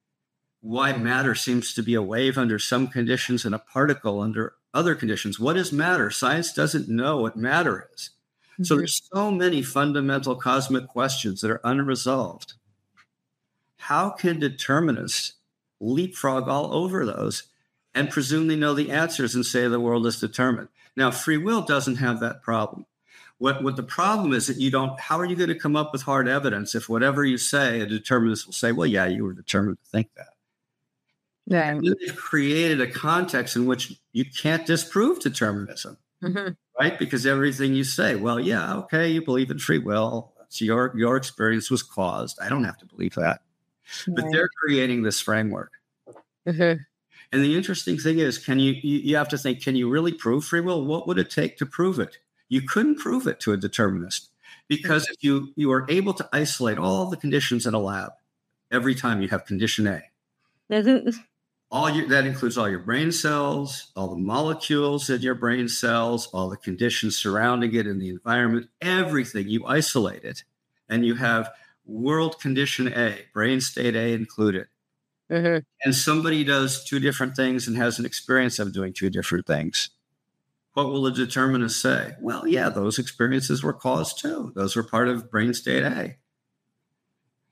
why 0.61 0.93
matter 0.93 1.35
seems 1.35 1.73
to 1.73 1.83
be 1.83 1.93
a 1.93 2.01
wave 2.01 2.37
under 2.37 2.59
some 2.59 2.87
conditions 2.87 3.45
and 3.45 3.53
a 3.53 3.59
particle 3.59 4.19
under 4.19 4.53
other 4.73 4.95
conditions. 4.95 5.39
What 5.39 5.57
is 5.57 5.71
matter? 5.71 6.09
Science 6.09 6.53
doesn't 6.53 6.87
know 6.87 7.17
what 7.17 7.35
matter 7.35 7.89
is. 7.93 8.11
Hmm. 8.57 8.63
So 8.63 8.77
there's 8.77 9.01
so 9.13 9.31
many 9.31 9.61
fundamental 9.61 10.35
cosmic 10.35 10.87
questions 10.87 11.41
that 11.41 11.51
are 11.51 11.61
unresolved. 11.63 12.53
How 13.77 14.11
can 14.11 14.39
determinists 14.39 15.33
leapfrog 15.79 16.47
all 16.47 16.73
over 16.73 17.05
those 17.05 17.43
and 17.93 18.09
presume 18.09 18.47
they 18.47 18.55
know 18.55 18.73
the 18.73 18.91
answers 18.91 19.33
and 19.35 19.45
say 19.45 19.67
the 19.67 19.79
world 19.79 20.05
is 20.05 20.19
determined? 20.19 20.69
Now, 20.95 21.09
free 21.09 21.37
will 21.37 21.61
doesn't 21.61 21.95
have 21.95 22.19
that 22.19 22.43
problem. 22.43 22.85
What, 23.41 23.63
what 23.63 23.75
the 23.75 23.83
problem 23.83 24.33
is 24.33 24.47
that 24.47 24.57
you 24.57 24.69
don't, 24.69 24.99
how 24.99 25.19
are 25.19 25.25
you 25.25 25.35
going 25.35 25.49
to 25.49 25.55
come 25.55 25.75
up 25.75 25.91
with 25.91 26.03
hard 26.03 26.27
evidence 26.27 26.75
if 26.75 26.87
whatever 26.87 27.25
you 27.25 27.37
say, 27.37 27.81
a 27.81 27.85
determinist 27.85 28.45
will 28.45 28.53
say, 28.53 28.71
well, 28.71 28.87
yeah, 28.87 29.07
you 29.07 29.23
were 29.23 29.33
determined 29.33 29.77
to 29.83 29.89
think 29.89 30.09
that. 30.15 30.27
Yeah. 31.47 31.79
They've 31.81 32.15
created 32.15 32.79
a 32.81 32.87
context 32.87 33.55
in 33.55 33.65
which 33.65 33.93
you 34.13 34.25
can't 34.25 34.65
disprove 34.65 35.19
determinism. 35.19 35.97
Mm-hmm 36.23 36.53
right? 36.81 36.97
Because 36.97 37.25
everything 37.25 37.75
you 37.75 37.83
say, 37.83 38.15
well, 38.15 38.39
yeah, 38.39 38.75
okay, 38.77 39.09
you 39.09 39.23
believe 39.23 39.51
in 39.51 39.59
free 39.59 39.77
will. 39.77 40.33
So 40.49 40.65
your 40.65 40.91
your 40.97 41.15
experience 41.15 41.69
was 41.69 41.83
caused. 41.83 42.39
I 42.41 42.49
don't 42.49 42.63
have 42.63 42.77
to 42.79 42.85
believe 42.85 43.15
that. 43.15 43.41
Right. 44.07 44.15
But 44.15 44.25
they're 44.31 44.49
creating 44.63 45.03
this 45.03 45.21
framework. 45.21 45.71
Mm-hmm. 46.47 46.81
And 47.33 47.43
the 47.43 47.55
interesting 47.55 47.97
thing 47.97 48.19
is, 48.19 48.37
can 48.37 48.59
you, 48.59 48.73
you 48.73 48.99
you 48.99 49.15
have 49.15 49.29
to 49.29 49.37
think, 49.37 49.61
can 49.61 49.75
you 49.75 49.89
really 49.89 50.11
prove 50.11 50.43
free 50.43 50.59
will? 50.59 50.85
What 50.85 51.07
would 51.07 51.19
it 51.19 51.29
take 51.29 51.57
to 51.57 51.65
prove 51.65 51.99
it? 51.99 52.17
You 52.51 52.61
couldn't 52.61 52.99
prove 52.99 53.27
it 53.27 53.39
to 53.41 53.53
a 53.53 53.57
determinist 53.57 54.29
because 54.67 55.09
if 55.09 55.23
you 55.23 55.53
you 55.55 55.71
are 55.71 55.85
able 55.87 56.13
to 56.15 56.27
isolate 56.33 56.77
all 56.77 57.09
the 57.09 57.15
conditions 57.15 57.65
in 57.65 57.73
a 57.73 57.79
lab 57.79 58.11
every 58.69 58.93
time 58.93 59.21
you 59.21 59.29
have 59.29 59.45
condition 59.45 59.87
A, 59.87 60.03
all 61.71 61.89
your 61.89 62.09
that 62.09 62.25
includes 62.25 62.57
all 62.57 62.69
your 62.69 62.79
brain 62.79 63.13
cells 63.13 63.93
all 63.95 64.09
the 64.09 64.17
molecules 64.17 65.09
in 65.09 65.21
your 65.21 65.33
brain 65.33 65.69
cells 65.69 66.27
all 66.33 66.49
the 66.49 66.57
conditions 66.57 67.17
surrounding 67.17 67.73
it 67.73 67.87
in 67.87 67.99
the 67.99 68.09
environment 68.09 68.67
everything. 68.81 69.47
You 69.47 69.65
isolate 69.65 70.25
it 70.25 70.43
and 70.89 71.05
you 71.05 71.15
have 71.15 71.49
world 71.85 72.37
condition 72.41 72.91
a 72.93 73.19
brain 73.33 73.61
state 73.61 73.95
a 73.95 74.11
included. 74.13 74.67
Mm-hmm. 75.31 75.59
and 75.85 75.95
somebody 75.95 76.43
does 76.43 76.83
two 76.83 76.99
different 76.99 77.37
things 77.37 77.65
and 77.65 77.77
has 77.77 77.97
an 77.97 78.05
experience 78.05 78.59
of 78.59 78.73
doing 78.73 78.91
two 78.91 79.09
different 79.09 79.47
things 79.47 79.89
what 80.73 80.87
will 80.87 81.03
the 81.03 81.11
determinist 81.11 81.81
say 81.81 82.13
well 82.21 82.47
yeah 82.47 82.69
those 82.69 82.99
experiences 82.99 83.63
were 83.63 83.73
caused 83.73 84.19
too 84.19 84.51
those 84.55 84.75
were 84.75 84.83
part 84.83 85.07
of 85.07 85.29
brain 85.29 85.53
state 85.53 85.83
a 85.83 86.15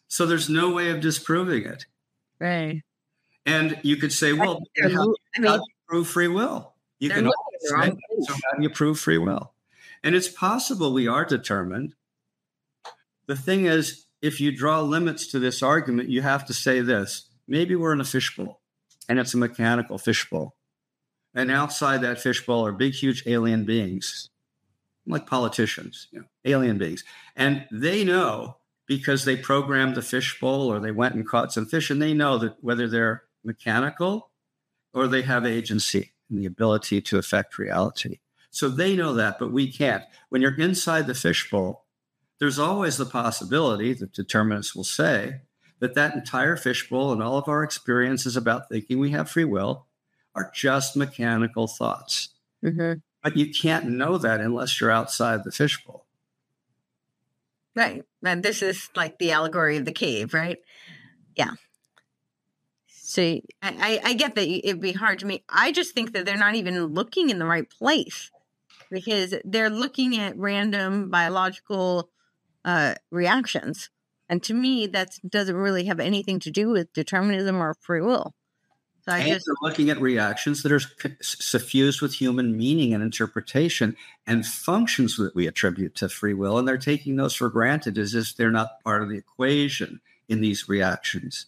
so 0.08 0.26
there's 0.26 0.50
no 0.50 0.72
way 0.72 0.90
of 0.90 1.02
disproving 1.02 1.66
it 1.66 1.86
right 2.40 2.82
and 3.50 3.80
you 3.82 3.96
could 3.96 4.14
say, 4.14 4.34
well, 4.34 4.60
how, 4.80 5.14
how, 5.44 5.58
do 5.58 5.64
you 5.64 5.76
prove 5.88 6.08
free 6.08 6.28
will? 6.28 6.74
You 7.00 7.10
can 7.10 7.26
say, 7.26 7.91
so 8.22 8.34
how 8.34 8.58
do 8.58 8.64
you 8.64 8.70
prove 8.70 9.00
free 9.00 9.18
will? 9.18 9.54
And 10.04 10.16
it's 10.16 10.28
possible 10.28 10.94
we 10.94 11.08
are 11.08 11.26
determined. 11.26 11.96
The 13.26 13.36
thing 13.36 13.66
is, 13.66 14.06
if 14.22 14.40
you 14.40 14.56
draw 14.56 14.82
limits 14.82 15.28
to 15.28 15.40
this 15.40 15.64
argument, 15.64 16.10
you 16.10 16.22
have 16.22 16.46
to 16.46 16.54
say 16.54 16.82
this 16.82 17.28
maybe 17.48 17.76
we're 17.76 17.94
in 17.94 18.02
a 18.02 18.06
fishbowl 18.06 18.62
and 19.08 19.18
it's 19.18 19.34
a 19.34 19.38
mechanical 19.38 19.98
fishbowl. 19.98 20.56
And 21.34 21.51
outside 21.51 22.01
that 22.01 22.19
fishbowl 22.19 22.65
are 22.65 22.72
big, 22.72 22.93
huge 22.93 23.23
alien 23.26 23.65
beings, 23.65 24.30
like 25.06 25.27
politicians, 25.27 26.07
you 26.11 26.19
know, 26.19 26.26
alien 26.45 26.77
beings. 26.77 27.03
And 27.35 27.68
they 27.72 28.03
know 28.03 28.57
because 28.88 29.26
they 29.26 29.35
programmed 29.35 29.95
the 29.95 30.01
fishbowl 30.01 30.72
or 30.72 30.80
they 30.80 30.91
went 30.91 31.14
and 31.14 31.27
caught 31.27 31.53
some 31.53 31.68
fish, 31.68 31.91
and 31.91 32.01
they 32.01 32.14
know 32.14 32.39
that 32.39 32.56
whether 32.61 32.88
they're 32.88 33.23
mechanical 33.43 34.31
or 34.93 35.07
they 35.07 35.22
have 35.22 35.45
agency 35.45 36.11
and 36.30 36.39
the 36.39 36.45
ability 36.45 36.99
to 37.01 37.18
affect 37.18 37.60
reality. 37.60 38.18
So 38.49 38.68
they 38.68 38.95
know 38.95 39.14
that, 39.14 39.38
but 39.38 39.51
we 39.51 39.72
can't. 39.72 40.03
When 40.30 40.41
you're 40.41 40.60
inside 40.60 41.06
the 41.06 41.14
fishbowl, 41.14 41.85
there's 42.39 42.57
always 42.57 42.97
the 42.97 43.06
possibility 43.06 43.93
that 43.93 44.14
determinists 44.14 44.76
will 44.76 44.84
say 44.84 45.41
that 45.80 45.93
that 45.93 46.15
entire 46.15 46.56
fishbowl 46.56 47.11
and 47.11 47.22
all 47.22 47.38
of 47.38 47.47
our 47.47 47.64
experiences 47.64 48.35
about 48.35 48.69
thinking 48.69 48.97
we 48.97 49.11
have 49.11 49.30
free 49.30 49.45
will 49.45 49.85
are 50.40 50.52
just 50.53 50.95
mechanical 50.95 51.68
thoughts. 51.68 52.30
Mm-hmm. 52.64 52.99
But 53.22 53.36
you 53.36 53.53
can't 53.53 53.90
know 53.90 54.18
that 54.18 54.40
unless 54.40 54.80
you're 54.80 54.91
outside 54.91 55.44
the 55.44 55.52
fishbowl. 55.52 56.06
Right. 57.76 58.03
And 58.24 58.41
this 58.41 58.61
is 58.61 58.90
like 58.95 59.20
the 59.20 59.32
allegory 59.32 59.76
of 59.78 59.86
the 59.86 59.91
cave, 59.91 60.34
right? 60.34 60.57
Yeah. 61.36 61.52
So 62.88 63.22
I, 63.22 63.41
I, 63.61 63.99
I 64.03 64.14
get 64.14 64.36
that 64.36 64.48
it'd 64.48 64.82
be 64.82 64.94
hard 64.94 65.20
to 65.20 65.26
me. 65.26 65.44
I 65.49 65.72
just 65.72 65.94
think 65.94 66.14
that 66.14 66.26
they're 66.26 66.38
not 66.38 66.56
even 66.56 66.86
looking 66.86 67.30
in 67.30 67.40
the 67.40 67.45
right 67.45 67.70
place 67.70 68.32
because 68.90 69.36
they're 69.44 69.70
looking 69.70 70.18
at 70.18 70.38
random 70.38 71.10
biological 71.10 72.10
uh, 72.64 72.95
reactions. 73.11 73.90
And 74.30 74.41
to 74.44 74.53
me, 74.53 74.88
that 74.88 75.11
doesn't 75.28 75.56
really 75.56 75.86
have 75.86 75.99
anything 75.99 76.40
to 76.41 76.52
do 76.52 76.70
with 76.70 76.94
determinism 76.94 77.61
or 77.61 77.76
free 77.82 78.02
will. 78.02 78.34
So 79.10 79.15
I 79.15 79.19
and 79.19 79.27
just, 79.30 79.45
they're 79.48 79.56
looking 79.68 79.90
at 79.90 79.99
reactions 79.99 80.61
that 80.61 80.72
are 80.72 80.80
suffused 81.22 81.99
with 81.99 82.14
human 82.14 82.56
meaning 82.56 82.94
and 82.94 83.02
interpretation 83.02 83.95
and 84.27 84.45
functions 84.45 85.18
that 85.18 85.34
we 85.34 85.48
attribute 85.48 85.95
to 85.95 86.10
free 86.10 86.36
will. 86.36 86.60
And 86.60 86.68
they're 86.68 86.77
taking 86.77 87.15
those 87.15 87.34
for 87.34 87.49
granted 87.49 87.98
as 87.98 88.14
if 88.14 88.36
they're 88.36 88.52
not 88.52 88.84
part 88.84 89.02
of 89.02 89.10
the 89.10 89.18
equation 89.18 89.99
in 90.27 90.41
these 90.41 90.69
reactions. 90.69 91.48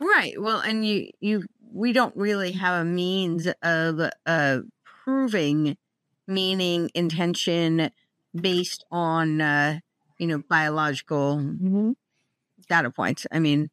Right. 0.00 0.40
Well, 0.40 0.58
and 0.58 0.84
you 0.84 1.10
you 1.20 1.44
we 1.72 1.92
don't 1.92 2.16
really 2.16 2.52
have 2.52 2.82
a 2.82 2.84
means 2.84 3.46
of 3.62 4.00
uh 4.26 4.58
proving 5.04 5.76
meaning 6.26 6.90
intention 6.94 7.90
based 8.34 8.84
on 8.90 9.40
uh 9.40 9.78
you 10.18 10.26
know 10.26 10.42
biological 10.48 11.38
data 12.68 12.90
points. 12.90 13.26
I 13.30 13.38
mean, 13.38 13.70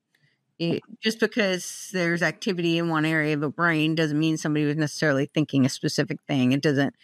it, 0.58 0.82
just 1.02 1.20
because 1.20 1.90
there's 1.92 2.22
activity 2.22 2.78
in 2.78 2.90
one 2.90 3.06
area 3.06 3.34
of 3.34 3.44
a 3.44 3.50
brain 3.50 3.96
doesn't 3.96 4.20
mean 4.20 4.38
somebody 4.38 4.66
was 4.66 4.78
necessarily 4.78 5.26
thinking 5.26 5.66
a 5.66 5.70
specific 5.70 6.20
thing. 6.28 6.52
It 6.52 6.62
doesn't 6.62 6.96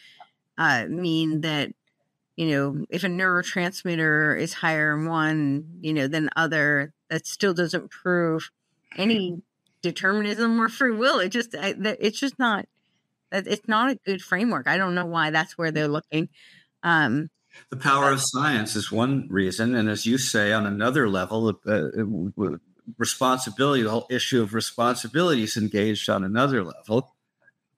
uh, 0.58 0.86
mean 0.88 1.42
that 1.42 1.72
you 2.36 2.50
know 2.50 2.86
if 2.90 3.04
a 3.04 3.08
neurotransmitter 3.08 4.40
is 4.40 4.54
higher 4.54 4.98
in 4.98 5.06
one 5.06 5.80
you 5.82 5.94
know 5.94 6.08
than 6.08 6.30
other 6.36 6.94
that 7.10 7.28
still 7.28 7.54
doesn't 7.54 7.92
prove 7.92 8.52
any 8.98 9.42
determinism 9.82 10.60
or 10.60 10.70
free 10.70 10.96
will. 10.96 11.20
It 11.20 11.30
just 11.30 11.56
I, 11.56 11.76
it's 11.78 12.20
just 12.20 12.40
not 12.40 12.66
it's 13.32 13.68
not 13.68 13.92
a 13.92 13.96
good 14.06 14.22
framework. 14.22 14.68
I 14.68 14.78
don't 14.78 14.96
know 14.96 15.06
why 15.06 15.30
that's 15.30 15.58
where 15.58 15.72
they're 15.72 15.88
looking. 15.88 16.30
Um 16.84 17.30
The 17.70 17.78
power 17.78 18.12
of 18.12 18.22
science 18.22 18.76
is 18.76 18.92
one 18.92 19.28
reason, 19.30 19.76
and 19.76 19.90
as 19.90 20.06
you 20.06 20.18
say, 20.18 20.54
on 20.54 20.66
another 20.66 21.10
level, 21.10 21.60
uh, 21.68 21.90
responsibility, 22.98 23.84
the 23.84 23.90
whole 23.90 24.08
issue 24.10 24.42
of 24.42 24.54
responsibility 24.54 25.44
is 25.44 25.58
engaged 25.58 26.10
on 26.10 26.24
another 26.24 26.64
level. 26.64 27.16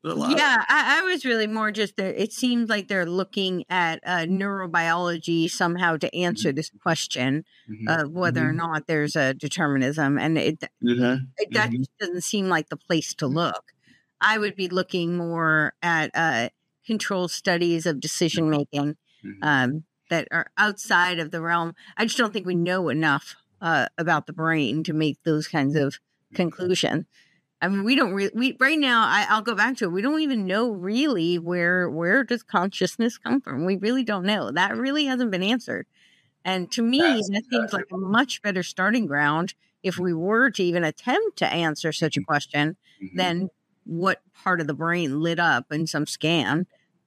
yeah 0.04 0.66
I, 0.68 1.00
I, 1.00 1.02
was 1.04 1.24
really 1.24 1.48
more 1.48 1.72
just 1.72 1.96
there 1.96 2.12
it 2.12 2.34
seems 2.34 2.68
like 2.68 2.90
they're 2.90 3.06
looking 3.06 3.64
at 3.70 4.02
uh, 4.06 4.26
neurobiology 4.28 5.50
somehow 5.50 5.96
to 5.96 6.14
answer 6.14 6.52
this 6.52 6.70
question 6.82 7.46
mm-hmm. 7.70 7.88
of 7.88 8.12
whether 8.12 8.42
mm-hmm. 8.42 8.50
or 8.50 8.54
not 8.54 8.88
there's 8.88 9.16
a 9.16 9.34
determinism 9.34 10.20
and 10.20 10.38
it, 10.38 10.60
mm-hmm. 10.84 11.24
it 11.38 11.54
that 11.54 11.70
mm-hmm. 11.70 11.84
doesn't 12.02 12.22
seem 12.22 12.50
like 12.50 12.68
the 12.68 12.76
place 12.76 13.14
to 13.14 13.28
look 13.28 13.72
i 14.20 14.38
would 14.38 14.58
be 14.58 14.68
looking 14.68 15.16
more 15.16 15.74
at 15.82 16.12
uh, 16.16 16.50
controlled 16.86 17.32
studies 17.32 17.86
of 17.86 18.02
decision 18.02 18.50
making 18.50 18.98
mm-hmm. 19.26 19.40
um, 19.42 19.86
that 20.10 20.28
are 20.32 20.48
outside 20.58 21.18
of 21.18 21.32
the 21.32 21.40
realm 21.40 21.74
i 21.96 22.04
just 22.04 22.18
don't 22.18 22.34
think 22.34 22.46
we 22.46 22.56
know 22.56 22.90
enough 22.90 23.38
uh, 23.64 23.88
about 23.98 24.28
the 24.28 24.34
brain 24.34 24.84
to 24.84 24.94
make 24.94 25.18
those 25.24 25.48
kinds 25.48 25.76
of 25.76 25.98
conclusions 26.36 27.06
I 27.64 27.70
mean, 27.70 27.86
we 27.86 27.96
don't 27.96 28.12
really, 28.14 28.32
we, 28.36 28.58
right 28.60 28.78
now, 28.78 29.04
I, 29.04 29.26
I'll 29.30 29.42
go 29.42 29.56
back 29.56 29.78
to 29.78 29.86
it. 29.86 29.94
We 29.94 30.02
don't 30.02 30.20
even 30.20 30.46
know 30.46 30.72
really 30.72 31.40
where, 31.40 31.90
where 31.90 32.26
does 32.26 32.44
consciousness 32.44 33.18
come 33.18 33.40
from? 33.40 33.64
We 33.64 33.78
really 33.78 34.04
don't 34.04 34.26
know. 34.26 34.52
That 34.52 34.76
really 34.76 35.06
hasn't 35.06 35.32
been 35.32 35.44
answered. 35.44 35.88
And 36.44 36.70
to 36.74 36.82
me, 36.82 37.00
That's 37.00 37.30
that 37.30 37.44
seems 37.50 37.72
like 37.72 37.86
a 37.94 37.98
much 37.98 38.42
better 38.42 38.64
starting 38.64 39.06
ground 39.06 39.54
if 39.82 39.98
we 39.98 40.14
were 40.14 40.50
to 40.52 40.62
even 40.62 40.84
attempt 40.84 41.38
to 41.38 41.48
answer 41.48 41.94
such 41.94 42.18
a 42.18 42.20
mm-hmm. 42.20 42.26
question 42.26 42.76
mm-hmm. 43.02 43.18
than 43.18 43.50
what 43.86 44.22
part 44.34 44.60
of 44.60 44.68
the 44.68 44.74
brain 44.74 45.22
lit 45.22 45.40
up 45.40 45.72
in 45.72 45.88
some 45.88 46.06
scan. 46.06 46.66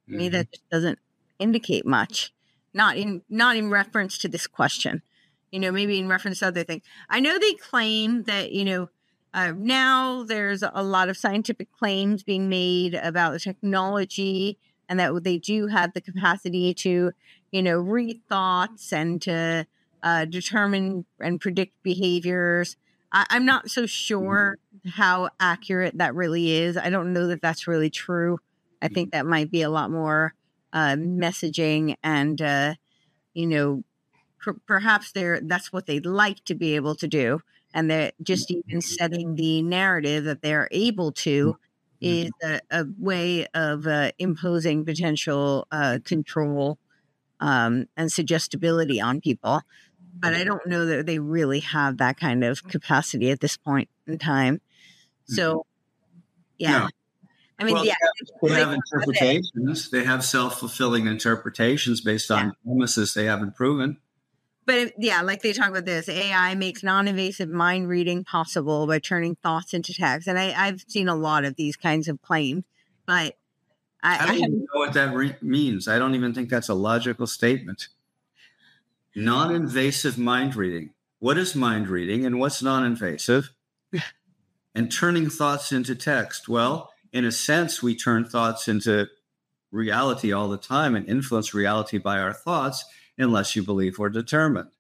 Mm-hmm. 0.09 0.13
To 0.13 0.19
me, 0.19 0.29
that 0.31 0.53
just 0.53 0.71
doesn't 0.71 0.99
indicate 1.39 1.85
much. 1.85 2.33
Not 2.73 2.97
in, 2.97 3.21
not 3.29 3.57
in 3.57 3.69
reference 3.69 4.17
to 4.19 4.29
this 4.29 4.47
question. 4.47 5.03
You 5.51 5.61
know, 5.61 5.73
maybe 5.73 5.99
in 5.99 6.09
reference 6.09 6.41
to 6.41 6.49
other 6.49 6.65
things. 6.65 6.83
I 7.09 7.21
know 7.21 7.39
they 7.39 7.55
claim 7.55 8.25
that, 8.25 8.53
you 8.53 8.65
know, 8.65 8.89
uh, 9.33 9.53
now 9.57 10.23
there's 10.23 10.63
a 10.63 10.83
lot 10.83 11.09
of 11.09 11.17
scientific 11.17 11.71
claims 11.71 12.23
being 12.23 12.49
made 12.49 12.95
about 12.95 13.33
the 13.33 13.39
technology 13.39 14.59
and 14.89 14.99
that 14.99 15.25
they 15.25 15.39
do 15.39 15.67
have 15.67 15.93
the 15.93 16.01
capacity 16.01 16.73
to, 16.73 17.13
you 17.51 17.63
know, 17.63 17.79
read 17.79 18.21
thoughts 18.29 18.93
and 18.93 19.21
to 19.23 19.67
uh, 20.03 20.25
determine 20.25 21.05
and 21.21 21.41
predict 21.41 21.83
behaviors. 21.83 22.77
I, 23.13 23.27
am 23.31 23.45
not 23.45 23.71
so 23.71 23.87
sure 23.87 24.59
mm-hmm. 24.75 25.01
how 25.01 25.31
accurate 25.41 25.99
that 25.99 26.15
really 26.15 26.53
is. 26.53 26.77
I 26.77 26.91
don't 26.91 27.13
know 27.13 27.27
that 27.29 27.43
that's 27.43 27.67
really 27.67 27.91
true. 27.91 28.39
I 28.81 28.89
think 28.89 29.11
mm-hmm. 29.11 29.19
that 29.19 29.27
might 29.27 29.51
be 29.51 29.63
a 29.63 29.71
lot 29.71 29.91
more 29.91 30.35
uh, 30.73 30.97
messaging 30.97 31.97
and, 32.03 32.41
uh, 32.41 32.75
you 33.35 33.47
know, 33.47 33.83
perhaps 34.55 35.13
they're 35.13 35.41
that's 35.41 35.73
what 35.73 35.87
they'd 35.87 36.07
like 36.07 36.45
to 36.45 36.55
be 36.55 36.75
able 36.77 36.95
to 36.95 37.09
do 37.09 37.41
and 37.75 37.91
they're 37.91 38.13
just 38.23 38.51
even 38.51 38.81
setting 38.81 39.35
the 39.35 39.63
narrative 39.63 40.25
that 40.25 40.41
they're 40.41 40.69
able 40.71 41.13
to 41.13 41.57
is 42.01 42.31
a, 42.43 42.61
a 42.71 42.85
way 42.99 43.47
of 43.55 43.87
uh, 43.87 44.13
imposing 44.19 44.85
potential 44.85 45.67
uh, 45.71 45.99
control 46.05 46.79
um, 47.41 47.87
and 47.97 48.11
suggestibility 48.11 49.01
on 49.01 49.21
people. 49.21 49.63
But 50.19 50.35
I 50.35 50.45
don't 50.45 50.67
know 50.67 50.87
that 50.87 51.05
they 51.05 51.19
really 51.19 51.61
have 51.61 51.99
that 51.99 52.19
kind 52.19 52.43
of 52.45 52.67
capacity 52.67 53.31
at 53.31 53.41
this 53.41 53.57
point 53.59 53.91
in 54.07 54.19
time. 54.19 54.63
So, 55.27 55.67
yeah. 56.59 56.79
No. 56.79 56.89
I 57.59 57.65
mean, 57.65 57.75
well, 57.75 57.85
yeah, 57.85 57.95
they 58.43 58.49
have, 58.53 58.55
they 58.55 58.61
have 58.61 58.73
interpretations. 58.73 59.91
They 59.91 60.05
have 60.05 60.25
self 60.25 60.59
fulfilling 60.59 61.07
interpretations 61.07 62.01
based 62.01 62.31
on 62.31 62.47
yeah. 62.47 62.51
premises 62.65 63.15
they 63.15 63.25
haven't 63.25 63.57
proven 63.57 63.99
but 64.67 64.95
yeah, 64.99 65.23
like 65.23 65.43
they 65.43 65.53
talk 65.53 65.71
about 65.71 65.85
this, 65.85 66.09
AI 66.09 66.55
makes 66.57 66.83
non-invasive 66.83 67.49
mind 67.49 67.89
reading 67.89 68.25
possible 68.25 68.87
by 68.87 68.99
turning 68.99 69.37
thoughts 69.37 69.73
into 69.73 69.95
text. 69.95 70.27
And 70.27 70.39
I, 70.39 70.51
have 70.67 70.85
seen 70.89 71.09
a 71.09 71.15
lot 71.15 71.45
of 71.45 71.55
these 71.55 71.77
kinds 71.77 72.09
of 72.09 72.21
claims, 72.21 72.65
but 73.07 73.37
I, 74.03 74.19
I 74.19 74.27
don't 74.27 74.31
I 74.31 74.39
even 74.39 74.59
know 74.61 74.81
what 74.81 74.93
that 74.95 75.15
re- 75.15 75.37
means. 75.41 75.87
I 75.87 75.99
don't 75.99 76.17
even 76.17 76.35
think 76.35 76.51
that's 76.51 76.69
a 76.69 76.75
logical 76.75 77.29
statement. 77.29 77.89
Non-invasive 79.15 80.19
mind 80.19 80.57
reading. 80.57 80.91
What 81.21 81.39
is 81.39 81.55
mind 81.55 81.89
reading, 81.89 82.27
and 82.27 82.39
what's 82.39 82.63
non-invasive? 82.63 83.51
and 84.75 84.93
turning 84.93 85.31
thoughts 85.31 85.73
into 85.73 85.95
text. 85.95 86.49
Well, 86.49 86.91
in 87.13 87.25
a 87.25 87.33
sense, 87.33 87.83
we 87.83 87.95
turn 87.95 88.25
thoughts 88.27 88.69
into 88.69 89.07
reality 89.71 90.33
all 90.33 90.49
the 90.49 90.59
time 90.59 90.95
and 90.95 91.09
influence 91.09 91.55
reality 91.55 91.99
by 91.99 92.19
our 92.19 92.33
thoughts 92.33 92.85
unless 93.19 93.57
you 93.57 93.63
believe 93.63 93.99
we're 93.99 94.09
determined. 94.09 94.71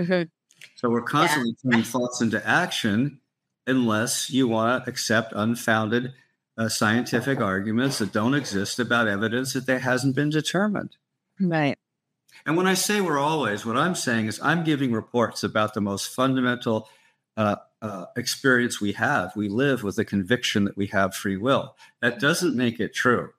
Mm-hmm. 0.00 0.28
So 0.76 0.88
we're 0.88 1.02
constantly 1.02 1.54
yeah. 1.62 1.70
turning 1.70 1.84
thoughts 1.84 2.20
into 2.20 2.46
action 2.46 3.20
unless 3.66 4.30
you 4.30 4.48
want 4.48 4.84
to 4.84 4.90
accept 4.90 5.32
unfounded 5.34 6.12
uh, 6.56 6.68
scientific 6.68 7.40
arguments 7.40 7.98
that 7.98 8.12
don't 8.12 8.34
exist 8.34 8.78
about 8.78 9.08
evidence 9.08 9.52
that 9.52 9.66
there 9.66 9.78
hasn't 9.78 10.14
been 10.14 10.30
determined. 10.30 10.96
Right. 11.40 11.78
And 12.44 12.56
when 12.56 12.66
I 12.66 12.74
say 12.74 13.00
we're 13.00 13.18
always, 13.18 13.64
what 13.64 13.76
I'm 13.76 13.94
saying 13.94 14.26
is 14.26 14.40
I'm 14.42 14.64
giving 14.64 14.92
reports 14.92 15.42
about 15.42 15.74
the 15.74 15.80
most 15.80 16.14
fundamental 16.14 16.88
uh, 17.36 17.56
uh, 17.80 18.06
experience 18.16 18.80
we 18.80 18.92
have. 18.92 19.34
We 19.36 19.48
live 19.48 19.82
with 19.82 19.96
the 19.96 20.04
conviction 20.04 20.64
that 20.64 20.76
we 20.76 20.88
have 20.88 21.14
free 21.14 21.36
will. 21.36 21.76
That 22.00 22.20
doesn't 22.20 22.56
make 22.56 22.80
it 22.80 22.94
true. 22.94 23.30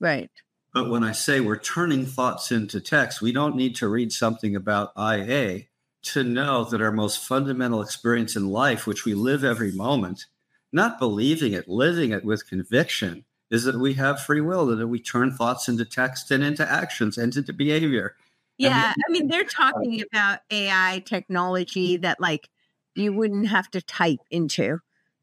Right. 0.00 0.30
But 0.76 0.90
when 0.90 1.04
I 1.04 1.12
say 1.12 1.40
we're 1.40 1.58
turning 1.58 2.04
thoughts 2.04 2.52
into 2.52 2.82
text, 2.82 3.22
we 3.22 3.32
don't 3.32 3.56
need 3.56 3.76
to 3.76 3.88
read 3.88 4.12
something 4.12 4.54
about 4.54 4.92
IA 4.94 5.68
to 6.02 6.22
know 6.22 6.64
that 6.64 6.82
our 6.82 6.92
most 6.92 7.24
fundamental 7.24 7.80
experience 7.80 8.36
in 8.36 8.50
life, 8.50 8.86
which 8.86 9.06
we 9.06 9.14
live 9.14 9.42
every 9.42 9.72
moment, 9.72 10.26
not 10.70 10.98
believing 10.98 11.54
it, 11.54 11.66
living 11.66 12.10
it 12.10 12.26
with 12.26 12.46
conviction, 12.46 13.24
is 13.50 13.64
that 13.64 13.80
we 13.80 13.94
have 13.94 14.20
free 14.20 14.42
will, 14.42 14.66
that 14.66 14.86
we 14.86 15.00
turn 15.00 15.32
thoughts 15.32 15.66
into 15.66 15.86
text 15.86 16.30
and 16.30 16.44
into 16.44 16.70
actions 16.70 17.16
and 17.16 17.34
into 17.34 17.54
behavior. 17.54 18.14
Yeah. 18.58 18.92
I 18.94 19.10
mean, 19.10 19.28
they're 19.28 19.44
talking 19.44 20.02
about 20.02 20.40
AI 20.50 21.02
technology 21.06 21.96
that 21.96 22.20
like 22.20 22.50
you 22.94 23.14
wouldn't 23.14 23.48
have 23.48 23.70
to 23.70 23.80
type 23.80 24.20
into. 24.30 24.80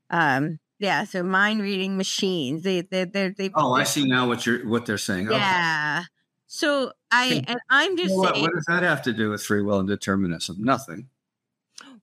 Um, 0.10 0.58
yeah, 0.84 1.06
so 1.06 1.24
mind 1.24 1.62
reading 1.62 1.96
machines. 1.96 2.64
They 2.64 2.82
they 2.82 3.06
they 3.06 3.30
they. 3.30 3.50
Oh, 3.56 3.74
I 3.74 3.84
see 3.84 4.06
now 4.06 4.28
what 4.28 4.46
you're 4.46 4.68
what 4.68 4.86
they're 4.86 4.98
saying. 4.98 5.32
Yeah. 5.32 6.00
Okay. 6.02 6.08
So 6.48 6.92
I 7.10 7.44
and 7.48 7.60
I'm 7.70 7.98
just 7.98 8.14
well, 8.14 8.34
saying. 8.34 8.44
What 8.44 8.54
does 8.54 8.66
that 8.68 8.84
have 8.84 9.02
to 9.04 9.14
do 9.14 9.30
with 9.30 9.44
free 9.44 9.62
will 9.62 9.80
and 9.80 9.88
determinism? 9.88 10.58
Nothing. 10.60 11.08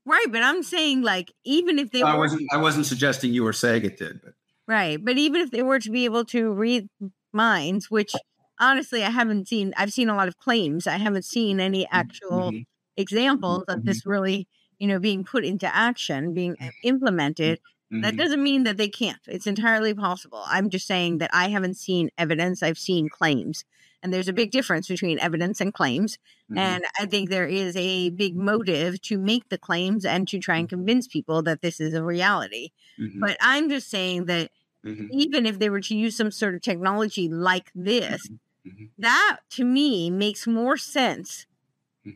Right, 0.07 0.27
but 0.31 0.43
I'm 0.43 0.63
saying 0.63 1.03
like 1.03 1.31
even 1.45 1.79
if 1.79 1.91
they 1.93 2.03
I 2.03 2.15
were, 2.15 2.21
wasn't 2.21 2.49
I 2.53 2.57
wasn't 2.57 2.87
suggesting 2.87 3.35
you 3.35 3.45
were 3.45 3.53
saying 3.53 3.85
it 3.85 3.99
did, 3.99 4.23
but 4.25 4.33
right, 4.67 4.99
but 5.05 5.19
even 5.19 5.43
if 5.43 5.51
they 5.51 5.63
were 5.63 5.79
to 5.79 5.91
be 5.91 6.07
able 6.07 6.25
to 6.27 6.51
read 6.53 6.89
minds, 7.33 7.91
which 7.91 8.13
honestly 8.59 9.05
I 9.05 9.11
haven't 9.11 9.47
seen. 9.47 9.75
I've 9.77 9.93
seen 9.93 10.09
a 10.09 10.17
lot 10.17 10.27
of 10.27 10.39
claims. 10.39 10.87
I 10.87 10.97
haven't 10.97 11.27
seen 11.27 11.61
any 11.61 11.85
mm-hmm. 11.85 11.97
actual 11.97 12.51
mm-hmm. 12.51 12.63
examples 12.97 13.65
mm-hmm. 13.65 13.79
of 13.79 13.85
this 13.85 14.07
really, 14.07 14.49
you 14.79 14.89
know, 14.89 14.99
being 14.99 15.23
put 15.23 15.45
into 15.45 15.73
action, 15.73 16.33
being 16.33 16.57
uh, 16.61 16.71
implemented. 16.83 17.61
Mm-hmm. 17.93 18.03
That 18.03 18.17
doesn't 18.17 18.43
mean 18.43 18.65
that 18.65 18.77
they 18.77 18.89
can't. 18.89 19.21
It's 19.27 19.47
entirely 19.47 19.95
possible. 19.95 20.43
I'm 20.47 20.71
just 20.71 20.87
saying 20.87 21.19
that 21.19 21.31
I 21.33 21.49
haven't 21.49 21.75
seen 21.75 22.11
evidence, 22.17 22.63
I've 22.63 22.79
seen 22.79 23.09
claims. 23.09 23.65
And 24.03 24.15
there's 24.15 24.29
a 24.29 24.33
big 24.33 24.51
difference 24.51 24.89
between 24.89 25.19
evidence 25.19 25.61
and 25.61 25.75
claims. 25.75 26.17
Mm-hmm. 26.51 26.59
And 26.59 26.85
I 26.99 27.07
think 27.07 27.29
there 27.29 27.47
is 27.47 27.77
a 27.77 28.11
big 28.11 28.35
motive 28.35 29.01
to 29.03 29.19
make 29.19 29.51
the 29.51 29.59
claims 29.59 30.07
and 30.07 30.27
to 30.29 30.39
try 30.39 30.57
and 30.57 30.69
mm-hmm. 30.69 30.77
convince 30.77 31.07
people 31.07 31.43
that 31.43 31.61
this 31.61 31.81
is 31.81 31.93
a 31.93 32.03
reality. 32.03 32.71
Mm-hmm. 32.99 33.21
But 33.21 33.37
I'm 33.41 33.69
just 33.69 33.91
saying 33.91 34.25
that 34.27 34.51
mm-hmm. 34.87 35.07
even 35.11 35.45
if 35.45 35.59
they 35.59 35.69
were 35.69 35.81
to 35.83 35.97
use 35.97 36.17
some 36.17 36.31
sort 36.31 36.55
of 36.55 36.63
technology 36.63 37.29
like 37.29 37.71
this, 37.75 38.27
mm-hmm. 38.29 38.41
That 38.99 39.39
to 39.53 39.65
me 39.65 40.11
makes 40.11 40.47
more 40.47 40.77
sense 40.77 41.47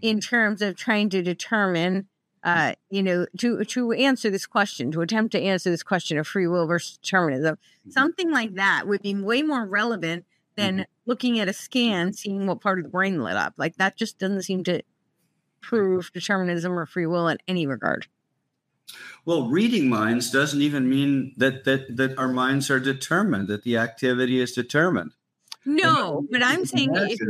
in 0.03 0.21
terms 0.21 0.63
of 0.63 0.77
trying 0.77 1.09
to 1.11 1.23
determine 1.23 2.09
uh, 2.45 2.75
you 2.91 3.03
know, 3.03 3.27
to 3.39 3.65
to 3.65 3.93
answer 3.93 4.31
this 4.31 4.47
question, 4.47 4.93
to 4.93 5.01
attempt 5.01 5.33
to 5.33 5.41
answer 5.41 5.71
this 5.71 5.83
question 5.83 6.19
of 6.19 6.27
free 6.27 6.47
will 6.47 6.67
versus 6.67 6.99
determinism, 6.99 7.57
Mm-hmm. 7.57 7.91
something 7.91 8.31
like 8.31 8.55
that 8.55 8.87
would 8.87 9.03
be 9.03 9.15
way 9.15 9.43
more 9.43 9.67
relevant 9.67 10.27
than 10.57 10.81
Mhm. 10.81 10.87
looking 11.07 11.41
at 11.41 11.49
a 11.49 11.53
scan, 11.53 12.13
seeing 12.13 12.47
what 12.47 12.61
part 12.61 12.79
of 12.79 12.85
the 12.85 12.91
brain 12.91 13.23
lit 13.23 13.37
up. 13.37 13.55
Like 13.57 13.77
that 13.77 13.97
just 13.97 14.19
doesn't 14.19 14.43
seem 14.43 14.65
to 14.65 14.83
prove 15.61 16.13
determinism 16.13 16.73
or 16.79 16.87
free 16.87 17.07
will 17.07 17.29
in 17.29 17.39
any 17.49 17.67
regard. 17.67 18.07
Well, 19.25 19.49
reading 19.49 19.89
minds 19.89 20.31
doesn't 20.31 20.61
even 20.63 20.89
mean 20.89 21.33
that 21.39 21.65
that 21.65 21.97
that 21.97 22.19
our 22.19 22.29
minds 22.29 22.71
are 22.71 22.81
determined, 22.81 23.49
that 23.49 23.63
the 23.63 23.77
activity 23.79 24.41
is 24.41 24.53
determined. 24.53 25.13
No, 25.65 26.27
but 26.31 26.43
I'm 26.43 26.65
saying 26.65 26.93
if, 26.95 27.21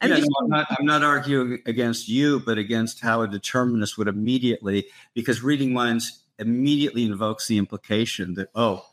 I'm 0.00 0.10
yeah, 0.10 0.16
just 0.16 0.30
no, 0.30 0.44
I'm 0.44 0.50
not. 0.50 0.66
I'm 0.78 0.86
not 0.86 1.02
arguing 1.02 1.62
against 1.66 2.08
you, 2.08 2.40
but 2.40 2.58
against 2.58 3.00
how 3.00 3.22
a 3.22 3.28
determinist 3.28 3.96
would 3.96 4.08
immediately, 4.08 4.86
because 5.14 5.42
reading 5.42 5.72
minds 5.72 6.22
immediately 6.38 7.04
invokes 7.04 7.48
the 7.48 7.58
implication 7.58 8.34
that 8.34 8.50
oh, 8.54 8.84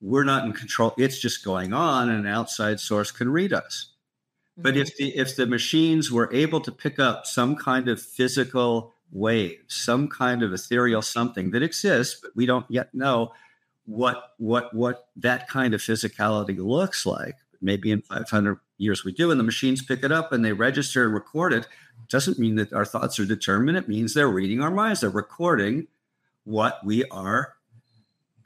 we're 0.00 0.24
not 0.24 0.44
in 0.44 0.52
control. 0.52 0.94
It's 0.98 1.18
just 1.18 1.44
going 1.44 1.72
on, 1.72 2.10
and 2.10 2.26
an 2.26 2.32
outside 2.32 2.78
source 2.78 3.10
can 3.10 3.30
read 3.30 3.52
us. 3.52 3.94
But 4.56 4.76
if 4.76 4.88
mm-hmm. 4.88 5.04
the 5.04 5.16
if 5.16 5.36
the 5.36 5.46
machines 5.46 6.12
were 6.12 6.32
able 6.32 6.60
to 6.60 6.72
pick 6.72 6.98
up 6.98 7.26
some 7.26 7.56
kind 7.56 7.88
of 7.88 8.00
physical 8.00 8.92
wave, 9.10 9.60
some 9.68 10.08
kind 10.08 10.42
of 10.42 10.52
ethereal 10.52 11.02
something 11.02 11.50
that 11.52 11.62
exists, 11.62 12.20
but 12.20 12.32
we 12.36 12.46
don't 12.46 12.66
yet 12.68 12.94
know 12.94 13.32
what 13.86 14.32
what 14.38 14.74
what 14.74 15.08
that 15.16 15.48
kind 15.48 15.74
of 15.74 15.80
physicality 15.80 16.58
looks 16.58 17.06
like. 17.06 17.36
Maybe 17.60 17.90
in 17.90 18.02
500 18.02 18.58
years 18.78 19.04
we 19.04 19.12
do, 19.12 19.30
and 19.30 19.38
the 19.38 19.44
machines 19.44 19.82
pick 19.82 20.02
it 20.04 20.12
up 20.12 20.32
and 20.32 20.44
they 20.44 20.52
register 20.52 21.04
and 21.04 21.14
record 21.14 21.52
it. 21.52 21.66
Doesn't 22.08 22.38
mean 22.38 22.56
that 22.56 22.72
our 22.72 22.84
thoughts 22.84 23.18
are 23.18 23.24
determined. 23.24 23.76
It 23.76 23.88
means 23.88 24.14
they're 24.14 24.28
reading 24.28 24.60
our 24.60 24.70
minds. 24.70 25.00
They're 25.00 25.10
recording 25.10 25.86
what 26.44 26.84
we 26.84 27.04
are 27.06 27.54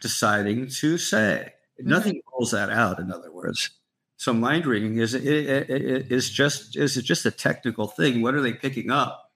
deciding 0.01 0.69
to 0.69 0.99
say. 0.99 1.55
Mm-hmm. 1.81 1.91
Nothing 1.91 2.23
pulls 2.31 2.53
that 2.53 2.71
out. 2.71 3.01
In 3.01 3.11
other 3.11 3.33
words. 3.33 3.71
So 4.19 4.33
mind 4.33 4.67
reading 4.67 4.97
is 4.99 5.15
is 5.15 6.29
just 6.29 6.77
is 6.77 6.97
it 6.97 7.03
just 7.03 7.25
a 7.25 7.31
technical 7.31 7.87
thing. 7.87 8.21
What 8.21 8.35
are 8.35 8.41
they 8.41 8.53
picking 8.53 8.91
up 8.91 9.31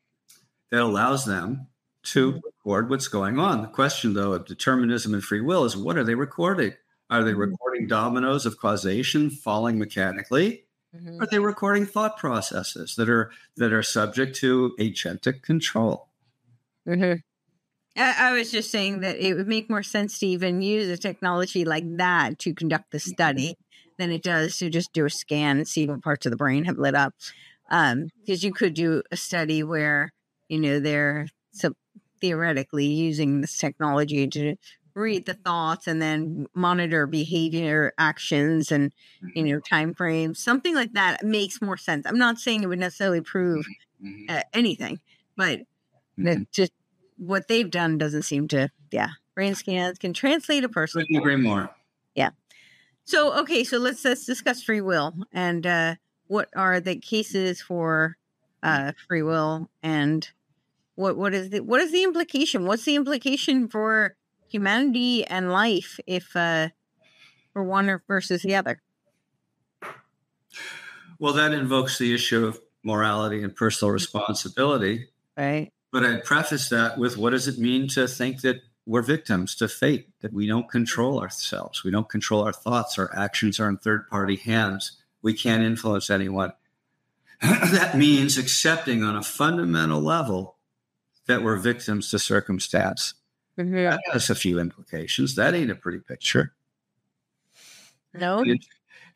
that 0.70 0.80
allows 0.80 1.24
them 1.24 1.68
to 2.02 2.32
mm-hmm. 2.32 2.40
record 2.44 2.90
what's 2.90 3.06
going 3.06 3.38
on? 3.38 3.62
The 3.62 3.68
question, 3.68 4.14
though, 4.14 4.32
of 4.32 4.44
determinism 4.44 5.14
and 5.14 5.22
free 5.22 5.40
will 5.40 5.64
is 5.64 5.76
what 5.76 5.96
are 5.96 6.02
they 6.02 6.16
recording? 6.16 6.72
Are 7.10 7.22
they 7.22 7.30
mm-hmm. 7.30 7.40
recording 7.40 7.86
dominoes 7.86 8.44
of 8.44 8.58
causation 8.58 9.30
falling 9.30 9.78
mechanically? 9.78 10.64
Mhm. 10.92 11.18
Are 11.20 11.26
they 11.26 11.38
recording 11.38 11.86
thought 11.86 12.18
processes 12.18 12.96
that 12.96 13.08
are 13.08 13.32
that 13.56 13.72
are 13.72 13.82
subject 13.82 14.36
to 14.36 14.74
agentic 14.78 15.40
control? 15.40 16.08
Mhm. 16.86 17.20
I, 17.96 18.30
I 18.30 18.32
was 18.32 18.50
just 18.52 18.70
saying 18.70 19.00
that 19.00 19.18
it 19.18 19.34
would 19.34 19.48
make 19.48 19.70
more 19.70 19.82
sense 19.82 20.18
to 20.20 20.26
even 20.26 20.62
use 20.62 20.88
a 20.88 20.98
technology 20.98 21.64
like 21.64 21.84
that 21.98 22.38
to 22.40 22.54
conduct 22.54 22.92
the 22.92 23.00
study 23.00 23.56
than 23.98 24.10
it 24.12 24.22
does 24.22 24.58
to 24.58 24.70
just 24.70 24.92
do 24.92 25.06
a 25.06 25.10
scan 25.10 25.58
and 25.58 25.68
see 25.68 25.86
what 25.88 26.02
parts 26.02 26.26
of 26.26 26.30
the 26.30 26.36
brain 26.36 26.64
have 26.64 26.78
lit 26.78 26.94
up. 26.94 27.14
Because 27.70 28.44
you 28.44 28.52
could 28.52 28.74
do 28.74 29.02
a 29.10 29.16
study 29.16 29.62
where 29.62 30.12
you 30.48 30.58
know 30.60 30.80
they're 30.80 31.28
so 31.52 31.74
theoretically 32.20 32.86
using 32.86 33.40
this 33.40 33.58
technology 33.58 34.28
to 34.28 34.56
read 34.94 35.26
the 35.26 35.34
thoughts 35.34 35.86
and 35.86 36.00
then 36.00 36.46
monitor 36.54 37.06
behavior 37.06 37.92
actions 37.98 38.70
and 38.70 38.92
you 39.34 39.42
know 39.42 39.60
time 39.60 39.94
frames 39.94 40.38
something 40.38 40.74
like 40.74 40.92
that 40.92 41.24
makes 41.24 41.62
more 41.62 41.76
sense. 41.76 42.06
I'm 42.06 42.18
not 42.18 42.38
saying 42.38 42.62
it 42.62 42.66
would 42.66 42.78
necessarily 42.78 43.20
prove 43.20 43.66
uh, 44.28 44.42
anything 44.52 45.00
but 45.36 45.60
that 46.18 46.50
just 46.52 46.72
what 47.16 47.48
they've 47.48 47.70
done 47.70 47.98
doesn't 47.98 48.22
seem 48.22 48.48
to 48.48 48.68
yeah 48.90 49.10
brain 49.34 49.54
scans 49.54 49.98
can 49.98 50.12
translate 50.12 50.64
a 50.64 50.68
person 50.68 51.02
Couldn't 51.02 51.16
agree 51.16 51.36
more. 51.36 51.70
Yeah. 52.14 52.30
So 53.04 53.32
okay 53.40 53.64
so 53.64 53.78
let's 53.78 54.04
let's 54.04 54.26
discuss 54.26 54.62
free 54.62 54.80
will 54.80 55.14
and 55.32 55.66
uh 55.66 55.94
what 56.26 56.48
are 56.54 56.80
the 56.80 56.96
cases 56.96 57.60
for 57.60 58.16
uh 58.62 58.92
free 59.08 59.22
will 59.22 59.68
and 59.82 60.28
what 60.94 61.16
what 61.16 61.34
is 61.34 61.50
the 61.50 61.60
what 61.60 61.80
is 61.80 61.92
the 61.92 62.02
implication? 62.02 62.66
What's 62.66 62.84
the 62.84 62.96
implication 62.96 63.68
for 63.68 64.16
humanity 64.52 65.24
and 65.26 65.50
life 65.50 65.98
if 66.06 66.36
uh 66.36 66.68
for 67.52 67.64
one 67.64 68.00
versus 68.06 68.42
the 68.42 68.54
other 68.54 68.80
Well, 71.18 71.34
that 71.34 71.52
invokes 71.52 71.98
the 71.98 72.14
issue 72.14 72.44
of 72.46 72.60
morality 72.82 73.42
and 73.42 73.54
personal 73.54 73.92
responsibility. 73.92 75.08
right 75.36 75.70
But 75.90 76.04
I'd 76.04 76.24
preface 76.24 76.68
that 76.68 76.98
with 76.98 77.16
what 77.16 77.30
does 77.30 77.48
it 77.48 77.58
mean 77.58 77.88
to 77.88 78.06
think 78.08 78.40
that 78.42 78.62
we're 78.84 79.02
victims 79.02 79.54
to 79.56 79.68
fate, 79.68 80.08
that 80.20 80.32
we 80.32 80.46
don't 80.46 80.68
control 80.68 81.20
ourselves, 81.20 81.84
we 81.84 81.90
don't 81.90 82.08
control 82.08 82.42
our 82.42 82.52
thoughts, 82.52 82.98
our 82.98 83.14
actions 83.16 83.60
are 83.60 83.68
in 83.68 83.78
third 83.78 84.08
party 84.08 84.36
hands, 84.36 84.98
we 85.22 85.32
can't 85.32 85.62
influence 85.62 86.10
anyone. 86.10 86.52
that 87.40 87.96
means 87.96 88.36
accepting 88.36 89.04
on 89.04 89.16
a 89.16 89.22
fundamental 89.22 90.00
level 90.00 90.56
that 91.26 91.42
we're 91.42 91.56
victims 91.56 92.10
to 92.10 92.18
circumstance. 92.18 93.14
Mhm. 93.58 93.98
That 94.04 94.12
has 94.12 94.30
a 94.30 94.34
few 94.34 94.58
implications. 94.58 95.34
That 95.36 95.54
ain't 95.54 95.70
a 95.70 95.74
pretty 95.74 96.00
picture. 96.00 96.54
no 98.14 98.44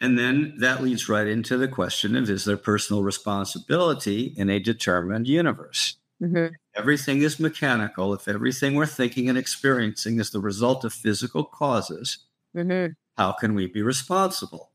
And 0.01 0.19
then 0.19 0.55
that 0.59 0.83
leads 0.83 1.09
right 1.09 1.27
into 1.27 1.57
the 1.57 1.69
question 1.69 2.17
of 2.17 2.29
is 2.31 2.45
there 2.45 2.57
personal 2.57 3.03
responsibility 3.03 4.35
in 4.37 4.51
a 4.51 4.59
determined 4.59 5.27
universe? 5.27 5.97
Mhm. 6.21 6.57
Everything 6.75 7.23
is 7.23 7.41
mechanical. 7.41 8.15
If 8.15 8.29
everything 8.29 8.75
we're 8.75 8.87
thinking 8.87 9.29
and 9.29 9.39
experiencing 9.39 10.21
is 10.21 10.31
the 10.31 10.41
result 10.41 10.85
of 10.85 10.93
physical 10.93 11.45
causes, 11.45 12.19
Mhm. 12.55 12.97
how 13.19 13.33
can 13.33 13.55
we 13.55 13.67
be 13.67 13.83
responsible? 13.83 14.73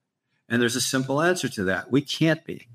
And 0.50 0.62
there's 0.62 0.76
a 0.78 0.82
simple 0.82 1.22
answer 1.22 1.50
to 1.50 1.64
that. 1.66 1.92
We 1.92 2.02
can't 2.02 2.46
be. 2.46 2.68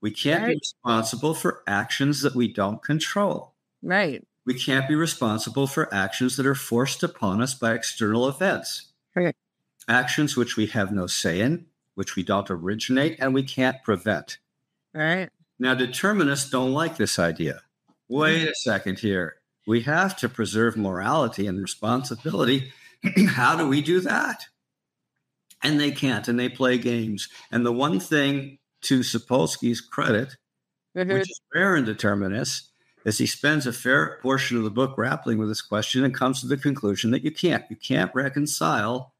We 0.00 0.10
can't 0.10 0.46
be 0.46 0.54
responsible 0.54 1.34
for 1.34 1.62
actions 1.66 2.22
that 2.22 2.34
we 2.34 2.48
don't 2.52 2.82
control. 2.82 3.54
right 3.82 4.26
We 4.46 4.54
can't 4.54 4.88
be 4.88 4.94
responsible 4.94 5.66
for 5.66 5.92
actions 5.92 6.36
that 6.36 6.46
are 6.46 6.54
forced 6.54 7.02
upon 7.02 7.42
us 7.42 7.52
by 7.54 7.74
external 7.74 8.28
events. 8.28 8.92
Right. 9.14 9.34
Actions 9.88 10.36
which 10.36 10.56
we 10.56 10.66
have 10.68 10.92
no 10.92 11.06
say 11.08 11.40
in, 11.40 11.66
which 11.94 12.14
we 12.16 12.22
don't 12.22 12.48
originate, 12.50 13.16
and 13.18 13.34
we 13.34 13.42
can't 13.42 13.82
prevent. 13.82 14.38
right 14.94 15.28
Now, 15.58 15.74
determinists 15.74 16.48
don't 16.50 16.72
like 16.72 16.96
this 16.96 17.18
idea. 17.18 17.60
Wait 18.08 18.48
a 18.48 18.54
second 18.54 19.00
here. 19.00 19.36
We 19.66 19.80
have 19.82 20.16
to 20.18 20.28
preserve 20.28 20.76
morality 20.76 21.48
and 21.48 21.60
responsibility. 21.60 22.72
How 23.26 23.56
do 23.56 23.66
we 23.66 23.82
do 23.82 24.00
that? 24.00 24.44
And 25.62 25.80
they 25.80 25.90
can't, 25.90 26.28
and 26.28 26.38
they 26.38 26.48
play 26.48 26.78
games. 26.78 27.28
And 27.50 27.66
the 27.66 27.72
one 27.72 27.98
thing 27.98 28.58
to 28.82 29.00
Sapolsky's 29.00 29.80
credit, 29.80 30.36
Mhm. 30.96 31.14
which 31.14 31.30
is 31.30 31.40
rare 31.52 31.74
in 31.74 31.84
determinists, 31.84 32.70
is 33.06 33.18
he 33.18 33.26
spends 33.26 33.68
a 33.68 33.72
fair 33.72 34.18
portion 34.20 34.56
of 34.56 34.64
the 34.64 34.70
book 34.70 34.96
grappling 34.96 35.38
with 35.38 35.48
this 35.48 35.62
question 35.62 36.04
and 36.04 36.12
comes 36.12 36.40
to 36.40 36.46
the 36.48 36.56
conclusion 36.56 37.12
that 37.12 37.22
you 37.22 37.30
can't. 37.30 37.64
You 37.70 37.76
can't 37.76 38.10
reconcile 38.16 39.14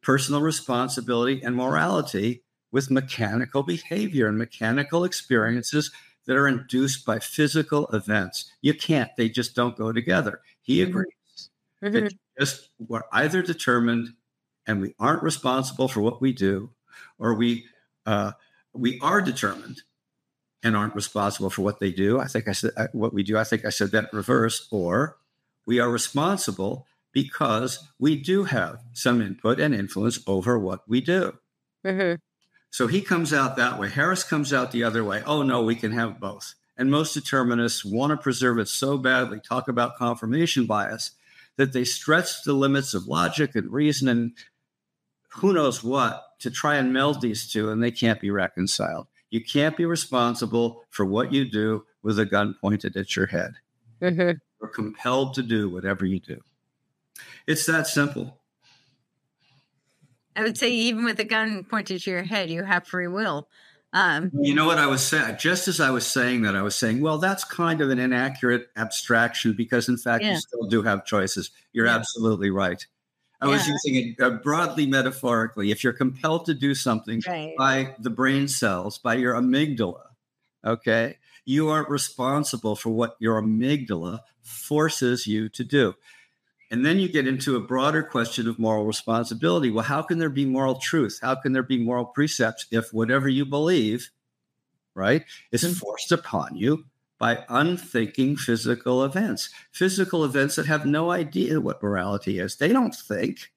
personal 0.00 0.40
responsibility 0.40 1.42
and 1.42 1.54
morality 1.54 2.42
with 2.72 2.90
mechanical 2.90 3.62
behavior 3.62 4.28
and 4.28 4.38
mechanical 4.38 5.04
experiences 5.04 5.92
that 6.24 6.36
are 6.36 6.48
induced 6.48 7.04
by 7.04 7.18
physical 7.18 7.86
events. 7.88 8.50
You 8.62 8.72
can't. 8.72 9.14
They 9.18 9.28
just 9.28 9.54
don't 9.54 9.76
go 9.76 9.92
together. 9.92 10.40
He 10.62 10.78
Mhm. 10.78 10.88
agrees 10.88 11.50
that 11.82 12.14
just 12.40 12.70
we're 12.78 13.02
either 13.12 13.42
determined 13.42 14.14
and 14.66 14.80
we 14.80 14.94
aren't 14.98 15.22
responsible 15.22 15.86
for 15.86 16.00
what 16.00 16.22
we 16.22 16.32
do, 16.32 16.70
or 17.18 17.34
we 17.34 17.66
uh, 18.06 18.32
we 18.72 18.98
are 19.00 19.20
determined 19.20 19.82
and 20.62 20.76
aren't 20.76 20.94
responsible 20.94 21.50
for 21.50 21.62
what 21.62 21.80
they 21.80 21.90
do. 21.90 22.20
I 22.20 22.26
think 22.26 22.48
I 22.48 22.52
said 22.52 22.72
uh, 22.76 22.86
what 22.92 23.12
we 23.12 23.22
do. 23.22 23.36
I 23.36 23.44
think 23.44 23.64
I 23.64 23.70
said 23.70 23.90
that 23.90 24.12
reverse. 24.12 24.68
Or 24.70 25.16
we 25.66 25.80
are 25.80 25.90
responsible 25.90 26.86
because 27.12 27.88
we 27.98 28.16
do 28.16 28.44
have 28.44 28.80
some 28.92 29.20
input 29.20 29.60
and 29.60 29.74
influence 29.74 30.20
over 30.26 30.58
what 30.58 30.88
we 30.88 31.00
do. 31.00 31.38
Mhm. 31.84 32.18
So 32.70 32.86
he 32.86 33.02
comes 33.02 33.32
out 33.32 33.56
that 33.56 33.78
way. 33.78 33.90
Harris 33.90 34.24
comes 34.24 34.52
out 34.52 34.72
the 34.72 34.84
other 34.84 35.04
way. 35.04 35.22
Oh, 35.26 35.42
no, 35.42 35.62
we 35.62 35.74
can 35.74 35.92
have 35.92 36.18
both. 36.18 36.54
And 36.76 36.90
most 36.90 37.12
determinists 37.12 37.84
want 37.84 38.12
to 38.12 38.16
preserve 38.16 38.58
it 38.58 38.68
so 38.68 38.96
badly, 38.96 39.40
talk 39.40 39.68
about 39.68 39.96
confirmation 39.96 40.64
bias, 40.64 41.10
that 41.56 41.74
they 41.74 41.84
stretch 41.84 42.44
the 42.44 42.54
limits 42.54 42.94
of 42.94 43.06
logic 43.06 43.54
and 43.54 43.70
reason 43.70 44.08
and 44.08 44.32
who 45.36 45.52
knows 45.52 45.84
what 45.84 46.24
to 46.40 46.50
try 46.50 46.76
and 46.76 46.92
meld 46.92 47.20
these 47.20 47.50
two, 47.50 47.70
and 47.70 47.82
they 47.82 47.90
can't 47.90 48.20
be 48.20 48.30
reconciled. 48.30 49.06
You 49.32 49.42
can't 49.42 49.74
be 49.78 49.86
responsible 49.86 50.84
for 50.90 51.06
what 51.06 51.32
you 51.32 51.46
do 51.50 51.86
with 52.02 52.18
a 52.18 52.26
gun 52.26 52.54
pointed 52.60 52.98
at 52.98 53.16
your 53.16 53.26
head. 53.26 53.54
Mhm. 54.02 54.38
You're 54.60 54.68
compelled 54.68 55.32
to 55.34 55.42
do 55.42 55.70
whatever 55.70 56.04
you 56.04 56.20
do. 56.20 56.38
It's 57.46 57.64
that 57.64 57.86
simple. 57.86 58.38
I 60.36 60.42
would 60.42 60.58
say 60.58 60.70
even 60.70 61.04
with 61.04 61.18
a 61.18 61.24
gun 61.24 61.64
pointed 61.64 62.02
to 62.02 62.10
your 62.10 62.22
head, 62.24 62.50
you 62.50 62.62
have 62.62 62.86
free 62.86 63.06
will. 63.06 63.48
Um, 63.94 64.30
you 64.38 64.54
know 64.54 64.66
what 64.66 64.78
I 64.78 64.86
was 64.86 65.02
saying? 65.02 65.36
Just 65.38 65.66
as 65.66 65.80
I 65.80 65.90
was 65.90 66.06
saying 66.06 66.42
that, 66.42 66.54
I 66.54 66.60
was 66.62 66.76
saying, 66.76 67.00
well, 67.00 67.16
that's 67.16 67.42
kind 67.44 67.80
of 67.80 67.88
an 67.88 67.98
inaccurate 67.98 68.68
abstraction 68.76 69.54
because, 69.54 69.88
in 69.88 69.96
fact, 69.96 70.24
Yeah. 70.24 70.32
you 70.32 70.40
still 70.40 70.66
do 70.66 70.82
have 70.82 71.06
choices. 71.06 71.50
You're 71.72 71.86
Yeah. 71.86 71.96
absolutely 71.96 72.50
right. 72.50 72.86
I 73.42 73.48
was 73.48 73.66
using 73.66 73.96
it 73.96 74.20
uh, 74.20 74.30
broadly 74.30 74.86
metaphorically. 74.86 75.70
If 75.70 75.82
you're 75.82 75.92
compelled 75.92 76.46
to 76.46 76.54
do 76.54 76.74
something 76.74 77.22
right. 77.26 77.54
by 77.58 77.96
the 77.98 78.10
brain 78.10 78.46
cells, 78.46 78.98
by 78.98 79.14
your 79.14 79.34
amygdala, 79.34 80.06
okay, 80.64 81.18
you 81.44 81.68
aren't 81.68 81.90
responsible 81.90 82.76
for 82.76 82.90
what 82.90 83.16
your 83.18 83.42
amygdala 83.42 84.20
forces 84.42 85.26
you 85.26 85.48
to 85.50 85.64
do. 85.64 85.94
And 86.70 86.86
then 86.86 86.98
you 86.98 87.08
get 87.08 87.26
into 87.26 87.56
a 87.56 87.60
broader 87.60 88.02
question 88.02 88.48
of 88.48 88.58
moral 88.58 88.86
responsibility. 88.86 89.70
Well, 89.70 89.84
how 89.84 90.02
can 90.02 90.18
there 90.18 90.30
be 90.30 90.46
moral 90.46 90.76
truth? 90.76 91.18
How 91.20 91.34
can 91.34 91.52
there 91.52 91.62
be 91.62 91.78
moral 91.78 92.06
precepts 92.06 92.66
if 92.70 92.94
whatever 92.94 93.28
you 93.28 93.44
believe, 93.44 94.10
right, 94.94 95.24
is 95.50 95.64
Mhm. 95.64 95.76
forced 95.76 96.12
upon 96.12 96.56
you 96.56 96.86
by 97.22 97.44
unthinking 97.48 98.34
physical 98.34 99.04
events? 99.04 99.48
Physical 99.70 100.24
events 100.24 100.56
that 100.56 100.66
have 100.66 100.84
no 100.84 101.12
idea 101.12 101.60
what 101.60 101.80
morality 101.80 102.40
is. 102.40 102.56
They 102.56 102.72
don't 102.72 102.92
think. 102.92 103.52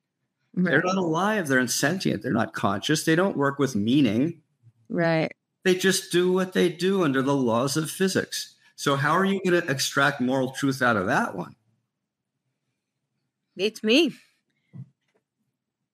They're 0.54 0.84
not 0.84 0.98
alive. 0.98 1.48
They're 1.48 1.58
insentient. 1.58 2.22
They're 2.22 2.32
not 2.32 2.54
conscious. 2.54 3.06
They 3.06 3.16
don't 3.16 3.36
work 3.36 3.58
with 3.58 3.76
meaning. 3.76 4.44
right. 4.88 5.32
They 5.64 5.74
just 5.74 6.12
do 6.12 6.32
what 6.32 6.54
they 6.54 6.70
do 6.70 7.04
under 7.04 7.24
the 7.24 7.36
laws 7.36 7.76
of 7.76 7.90
physics. 7.90 8.54
So, 8.76 8.96
how 8.96 9.14
are 9.14 9.26
you 9.26 9.42
going 9.44 9.60
to 9.60 9.68
extract 9.68 10.22
moral 10.22 10.52
truth 10.52 10.84
out 10.84 10.96
of 10.96 11.08
that 11.08 11.36
one? 11.36 11.56
It's 13.58 13.84
me. 13.84 14.14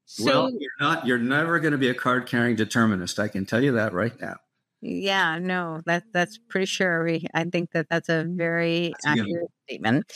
So 0.07 0.25
well, 0.25 0.51
you're 0.51 0.71
not. 0.81 1.07
You're 1.07 1.19
never 1.19 1.61
going 1.61 1.71
to 1.71 1.77
be 1.77 1.87
a 1.87 1.93
card-carrying 1.93 2.57
determinist. 2.57 3.17
I 3.17 3.29
can 3.29 3.45
tell 3.45 3.63
you 3.63 3.71
that 3.71 3.93
right 3.93 4.19
now. 4.19 4.39
Yeah, 4.81 5.37
no, 5.39 5.81
that 5.85 6.03
that's 6.13 6.37
pretty 6.49 6.65
sure. 6.65 7.03
We, 7.03 7.25
I 7.33 7.43
think 7.45 7.71
that 7.71 7.87
that's 7.89 8.09
a 8.09 8.25
very 8.27 8.95
That's 9.03 9.05
a 9.05 9.09
good 9.09 9.21
accurate 9.21 9.51
statement. 9.67 10.13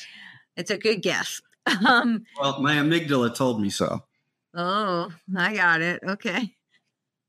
It's 0.57 0.71
a 0.71 0.77
good 0.77 1.01
guess. 1.01 1.41
Um, 1.87 2.25
Well, 2.39 2.61
my 2.61 2.75
amygdala 2.75 3.33
told 3.35 3.59
me 3.61 3.69
so. 3.71 4.03
oh, 4.53 5.11
I 5.35 5.55
got 5.55 5.81
it. 5.81 5.99
Okay. 6.03 6.53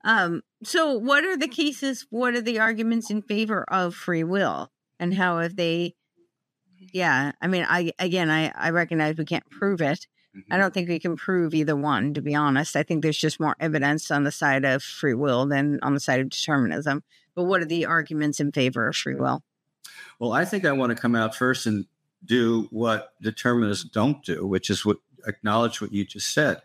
Um, 0.05 0.43
so 0.65 0.95
what 0.95 1.25
are 1.25 1.37
the 1.37 1.49
cases? 1.49 2.07
What 2.11 2.35
are 2.35 2.41
the 2.43 2.59
arguments 2.61 3.11
in 3.11 3.23
favor 3.23 3.65
of 3.71 3.95
free 3.95 4.25
will, 4.25 4.71
and 5.01 5.15
how 5.15 5.39
have 5.39 5.57
they? 5.57 5.95
Yeah, 6.93 7.33
I 7.41 7.47
mean, 7.47 7.65
I 7.69 7.93
again, 7.99 8.31
I 8.31 8.53
I 8.55 8.71
recognize 8.71 9.17
we 9.17 9.25
can't 9.25 9.49
prove 9.51 9.81
it. 9.81 10.07
I 10.51 10.59
don't 10.59 10.75
think 10.75 10.89
we 10.91 10.99
can 10.99 11.17
prove 11.17 11.55
either 11.55 11.75
one, 11.75 12.13
to 12.15 12.21
be 12.21 12.35
honest. 12.35 12.77
I 12.77 12.83
think 12.83 13.03
there's 13.03 13.17
just 13.17 13.41
more 13.41 13.57
evidence 13.59 14.11
on 14.11 14.25
the 14.25 14.31
side 14.33 14.67
of 14.67 14.83
free 14.83 15.15
will 15.15 15.47
than 15.47 15.79
on 15.83 15.95
the 15.95 16.01
side 16.01 16.21
of 16.21 16.29
determinism. 16.29 17.03
But 17.37 17.45
what 17.45 17.61
are 17.61 17.67
the 17.67 17.85
arguments 17.85 18.41
in 18.41 18.51
favor 18.51 18.89
of 18.89 18.97
free 18.97 19.15
will? 19.15 19.43
Well, 20.19 20.33
I 20.33 20.45
think 20.45 20.65
I 20.65 20.73
want 20.73 20.91
to 20.91 21.01
come 21.01 21.15
out 21.15 21.37
first 21.37 21.67
and 21.67 21.85
do 22.25 22.67
what 22.71 23.13
determinists 23.23 23.85
don't 23.85 24.25
do, 24.25 24.47
which 24.47 24.71
is 24.71 24.85
what 24.85 24.97
acknowledge 25.27 25.81
what 25.81 25.93
you 25.93 26.05
just 26.05 26.33
said. 26.33 26.63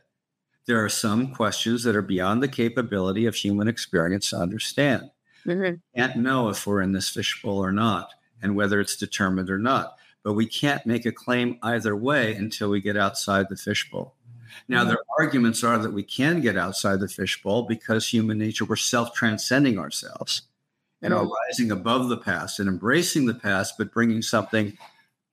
There 0.66 0.84
are 0.84 0.90
some 0.90 1.34
questions 1.34 1.84
that 1.84 1.96
are 1.96 2.02
beyond 2.02 2.42
the 2.42 2.48
capability 2.48 3.26
of 3.26 3.36
human 3.36 3.68
experience 3.68 4.30
to 4.30 4.38
understand. 4.38 5.12
Mm-hmm. 5.46 5.76
Can't 6.00 6.16
know 6.18 6.50
if 6.50 6.66
we're 6.66 6.82
in 6.82 6.94
this 6.94 7.10
fishbowl 7.10 7.58
or 7.58 7.72
not, 7.72 8.14
and 8.42 8.56
whether 8.56 8.80
it's 8.80 8.96
determined 8.96 9.50
or 9.50 9.58
not. 9.58 9.98
But 10.24 10.34
we 10.34 10.46
can't 10.46 10.86
make 10.86 11.06
a 11.06 11.12
claim 11.12 11.58
either 11.64 11.96
way 11.96 12.36
until 12.36 12.70
we 12.70 12.80
get 12.80 12.96
outside 12.96 13.48
the 13.50 13.58
fishbowl. 13.58 14.16
Now, 14.68 14.84
their 14.84 14.98
mm-hmm. 14.98 15.24
arguments 15.24 15.64
are 15.64 15.80
that 15.80 15.94
we 15.94 16.04
can 16.04 16.42
get 16.42 16.58
outside 16.58 17.00
the 17.00 17.08
fishbowl 17.08 17.64
because 17.64 18.08
human 18.08 18.38
nature, 18.38 18.66
we're 18.66 18.76
self 18.76 19.14
transcending 19.14 19.80
ourselves 19.80 20.44
and 21.02 21.14
are 21.14 21.26
Mhm. 21.26 21.32
rising 21.48 21.72
above 21.72 22.10
the 22.10 22.18
past 22.18 22.60
and 22.60 22.68
embracing 22.70 23.26
the 23.26 23.34
past, 23.34 23.76
but 23.78 23.92
bringing 23.94 24.22
something 24.22 24.78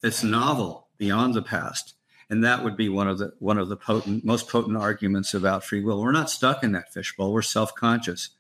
that's 0.01 0.23
novel 0.23 0.89
beyond 0.99 1.35
the 1.35 1.43
past. 1.43 1.95
And 2.31 2.45
that 2.45 2.63
would 2.63 2.77
be 2.77 2.89
one 2.89 3.09
of 3.09 3.19
the 3.19 3.33
one 3.39 3.59
of 3.59 3.69
the 3.69 3.77
potent, 3.77 4.25
most 4.25 4.49
potent 4.49 4.77
arguments 4.77 5.33
about 5.35 5.65
free 5.65 5.83
will. 5.83 6.03
We're 6.03 6.13
not 6.13 6.31
stuck 6.31 6.63
in 6.63 6.73
that 6.73 6.93
fishbowl. 6.93 7.33
We're 7.33 7.43
self-conscious, 7.43 8.31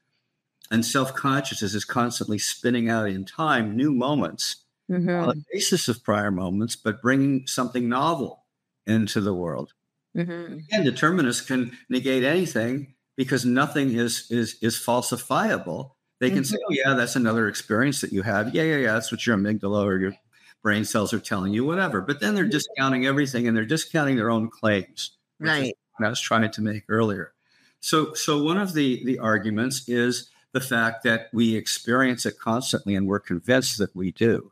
and 0.71 0.85
self-consciousness 0.85 1.75
is 1.75 1.85
constantly 1.85 2.39
spinning 2.39 2.89
out 2.91 3.09
in 3.09 3.25
time 3.25 3.77
new 3.77 3.93
moments 3.93 4.57
Mhm. 4.91 5.23
on 5.23 5.29
the 5.29 5.45
basis 5.53 5.89
of 5.89 6.05
prior 6.05 6.31
moments, 6.31 6.77
but 6.77 7.01
bringing 7.03 7.47
something 7.47 7.89
novel 7.89 8.45
into 8.87 9.21
the 9.21 9.35
world. 9.35 9.73
Mhm. 10.17 10.65
And 10.71 10.85
determinists 10.85 11.43
can 11.43 11.77
negate 11.89 12.25
anything 12.25 12.95
because 13.17 13.45
nothing 13.47 13.93
is 13.95 14.31
is 14.31 14.57
is 14.63 14.77
falsifiable. 14.79 15.93
They 16.21 16.31
can 16.31 16.45
say, 16.45 16.57
"Oh 16.69 16.73
yeah, 16.73 16.95
that's 16.95 17.17
another 17.17 17.49
experience 17.49 18.01
that 18.01 18.13
you 18.13 18.23
have. 18.23 18.55
Yeah, 18.55 18.65
yeah, 18.65 18.77
yeah. 18.77 18.93
That's 18.95 19.13
what 19.13 19.27
your 19.27 19.37
amygdala 19.37 19.85
or 19.85 19.99
your 19.99 20.15
brain 20.63 20.85
cells 20.85 21.13
are 21.13 21.21
telling 21.21 21.53
you, 21.53 21.65
whatever." 21.65 22.01
But 22.01 22.21
then 22.21 22.35
they're 22.35 22.45
discounting 22.45 23.07
everything, 23.07 23.47
and 23.47 23.57
they're 23.57 23.65
discounting 23.65 24.17
their 24.17 24.31
own 24.31 24.51
claims. 24.51 25.13
Right. 25.39 25.77
I 26.01 26.09
was 26.09 26.21
trying 26.21 26.51
to 26.51 26.63
make 26.63 26.85
earlier. 26.89 27.33
So, 27.81 28.15
so 28.15 28.43
one 28.43 28.59
of 28.59 28.73
the 28.75 29.05
the 29.05 29.19
arguments 29.19 29.89
is 29.89 30.31
the 30.53 30.61
fact 30.61 31.05
that 31.05 31.29
we 31.33 31.55
experience 31.55 32.27
it 32.27 32.39
constantly, 32.39 32.95
and 32.95 33.07
we're 33.07 33.21
convinced 33.21 33.79
that 33.79 33.95
we 33.95 34.13
do. 34.13 34.51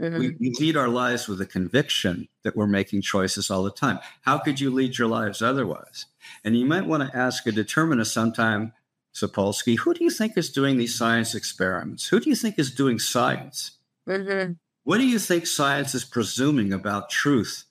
Mhm. 0.00 0.18
We, 0.18 0.36
we 0.38 0.54
lead 0.60 0.76
our 0.76 0.88
lives 0.88 1.26
with 1.28 1.40
a 1.40 1.46
conviction 1.46 2.28
that 2.44 2.56
we're 2.56 2.68
making 2.68 3.02
choices 3.02 3.50
all 3.50 3.64
the 3.64 3.70
time. 3.70 3.98
How 4.22 4.38
could 4.38 4.60
you 4.60 4.70
lead 4.70 4.96
your 4.96 5.08
lives 5.08 5.42
otherwise? 5.42 6.06
And 6.44 6.56
you 6.56 6.66
might 6.66 6.86
want 6.86 7.08
to 7.08 7.16
ask 7.16 7.46
a 7.46 7.52
determinist 7.52 8.12
sometime, 8.12 8.72
Sapolsky, 9.14 9.78
who 9.78 9.94
do 9.94 10.04
you 10.04 10.10
think 10.10 10.36
is 10.36 10.50
doing 10.50 10.76
these 10.76 10.96
science 10.96 11.34
experiments? 11.34 12.06
Who 12.08 12.20
do 12.20 12.30
you 12.30 12.36
think 12.36 12.58
is 12.58 12.70
doing 12.70 12.98
science? 12.98 13.72
Mhm. 14.06 14.58
What 14.84 14.98
do 14.98 15.06
you 15.06 15.18
think 15.18 15.46
science 15.46 15.94
is 15.94 16.04
presuming 16.04 16.72
about 16.72 17.10
truth 17.10 17.64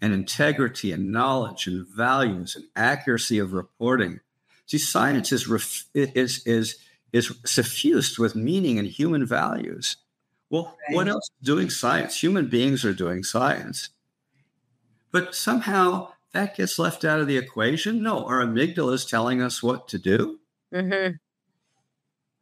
and 0.00 0.12
integrity 0.12 0.92
and 0.92 1.12
knowledge 1.12 1.66
and 1.66 1.86
values 1.86 2.56
and 2.56 2.64
accuracy 2.74 3.38
of 3.38 3.52
reporting? 3.52 4.20
See, 4.66 4.78
science 4.78 5.32
is 5.32 5.46
ref- 5.48 5.86
is 5.94 6.46
is 6.46 6.76
is 7.12 7.32
suffused 7.46 8.18
with 8.18 8.34
meaning 8.36 8.78
and 8.78 8.88
human 8.88 9.24
values. 9.26 9.96
Well, 10.50 10.76
what 10.90 11.08
else 11.08 11.24
is 11.40 11.46
doing 11.46 11.70
science? 11.70 12.22
Human 12.22 12.48
beings 12.48 12.84
are 12.84 12.94
doing 12.94 13.22
science, 13.22 13.90
but 15.10 15.34
somehow 15.34 16.12
that 16.32 16.56
gets 16.56 16.78
left 16.78 17.04
out 17.04 17.20
of 17.20 17.26
the 17.26 17.36
equation. 17.36 18.02
No, 18.02 18.24
our 18.26 18.40
amygdala 18.44 18.94
is 18.94 19.04
telling 19.06 19.40
us 19.42 19.62
what 19.62 19.88
to 19.88 19.98
do 19.98 20.40
Mhm. 20.72 21.18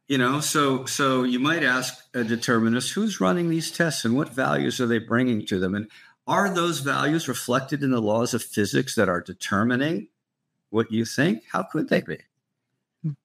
you 0.07 0.17
know 0.17 0.39
so 0.39 0.85
so 0.85 1.23
you 1.23 1.39
might 1.39 1.63
ask 1.63 1.95
a 2.13 2.23
determinist 2.23 2.91
who's 2.93 3.19
running 3.21 3.49
these 3.49 3.71
tests 3.71 4.05
and 4.05 4.15
what 4.15 4.33
values 4.33 4.79
are 4.79 4.85
they 4.87 4.99
bringing 4.99 5.45
to 5.45 5.59
them 5.59 5.75
and 5.75 5.89
are 6.27 6.53
those 6.53 6.79
values 6.79 7.27
reflected 7.27 7.83
in 7.83 7.91
the 7.91 8.01
laws 8.01 8.33
of 8.33 8.43
physics 8.43 8.95
that 8.95 9.09
are 9.09 9.21
determining 9.21 10.07
what 10.69 10.91
you 10.91 11.05
think 11.05 11.43
how 11.51 11.63
could 11.63 11.89
they 11.89 12.01
be 12.01 12.19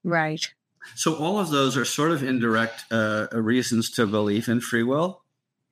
Right. 0.03 0.53
so 0.95 1.15
all 1.15 1.39
of 1.39 1.49
those 1.49 1.75
are 1.77 1.85
sort 1.85 2.11
of 2.11 2.23
indirect 2.23 2.85
uh, 2.91 3.27
reasons 3.31 3.89
to 3.91 4.05
believe 4.07 4.47
in 4.47 4.61
free 4.61 4.83
will 4.83 5.23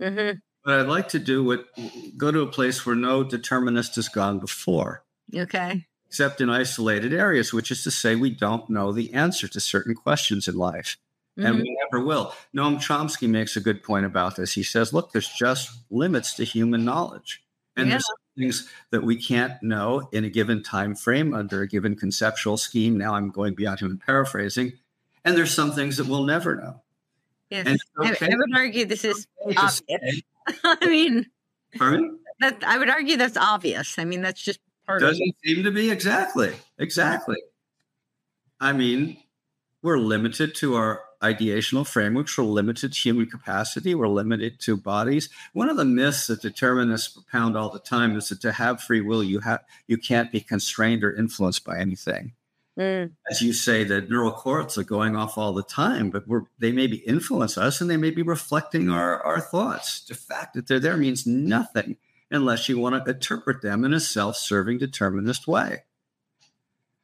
Mhm. 0.02 0.42
but 0.66 0.80
i'd 0.80 0.88
like 0.88 1.10
to 1.10 1.20
do 1.20 1.44
what 1.44 1.68
go 2.18 2.32
to 2.32 2.42
a 2.42 2.48
place 2.48 2.86
where 2.86 2.96
no 2.96 3.24
determinist 3.24 3.96
has 3.96 4.10
gone 4.10 4.40
before 4.40 5.04
Okay. 5.36 5.86
Except 6.12 6.42
in 6.42 6.50
isolated 6.50 7.14
areas 7.14 7.54
which 7.54 7.72
is 7.72 7.86
to 7.86 7.90
say 7.90 8.18
we 8.18 8.30
don't 8.30 8.70
know 8.70 8.92
the 8.92 9.14
answer 9.14 9.48
to 9.48 9.62
certain 9.62 9.96
questions 9.96 10.46
in 10.46 10.56
life 10.58 10.98
and 11.38 11.56
Mhm. 11.56 11.62
we 11.62 11.78
never 11.86 12.04
will. 12.04 12.34
Noam 12.54 12.76
Chomsky 12.86 13.30
makes 13.30 13.56
a 13.56 13.62
good 13.62 13.82
point 13.82 14.06
about 14.06 14.36
this. 14.36 14.52
He 14.52 14.64
says, 14.64 14.92
look, 14.92 15.14
there's 15.14 15.30
just 15.30 15.70
limits 15.90 16.34
to 16.34 16.44
human 16.44 16.84
knowledge. 16.84 17.42
And 17.78 17.88
Yeah. 17.88 17.94
there's 17.94 18.06
things 18.38 18.70
that 18.90 19.04
we 19.04 19.16
can't 19.16 19.64
know 19.64 20.10
in 20.12 20.26
a 20.26 20.30
given 20.30 20.62
time 20.62 20.94
frame 20.94 21.34
under 21.34 21.62
a 21.62 21.68
given 21.70 21.96
conceptual 21.96 22.58
scheme. 22.58 22.98
Now 22.98 23.16
I'm 23.16 23.30
going 23.30 23.56
beyond 23.56 23.80
human 23.80 23.98
paraphrasing. 23.98 24.74
And 25.24 25.38
there's 25.38 25.54
some 25.54 25.72
things 25.72 25.96
that 25.96 26.08
we'll 26.08 26.26
never 26.26 26.58
know. 26.58 26.82
Yes. 27.50 27.66
And 27.66 27.80
I, 28.04 28.12
okay 28.12 28.26
I 28.26 28.36
would 28.36 28.54
argue 28.54 28.86
this 28.86 29.06
is 29.06 29.26
obvious. 29.56 29.82
I 30.66 30.86
mean, 30.90 31.28
Pardon? 31.78 32.20
that 32.42 32.62
I 32.66 32.78
would 32.78 32.90
argue 32.90 33.16
that's 33.16 33.38
obvious. 33.38 33.98
I 33.98 34.04
mean, 34.04 34.22
that's 34.22 34.42
just 34.42 34.60
part 34.92 35.02
Doesn't 35.02 35.36
seem 35.44 35.64
to 35.64 35.72
be 35.72 35.90
exactly. 35.90 36.54
Exactly. 36.78 37.38
I 38.60 38.74
mean, 38.74 39.18
we're 39.82 39.98
limited 39.98 40.54
to 40.56 40.76
our 40.76 41.02
ideational 41.22 41.88
frameworks. 41.88 42.38
We're 42.38 42.44
limited 42.46 42.94
to 42.94 43.00
human 43.00 43.28
capacity. 43.28 43.96
We're 43.96 44.08
limited 44.08 44.60
to 44.62 44.76
bodies. 44.78 45.30
One 45.54 45.70
of 45.70 45.78
the 45.78 45.86
myths 45.86 46.28
that 46.28 46.42
determinists 46.42 47.10
propound 47.10 47.56
all 47.56 47.70
the 47.70 47.80
time 47.80 48.16
is 48.18 48.30
that 48.30 48.42
to 48.42 48.52
have 48.52 48.82
free 48.82 49.02
will, 49.02 49.24
you 49.24 49.40
have 49.40 49.64
you 49.88 49.98
can't 49.98 50.32
be 50.32 50.42
constrained 50.42 51.04
or 51.04 51.16
influenced 51.16 51.64
by 51.64 51.80
anything. 51.80 52.34
Mm, 52.80 53.12
As 53.30 53.42
you 53.42 53.54
say, 53.54 53.84
the 53.84 54.02
neural 54.02 54.32
cords 54.32 54.78
are 54.78 54.84
going 54.84 55.16
off 55.16 55.38
all 55.38 55.54
the 55.54 55.64
time, 55.64 56.10
but 56.10 56.28
we're, 56.28 56.44
they 56.58 56.72
maybe 56.72 56.98
influence 56.98 57.58
us 57.58 57.82
and 57.82 57.90
they 57.90 57.98
may 57.98 58.12
be 58.12 58.22
reflecting 58.22 58.90
our, 58.90 59.22
our 59.24 59.42
thoughts. 59.42 60.00
The 60.02 60.16
fact 60.16 60.54
that 60.54 60.68
they're 60.68 60.80
there 60.80 60.96
means 60.96 61.28
nothing 61.28 61.98
unless 62.32 62.70
you 62.70 62.80
want 62.80 63.04
to 63.04 63.12
interpret 63.12 63.62
them 63.62 63.84
in 63.84 63.94
a 63.94 64.00
self-serving 64.00 64.78
determinist 64.78 65.48
way. 65.48 65.84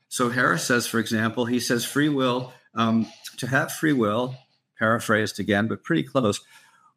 So 0.10 0.30
Harris 0.30 0.64
says, 0.64 0.88
for 0.88 0.99
example, 0.99 1.45
he 1.45 1.60
says 1.60 1.86
free 1.86 2.10
will, 2.10 2.54
um, 2.74 3.08
to 3.38 3.48
have 3.48 3.72
free 3.72 3.94
will 3.94 4.36
paraphrased 4.80 5.40
again, 5.40 5.68
but 5.68 5.84
pretty 5.84 6.04
close. 6.04 6.40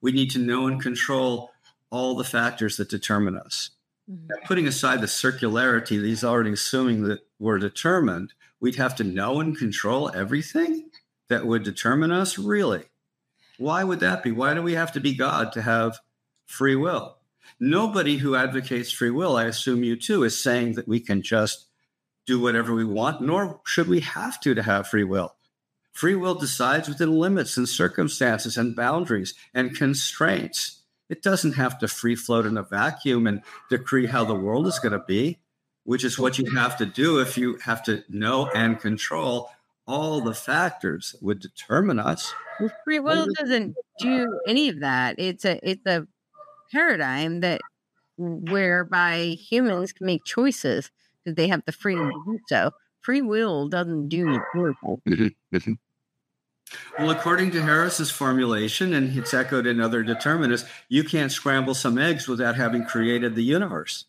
We 0.00 0.12
need 0.12 0.30
to 0.30 0.38
know 0.38 0.66
and 0.66 0.80
control 0.80 1.50
all 1.90 2.14
the 2.14 2.24
factors 2.24 2.76
that 2.76 2.88
determine 2.88 3.36
us. 3.36 3.70
Mm-hmm. 4.10 4.46
Putting 4.46 4.66
aside 4.66 5.00
the 5.00 5.06
circularity, 5.06 6.02
he's 6.04 6.24
already 6.24 6.52
assuming 6.52 7.04
that 7.04 7.20
we're 7.38 7.58
determined, 7.58 8.32
we'd 8.60 8.76
have 8.76 8.94
to 8.96 9.04
know 9.04 9.40
and 9.40 9.56
control 9.56 10.10
everything 10.14 10.90
that 11.28 11.46
would 11.46 11.62
determine 11.62 12.10
us? 12.10 12.38
Really? 12.38 12.84
Why 13.58 13.84
would 13.84 14.00
that 14.00 14.22
be? 14.22 14.30
Why 14.30 14.54
do 14.54 14.62
we 14.62 14.74
have 14.74 14.92
to 14.92 15.00
be 15.00 15.14
God 15.14 15.52
to 15.52 15.62
have 15.62 15.98
free 16.46 16.76
will? 16.76 17.16
Nobody 17.58 18.18
who 18.18 18.36
advocates 18.36 18.92
free 18.92 19.10
will, 19.10 19.36
I 19.36 19.44
assume 19.44 19.82
you 19.82 19.96
too, 19.96 20.22
is 20.22 20.42
saying 20.42 20.74
that 20.74 20.88
we 20.88 21.00
can 21.00 21.22
just 21.22 21.66
do 22.26 22.40
whatever 22.40 22.74
we 22.74 22.84
want, 22.84 23.20
nor 23.20 23.60
should 23.66 23.88
we 23.88 24.00
have 24.00 24.40
to 24.40 24.54
to 24.54 24.62
have 24.62 24.88
free 24.88 25.04
will. 25.04 25.34
Free 25.92 26.14
will 26.14 26.34
decides 26.34 26.88
within 26.88 27.18
limits 27.18 27.56
and 27.56 27.68
circumstances 27.68 28.56
and 28.56 28.76
boundaries 28.76 29.34
and 29.52 29.76
constraints. 29.76 30.82
It 31.08 31.22
doesn't 31.22 31.54
have 31.54 31.78
to 31.80 31.88
free 31.88 32.14
float 32.14 32.46
in 32.46 32.56
a 32.56 32.62
vacuum 32.62 33.26
and 33.26 33.42
decree 33.68 34.06
how 34.06 34.24
the 34.24 34.34
world 34.34 34.66
is 34.68 34.78
going 34.78 34.92
to 34.92 35.04
be, 35.06 35.40
which 35.84 36.04
is 36.04 36.18
what 36.18 36.38
you 36.38 36.54
have 36.54 36.76
to 36.78 36.86
do 36.86 37.18
if 37.18 37.36
you 37.36 37.58
have 37.64 37.82
to 37.84 38.04
know 38.08 38.48
and 38.54 38.78
control 38.78 39.50
all 39.86 40.20
the 40.20 40.34
factors 40.34 41.12
that 41.12 41.22
would 41.22 41.40
determine 41.40 41.98
us. 41.98 42.32
Free 42.84 43.00
will 43.00 43.26
doesn't 43.38 43.74
do 43.98 44.40
any 44.46 44.68
of 44.68 44.80
that. 44.80 45.16
It's 45.18 45.44
a 45.44 45.58
it's 45.68 45.84
a 45.86 46.06
paradigm 46.70 47.40
that 47.40 47.60
whereby 48.16 49.36
humans 49.38 49.92
can 49.92 50.06
make 50.06 50.24
choices 50.24 50.90
that 51.24 51.36
they 51.36 51.48
have 51.48 51.62
the 51.66 51.72
freedom 51.72 52.10
to 52.10 52.32
do 52.32 52.38
so. 52.48 52.70
Free 53.00 53.22
will 53.22 53.68
doesn't 53.68 54.08
do 54.08 54.26
mm-hmm. 54.26 54.58
anything. 54.58 55.02
Mm-hmm. 55.08 55.56
Mm-hmm. 55.56 55.72
Well, 56.98 57.10
according 57.10 57.50
to 57.52 57.62
Harris's 57.62 58.10
formulation, 58.10 58.92
and 58.94 59.16
it's 59.18 59.34
echoed 59.34 59.66
in 59.66 59.80
other 59.80 60.02
determinists, 60.02 60.68
you 60.88 61.02
can't 61.02 61.32
scramble 61.32 61.74
some 61.74 61.98
eggs 61.98 62.28
without 62.28 62.56
having 62.56 62.84
created 62.84 63.34
the 63.34 63.42
universe. 63.42 64.04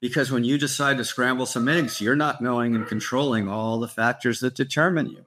Because 0.00 0.30
when 0.30 0.44
you 0.44 0.58
decide 0.58 0.96
to 0.98 1.04
scramble 1.04 1.44
some 1.44 1.68
eggs, 1.68 2.00
you're 2.00 2.16
not 2.16 2.40
knowing 2.40 2.74
and 2.74 2.86
controlling 2.86 3.48
all 3.48 3.80
the 3.80 3.88
factors 3.88 4.40
that 4.40 4.54
determine 4.54 5.10
you. 5.10 5.26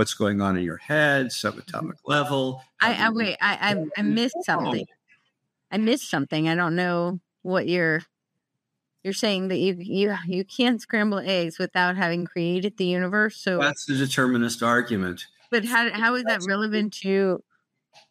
What's 0.00 0.14
going 0.14 0.40
on 0.40 0.56
in 0.56 0.64
your 0.64 0.78
head, 0.78 1.26
subatomic 1.26 1.74
mm-hmm. 1.74 2.10
level. 2.10 2.62
I, 2.80 2.94
I 2.94 3.10
wait, 3.10 3.36
I, 3.38 3.74
I 3.74 4.00
I 4.00 4.02
missed 4.02 4.42
something. 4.46 4.86
I 5.70 5.76
missed 5.76 6.08
something. 6.08 6.48
I 6.48 6.54
don't 6.54 6.74
know 6.74 7.20
what 7.42 7.68
you're 7.68 8.00
you're 9.04 9.12
saying 9.12 9.48
that 9.48 9.58
you 9.58 9.76
you 9.78 10.16
you 10.26 10.42
can't 10.42 10.80
scramble 10.80 11.18
eggs 11.18 11.58
without 11.58 11.98
having 11.98 12.24
created 12.24 12.78
the 12.78 12.86
universe. 12.86 13.36
So 13.36 13.58
that's 13.58 13.84
the 13.84 13.94
determinist 13.94 14.62
argument. 14.62 15.26
But 15.50 15.66
how 15.66 15.90
how 15.90 16.14
is 16.14 16.24
that 16.24 16.46
relevant 16.48 16.94
to 17.02 17.44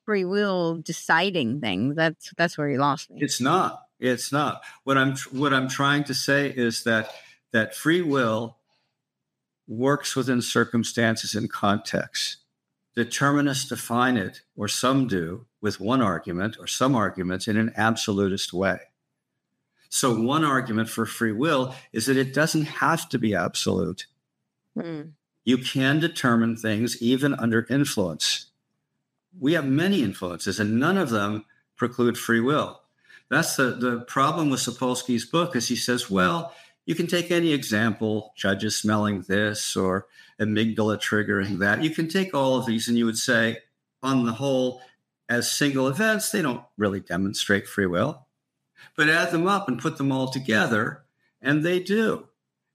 free 0.06 0.26
will 0.26 0.76
deciding 0.76 1.60
things? 1.60 1.96
That's 1.96 2.32
that's 2.38 2.56
where 2.56 2.70
you 2.70 2.78
lost 2.78 3.10
me. 3.10 3.18
It's 3.20 3.42
not. 3.42 3.82
It's 4.00 4.32
not. 4.32 4.62
What 4.84 4.96
I'm 4.96 5.16
what 5.32 5.56
I'm 5.56 5.68
trying 5.68 6.04
to 6.04 6.14
say 6.14 6.54
is 6.56 6.84
that 6.84 7.10
that 7.52 7.76
free 7.76 8.04
will 8.04 8.59
works 9.70 10.16
within 10.16 10.42
circumstances 10.42 11.36
and 11.36 11.50
contexts. 11.50 12.38
Determinists 12.98 13.70
define 13.70 14.18
it, 14.18 14.42
or 14.58 14.68
some 14.68 15.08
do, 15.08 15.46
with 15.62 15.80
one 15.80 16.02
argument 16.02 16.58
or 16.60 16.68
some 16.68 16.96
arguments 16.96 17.48
in 17.48 17.56
an 17.56 17.72
absolutist 17.78 18.52
way. 18.52 18.80
So, 19.90 20.20
one 20.20 20.44
argument 20.44 20.90
for 20.90 21.06
free 21.06 21.32
will 21.32 21.76
is 21.94 22.08
that 22.08 22.18
it 22.18 22.34
doesn't 22.34 22.66
have 22.66 23.08
to 23.10 23.20
be 23.20 23.36
absolute. 23.36 24.08
Mm. 24.78 25.12
You 25.46 25.58
can 25.60 26.00
determine 26.00 26.58
things 26.58 27.02
even 27.02 27.34
under 27.36 27.66
influence. 27.70 28.48
We 29.40 29.54
have 29.54 29.66
many 29.66 30.04
influences, 30.04 30.60
and 30.60 30.80
none 30.80 30.98
of 30.98 31.10
them 31.10 31.46
preclude 31.76 32.18
free 32.18 32.42
will. 32.42 32.82
That's 33.30 33.56
the, 33.56 33.72
the 33.72 34.02
problem 34.02 34.50
with 34.50 34.60
Sapolsky's 34.60 35.26
book, 35.26 35.56
is 35.56 35.68
he 35.68 35.76
says, 35.76 36.10
well, 36.10 36.54
you 36.90 36.96
can 36.96 37.08
take 37.08 37.30
any 37.30 37.54
example, 37.54 38.34
judges 38.36 38.76
smelling 38.76 39.22
this 39.22 39.78
or 39.78 40.08
amygdala 40.42 40.98
triggering 40.98 41.60
that. 41.60 41.84
You 41.84 41.92
can 41.92 42.10
take 42.10 42.34
all 42.34 42.58
of 42.58 42.66
these 42.66 42.88
and 42.88 42.98
you 42.98 43.06
would 43.06 43.18
say, 43.18 43.60
on 44.02 44.26
the 44.26 44.34
whole, 44.34 44.82
as 45.30 45.52
single 45.52 45.88
events, 45.88 46.32
they 46.32 46.42
don't 46.42 46.64
really 46.78 47.00
demonstrate 47.00 47.68
free 47.68 47.86
will 47.86 48.26
but 48.96 49.10
add 49.10 49.32
them 49.32 49.48
up 49.48 49.68
and 49.68 49.80
put 49.80 49.98
them 49.98 50.12
all 50.12 50.30
together, 50.30 51.04
and 51.42 51.64
they 51.64 51.80
do. 51.80 52.28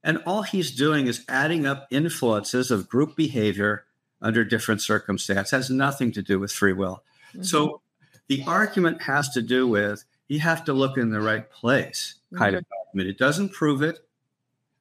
And 0.02 0.22
all 0.26 0.42
he's 0.42 0.70
doing 0.70 1.06
is 1.06 1.24
adding 1.28 1.66
up 1.66 1.86
influences 1.90 2.70
of 2.70 2.88
group 2.88 3.16
behavior 3.16 3.84
under 4.20 4.44
different 4.44 4.80
circumstances. 4.80 5.50
Has 5.50 5.70
nothing 5.70 6.12
to 6.12 6.22
do 6.22 6.38
with 6.38 6.52
free 6.52 6.72
will. 6.72 7.02
Mm-hmm. 7.30 7.42
So 7.42 7.80
the 8.28 8.42
argument 8.46 9.02
has 9.02 9.28
to 9.30 9.42
do 9.42 9.66
with 9.66 10.04
you 10.28 10.40
have 10.40 10.64
to 10.64 10.72
look 10.72 10.96
in 10.96 11.10
the 11.10 11.20
right 11.20 11.48
place, 11.50 12.14
kind 12.34 12.54
mm-hmm. 12.54 12.58
of 12.58 12.64
argument. 12.86 13.08
It 13.08 13.18
doesn't 13.18 13.52
prove 13.52 13.82
it. 13.82 14.00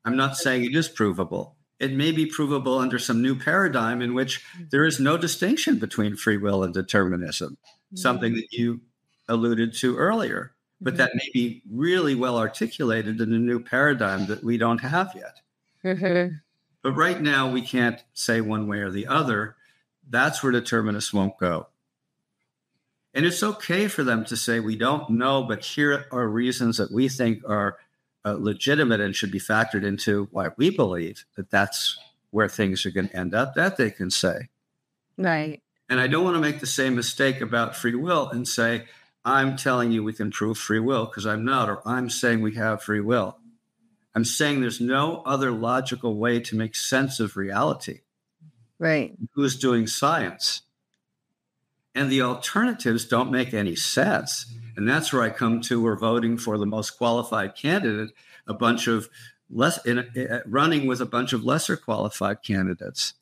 I'm 0.05 0.17
not 0.17 0.37
saying 0.37 0.65
it 0.65 0.75
is 0.75 0.89
provable. 0.89 1.55
It 1.79 1.93
may 1.93 2.11
be 2.11 2.25
provable 2.25 2.77
under 2.77 2.99
some 2.99 3.21
new 3.21 3.35
paradigm 3.35 4.01
in 4.01 4.13
which 4.13 4.43
mm-hmm. 4.43 4.65
there 4.71 4.85
is 4.85 4.99
no 4.99 5.17
distinction 5.17 5.79
between 5.79 6.15
free 6.15 6.37
will 6.37 6.63
and 6.63 6.73
determinism, 6.73 7.57
something 7.95 8.33
mm-hmm. 8.33 8.39
that 8.39 8.53
you 8.53 8.81
alluded 9.27 9.73
to 9.73 9.97
earlier 9.97 10.53
but 10.83 10.97
that 10.97 11.15
may 11.15 11.29
be 11.33 11.63
really 11.71 12.13
well 12.13 12.37
articulated 12.37 13.21
in 13.21 13.33
a 13.33 13.39
new 13.39 13.59
paradigm 13.59 14.27
that 14.27 14.43
we 14.43 14.57
don't 14.57 14.81
have 14.81 15.13
yet. 15.15 15.41
Mm-hmm. 15.83 16.35
But 16.83 16.97
right 16.97 17.21
now, 17.21 17.49
we 17.49 17.61
can't 17.61 18.03
say 18.13 18.41
one 18.41 18.67
way 18.67 18.79
or 18.79 18.91
the 18.91 19.07
other. 19.07 19.55
That's 20.09 20.43
where 20.43 20.51
determinists 20.51 21.13
won't 21.13 21.37
go. 21.37 21.67
And 23.13 23.25
it's 23.25 23.43
okay 23.43 23.87
for 23.87 24.03
them 24.03 24.25
to 24.25 24.35
say, 24.35 24.59
we 24.59 24.75
don't 24.75 25.09
know, 25.09 25.43
but 25.43 25.63
here 25.63 26.05
are 26.11 26.27
reasons 26.27 26.77
that 26.77 26.91
we 26.91 27.09
think 27.09 27.43
are 27.47 27.77
uh, 28.25 28.35
legitimate 28.39 29.01
and 29.01 29.15
should 29.15 29.31
be 29.31 29.39
factored 29.39 29.83
into 29.83 30.27
why 30.31 30.49
we 30.57 30.69
believe 30.69 31.25
that 31.35 31.51
that's 31.51 31.97
where 32.31 32.47
things 32.47 32.85
are 32.85 32.91
going 32.91 33.09
to 33.09 33.15
end 33.15 33.35
up. 33.35 33.53
That 33.53 33.77
they 33.77 33.91
can 33.91 34.09
say. 34.09 34.49
Right. 35.17 35.61
And 35.89 35.99
I 35.99 36.07
don't 36.07 36.23
want 36.23 36.35
to 36.35 36.41
make 36.41 36.59
the 36.59 36.65
same 36.65 36.95
mistake 36.95 37.41
about 37.41 37.75
free 37.75 37.93
will 37.93 38.29
and 38.29 38.47
say, 38.47 38.85
I'm 39.25 39.55
telling 39.55 39.91
you 39.91 40.03
we 40.03 40.13
can 40.13 40.31
prove 40.31 40.57
free 40.57 40.79
will 40.79 41.05
because 41.05 41.25
I'm 41.25 41.45
not, 41.45 41.69
or 41.69 41.87
I'm 41.87 42.09
saying 42.09 42.41
we 42.41 42.55
have 42.55 42.81
free 42.81 42.99
will. 42.99 43.37
I'm 44.15 44.25
saying 44.25 44.61
there's 44.61 44.81
no 44.81 45.21
other 45.25 45.51
logical 45.51 46.17
way 46.17 46.39
to 46.41 46.55
make 46.55 46.75
sense 46.75 47.19
of 47.19 47.37
reality. 47.37 48.01
Right. 48.79 49.13
Who's 49.33 49.57
doing 49.57 49.87
science? 49.87 50.61
And 51.95 52.11
the 52.11 52.21
alternatives 52.21 53.05
don't 53.05 53.31
make 53.31 53.53
any 53.53 53.75
sense. 53.75 54.51
And 54.75 54.89
that's 54.89 55.13
where 55.13 55.21
I 55.21 55.29
come 55.29 55.61
to 55.61 55.81
we're 55.81 55.97
voting 55.97 56.37
for 56.37 56.57
the 56.57 56.65
most 56.65 56.97
qualified 56.97 57.55
candidate, 57.55 58.11
a 58.47 58.53
bunch 58.53 58.87
of 58.87 59.09
less 59.49 59.83
in, 59.85 59.99
uh, 59.99 60.39
running 60.45 60.87
with 60.87 61.01
a 61.01 61.05
bunch 61.05 61.33
of 61.33 61.43
lesser 61.43 61.77
qualified 61.77 62.41
candidates. 62.41 63.13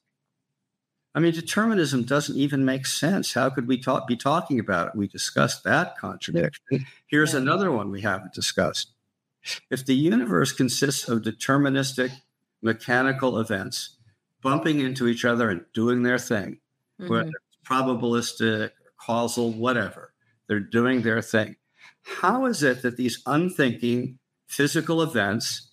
I 1.14 1.20
mean, 1.20 1.34
determinism 1.34 2.04
doesn't 2.04 2.38
even 2.38 2.64
make 2.64 2.86
sense. 2.86 3.34
How 3.34 3.50
could 3.50 3.68
we 3.68 3.78
talk, 3.78 4.08
be 4.08 4.16
talking 4.16 4.60
about 4.60 4.88
it? 4.88 4.96
We 4.96 5.08
discussed 5.08 5.66
that 5.66 5.98
contradiction. 5.98 6.86
Here's 7.08 7.34
another 7.34 7.70
one 7.70 7.92
we 7.92 8.02
haven't 8.02 8.34
discussed. 8.34 8.92
If 9.70 9.86
the 9.86 9.96
universe 9.96 10.54
consists 10.54 11.10
of 11.10 11.22
deterministic 11.22 12.12
mechanical 12.62 13.40
events 13.40 13.98
bumping 14.42 14.80
into 14.80 15.08
each 15.08 15.26
other 15.26 15.50
and 15.50 15.66
doing 15.74 16.04
their 16.04 16.20
thing, 16.20 16.60
mm-hmm. 17.00 17.12
whether 17.12 17.32
probabilistic, 17.72 18.72
causal, 18.98 19.52
whatever, 19.52 20.14
they're 20.48 20.60
doing 20.60 21.02
their 21.02 21.22
thing. 21.22 21.56
How 22.04 22.46
is 22.46 22.64
it 22.64 22.82
that 22.82 22.98
these 22.98 23.22
unthinking 23.26 24.20
physical 24.48 25.02
events 25.02 25.72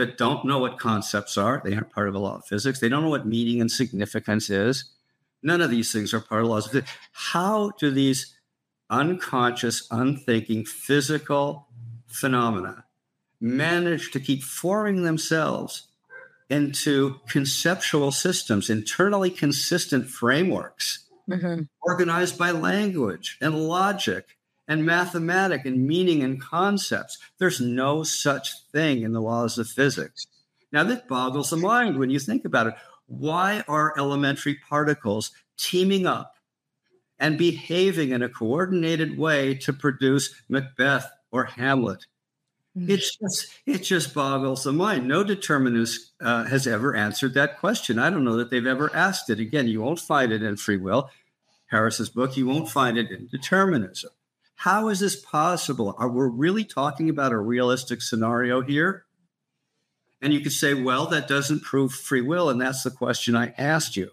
that 0.00 0.16
don't 0.16 0.46
know 0.46 0.58
what 0.58 0.78
concepts 0.78 1.36
are. 1.36 1.60
They 1.62 1.74
aren't 1.74 1.90
part 1.90 2.08
of 2.08 2.14
the 2.14 2.20
law 2.20 2.36
of 2.36 2.46
physics. 2.46 2.80
They 2.80 2.88
don't 2.88 3.02
know 3.02 3.10
what 3.10 3.26
meaning 3.26 3.60
and 3.60 3.70
significance 3.70 4.48
is. 4.48 4.84
None 5.42 5.60
of 5.60 5.70
these 5.70 5.92
things 5.92 6.14
are 6.14 6.20
part 6.20 6.42
of 6.42 6.48
laws 6.48 6.66
of 6.66 6.72
physics. 6.72 6.90
How 7.12 7.72
do 7.78 7.90
these 7.90 8.34
unconscious, 8.88 9.86
unthinking 9.90 10.64
physical 10.64 11.68
phenomena 12.06 12.84
manage 13.40 14.10
to 14.12 14.20
keep 14.20 14.42
forming 14.42 15.04
themselves 15.04 15.88
into 16.48 17.20
conceptual 17.28 18.10
systems, 18.10 18.70
internally 18.70 19.30
consistent 19.30 20.08
frameworks, 20.08 21.09
mm-hmm. 21.30 21.62
organized 21.82 22.38
by 22.38 22.50
language 22.50 23.38
and 23.40 23.68
logic 23.68 24.36
and 24.68 24.84
mathematic 24.84 25.66
and 25.66 25.86
meaning 25.86 26.22
and 26.22 26.40
concepts. 26.40 27.18
There's 27.38 27.60
no 27.60 28.02
such 28.02 28.54
thing 28.72 29.02
in 29.02 29.12
the 29.12 29.20
laws 29.20 29.58
of 29.58 29.68
physics. 29.68 30.26
Now, 30.72 30.84
that 30.84 31.08
boggles 31.08 31.50
the 31.50 31.56
mind 31.56 31.98
when 31.98 32.10
you 32.10 32.20
think 32.20 32.44
about 32.44 32.68
it. 32.68 32.74
Why 33.06 33.64
are 33.66 33.94
elementary 33.98 34.54
particles 34.68 35.32
teaming 35.58 36.06
up 36.06 36.36
and 37.18 37.36
behaving 37.36 38.10
in 38.10 38.22
a 38.22 38.28
coordinated 38.28 39.18
way 39.18 39.54
to 39.56 39.72
produce 39.72 40.32
Macbeth 40.48 41.10
or 41.32 41.44
Hamlet? 41.44 42.06
It 42.76 42.98
just 42.98 43.48
it 43.66 43.78
just 43.78 44.14
boggles 44.14 44.64
the 44.64 44.72
mind. 44.72 45.08
No 45.08 45.24
determinist 45.24 46.12
uh, 46.20 46.44
has 46.44 46.66
ever 46.66 46.94
answered 46.94 47.34
that 47.34 47.58
question. 47.58 47.98
I 47.98 48.10
don't 48.10 48.24
know 48.24 48.36
that 48.36 48.50
they've 48.50 48.66
ever 48.66 48.94
asked 48.94 49.28
it. 49.28 49.40
Again, 49.40 49.66
you 49.66 49.80
won't 49.80 49.98
find 49.98 50.32
it 50.32 50.42
in 50.42 50.56
free 50.56 50.76
will, 50.76 51.10
Harris's 51.66 52.10
book. 52.10 52.36
You 52.36 52.46
won't 52.46 52.70
find 52.70 52.96
it 52.96 53.10
in 53.10 53.26
determinism. 53.26 54.10
How 54.54 54.88
is 54.88 55.00
this 55.00 55.16
possible? 55.16 55.94
Are 55.98 56.08
we 56.08 56.28
really 56.30 56.64
talking 56.64 57.08
about 57.08 57.32
a 57.32 57.38
realistic 57.38 58.02
scenario 58.02 58.60
here? 58.60 59.06
And 60.22 60.34
you 60.34 60.40
could 60.40 60.52
say, 60.52 60.74
well, 60.74 61.06
that 61.06 61.26
doesn't 61.26 61.62
prove 61.62 61.92
free 61.92 62.20
will, 62.20 62.50
and 62.50 62.60
that's 62.60 62.82
the 62.82 62.90
question 62.90 63.34
I 63.34 63.54
asked 63.56 63.96
you. 63.96 64.10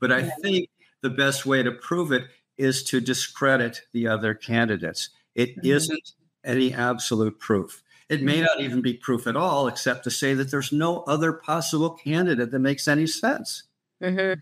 But 0.00 0.10
I 0.10 0.28
think 0.42 0.68
the 1.00 1.10
best 1.10 1.46
way 1.46 1.62
to 1.62 1.70
prove 1.70 2.10
it 2.10 2.24
is 2.58 2.82
to 2.84 3.00
discredit 3.00 3.82
the 3.92 4.08
other 4.08 4.34
candidates. 4.34 5.10
It 5.34 5.56
mm-hmm. 5.56 5.92
not 5.92 6.00
any 6.44 6.74
absolute 6.74 7.38
proof. 7.38 7.83
It 8.08 8.22
may 8.22 8.40
not 8.40 8.60
even 8.60 8.82
be 8.82 8.94
proof 8.94 9.26
at 9.26 9.36
all, 9.36 9.66
except 9.66 10.04
to 10.04 10.10
say 10.10 10.34
that 10.34 10.50
there's 10.50 10.72
no 10.72 11.00
other 11.02 11.32
possible 11.32 11.90
candidate 11.90 12.50
that 12.50 12.58
makes 12.58 12.86
any 12.86 13.06
sense. 13.06 13.64
Mm-hmm. 14.02 14.40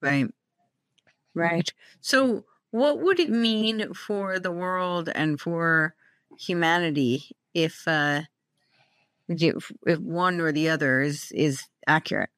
Right. 0.00 0.30
Right. 1.34 1.72
So, 2.00 2.44
what 2.70 3.00
would 3.00 3.20
it 3.20 3.30
mean 3.30 3.94
for 3.94 4.38
the 4.38 4.50
world 4.50 5.08
and 5.14 5.40
for 5.40 5.94
humanity 6.38 7.30
if 7.54 7.86
uh, 7.86 8.22
if 9.28 9.70
one 10.00 10.40
or 10.40 10.52
the 10.52 10.68
other 10.68 11.00
is 11.00 11.30
is 11.32 11.64
accurate? 11.86 12.30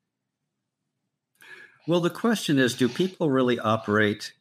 Well, 1.87 2.01
the 2.01 2.11
question 2.11 2.59
is, 2.59 2.75
do 2.75 2.89
people 2.89 3.31
really 3.31 3.59
operate 3.59 4.33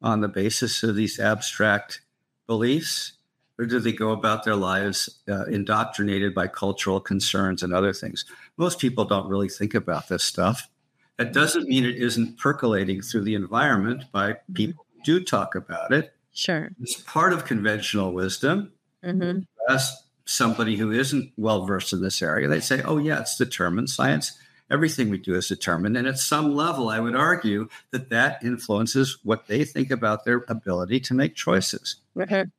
on 0.00 0.20
the 0.20 0.28
basis 0.28 0.82
of 0.82 0.96
these 0.96 1.20
abstract 1.20 2.00
beliefs? 2.46 3.15
Or 3.58 3.66
do 3.66 3.80
they 3.80 3.92
go 3.92 4.10
about 4.10 4.44
their 4.44 4.56
lives 4.56 5.20
uh, 5.28 5.44
indoctrinated 5.46 6.34
by 6.34 6.46
cultural 6.46 7.00
concerns 7.00 7.62
and 7.62 7.72
other 7.72 7.92
things? 7.92 8.24
Most 8.56 8.78
people 8.78 9.04
don't 9.04 9.28
really 9.28 9.48
think 9.48 9.74
about 9.74 10.08
this 10.08 10.22
stuff. 10.22 10.68
That 11.16 11.32
doesn't 11.32 11.66
mean 11.66 11.84
it 11.84 11.96
isn't 11.96 12.38
percolating 12.38 13.00
through 13.00 13.22
the 13.22 13.34
environment 13.34 14.04
by 14.12 14.32
mm-hmm. 14.32 14.52
people 14.52 14.86
who 14.94 15.02
do 15.02 15.24
talk 15.24 15.54
about 15.54 15.92
it. 15.92 16.12
Sure. 16.32 16.70
It's 16.80 17.00
part 17.00 17.32
of 17.32 17.46
conventional 17.46 18.12
wisdom. 18.12 18.72
Mm-hmm. 19.02 19.40
Ask 19.70 19.94
somebody 20.26 20.76
who 20.76 20.90
isn't 20.90 21.32
well 21.36 21.64
versed 21.64 21.92
in 21.92 22.02
this 22.02 22.20
area, 22.20 22.48
they 22.48 22.60
say, 22.60 22.82
oh, 22.82 22.98
yeah, 22.98 23.20
it's 23.20 23.38
determined. 23.38 23.88
Science, 23.88 24.36
everything 24.70 25.08
we 25.08 25.18
do 25.18 25.34
is 25.34 25.48
determined. 25.48 25.96
And 25.96 26.06
at 26.06 26.18
some 26.18 26.54
level, 26.54 26.90
I 26.90 27.00
would 27.00 27.16
argue 27.16 27.68
that 27.92 28.10
that 28.10 28.42
influences 28.42 29.18
what 29.22 29.46
they 29.46 29.64
think 29.64 29.90
about 29.90 30.24
their 30.24 30.44
ability 30.48 31.00
to 31.00 31.14
make 31.14 31.36
choices. 31.36 31.96
Mm-hmm 32.14 32.50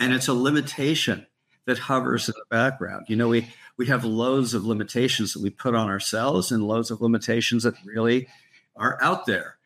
and 0.00 0.12
it's 0.12 0.28
a 0.28 0.34
limitation 0.34 1.26
that 1.66 1.78
hovers 1.78 2.28
in 2.28 2.34
the 2.36 2.44
background. 2.50 3.06
You 3.08 3.16
know, 3.16 3.28
we 3.28 3.48
we 3.76 3.86
have 3.86 4.04
loads 4.04 4.54
of 4.54 4.64
limitations 4.64 5.32
that 5.32 5.42
we 5.42 5.50
put 5.50 5.74
on 5.74 5.88
ourselves 5.88 6.52
and 6.52 6.66
loads 6.66 6.90
of 6.90 7.00
limitations 7.00 7.64
that 7.64 7.74
really 7.84 8.28
are 8.76 8.98
out 9.02 9.26
there. 9.26 9.56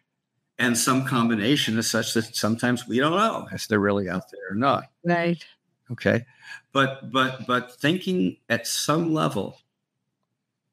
And 0.58 0.76
some 0.76 1.04
combination 1.04 1.78
is 1.78 1.90
such 1.90 2.14
that 2.14 2.34
sometimes 2.34 2.88
we 2.88 2.98
don't 2.98 3.16
know 3.16 3.48
if 3.52 3.68
they're 3.68 3.78
really 3.78 4.08
out 4.08 4.30
there 4.32 4.50
or 4.50 4.56
not. 4.56 4.90
Right. 5.04 5.44
Okay. 5.90 6.24
But 6.72 7.12
but 7.12 7.46
but 7.46 7.72
thinking 7.80 8.38
at 8.48 8.66
some 8.66 9.12
level 9.14 9.60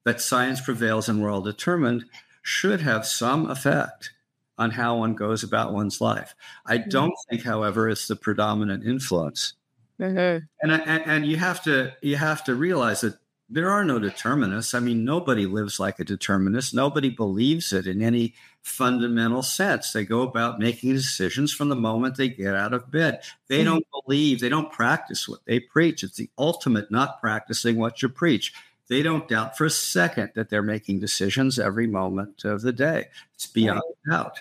that 0.03 0.21
science 0.21 0.61
prevails 0.61 1.09
and 1.09 1.21
we're 1.21 1.31
all 1.31 1.41
determined 1.41 2.05
should 2.41 2.81
have 2.81 3.05
some 3.05 3.49
effect 3.49 4.11
on 4.57 4.71
how 4.71 4.97
one 4.97 5.13
goes 5.13 5.43
about 5.43 5.73
one's 5.73 6.01
life. 6.01 6.35
I 6.65 6.77
mm-hmm. 6.77 6.89
don't 6.89 7.15
think, 7.29 7.43
however, 7.43 7.89
it's 7.89 8.07
the 8.07 8.15
predominant 8.15 8.85
influence. 8.85 9.53
Mm-hmm. 9.99 10.45
And, 10.61 10.71
and 10.71 11.03
and 11.05 11.25
you 11.25 11.37
have 11.37 11.63
to 11.63 11.93
you 12.01 12.17
have 12.17 12.43
to 12.45 12.55
realize 12.55 13.01
that 13.01 13.17
there 13.49 13.69
are 13.69 13.85
no 13.85 13.99
determinists. 13.99 14.73
I 14.73 14.79
mean, 14.79 15.05
nobody 15.05 15.45
lives 15.45 15.79
like 15.79 15.99
a 15.99 16.03
determinist. 16.03 16.73
Nobody 16.73 17.09
believes 17.09 17.71
it 17.71 17.85
in 17.85 18.01
any 18.01 18.33
fundamental 18.61 19.43
sense. 19.43 19.93
They 19.93 20.03
go 20.03 20.21
about 20.21 20.59
making 20.59 20.93
decisions 20.93 21.53
from 21.53 21.69
the 21.69 21.75
moment 21.75 22.17
they 22.17 22.29
get 22.29 22.55
out 22.55 22.73
of 22.73 22.89
bed. 22.91 23.21
They 23.47 23.59
mm-hmm. 23.59 23.65
don't 23.65 23.87
believe, 24.03 24.39
they 24.39 24.49
don't 24.49 24.71
practice 24.71 25.29
what 25.29 25.45
they 25.45 25.59
preach. 25.59 26.03
It's 26.03 26.17
the 26.17 26.29
ultimate 26.37 26.89
not 26.89 27.21
practicing 27.21 27.77
what 27.77 28.01
you 28.01 28.09
preach. 28.09 28.51
They 28.87 29.01
don't 29.01 29.27
doubt 29.27 29.57
for 29.57 29.65
a 29.65 29.69
second 29.69 30.31
that 30.35 30.49
they're 30.49 30.61
making 30.61 30.99
decisions 30.99 31.57
every 31.57 31.87
moment 31.87 32.43
of 32.45 32.61
the 32.61 32.73
day. 32.73 33.07
It's 33.33 33.47
beyond 33.47 33.81
right. 34.05 34.17
doubt. 34.17 34.39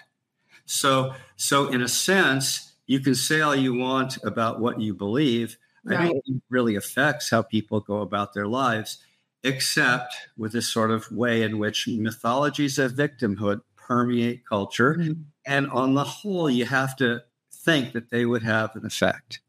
So, 0.67 1.15
so 1.37 1.69
in 1.69 1.83
a 1.83 1.89
sense, 1.89 2.73
you 2.87 3.01
can 3.01 3.15
say 3.15 3.41
all 3.41 3.57
you 3.57 3.75
want 3.75 4.19
about 4.23 4.61
what 4.61 4.81
you 4.81 4.95
believe. 4.95 5.57
Right. 5.85 6.01
I 6.01 6.05
don't 6.07 6.25
think 6.25 6.43
really 6.51 6.77
affects 6.77 7.31
how 7.31 7.43
people 7.43 7.81
go 7.81 8.01
about 8.01 8.33
their 8.35 8.47
lives, 8.47 8.99
except 9.43 10.15
with 10.37 10.53
this 10.53 10.69
sort 10.69 10.91
of 10.91 11.11
way 11.11 11.43
in 11.43 11.59
which 11.59 11.87
mythologies 11.89 12.79
of 12.79 12.93
victimhood 12.93 13.61
permeate 13.77 14.47
culture. 14.47 14.95
Mm-hmm. 14.95 15.23
And 15.47 15.71
on 15.71 15.95
the 15.95 16.05
whole, 16.05 16.49
you 16.49 16.65
have 16.65 16.97
to 16.97 17.23
think 17.53 17.93
that 17.93 18.11
they 18.11 18.25
would 18.25 18.43
have 18.43 18.75
an 18.77 18.87
effect. 18.87 19.41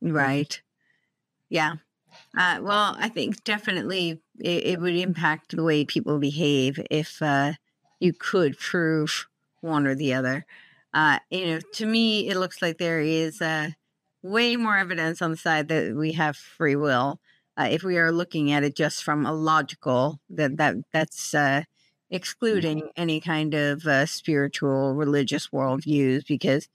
Right. 0.00 0.60
Yeah. 1.48 1.76
Uh, 2.36 2.58
well, 2.62 2.96
I 2.98 3.08
think 3.08 3.44
definitely 3.44 4.22
it, 4.40 4.64
it, 4.64 4.80
would 4.80 4.94
impact 4.94 5.54
the 5.54 5.62
way 5.62 5.84
people 5.84 6.18
behave 6.18 6.80
if 6.90 7.20
uh, 7.20 7.52
you 8.00 8.14
could 8.14 8.58
prove 8.58 9.26
one 9.60 9.86
or 9.86 9.94
the 9.94 10.14
other. 10.14 10.46
Uh, 10.94 11.18
you 11.30 11.46
know, 11.46 11.60
to 11.74 11.86
me, 11.86 12.28
it 12.28 12.38
looks 12.38 12.62
like 12.62 12.78
there 12.78 13.00
is 13.00 13.42
uh, 13.42 13.70
way 14.22 14.56
more 14.56 14.76
evidence 14.78 15.20
on 15.20 15.30
the 15.30 15.36
side 15.36 15.68
that 15.68 15.94
we 15.94 16.12
have 16.12 16.36
free 16.36 16.76
will. 16.76 17.20
Uh, 17.56 17.68
if 17.70 17.82
we 17.82 17.98
are 17.98 18.10
looking 18.10 18.50
at 18.50 18.64
it 18.64 18.74
just 18.74 19.04
from 19.04 19.26
a 19.26 19.32
logical, 19.32 20.18
that 20.30 20.56
that 20.56 20.76
that's 20.90 21.34
uh, 21.34 21.64
excluding 22.10 22.88
any 22.96 23.20
kind 23.20 23.52
of 23.52 23.86
uh, 23.86 24.06
spiritual, 24.06 24.94
religious 24.94 25.48
worldviews, 25.48 26.26
because 26.26 26.68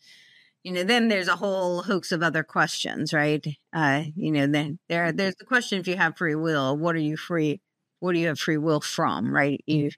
you 0.68 0.74
know 0.74 0.84
then 0.84 1.08
there's 1.08 1.30
a 1.30 1.38
whole 1.38 1.84
hoax 1.84 2.12
of 2.12 2.22
other 2.22 2.44
questions, 2.44 3.14
right? 3.14 3.48
Uh, 3.72 4.04
you 4.18 4.32
know, 4.32 4.48
then 4.48 4.80
there 4.90 5.14
there's 5.14 5.36
the 5.36 5.46
question: 5.46 5.80
if 5.80 5.88
you 5.88 5.96
have 5.96 6.18
free 6.18 6.36
will, 6.36 6.76
what 6.76 6.94
are 6.94 7.00
you 7.00 7.16
free? 7.16 7.62
What 8.02 8.12
do 8.12 8.20
you 8.20 8.28
have 8.28 8.38
free 8.38 8.58
will 8.58 8.82
from? 8.82 9.34
Right? 9.34 9.64
You 9.66 9.92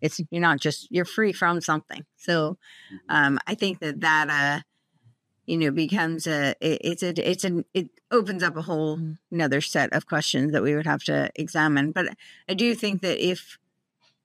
it's 0.00 0.20
you're 0.32 0.42
not 0.42 0.58
just 0.58 0.90
you're 0.90 1.04
free 1.04 1.32
from 1.32 1.60
something. 1.60 2.04
So 2.16 2.58
mm-hmm. 2.92 2.96
um, 3.08 3.38
I 3.46 3.54
think 3.54 3.78
that 3.78 4.00
that 4.00 4.28
uh, 4.28 4.62
you 5.46 5.58
know 5.58 5.70
becomes 5.70 6.26
a 6.26 6.56
it, 6.60 6.80
it's 6.82 7.04
a 7.04 7.30
it's 7.30 7.44
an 7.44 7.64
it 7.72 7.90
opens 8.10 8.42
up 8.42 8.56
a 8.56 8.62
whole 8.62 8.98
another 9.30 9.60
set 9.60 9.92
of 9.92 10.08
questions 10.08 10.50
that 10.50 10.62
we 10.64 10.74
would 10.74 10.86
have 10.86 11.04
to 11.04 11.30
examine. 11.36 11.92
But 11.92 12.08
I 12.48 12.54
do 12.54 12.74
think 12.74 13.00
that 13.02 13.24
if 13.24 13.58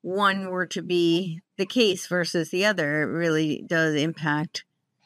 one 0.02 0.49
were 0.49 0.65
to 0.65 0.82
be 0.82 1.41
the 1.57 1.68
case 1.68 2.07
versus 2.07 2.49
the 2.49 2.65
other, 2.65 3.03
it 3.03 3.06
really 3.06 3.64
does 3.68 3.94
impact 3.94 4.64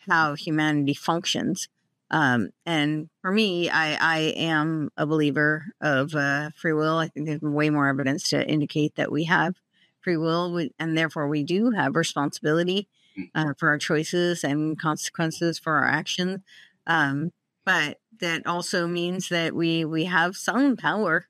how 0.07 0.35
humanity 0.35 0.93
functions. 0.93 1.69
Um, 2.11 2.49
and 2.65 3.09
for 3.21 3.31
me, 3.31 3.69
I, 3.69 3.97
I 3.99 4.19
am 4.37 4.91
a 4.95 5.05
believer 5.05 5.65
of 5.81 6.13
uh, 6.15 6.51
free 6.55 6.73
will. 6.73 6.97
I 6.97 7.07
think 7.07 7.25
there's 7.25 7.41
way 7.41 7.69
more 7.69 7.87
evidence 7.87 8.29
to 8.29 8.47
indicate 8.47 8.95
that 8.95 9.11
we 9.11 9.25
have 9.25 9.55
free 10.01 10.17
will, 10.17 10.67
and 10.77 10.97
therefore 10.97 11.27
we 11.27 11.43
do 11.43 11.71
have 11.71 11.95
responsibility 11.95 12.87
mm. 13.17 13.29
uh, 13.33 13.53
for 13.57 13.69
our 13.69 13.79
choices 13.79 14.43
and 14.43 14.79
consequences 14.79 15.57
for 15.57 15.73
our 15.73 15.87
actions. 15.87 16.41
Um, 16.85 17.31
but 17.65 17.99
that 18.19 18.45
also 18.45 18.87
means 18.87 19.29
that 19.29 19.55
we 19.55 19.83
we 19.83 20.05
have 20.05 20.37
some 20.37 20.77
power. 20.77 21.27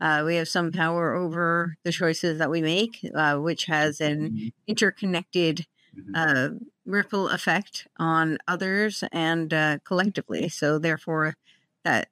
Uh, 0.00 0.22
we 0.24 0.36
have 0.36 0.48
some 0.48 0.70
power 0.70 1.14
over 1.14 1.76
the 1.82 1.92
choices 1.92 2.38
that 2.38 2.50
we 2.50 2.62
make, 2.62 2.98
uh, 3.14 3.36
which 3.36 3.66
has 3.66 4.00
an 4.00 4.30
mm-hmm. 4.30 4.48
interconnected 4.66 5.66
mm-hmm. 6.00 6.14
uh, 6.14 6.58
ripple 6.86 7.28
effect 7.28 7.86
on 7.98 8.38
others 8.48 9.04
and 9.12 9.52
uh, 9.52 9.78
collectively. 9.84 10.48
So, 10.48 10.78
therefore, 10.78 11.36
that 11.84 12.08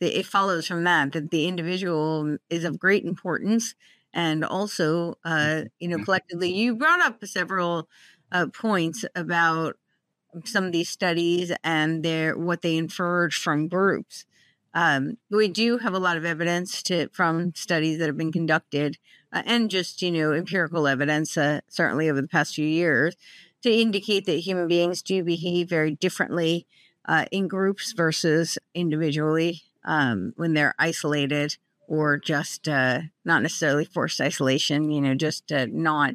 it 0.00 0.26
follows 0.26 0.66
from 0.66 0.84
that 0.84 1.12
that 1.12 1.30
the 1.30 1.46
individual 1.46 2.38
is 2.48 2.64
of 2.64 2.78
great 2.78 3.04
importance 3.04 3.74
and 4.12 4.44
also 4.44 5.18
uh, 5.24 5.62
you 5.78 5.88
know 5.88 5.96
mm-hmm. 5.96 6.04
collectively 6.04 6.52
you 6.52 6.74
brought 6.74 7.00
up 7.00 7.24
several 7.24 7.88
uh, 8.32 8.46
points 8.46 9.04
about 9.14 9.76
some 10.44 10.64
of 10.64 10.72
these 10.72 10.88
studies 10.88 11.52
and 11.64 12.04
their 12.04 12.36
what 12.36 12.62
they 12.62 12.76
inferred 12.76 13.34
from 13.34 13.68
groups 13.68 14.24
um, 14.74 15.18
we 15.30 15.48
do 15.48 15.78
have 15.78 15.94
a 15.94 15.98
lot 15.98 16.16
of 16.16 16.24
evidence 16.24 16.82
to 16.84 17.08
from 17.08 17.54
studies 17.54 17.98
that 17.98 18.06
have 18.06 18.16
been 18.16 18.32
conducted 18.32 18.98
uh, 19.32 19.42
and 19.46 19.70
just 19.70 20.02
you 20.02 20.10
know 20.10 20.32
empirical 20.32 20.86
evidence 20.86 21.36
uh, 21.36 21.60
certainly 21.68 22.08
over 22.08 22.20
the 22.20 22.28
past 22.28 22.54
few 22.54 22.66
years 22.66 23.16
to 23.62 23.70
indicate 23.70 24.26
that 24.26 24.40
human 24.40 24.68
beings 24.68 25.02
do 25.02 25.22
behave 25.22 25.68
very 25.68 25.90
differently 25.90 26.66
uh, 27.06 27.26
in 27.30 27.48
groups 27.48 27.92
versus 27.92 28.58
individually 28.74 29.62
um, 29.84 30.32
when 30.36 30.54
they're 30.54 30.74
isolated 30.78 31.56
or 31.86 32.18
just 32.18 32.68
uh, 32.68 33.00
not 33.24 33.42
necessarily 33.42 33.84
forced 33.84 34.20
isolation, 34.20 34.90
you 34.90 35.00
know, 35.00 35.14
just 35.14 35.50
uh, 35.50 35.66
not 35.70 36.14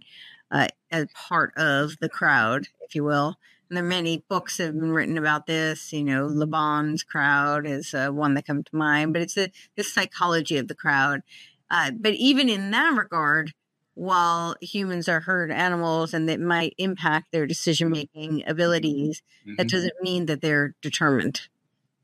uh, 0.49 0.68
as 0.90 1.07
part 1.14 1.53
of 1.57 1.98
the 1.99 2.07
crowd, 2.07 2.68
if 2.82 2.95
you 2.95 3.03
will. 3.03 3.36
And 3.70 3.78
there 3.78 3.84
are 3.84 3.88
many 3.88 4.24
books 4.30 4.58
that 4.58 4.66
have 4.66 4.80
been 4.80 4.92
written 4.92 5.18
about 5.18 5.48
this. 5.48 5.92
You 5.92 6.04
know, 6.04 6.28
Le 6.28 6.46
Bon's 6.46 7.04
crowd 7.04 7.66
is 7.66 7.94
uh, 7.94 8.10
one 8.10 8.34
that 8.36 8.46
comes 8.46 8.66
to 8.66 8.76
mind, 8.76 9.14
but 9.14 9.22
it's 9.22 9.36
the, 9.36 9.52
the 9.76 9.84
psychology 9.84 10.58
of 10.58 10.68
the 10.68 10.76
crowd. 10.76 11.22
Uh, 11.70 11.92
but 11.92 12.14
even 12.14 12.48
in 12.48 12.72
that 12.72 12.96
regard, 12.96 13.54
while 13.96 14.56
humans 14.62 15.10
are 15.10 15.22
herd 15.22 15.52
animals 15.52 16.14
and 16.14 16.30
that 16.30 16.40
might 16.40 16.76
impact 16.78 17.32
their 17.32 17.48
decision 17.48 17.90
making 17.90 18.44
abilities, 18.46 19.24
mm-hmm. 19.42 19.56
that 19.56 19.70
doesn't 19.70 19.94
mean 20.02 20.28
that 20.28 20.42
they're 20.42 20.76
determined. 20.82 21.42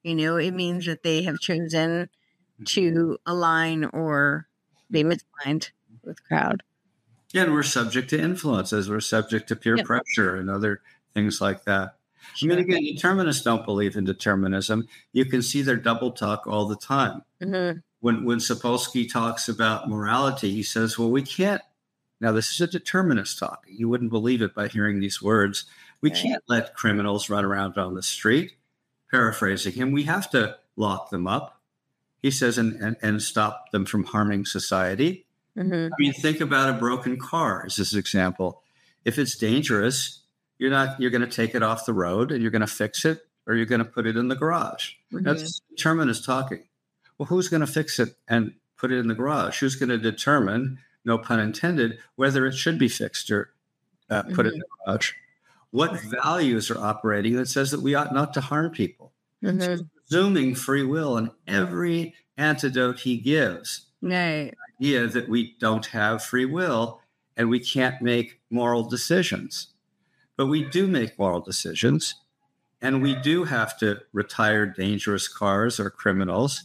You 0.02 0.16
know, 0.16 0.38
it 0.38 0.52
means 0.52 0.86
that 0.88 1.04
they 1.04 1.24
have 1.24 1.40
chosen 1.40 1.90
mm-hmm. 1.92 2.64
to 2.64 3.18
align 3.26 3.86
or 3.86 4.48
be 4.90 5.04
misaligned 5.04 5.72
with 6.04 6.24
crowd. 6.24 6.64
Yeah, 7.34 7.44
and 7.44 7.54
we're 7.54 7.64
subject 7.64 8.10
to 8.10 8.20
influences. 8.20 8.90
We're 8.90 9.00
subject 9.00 9.48
to 9.50 9.56
peer 9.56 9.78
yep. 9.78 9.86
pressure 9.86 10.36
and 10.36 10.50
other 10.50 10.82
things 11.14 11.42
like 11.42 11.64
that. 11.66 11.96
Sure. 12.36 12.52
I 12.52 12.56
mean, 12.56 12.64
again, 12.64 12.84
determinists 12.84 13.44
don't 13.44 13.66
believe 13.66 13.96
in 13.96 14.04
determinism. 14.04 14.88
You 15.12 15.26
can 15.26 15.42
see 15.42 15.62
their 15.62 15.76
double 15.76 16.12
talk 16.12 16.46
all 16.46 16.68
the 16.68 16.76
time. 16.76 17.24
Mm-hmm. 17.42 17.80
When 18.00 18.26
when 18.26 18.40
Sapolsky 18.40 19.12
talks 19.12 19.48
about 19.50 19.90
morality, 19.90 20.52
he 20.52 20.64
says, 20.64 20.98
"Well, 20.98 21.12
we 21.12 21.24
can't." 21.24 21.62
Now, 22.20 22.32
this 22.32 22.52
is 22.52 22.62
a 22.62 22.68
determinist 22.68 23.40
talk. 23.40 23.66
You 23.68 23.90
wouldn't 23.90 24.12
believe 24.12 24.44
it 24.44 24.54
by 24.54 24.68
hearing 24.68 25.00
these 25.00 25.22
words. 25.22 25.66
We 26.02 26.12
can't 26.12 26.44
let 26.48 26.76
criminals 26.76 27.30
run 27.30 27.46
around 27.46 27.78
on 27.78 27.96
the 27.96 28.04
street. 28.04 28.54
Paraphrasing 29.10 29.74
him, 29.74 29.92
we 29.92 30.04
have 30.04 30.30
to 30.32 30.58
lock 30.76 31.10
them 31.10 31.28
up. 31.28 31.60
He 32.22 32.30
says, 32.30 32.60
and, 32.60 32.74
and, 32.74 32.96
and 33.02 33.22
stop 33.22 33.72
them 33.72 33.86
from 33.86 34.04
harming 34.04 34.46
society. 34.46 35.26
Mm-hmm. 35.58 35.94
I 35.94 35.96
mean, 36.00 36.14
think 36.14 36.42
about 36.42 36.70
a 36.70 36.74
broken 36.74 37.18
car 37.18 37.64
as 37.66 37.76
this 37.76 37.96
example. 37.96 38.62
If 39.04 39.18
it's 39.18 39.36
dangerous, 39.36 40.21
you're 40.62 40.70
not 40.70 41.00
you're 41.02 41.10
going 41.10 41.28
to 41.28 41.28
take 41.28 41.56
it 41.56 41.64
off 41.64 41.88
the 41.88 41.94
road 41.94 42.32
and 42.32 42.42
you're 42.42 42.52
going 42.52 42.62
to 42.62 42.68
fix 42.68 43.04
it 43.04 43.26
or 43.48 43.56
you're 43.56 43.66
going 43.66 43.80
to 43.80 43.86
put 43.86 44.06
it 44.06 44.16
in 44.16 44.28
the 44.28 44.36
garage. 44.36 44.94
Mm-hmm. 45.12 45.26
That's 45.26 45.60
determinist 45.72 46.24
talking. 46.24 46.64
Well, 47.18 47.26
who's 47.26 47.50
going 47.50 47.62
to 47.62 47.68
fix 47.68 48.00
it 48.00 48.16
and 48.28 48.54
put 48.78 48.92
it 48.92 49.00
in 49.00 49.08
the 49.08 49.16
garage? 49.16 49.60
Who's 49.60 49.76
going 49.76 49.90
to 49.90 49.98
determine, 49.98 50.78
no 51.04 51.18
pun 51.18 51.40
intended, 51.40 51.98
whether 52.16 52.46
it 52.46 52.54
should 52.54 52.78
be 52.78 52.88
fixed 52.88 53.32
or 53.32 53.50
uh, 54.12 54.22
put 54.22 54.46
mm-hmm. 54.46 54.48
in 54.48 54.60
the 54.60 54.66
garage? 54.86 55.14
What 55.72 56.00
values 56.02 56.70
are 56.70 56.78
operating 56.78 57.36
that 57.38 57.48
says 57.48 57.72
that 57.72 57.82
we 57.82 57.96
ought 57.96 58.14
not 58.14 58.34
to 58.36 58.42
harm 58.42 58.70
people? 58.70 59.14
Mm-hmm. 59.44 59.62
So 59.62 59.86
presuming 59.96 60.54
free 60.54 60.84
will 60.84 61.18
in 61.18 61.32
every 61.48 62.14
antidote 62.38 63.00
he 63.00 63.18
gives. 63.18 63.88
Right 64.04 64.54
idea 64.82 65.08
that 65.08 65.30
we 65.30 65.56
don't 65.60 65.86
have 65.88 66.24
free 66.24 66.46
will 66.46 67.02
and 67.38 67.50
we 67.50 67.60
can't 67.60 68.02
make 68.02 68.40
moral 68.50 68.84
decisions. 68.84 69.68
But 70.38 70.48
we 70.48 70.64
do 70.64 70.88
make 70.88 71.20
moral 71.20 71.42
decisions, 71.42 72.16
and 72.82 73.02
we 73.02 73.16
do 73.16 73.44
have 73.44 73.78
to 73.80 74.00
retire 74.14 74.66
dangerous 74.66 75.28
cars 75.28 75.80
or 75.80 75.90
criminals. 75.90 76.64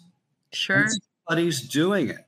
Sure. 0.52 0.86
somebody's 1.26 1.60
doing 1.68 2.08
it. 2.08 2.26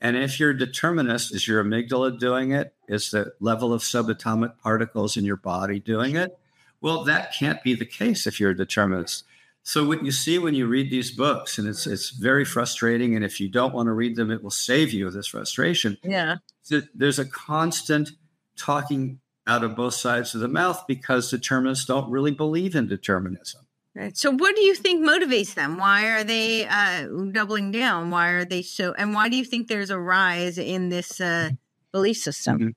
And 0.00 0.16
if 0.16 0.38
you're 0.38 0.52
determinist, 0.52 1.34
is 1.34 1.48
your 1.48 1.64
amygdala 1.64 2.18
doing 2.18 2.52
it? 2.52 2.74
Is 2.88 3.10
the 3.10 3.32
level 3.40 3.72
of 3.72 3.80
subatomic 3.80 4.58
particles 4.58 5.16
in 5.16 5.24
your 5.24 5.36
body 5.36 5.80
doing 5.80 6.16
it? 6.16 6.38
Well, 6.80 7.04
that 7.04 7.32
can't 7.32 7.62
be 7.62 7.74
the 7.74 7.86
case 7.86 8.26
if 8.26 8.38
you're 8.38 8.50
a 8.50 8.56
determinist. 8.56 9.24
So 9.62 9.86
what 9.86 10.04
you 10.04 10.12
see 10.12 10.38
when 10.38 10.54
you 10.54 10.66
read 10.66 10.90
these 10.90 11.10
books, 11.10 11.56
and 11.56 11.66
it's 11.66 11.86
it's 11.86 12.10
very 12.10 12.44
frustrating. 12.44 13.16
And 13.16 13.24
if 13.24 13.40
you 13.40 13.48
don't 13.48 13.72
want 13.72 13.86
to 13.86 13.92
read 13.92 14.14
them, 14.16 14.30
it 14.30 14.42
will 14.42 14.50
save 14.50 14.92
you 14.92 15.08
this 15.10 15.28
frustration. 15.28 15.96
Yeah, 16.02 16.36
there's 16.94 17.18
a 17.18 17.24
constant 17.24 18.10
talking 18.56 19.20
out 19.46 19.64
of 19.64 19.76
both 19.76 19.94
sides 19.94 20.34
of 20.34 20.40
the 20.40 20.48
mouth 20.48 20.84
because 20.86 21.30
determinists 21.30 21.84
don't 21.84 22.10
really 22.10 22.30
believe 22.30 22.74
in 22.74 22.88
determinism. 22.88 23.62
Right. 23.94 24.16
So, 24.16 24.32
what 24.32 24.56
do 24.56 24.62
you 24.62 24.74
think 24.74 25.06
motivates 25.06 25.54
them? 25.54 25.78
Why 25.78 26.06
are 26.06 26.24
they 26.24 26.66
uh, 26.66 27.06
doubling 27.30 27.70
down? 27.70 28.10
Why 28.10 28.30
are 28.30 28.44
they 28.44 28.62
so? 28.62 28.92
And 28.92 29.14
why 29.14 29.28
do 29.28 29.36
you 29.36 29.44
think 29.44 29.68
there's 29.68 29.90
a 29.90 29.98
rise 29.98 30.58
in 30.58 30.88
this 30.88 31.20
uh, 31.20 31.50
belief 31.92 32.16
system? 32.16 32.58
Mm-hmm. 32.58 32.68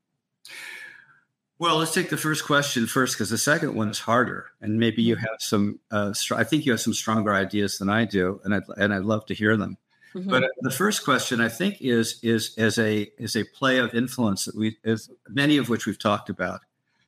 Well, 1.60 1.78
let's 1.78 1.94
take 1.94 2.12
the 2.12 2.18
first 2.18 2.46
question 2.46 2.86
first 2.86 3.16
because 3.16 3.32
the 3.32 3.40
second 3.40 3.74
one 3.74 3.90
is 3.90 3.98
harder, 3.98 4.52
and 4.62 4.78
maybe 4.78 5.02
you 5.02 5.16
mm-hmm. 5.16 5.26
have 5.26 5.38
some. 5.40 5.80
Uh, 5.90 6.14
str- 6.14 6.36
I 6.36 6.44
think 6.44 6.68
you 6.68 6.72
have 6.72 6.82
some 6.82 6.94
stronger 6.94 7.34
ideas 7.34 7.80
than 7.80 7.90
I 7.90 8.06
do, 8.06 8.40
and 8.44 8.54
I'd 8.54 8.64
and 8.78 8.94
I'd 8.94 9.04
love 9.04 9.26
to 9.28 9.34
hear 9.34 9.58
them. 9.58 9.78
Mm-hmm. 10.16 10.30
But 10.30 10.44
uh, 10.44 10.48
the 10.62 10.72
first 10.72 11.04
question 11.04 11.42
I 11.42 11.50
think 11.50 11.78
is 11.82 12.20
is 12.24 12.56
as 12.58 12.78
a 12.78 13.12
is 13.18 13.36
a 13.36 13.44
play 13.44 13.78
of 13.80 13.94
influence 13.94 14.46
that 14.46 14.56
we 14.56 14.78
is 14.84 15.10
many 15.30 15.58
of 15.58 15.70
which 15.70 15.86
we've 15.86 16.00
talked 16.00 16.30
about. 16.30 16.62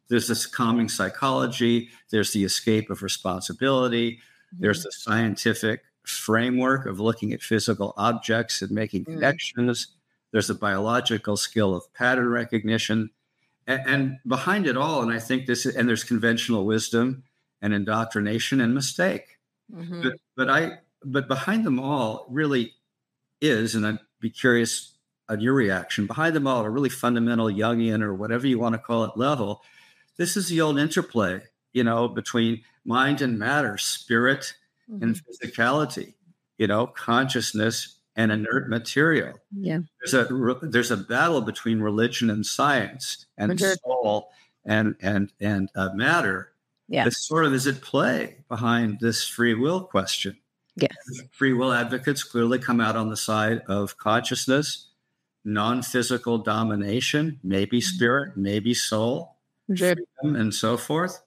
There's 0.10 0.28
this 0.28 0.46
calming 0.46 0.90
psychology. 0.90 1.90
There's 2.10 2.34
the 2.34 2.44
escape 2.44 2.90
of 2.90 3.04
responsibility. 3.04 4.14
Mm-hmm. 4.14 4.64
There's 4.64 4.84
the 4.84 4.92
scientific 4.92 5.84
framework 6.04 6.86
of 6.86 7.00
looking 7.00 7.34
at 7.34 7.42
physical 7.42 7.94
objects 7.96 8.62
and 8.62 8.72
making 8.72 9.04
mm-hmm. 9.04 9.16
connections. 9.16 9.88
There's 10.32 10.48
the 10.48 10.56
biological 10.56 11.38
skill 11.38 11.76
of 11.76 11.92
pattern 11.94 12.30
recognition 12.30 13.12
and, 13.70 13.82
and 13.86 14.20
behind 14.28 14.66
it 14.66 14.76
all, 14.76 15.04
and 15.04 15.12
I 15.12 15.20
think 15.20 15.46
this, 15.46 15.66
and 15.66 15.88
there's 15.88 16.04
conventional 16.04 16.66
wisdom 16.66 17.24
and 17.62 17.72
indoctrination 17.72 18.62
and 18.62 18.74
mistake. 18.74 19.38
Mm-hmm. 19.72 20.02
But, 20.02 20.14
but 20.36 20.50
I, 20.50 20.80
but 21.06 21.28
behind 21.28 21.66
them 21.66 21.80
all 21.80 22.26
really 22.30 22.74
is, 23.42 23.76
and 23.76 23.86
I'd 23.86 24.00
be 24.20 24.30
curious 24.30 24.94
on 25.30 25.40
your 25.40 25.54
reaction. 25.54 26.08
Behind 26.08 26.36
them 26.36 26.48
all, 26.48 26.64
a 26.64 26.70
really 26.70 26.90
fundamental 26.90 27.48
Jungian 27.48 28.02
or 28.02 28.14
whatever 28.14 28.48
you 28.48 28.60
want 28.60 28.74
to 28.74 28.80
call 28.80 29.04
it 29.04 29.16
level. 29.16 29.62
This 30.18 30.36
is 30.36 30.50
the 30.50 30.62
old 30.62 30.80
interplay, 30.80 31.42
you 31.72 31.84
know, 31.84 32.08
between 32.08 32.64
mind 32.84 33.22
and 33.22 33.38
matter, 33.38 33.78
spirit 33.78 34.54
mm-hmm. 34.90 35.04
and 35.04 35.16
physicality, 35.16 36.16
you 36.58 36.68
know, 36.68 36.88
consciousness 36.88 38.00
and 38.16 38.32
inert 38.32 38.70
material. 38.70 39.40
Yeah. 39.56 39.80
There's 40.00 40.14
a 40.14 40.58
there's 40.64 40.92
a 40.92 40.98
battle 40.98 41.42
between 41.42 41.80
religion 41.80 42.30
and 42.30 42.46
science 42.46 43.28
and 43.38 43.58
soul 43.60 44.30
and 44.66 44.96
and 45.02 45.32
and 45.40 45.70
uh, 45.76 45.92
matter. 45.94 46.52
Yeah. 46.90 47.06
This 47.06 47.26
sort 47.26 47.46
of 47.46 47.54
is 47.54 47.68
at 47.68 47.82
play 47.82 48.38
behind 48.50 49.00
this 49.00 49.26
free 49.26 49.54
will 49.54 49.82
question. 49.82 50.38
Yes. 50.82 51.28
Free 51.32 51.54
will 51.54 51.74
advocates 51.74 52.24
clearly 52.24 52.60
come 52.60 52.80
out 52.82 52.96
on 52.96 53.10
the 53.10 53.18
side 53.18 53.62
of 53.68 53.98
consciousness, 53.98 54.88
non-physical 55.44 56.40
domination, 56.40 57.40
maybe 57.44 57.80
mm-hmm. 57.80 57.96
spirit, 57.96 58.38
maybe 58.38 58.74
soul, 58.74 59.36
freedom, 59.68 60.06
and 60.24 60.54
so 60.54 60.78
forth. 60.78 61.22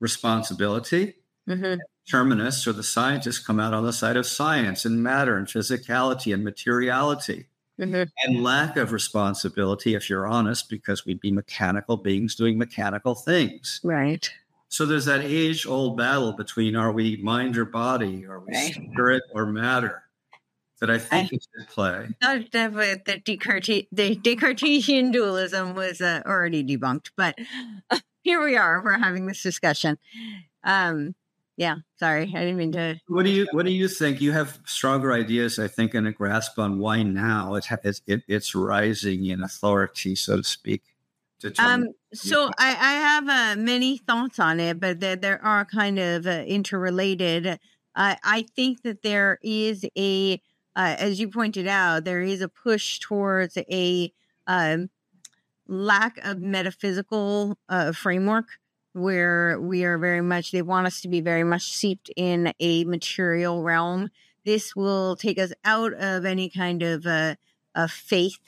Responsibility. 0.00 1.16
Mm-hmm 1.48 1.80
determinists 2.04 2.66
or 2.66 2.72
the 2.72 2.82
scientists 2.82 3.38
come 3.38 3.60
out 3.60 3.72
on 3.72 3.84
the 3.84 3.92
side 3.92 4.16
of 4.16 4.26
science 4.26 4.84
and 4.84 5.02
matter 5.02 5.36
and 5.36 5.46
physicality 5.46 6.34
and 6.34 6.42
materiality 6.42 7.46
mm-hmm. 7.78 8.02
and 8.24 8.42
lack 8.42 8.76
of 8.76 8.92
responsibility, 8.92 9.94
if 9.94 10.08
you're 10.08 10.26
honest, 10.26 10.68
because 10.68 11.06
we'd 11.06 11.20
be 11.20 11.30
mechanical 11.30 11.96
beings 11.96 12.34
doing 12.34 12.58
mechanical 12.58 13.14
things. 13.14 13.80
Right. 13.82 14.30
So 14.72 14.86
there's 14.86 15.04
that 15.04 15.20
age 15.22 15.66
old 15.66 15.98
battle 15.98 16.32
between 16.32 16.76
are 16.76 16.92
we 16.92 17.18
mind 17.18 17.58
or 17.58 17.66
body, 17.66 18.24
are 18.24 18.40
we 18.40 18.54
right. 18.54 18.72
spirit 18.72 19.22
or 19.34 19.44
matter? 19.44 20.02
That 20.80 20.90
I 20.90 20.96
think 20.96 21.30
I, 21.30 21.36
is 21.36 21.48
at 21.60 21.68
play. 21.68 22.08
The, 22.22 23.00
the, 23.04 23.18
Descartes, 23.22 23.86
the 23.92 24.16
Descartesian 24.16 25.12
dualism 25.12 25.74
was 25.74 26.00
uh, 26.00 26.22
already 26.24 26.64
debunked, 26.64 27.10
but 27.18 27.38
uh, 27.90 27.98
here 28.22 28.42
we 28.42 28.56
are. 28.56 28.82
We're 28.82 28.98
having 28.98 29.26
this 29.26 29.42
discussion. 29.42 29.98
Um, 30.64 31.14
yeah 31.58 31.76
sorry 31.98 32.32
i 32.34 32.40
didn't 32.40 32.56
mean 32.56 32.72
to 32.72 32.98
what 33.08 33.24
do 33.24 33.30
you 33.30 33.46
what 33.52 33.66
do 33.66 33.70
you 33.70 33.86
think 33.86 34.22
you 34.22 34.32
have 34.32 34.58
stronger 34.64 35.12
ideas 35.12 35.58
i 35.58 35.68
think 35.68 35.92
and 35.92 36.06
a 36.06 36.10
grasp 36.10 36.58
on 36.58 36.78
why 36.78 37.02
now 37.02 37.54
it, 37.54 37.66
it 38.06 38.22
it's 38.26 38.54
rising 38.54 39.26
in 39.26 39.42
authority 39.42 40.14
so 40.14 40.38
to 40.38 40.42
speak 40.42 40.82
um 41.58 41.88
so 42.12 42.50
i 42.58 42.70
i 42.70 42.92
have 42.94 43.28
uh, 43.28 43.60
many 43.60 43.98
thoughts 43.98 44.38
on 44.38 44.60
it 44.60 44.78
but 44.80 45.00
there, 45.00 45.16
there 45.16 45.44
are 45.44 45.64
kind 45.64 45.98
of 45.98 46.26
uh, 46.26 46.42
interrelated 46.46 47.46
uh, 47.46 48.14
i 48.24 48.44
think 48.54 48.82
that 48.82 49.02
there 49.02 49.38
is 49.42 49.84
a 49.96 50.40
uh, 50.74 50.96
as 50.98 51.20
you 51.20 51.28
pointed 51.28 51.66
out 51.66 52.04
there 52.04 52.22
is 52.22 52.40
a 52.40 52.48
push 52.48 52.98
towards 52.98 53.56
a 53.56 54.12
um, 54.46 54.88
lack 55.66 56.18
of 56.24 56.40
metaphysical 56.40 57.56
uh, 57.68 57.92
framework 57.92 58.46
where 58.92 59.58
we 59.60 59.84
are 59.84 59.98
very 59.98 60.20
much, 60.20 60.52
they 60.52 60.62
want 60.62 60.86
us 60.86 61.00
to 61.00 61.08
be 61.08 61.20
very 61.20 61.44
much 61.44 61.72
seeped 61.72 62.10
in 62.16 62.52
a 62.60 62.84
material 62.84 63.62
realm. 63.62 64.10
This 64.44 64.76
will 64.76 65.16
take 65.16 65.38
us 65.38 65.52
out 65.64 65.94
of 65.94 66.24
any 66.24 66.50
kind 66.50 66.82
of 66.82 67.06
uh, 67.06 67.36
a 67.74 67.88
faith 67.88 68.40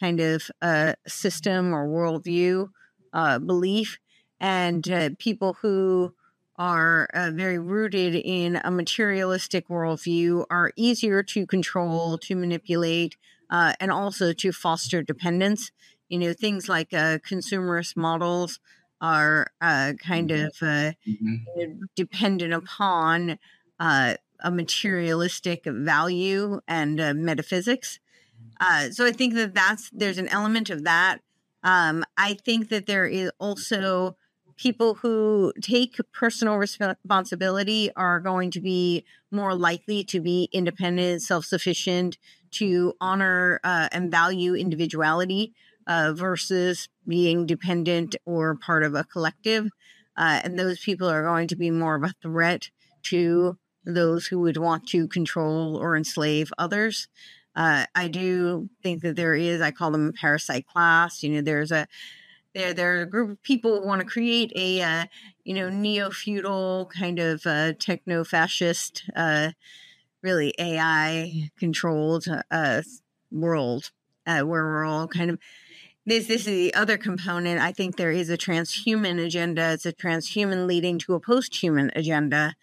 kind 0.00 0.20
of 0.20 0.50
uh, 0.62 0.94
system 1.06 1.74
or 1.74 1.88
worldview 1.88 2.70
uh, 3.12 3.38
belief. 3.38 3.98
And 4.40 4.88
uh, 4.90 5.10
people 5.18 5.54
who 5.54 6.14
are 6.56 7.08
uh, 7.14 7.30
very 7.32 7.58
rooted 7.58 8.14
in 8.14 8.56
a 8.64 8.70
materialistic 8.70 9.68
worldview 9.68 10.46
are 10.50 10.72
easier 10.76 11.22
to 11.22 11.46
control, 11.46 12.18
to 12.18 12.34
manipulate, 12.34 13.16
uh, 13.50 13.74
and 13.80 13.90
also 13.90 14.32
to 14.32 14.52
foster 14.52 15.02
dependence. 15.02 15.70
You 16.08 16.18
know, 16.18 16.32
things 16.32 16.68
like 16.68 16.92
uh, 16.92 17.18
consumerist 17.18 17.96
models 17.96 18.60
are 19.00 19.52
uh, 19.60 19.94
kind 20.02 20.30
Mhm. 20.30 20.44
of 20.44 20.56
uh, 20.60 20.92
Mhm. 21.06 21.88
dependent 21.96 22.52
upon 22.52 23.38
uh, 23.78 24.14
a 24.40 24.50
materialistic 24.50 25.64
value 25.64 26.60
and 26.68 27.00
uh, 27.00 27.14
metaphysics. 27.14 27.98
Uh, 28.60 28.90
so 28.90 29.06
I 29.06 29.12
think 29.12 29.34
that 29.34 29.54
that's 29.54 29.90
there's 29.90 30.18
an 30.18 30.28
element 30.28 30.70
of 30.70 30.84
that. 30.84 31.20
Um, 31.64 32.04
I 32.16 32.34
think 32.34 32.68
that 32.68 32.86
there 32.86 33.06
is 33.06 33.32
also 33.38 34.16
people 34.56 34.94
who 34.96 35.52
take 35.62 35.96
personal 36.12 36.56
responsibility 36.56 37.90
are 37.96 38.20
going 38.20 38.50
to 38.50 38.60
be 38.60 39.04
more 39.30 39.54
likely 39.54 40.04
to 40.04 40.20
be 40.20 40.48
independent, 40.52 41.22
self 41.22 41.46
sufficient, 41.46 42.18
to 42.52 42.94
honor 43.00 43.60
uh, 43.64 43.88
and 43.92 44.10
value 44.10 44.54
individuality 44.54 45.54
uh, 45.86 46.12
versus 46.14 46.88
being 47.08 47.46
dependent 47.46 48.16
or 48.26 48.54
part 48.54 48.82
of 48.82 48.94
a 48.94 49.04
collective. 49.04 49.70
Uh, 50.16 50.40
and 50.44 50.58
those 50.58 50.80
people 50.80 51.08
are 51.08 51.22
going 51.22 51.48
to 51.48 51.56
be 51.56 51.70
more 51.70 51.94
of 51.94 52.02
a 52.02 52.14
threat 52.20 52.70
to 53.02 53.56
those 53.86 54.26
who 54.26 54.40
would 54.40 54.58
want 54.58 54.86
to 54.88 55.08
control 55.08 55.76
or 55.76 55.96
enslave 55.96 56.52
others. 56.58 57.08
Uh, 57.54 57.86
I 57.94 58.08
do 58.08 58.70
think 58.82 59.02
that 59.02 59.16
there 59.16 59.34
is, 59.34 59.60
I 59.60 59.70
call 59.70 59.90
them 59.90 60.08
a 60.08 60.12
parasite 60.12 60.66
class. 60.66 61.22
You 61.22 61.30
know, 61.30 61.40
there's 61.42 61.72
a 61.72 61.86
there 62.54 62.74
there 62.74 62.98
are 62.98 63.02
a 63.02 63.06
group 63.06 63.30
of 63.30 63.42
people 63.42 63.80
who 63.80 63.86
want 63.86 64.00
to 64.00 64.06
create 64.06 64.52
a 64.56 64.82
uh, 64.82 65.04
you 65.44 65.54
know 65.54 65.68
neo 65.68 66.10
feudal 66.10 66.90
kind 66.96 67.18
of 67.18 67.46
uh, 67.46 67.72
techno 67.78 68.24
fascist, 68.24 69.04
uh, 69.14 69.50
really 70.22 70.54
AI 70.58 71.50
controlled 71.58 72.26
uh, 72.50 72.82
world 73.30 73.90
uh, 74.26 74.40
where 74.40 74.64
we're 74.64 74.84
all 74.84 75.08
kind 75.08 75.30
of 75.30 75.38
this 76.06 76.26
this 76.26 76.46
is 76.46 76.46
the 76.46 76.74
other 76.74 76.96
component. 76.96 77.60
I 77.60 77.72
think 77.72 77.96
there 77.96 78.10
is 78.10 78.30
a 78.30 78.38
transhuman 78.38 79.24
agenda. 79.24 79.72
It's 79.72 79.86
a 79.86 79.92
transhuman 79.92 80.66
leading 80.66 80.98
to 81.00 81.14
a 81.14 81.20
posthuman 81.20 81.90
agenda, 81.94 82.56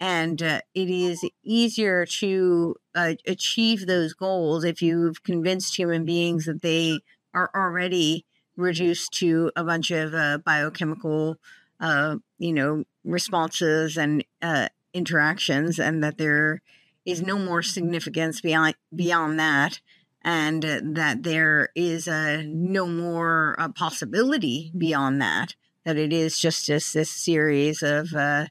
and 0.00 0.42
uh, 0.42 0.60
it 0.74 0.90
is 0.90 1.24
easier 1.42 2.04
to 2.06 2.76
uh, 2.94 3.14
achieve 3.26 3.86
those 3.86 4.12
goals 4.12 4.64
if 4.64 4.82
you've 4.82 5.22
convinced 5.22 5.76
human 5.76 6.04
beings 6.04 6.46
that 6.46 6.62
they 6.62 7.00
are 7.32 7.50
already 7.54 8.24
reduced 8.56 9.12
to 9.12 9.50
a 9.56 9.64
bunch 9.64 9.90
of 9.90 10.14
uh, 10.14 10.38
biochemical, 10.38 11.36
uh, 11.80 12.16
you 12.38 12.52
know, 12.52 12.84
responses 13.04 13.96
and 13.96 14.24
uh, 14.42 14.68
interactions, 14.92 15.78
and 15.78 16.02
that 16.02 16.18
there 16.18 16.62
is 17.04 17.20
no 17.22 17.38
more 17.38 17.62
significance 17.62 18.40
beyond 18.40 18.74
beyond 18.94 19.38
that, 19.38 19.80
and 20.22 20.62
that 20.62 21.22
there 21.22 21.70
is 21.74 22.08
uh, 22.08 22.42
no 22.46 22.86
more 22.86 23.56
possibility 23.74 24.72
beyond 24.76 25.20
that. 25.20 25.54
That 25.84 25.98
it 25.98 26.12
is 26.14 26.38
just 26.38 26.66
this, 26.66 26.94
this 26.94 27.10
series 27.10 27.82
of, 27.82 28.14
uh, 28.14 28.46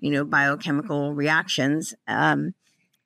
you 0.00 0.10
know, 0.10 0.24
biochemical 0.24 1.14
reactions. 1.14 1.94
Um, 2.06 2.54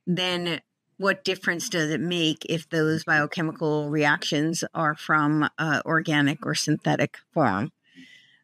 then 0.06 0.60
what 0.96 1.24
difference 1.24 1.68
does 1.68 1.90
it 1.90 2.00
make 2.00 2.44
if 2.48 2.68
those 2.68 3.04
biochemical 3.04 3.88
reactions 3.88 4.64
are 4.74 4.94
from 4.94 5.48
uh, 5.58 5.80
organic 5.84 6.44
or 6.44 6.54
synthetic 6.54 7.18
form? 7.32 7.72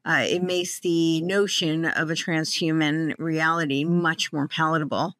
Uh, 0.05 0.25
it 0.29 0.43
makes 0.43 0.81
the 0.81 1.23
notion 1.23 1.85
of 1.85 2.11
a 2.11 2.15
transhuman 2.15 3.15
reality 3.19 3.85
much 3.85 4.33
more 4.33 4.47
palatable 4.47 5.15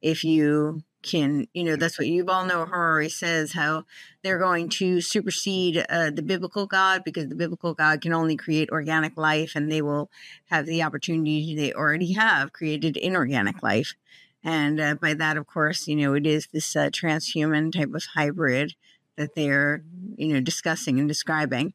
if 0.00 0.22
you 0.22 0.82
can, 1.02 1.46
you 1.54 1.64
know, 1.64 1.76
that's 1.76 1.98
what 1.98 2.08
you 2.08 2.26
all 2.26 2.44
know. 2.44 2.66
Harari 2.66 3.08
says 3.08 3.52
how 3.52 3.84
they're 4.22 4.38
going 4.38 4.68
to 4.70 5.00
supersede 5.00 5.84
uh, 5.88 6.10
the 6.10 6.22
biblical 6.22 6.66
God 6.66 7.02
because 7.04 7.28
the 7.28 7.34
biblical 7.34 7.74
God 7.74 8.00
can 8.00 8.12
only 8.12 8.36
create 8.36 8.70
organic 8.70 9.16
life 9.16 9.52
and 9.54 9.70
they 9.70 9.82
will 9.82 10.10
have 10.46 10.66
the 10.66 10.82
opportunity 10.82 11.54
they 11.54 11.72
already 11.72 12.12
have 12.14 12.52
created 12.52 12.96
inorganic 12.96 13.62
life. 13.62 13.94
And 14.42 14.80
uh, 14.80 14.94
by 14.94 15.14
that, 15.14 15.36
of 15.36 15.46
course, 15.46 15.88
you 15.88 15.96
know, 15.96 16.14
it 16.14 16.26
is 16.26 16.48
this 16.52 16.74
uh, 16.74 16.90
transhuman 16.90 17.72
type 17.72 17.94
of 17.94 18.04
hybrid 18.14 18.74
that 19.16 19.34
they're, 19.34 19.82
you 20.16 20.32
know, 20.32 20.40
discussing 20.40 20.98
and 20.98 21.08
describing. 21.08 21.74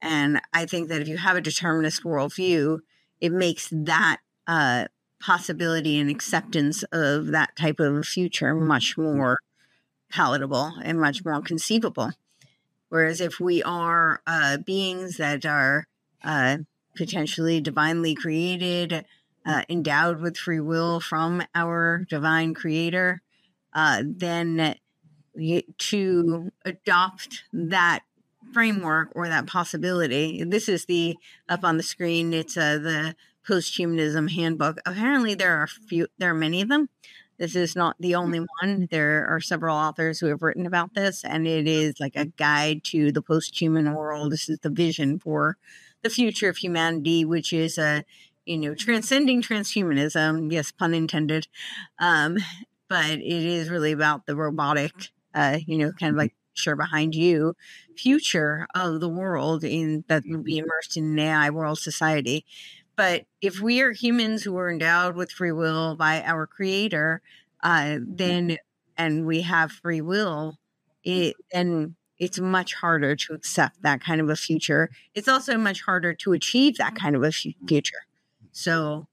And 0.00 0.40
I 0.52 0.66
think 0.66 0.88
that 0.88 1.00
if 1.00 1.08
you 1.08 1.16
have 1.16 1.36
a 1.36 1.40
determinist 1.40 2.02
worldview, 2.02 2.80
it 3.20 3.32
makes 3.32 3.68
that 3.72 4.18
uh, 4.46 4.86
possibility 5.24 5.98
and 5.98 6.10
acceptance 6.10 6.82
of 6.92 7.28
that 7.28 7.56
type 7.56 7.80
of 7.80 8.04
future 8.04 8.54
much 8.54 8.98
more 8.98 9.40
palatable 10.10 10.74
and 10.82 11.00
much 11.00 11.24
more 11.24 11.40
conceivable. 11.40 12.12
Whereas 12.90 13.20
if 13.20 13.40
we 13.40 13.62
are 13.62 14.20
uh, 14.26 14.58
beings 14.58 15.16
that 15.16 15.46
are 15.46 15.86
uh, 16.22 16.58
potentially 16.94 17.60
divinely 17.60 18.14
created, 18.14 19.04
uh, 19.46 19.62
endowed 19.68 20.20
with 20.20 20.36
free 20.36 20.60
will 20.60 21.00
from 21.00 21.42
our 21.54 22.06
divine 22.08 22.54
creator, 22.54 23.22
uh, 23.72 24.02
then 24.06 24.76
to 25.78 26.52
adopt 26.64 27.44
that 27.52 28.00
framework 28.52 29.08
or 29.14 29.28
that 29.28 29.46
possibility. 29.46 30.44
This 30.44 30.68
is 30.68 30.84
the 30.84 31.16
up 31.48 31.64
on 31.64 31.76
the 31.76 31.82
screen. 31.82 32.32
It's 32.32 32.56
uh, 32.56 32.78
the 32.78 33.16
posthumanism 33.46 34.30
handbook. 34.30 34.78
Apparently, 34.86 35.34
there 35.34 35.56
are 35.56 35.66
few. 35.66 36.06
There 36.18 36.30
are 36.30 36.34
many 36.34 36.62
of 36.62 36.68
them. 36.68 36.88
This 37.38 37.56
is 37.56 37.74
not 37.74 37.96
the 37.98 38.14
only 38.14 38.40
one. 38.62 38.88
There 38.90 39.26
are 39.26 39.40
several 39.40 39.76
authors 39.76 40.20
who 40.20 40.26
have 40.26 40.42
written 40.42 40.66
about 40.66 40.94
this, 40.94 41.24
and 41.24 41.46
it 41.46 41.66
is 41.66 41.98
like 41.98 42.14
a 42.16 42.26
guide 42.26 42.84
to 42.84 43.10
the 43.12 43.22
posthuman 43.22 43.94
world. 43.94 44.32
This 44.32 44.48
is 44.48 44.60
the 44.60 44.70
vision 44.70 45.18
for 45.18 45.56
the 46.02 46.10
future 46.10 46.48
of 46.48 46.58
humanity, 46.58 47.24
which 47.24 47.52
is 47.52 47.78
a 47.78 48.04
you 48.46 48.58
know, 48.58 48.74
transcending 48.74 49.40
transhumanism, 49.40 50.52
yes, 50.52 50.70
pun 50.70 50.92
intended. 50.92 51.48
Um, 51.98 52.38
but 52.88 53.12
it 53.12 53.22
is 53.22 53.70
really 53.70 53.92
about 53.92 54.26
the 54.26 54.36
robotic, 54.36 54.92
uh, 55.34 55.58
you 55.66 55.78
know, 55.78 55.92
kind 55.92 56.10
of 56.10 56.16
like 56.16 56.34
sure 56.52 56.76
behind 56.76 57.14
you 57.14 57.54
future 57.96 58.66
of 58.74 59.00
the 59.00 59.08
world 59.08 59.64
in 59.64 60.04
that 60.08 60.22
will 60.26 60.42
be 60.42 60.58
immersed 60.58 60.96
in 60.96 61.04
an 61.04 61.18
AI 61.18 61.50
world 61.50 61.78
society. 61.78 62.44
But 62.96 63.26
if 63.40 63.60
we 63.60 63.80
are 63.80 63.92
humans 63.92 64.42
who 64.42 64.56
are 64.56 64.70
endowed 64.70 65.16
with 65.16 65.32
free 65.32 65.52
will 65.52 65.96
by 65.96 66.22
our 66.22 66.46
creator, 66.46 67.22
uh, 67.62 67.98
then 68.00 68.58
and 68.96 69.26
we 69.26 69.42
have 69.42 69.72
free 69.72 70.00
will, 70.00 70.58
it 71.02 71.36
then 71.52 71.96
it's 72.18 72.38
much 72.38 72.74
harder 72.74 73.16
to 73.16 73.34
accept 73.34 73.82
that 73.82 74.00
kind 74.00 74.20
of 74.20 74.30
a 74.30 74.36
future. 74.36 74.90
It's 75.14 75.28
also 75.28 75.58
much 75.58 75.82
harder 75.82 76.14
to 76.14 76.32
achieve 76.32 76.76
that 76.76 76.94
kind 76.94 77.16
of 77.16 77.24
a 77.24 77.32
future. 77.32 78.06
So 78.52 79.08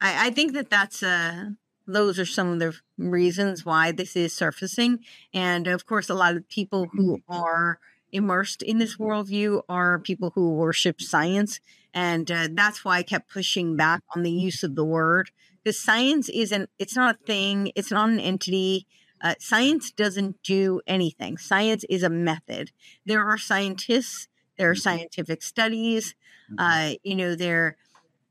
I, 0.00 0.28
I 0.28 0.30
think 0.30 0.52
that 0.54 0.70
that's 0.70 1.02
uh 1.02 1.50
those 1.86 2.18
are 2.18 2.26
some 2.26 2.48
of 2.48 2.58
the 2.58 2.74
reasons 2.98 3.64
why 3.64 3.92
this 3.92 4.16
is 4.16 4.32
surfacing. 4.32 5.00
And 5.32 5.66
of 5.66 5.86
course, 5.86 6.08
a 6.08 6.14
lot 6.14 6.36
of 6.36 6.48
people 6.48 6.88
who 6.92 7.22
are 7.28 7.78
immersed 8.10 8.62
in 8.62 8.78
this 8.78 8.96
worldview 8.96 9.62
are 9.68 9.98
people 9.98 10.32
who 10.34 10.54
worship 10.54 11.00
science. 11.00 11.60
And 11.96 12.30
uh, 12.30 12.48
that's 12.52 12.84
why 12.84 12.98
I 12.98 13.02
kept 13.02 13.30
pushing 13.30 13.74
back 13.74 14.02
on 14.14 14.22
the 14.22 14.30
use 14.30 14.62
of 14.62 14.74
the 14.74 14.84
word 14.84 15.30
because 15.64 15.80
science 15.80 16.28
isn't, 16.28 16.68
it's 16.78 16.94
not 16.94 17.14
a 17.16 17.24
thing, 17.24 17.72
it's 17.74 17.90
not 17.90 18.10
an 18.10 18.20
entity. 18.20 18.86
Uh, 19.22 19.34
science 19.40 19.90
doesn't 19.90 20.42
do 20.42 20.82
anything. 20.86 21.38
Science 21.38 21.84
is 21.88 22.02
a 22.02 22.10
method. 22.10 22.70
There 23.06 23.24
are 23.26 23.38
scientists, 23.38 24.28
there 24.58 24.70
are 24.70 24.74
scientific 24.74 25.42
studies, 25.42 26.14
uh, 26.58 26.92
you 27.02 27.16
know, 27.16 27.34
there 27.34 27.78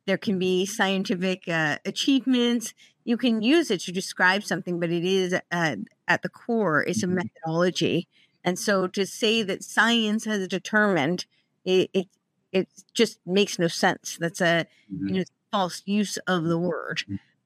there 0.05 0.19
can 0.19 0.37
be 0.37 0.67
scientific 0.67 1.47
uh, 1.47 1.79
achievements. 1.83 2.75
You 3.03 3.17
can 3.17 3.41
use 3.41 3.71
it 3.71 3.81
to 3.81 3.91
describe 3.91 4.43
something, 4.43 4.79
but 4.79 4.91
it 4.91 5.03
is 5.03 5.33
uh, 5.51 5.75
at 6.07 6.21
the 6.21 6.29
core, 6.29 6.83
it's 6.83 7.01
a 7.01 7.07
methodology. 7.07 8.07
And 8.43 8.59
so 8.59 8.85
to 8.85 9.07
say 9.07 9.41
that 9.41 9.63
science 9.63 10.25
has 10.25 10.47
determined 10.47 11.25
it, 11.65 11.89
it, 11.93 12.07
it 12.55 12.69
just 12.93 13.19
makes 13.25 13.59
no 13.59 13.67
sense. 13.67 14.17
That's 14.19 14.41
a 14.41 14.65
you 14.89 15.19
know 15.19 15.23
false 15.51 15.83
use 15.85 16.17
of 16.25 16.45
the 16.45 16.57
word. 16.57 17.03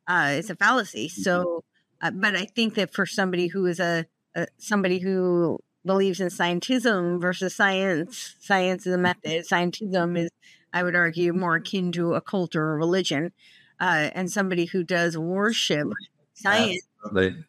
Uh, 0.07 0.36
it's 0.38 0.49
a 0.49 0.56
fallacy. 0.56 1.10
So, 1.10 1.64
uh, 2.02 2.11
but 2.11 2.36
I 2.36 2.45
think 2.45 2.76
that 2.76 2.94
for 2.94 3.06
somebody 3.06 3.48
who 3.48 3.65
is 3.65 3.80
a, 3.80 4.06
a 4.36 4.48
somebody 4.57 4.99
who 4.99 5.60
believes 5.84 6.19
in 6.19 6.27
scientism 6.27 7.19
versus 7.19 7.56
science, 7.56 8.36
science 8.40 8.86
is 8.86 8.94
a 8.94 8.98
method. 8.98 9.45
Scientism 9.45 10.18
is 10.18 10.30
I 10.72 10.84
would 10.84 10.95
argue, 10.95 11.34
more 11.34 11.56
akin 11.56 11.91
to 11.94 12.14
a 12.14 12.22
cult 12.22 12.56
or 12.56 12.73
a 12.73 12.77
religion, 12.77 13.31
uh, 13.80 14.10
and 14.14 14.31
somebody 14.31 14.65
who 14.65 14.84
does 14.84 15.18
worship 15.18 15.88
science, 16.34 16.88
Absolutely. 17.03 17.45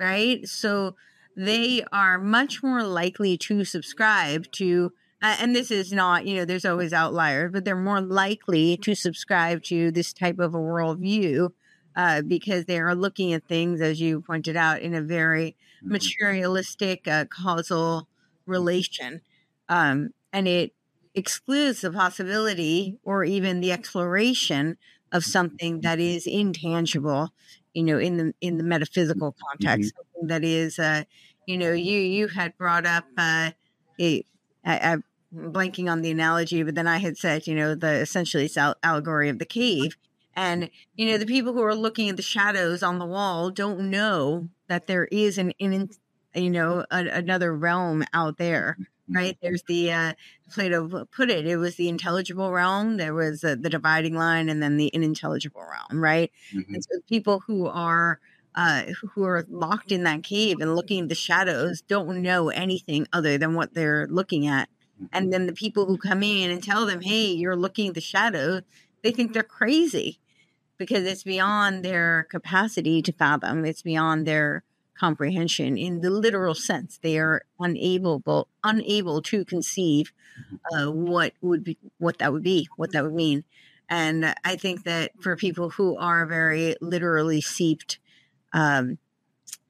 right? 0.00 0.48
So 0.48 0.96
they 1.36 1.84
are 1.92 2.18
much 2.18 2.62
more 2.62 2.82
likely 2.82 3.36
to 3.38 3.64
subscribe 3.64 4.50
to, 4.52 4.92
uh, 5.24 5.36
and 5.40 5.56
this 5.56 5.72
is 5.72 5.92
not, 5.92 6.26
you 6.26 6.36
know, 6.36 6.46
there's 6.46 6.66
always 6.66 6.92
outliers, 6.92 7.50
but 7.52 7.64
they're 7.64 7.76
more 7.76 8.02
likely 8.02 8.76
to 8.78 8.94
subscribe 8.94 9.64
to 9.64 9.90
this 9.90 10.12
type 10.12 10.38
of 10.38 10.54
a 10.54 10.58
worldview 10.58 11.50
uh, 11.96 12.22
because 12.22 12.66
they 12.66 12.78
are 12.78 12.94
looking 12.94 13.32
at 13.32 13.48
things, 13.48 13.80
as 13.80 14.00
you 14.00 14.20
pointed 14.20 14.56
out, 14.56 14.82
in 14.82 14.94
a 14.94 15.02
very 15.02 15.56
materialistic 15.88 17.08
uh, 17.08 17.24
causal 17.26 18.08
relation. 18.46 19.22
Um, 19.68 20.10
and 20.32 20.46
it 20.48 20.74
excludes 21.14 21.80
the 21.82 21.92
possibility 21.92 22.98
or 23.04 23.24
even 23.24 23.60
the 23.60 23.72
exploration 23.72 24.76
of 25.12 25.24
something 25.24 25.80
that 25.82 26.00
is 26.00 26.26
intangible 26.26 27.30
you 27.74 27.84
know 27.84 27.98
in 27.98 28.16
the 28.18 28.34
in 28.40 28.58
the 28.58 28.64
metaphysical 28.64 29.36
context 29.48 29.92
Mm-hmm. 29.94 29.96
something 29.96 30.28
that 30.28 30.44
is 30.44 30.78
uh 30.78 31.04
you 31.46 31.56
know 31.58 31.72
you 31.72 31.98
you 32.00 32.28
had 32.28 32.56
brought 32.58 32.86
up 32.86 33.06
uh 33.16 33.52
a, 34.00 34.24
I, 34.64 34.78
I'm 34.92 35.04
blanking 35.34 35.90
on 35.90 36.02
the 36.02 36.10
analogy 36.10 36.62
but 36.62 36.74
then 36.74 36.86
i 36.86 36.98
had 36.98 37.16
said 37.16 37.46
you 37.46 37.54
know 37.54 37.74
the 37.74 37.92
essentially 38.00 38.44
it's 38.44 38.56
al- 38.56 38.76
allegory 38.82 39.28
of 39.28 39.38
the 39.38 39.44
cave 39.44 39.96
and 40.34 40.70
you 40.96 41.06
know 41.10 41.18
the 41.18 41.26
people 41.26 41.52
who 41.52 41.62
are 41.62 41.74
looking 41.74 42.08
at 42.08 42.16
the 42.16 42.22
shadows 42.22 42.82
on 42.82 42.98
the 42.98 43.06
wall 43.06 43.50
don't 43.50 43.80
know 43.90 44.48
that 44.68 44.86
there 44.86 45.04
is 45.06 45.38
an 45.38 45.50
in 45.58 45.88
you 46.34 46.50
know 46.50 46.84
a, 46.90 47.06
another 47.08 47.54
realm 47.54 48.04
out 48.12 48.36
there 48.38 48.76
right 49.08 49.36
there's 49.42 49.62
the 49.68 49.92
uh 49.92 50.12
plato 50.50 51.04
put 51.14 51.30
it 51.30 51.46
it 51.46 51.56
was 51.56 51.76
the 51.76 51.88
intelligible 51.88 52.50
realm 52.50 52.96
there 52.96 53.14
was 53.14 53.44
uh, 53.44 53.54
the 53.60 53.68
dividing 53.70 54.14
line 54.14 54.48
and 54.48 54.62
then 54.62 54.76
the 54.76 54.90
unintelligible 54.94 55.60
realm 55.62 56.02
right 56.02 56.30
Mhm. 56.54 56.74
and 56.74 56.84
so 56.84 57.00
people 57.08 57.42
who 57.46 57.66
are 57.66 58.18
uh, 58.56 58.84
who 59.14 59.24
are 59.24 59.44
locked 59.48 59.90
in 59.90 60.04
that 60.04 60.22
cave 60.22 60.60
and 60.60 60.76
looking 60.76 61.02
at 61.02 61.08
the 61.08 61.14
shadows 61.16 61.80
don't 61.82 62.22
know 62.22 62.50
anything 62.50 63.04
other 63.12 63.36
than 63.36 63.54
what 63.54 63.74
they're 63.74 64.06
looking 64.08 64.46
at. 64.46 64.68
And 65.12 65.32
then 65.32 65.46
the 65.46 65.52
people 65.52 65.86
who 65.86 65.96
come 65.96 66.22
in 66.22 66.50
and 66.50 66.62
tell 66.62 66.86
them, 66.86 67.00
"Hey, 67.02 67.26
you're 67.32 67.56
looking 67.56 67.88
at 67.88 67.94
the 67.94 68.00
shadow," 68.00 68.62
they 69.02 69.10
think 69.10 69.32
they're 69.32 69.42
crazy 69.42 70.18
because 70.78 71.04
it's 71.04 71.22
beyond 71.22 71.84
their 71.84 72.26
capacity 72.30 73.02
to 73.02 73.12
fathom. 73.12 73.64
It's 73.64 73.82
beyond 73.82 74.26
their 74.26 74.64
comprehension 74.98 75.76
in 75.76 76.00
the 76.00 76.10
literal 76.10 76.54
sense. 76.54 76.98
They 77.02 77.18
are 77.18 77.42
unable 77.58 78.48
unable 78.62 79.22
to 79.22 79.44
conceive 79.44 80.12
uh, 80.72 80.90
what 80.90 81.32
would 81.40 81.64
be 81.64 81.78
what 81.98 82.18
that 82.18 82.32
would 82.32 82.42
be, 82.42 82.68
what 82.76 82.92
that 82.92 83.04
would 83.04 83.14
mean. 83.14 83.44
And 83.88 84.34
I 84.44 84.56
think 84.56 84.84
that 84.84 85.12
for 85.20 85.36
people 85.36 85.70
who 85.70 85.96
are 85.96 86.24
very 86.26 86.76
literally 86.80 87.40
seeped, 87.40 87.98
um, 88.52 88.98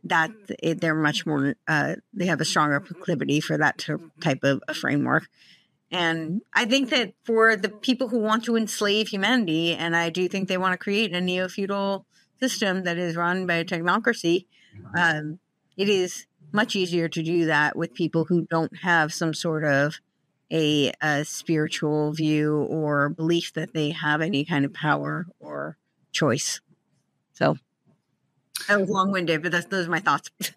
that 0.05 0.31
it, 0.63 0.81
they're 0.81 0.95
much 0.95 1.27
more, 1.27 1.55
uh, 1.67 1.97
they 2.13 2.27
have 2.27 2.41
a 2.41 2.45
stronger 2.45 2.81
proclivity 2.81 3.41
for 3.41 3.57
that 3.59 3.79
to, 3.79 4.11
type 4.21 4.41
of 4.43 4.63
framework. 4.75 5.29
And 5.91 6.43
I 6.53 6.65
think 6.65 6.91
that 6.91 7.15
for 7.25 7.57
the 7.57 7.69
people 7.69 8.09
who 8.09 8.19
want 8.19 8.45
to 8.45 8.57
enslave 8.57 9.09
humanity, 9.09 9.75
and 9.75 9.97
I 9.97 10.11
do 10.11 10.29
think 10.29 10.49
they 10.49 10.59
want 10.59 10.73
to 10.73 10.79
create 10.79 11.15
a 11.15 11.21
neo 11.21 11.49
feudal 11.49 12.07
system 12.41 12.85
that 12.85 12.99
is 12.99 13.17
run 13.17 13.47
by 13.47 13.55
a 13.55 13.65
technocracy, 13.65 14.47
um, 14.97 15.39
it 15.77 15.89
is 15.89 16.27
much 16.53 16.77
easier 16.77 17.09
to 17.09 17.23
do 17.23 17.47
that 17.47 17.77
with 17.77 17.95
people 17.95 18.25
who 18.25 18.47
don't 18.51 18.79
have 18.79 19.13
some 19.13 19.35
sort 19.35 19.65
of 19.65 20.01
a, 20.51 20.93
a 21.01 21.25
spiritual 21.25 22.13
view 22.13 22.57
or 22.57 23.09
belief 23.09 23.53
that 23.55 23.73
they 23.73 23.91
have 23.91 24.21
any 24.21 24.45
kind 24.45 24.65
of 24.65 24.73
power 24.73 25.27
or 25.41 25.77
choice. 26.13 26.61
So 27.33 27.57
that 28.69 28.81
was 28.81 28.89
long 28.91 29.12
winded, 29.12 29.43
but 29.43 29.53
that's, 29.53 29.66
those 29.66 29.86
are 29.86 29.91
my 29.91 30.01
thoughts. 30.01 30.31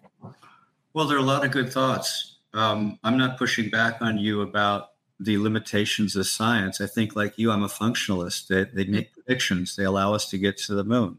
Well, 0.94 1.06
there 1.06 1.18
are 1.18 1.20
a 1.20 1.24
lot 1.24 1.44
of 1.44 1.52
good 1.52 1.72
thoughts. 1.72 2.38
Um, 2.54 2.98
I'm 3.04 3.16
not 3.18 3.38
pushing 3.38 3.68
back 3.68 3.98
on 4.00 4.18
you 4.18 4.40
about 4.40 4.88
the 5.20 5.38
limitations 5.38 6.16
of 6.16 6.26
science. 6.26 6.80
I 6.80 6.86
think, 6.86 7.14
like 7.14 7.38
you, 7.38 7.52
I'm 7.52 7.62
a 7.62 7.68
functionalist. 7.68 8.48
They, 8.48 8.64
they 8.64 8.90
make 8.90 9.12
predictions. 9.12 9.76
They 9.76 9.84
allow 9.84 10.14
us 10.14 10.28
to 10.30 10.38
get 10.38 10.56
to 10.58 10.74
the 10.74 10.82
moon. 10.82 11.18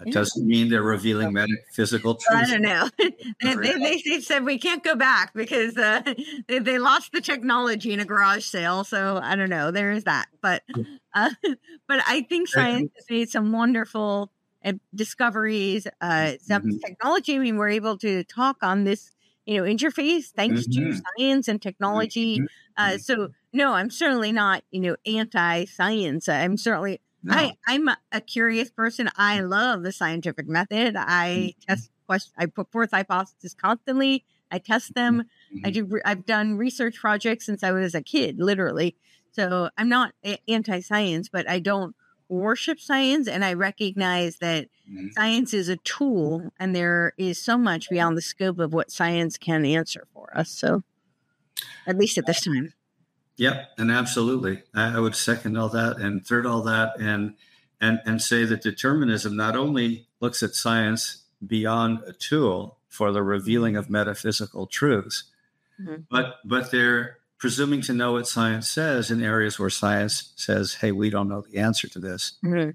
It 0.00 0.08
Yeah. 0.08 0.14
doesn't 0.14 0.46
mean 0.46 0.70
they're 0.70 0.82
revealing 0.82 1.32
metaphysical 1.32 2.14
truth. 2.14 2.40
I 2.40 2.50
don't 2.50 2.62
know. 2.62 2.88
they, 2.98 3.54
they, 3.54 4.02
they, 4.04 4.20
said 4.20 4.44
we 4.44 4.58
can't 4.58 4.82
go 4.82 4.96
back 4.96 5.34
because 5.34 5.76
uh, 5.76 6.00
they, 6.48 6.58
they 6.58 6.78
lost 6.78 7.12
the 7.12 7.20
technology 7.20 7.92
in 7.92 8.00
a 8.00 8.04
garage 8.06 8.46
sale. 8.46 8.82
So 8.82 9.20
I 9.22 9.36
don't 9.36 9.50
know. 9.50 9.70
There 9.70 9.92
is 9.92 10.04
that. 10.04 10.28
But 10.40 10.62
uh, 11.14 11.30
but 11.86 12.02
I 12.06 12.22
think 12.22 12.48
science 12.48 12.90
has 12.96 13.04
made 13.10 13.28
some 13.28 13.52
wonderful 13.52 14.32
discoveries. 14.94 15.86
Uh, 16.00 16.34
some 16.40 16.62
Mhm. 16.62 16.80
technology. 16.84 17.36
I 17.36 17.38
mean, 17.38 17.56
we're 17.56 17.68
able 17.70 17.96
to 17.98 18.24
talk 18.24 18.58
on 18.62 18.84
this 18.84 19.10
you 19.46 19.56
know 19.56 19.64
interface 19.64 20.26
thanks 20.26 20.66
to 20.68 20.80
Mhm. 20.80 21.00
science 21.18 21.48
and 21.48 21.60
technology. 21.62 22.40
Uh, 22.76 22.98
so 22.98 23.28
no, 23.52 23.72
I'm 23.72 23.90
certainly 23.90 24.32
not 24.32 24.62
you 24.70 24.80
know 24.80 24.96
anti-science. 25.06 26.28
I'm 26.28 26.56
certainly 26.56 27.00
No. 27.22 27.34
I, 27.34 27.52
I'm 27.66 27.88
a- 28.12 28.20
curious 28.20 28.70
person. 28.70 29.10
I 29.16 29.40
love 29.40 29.82
the 29.82 29.92
scientific 29.92 30.46
method. 30.48 30.94
I 30.96 31.54
test 31.66 31.90
question. 32.06 32.32
I 32.38 32.46
put 32.46 32.70
forth 32.72 32.90
hypotheses 32.92 33.54
constantly. 33.54 34.24
I 34.50 34.58
test 34.58 34.94
them. 34.94 35.24
I 35.64 35.70
do. 35.70 36.00
I've 36.04 36.24
done 36.26 36.56
research 36.56 36.96
projects 36.98 37.46
since 37.46 37.62
I 37.62 37.72
was 37.72 37.94
a 37.94 38.02
kid, 38.02 38.38
literally. 38.40 38.96
So 39.32 39.70
I'm 39.78 39.88
not 39.88 40.12
anti-science, 40.48 41.28
but 41.28 41.48
I 41.48 41.58
don't 41.60 41.94
worship 42.30 42.80
science, 42.80 43.28
and 43.28 43.44
I 43.44 43.52
recognize 43.54 44.36
that 44.38 44.68
Mhm. 44.90 45.12
science 45.14 45.52
is 45.54 45.68
a 45.68 45.76
tool, 45.78 46.52
and 46.58 46.74
there 46.74 47.12
is 47.18 47.38
so 47.38 47.58
much 47.58 47.90
beyond 47.90 48.16
the 48.16 48.22
scope 48.22 48.58
of 48.58 48.72
what 48.72 48.90
science 48.90 49.36
can 49.36 49.64
answer 49.64 50.06
for 50.14 50.36
us. 50.36 50.50
So, 50.50 50.82
at 51.86 51.98
least 51.98 52.16
at 52.18 52.26
this 52.26 52.42
time. 52.42 52.72
Yep, 53.36 53.70
and 53.78 53.90
absolutely, 53.90 54.62
I, 54.74 54.96
I 54.96 55.00
would 55.00 55.16
second 55.16 55.56
all 55.56 55.68
that 55.70 55.98
and 55.98 56.26
third 56.26 56.46
all 56.46 56.62
that, 56.62 56.98
and 57.00 57.34
and 57.80 58.00
and 58.04 58.20
say 58.20 58.44
that 58.44 58.62
determinism 58.62 59.34
not 59.36 59.56
only 59.56 60.06
looks 60.20 60.42
at 60.42 60.54
science 60.54 61.24
beyond 61.46 62.00
a 62.06 62.12
tool 62.12 62.78
for 62.88 63.12
the 63.12 63.22
revealing 63.22 63.76
of 63.76 63.88
metaphysical 63.88 64.66
truths, 64.66 65.24
Mhm. 65.80 66.04
but 66.10 66.36
but 66.44 66.70
they're 66.70 67.18
presuming 67.40 67.80
to 67.80 67.92
know 67.92 68.12
what 68.12 68.28
science 68.28 68.70
says 68.70 69.10
in 69.10 69.22
areas 69.22 69.58
where 69.58 69.70
science 69.70 70.32
says, 70.36 70.74
"Hey, 70.74 70.92
we 70.92 71.10
don't 71.10 71.28
know 71.28 71.40
the 71.40 71.58
answer 71.58 71.88
to 71.88 71.98
this." 71.98 72.34
Mhm. 72.44 72.74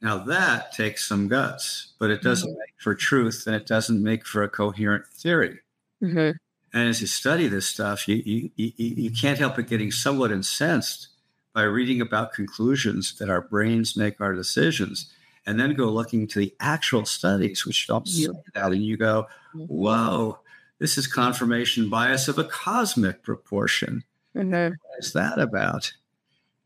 Now 0.00 0.18
that 0.18 0.72
takes 0.72 1.06
some 1.06 1.28
guts, 1.28 1.92
but 1.98 2.10
it 2.10 2.22
doesn't 2.22 2.50
make 2.50 2.74
for 2.78 2.94
truth, 2.94 3.46
and 3.46 3.54
it 3.54 3.66
doesn't 3.66 4.02
make 4.02 4.26
for 4.26 4.42
a 4.42 4.48
coherent 4.48 5.06
theory. 5.06 5.60
Mhm. 6.02 6.34
And 6.72 6.88
as 6.88 7.00
you 7.00 7.06
study 7.06 7.46
this 7.48 7.66
stuff, 7.66 8.08
you, 8.08 8.16
you, 8.16 8.50
you, 8.56 8.72
you 8.76 9.10
can't 9.10 9.38
help 9.38 9.56
but 9.56 9.66
getting 9.68 9.90
somewhat 9.90 10.32
incensed 10.32 11.08
by 11.54 11.62
reading 11.62 12.00
about 12.02 12.34
conclusions 12.34 13.14
that 13.18 13.30
our 13.30 13.40
brains 13.40 13.96
make 13.96 14.20
our 14.20 14.34
decisions 14.34 15.10
and 15.46 15.58
then 15.58 15.74
go 15.74 15.88
looking 15.90 16.26
to 16.26 16.38
the 16.38 16.54
actual 16.60 17.06
studies, 17.06 17.64
which 17.64 17.86
don't 17.86 18.06
say 18.06 18.28
that. 18.54 18.72
And 18.72 18.84
you 18.84 18.96
go, 18.98 19.26
whoa, 19.54 20.38
this 20.78 20.98
is 20.98 21.06
confirmation 21.06 21.88
bias 21.88 22.28
of 22.28 22.38
a 22.38 22.44
cosmic 22.44 23.22
proportion. 23.22 24.04
Mhm. 24.34 24.70
What 24.70 24.98
is 24.98 25.12
that 25.12 25.38
about? 25.38 25.92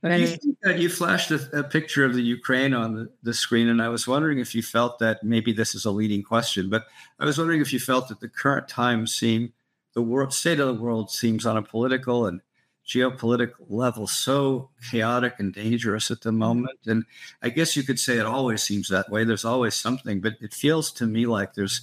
You, 0.03 0.57
that 0.63 0.79
you 0.79 0.89
flashed 0.89 1.31
a, 1.31 1.59
a 1.59 1.63
picture 1.63 2.07
of 2.07 2.15
the 2.15 2.23
Ukraine 2.23 2.73
on 2.73 2.95
the, 2.95 3.11
the 3.23 3.35
screen, 3.35 3.69
and 3.69 3.83
I 3.83 3.91
was 3.91 4.09
wondering 4.09 4.39
if 4.39 4.55
you 4.55 4.63
felt 4.63 4.99
that 5.01 5.23
maybe 5.23 5.53
this 5.53 5.75
is 5.75 5.85
a 5.85 5.91
leading 5.91 6.23
question, 6.23 6.71
but 6.71 6.87
I 7.19 7.27
was 7.27 7.37
wondering 7.37 7.61
if 7.61 7.71
you 7.71 7.81
felt 7.81 8.09
that 8.09 8.21
the 8.21 8.29
current 8.29 8.67
times 8.67 9.15
seem 9.15 9.53
the 9.93 10.01
world 10.01 10.33
state 10.33 10.59
of 10.59 10.69
the 10.69 10.83
world 10.83 11.11
seems 11.11 11.45
on 11.45 11.59
a 11.59 11.63
political 11.63 12.27
and 12.27 12.41
geopolitical 12.87 13.67
level 13.69 14.07
so 14.07 14.71
chaotic 14.91 15.35
and 15.39 15.53
dangerous 15.53 16.11
at 16.11 16.23
the 16.23 16.33
moment. 16.33 16.79
And 16.87 17.05
I 17.43 17.51
guess 17.51 17.77
you 17.77 17.83
could 17.83 18.01
say 18.01 18.19
it 18.19 18.27
always 18.27 18.63
seems 18.63 18.89
that 18.89 19.11
way. 19.11 19.25
There's 19.25 19.45
always 19.45 19.75
something, 19.75 20.21
but 20.21 20.35
it 20.41 20.55
feels 20.55 20.91
to 20.93 21.07
me 21.07 21.27
like 21.27 21.55
there's 21.55 21.83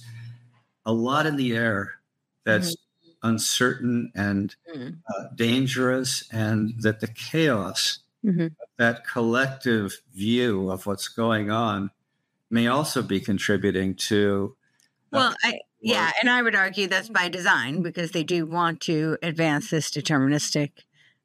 a 0.84 0.92
lot 0.92 1.26
in 1.26 1.36
the 1.36 1.56
air 1.56 1.97
that's 2.48 2.76
uncertain 3.22 4.12
and 4.14 4.56
Mhm. 4.74 5.02
uh, 5.08 5.24
dangerous, 5.36 6.28
and 6.32 6.82
that 6.82 7.00
the 7.00 7.08
chaos 7.08 8.00
Mhm. 8.22 8.56
that 8.78 9.06
collective 9.06 9.98
view 10.14 10.70
of 10.70 10.86
what's 10.86 11.08
going 11.08 11.50
on 11.50 11.90
may 12.50 12.66
also 12.68 13.02
be 13.02 13.20
contributing 13.20 13.94
to 13.94 14.56
Well, 15.12 15.34
I 15.42 15.60
yeah, 15.80 16.12
and 16.20 16.28
I 16.28 16.42
would 16.42 16.54
argue 16.56 16.86
that's 16.88 17.08
by 17.08 17.28
design 17.28 17.82
because 17.82 18.10
they 18.10 18.24
do 18.24 18.46
want 18.46 18.80
to 18.82 19.16
advance 19.22 19.70
this 19.70 19.90
deterministic 19.90 20.72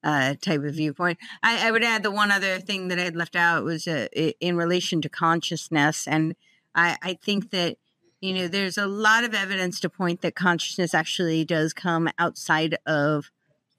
uh, 0.03 0.35
type 0.41 0.61
of 0.63 0.75
viewpoint. 0.75 1.17
I, 1.41 1.67
I 1.67 1.71
would 1.71 1.83
add 1.83 2.03
the 2.03 2.11
one 2.11 2.31
other 2.31 2.59
thing 2.59 2.89
that 2.89 2.99
I 2.99 3.03
had 3.03 3.15
left 3.15 3.35
out 3.35 3.63
was 3.63 3.87
uh, 3.87 4.07
in 4.13 4.55
relation 4.57 5.01
to 5.01 5.09
consciousness, 5.09 6.07
and 6.07 6.35
I, 6.75 6.97
I 7.01 7.13
think 7.15 7.49
that 7.51 7.77
you 8.23 8.33
know 8.33 8.47
there's 8.47 8.77
a 8.77 8.87
lot 8.87 9.23
of 9.23 9.33
evidence 9.33 9.79
to 9.81 9.89
point 9.89 10.21
that 10.21 10.35
consciousness 10.35 10.93
actually 10.93 11.45
does 11.45 11.73
come 11.73 12.09
outside 12.17 12.77
of 12.85 13.31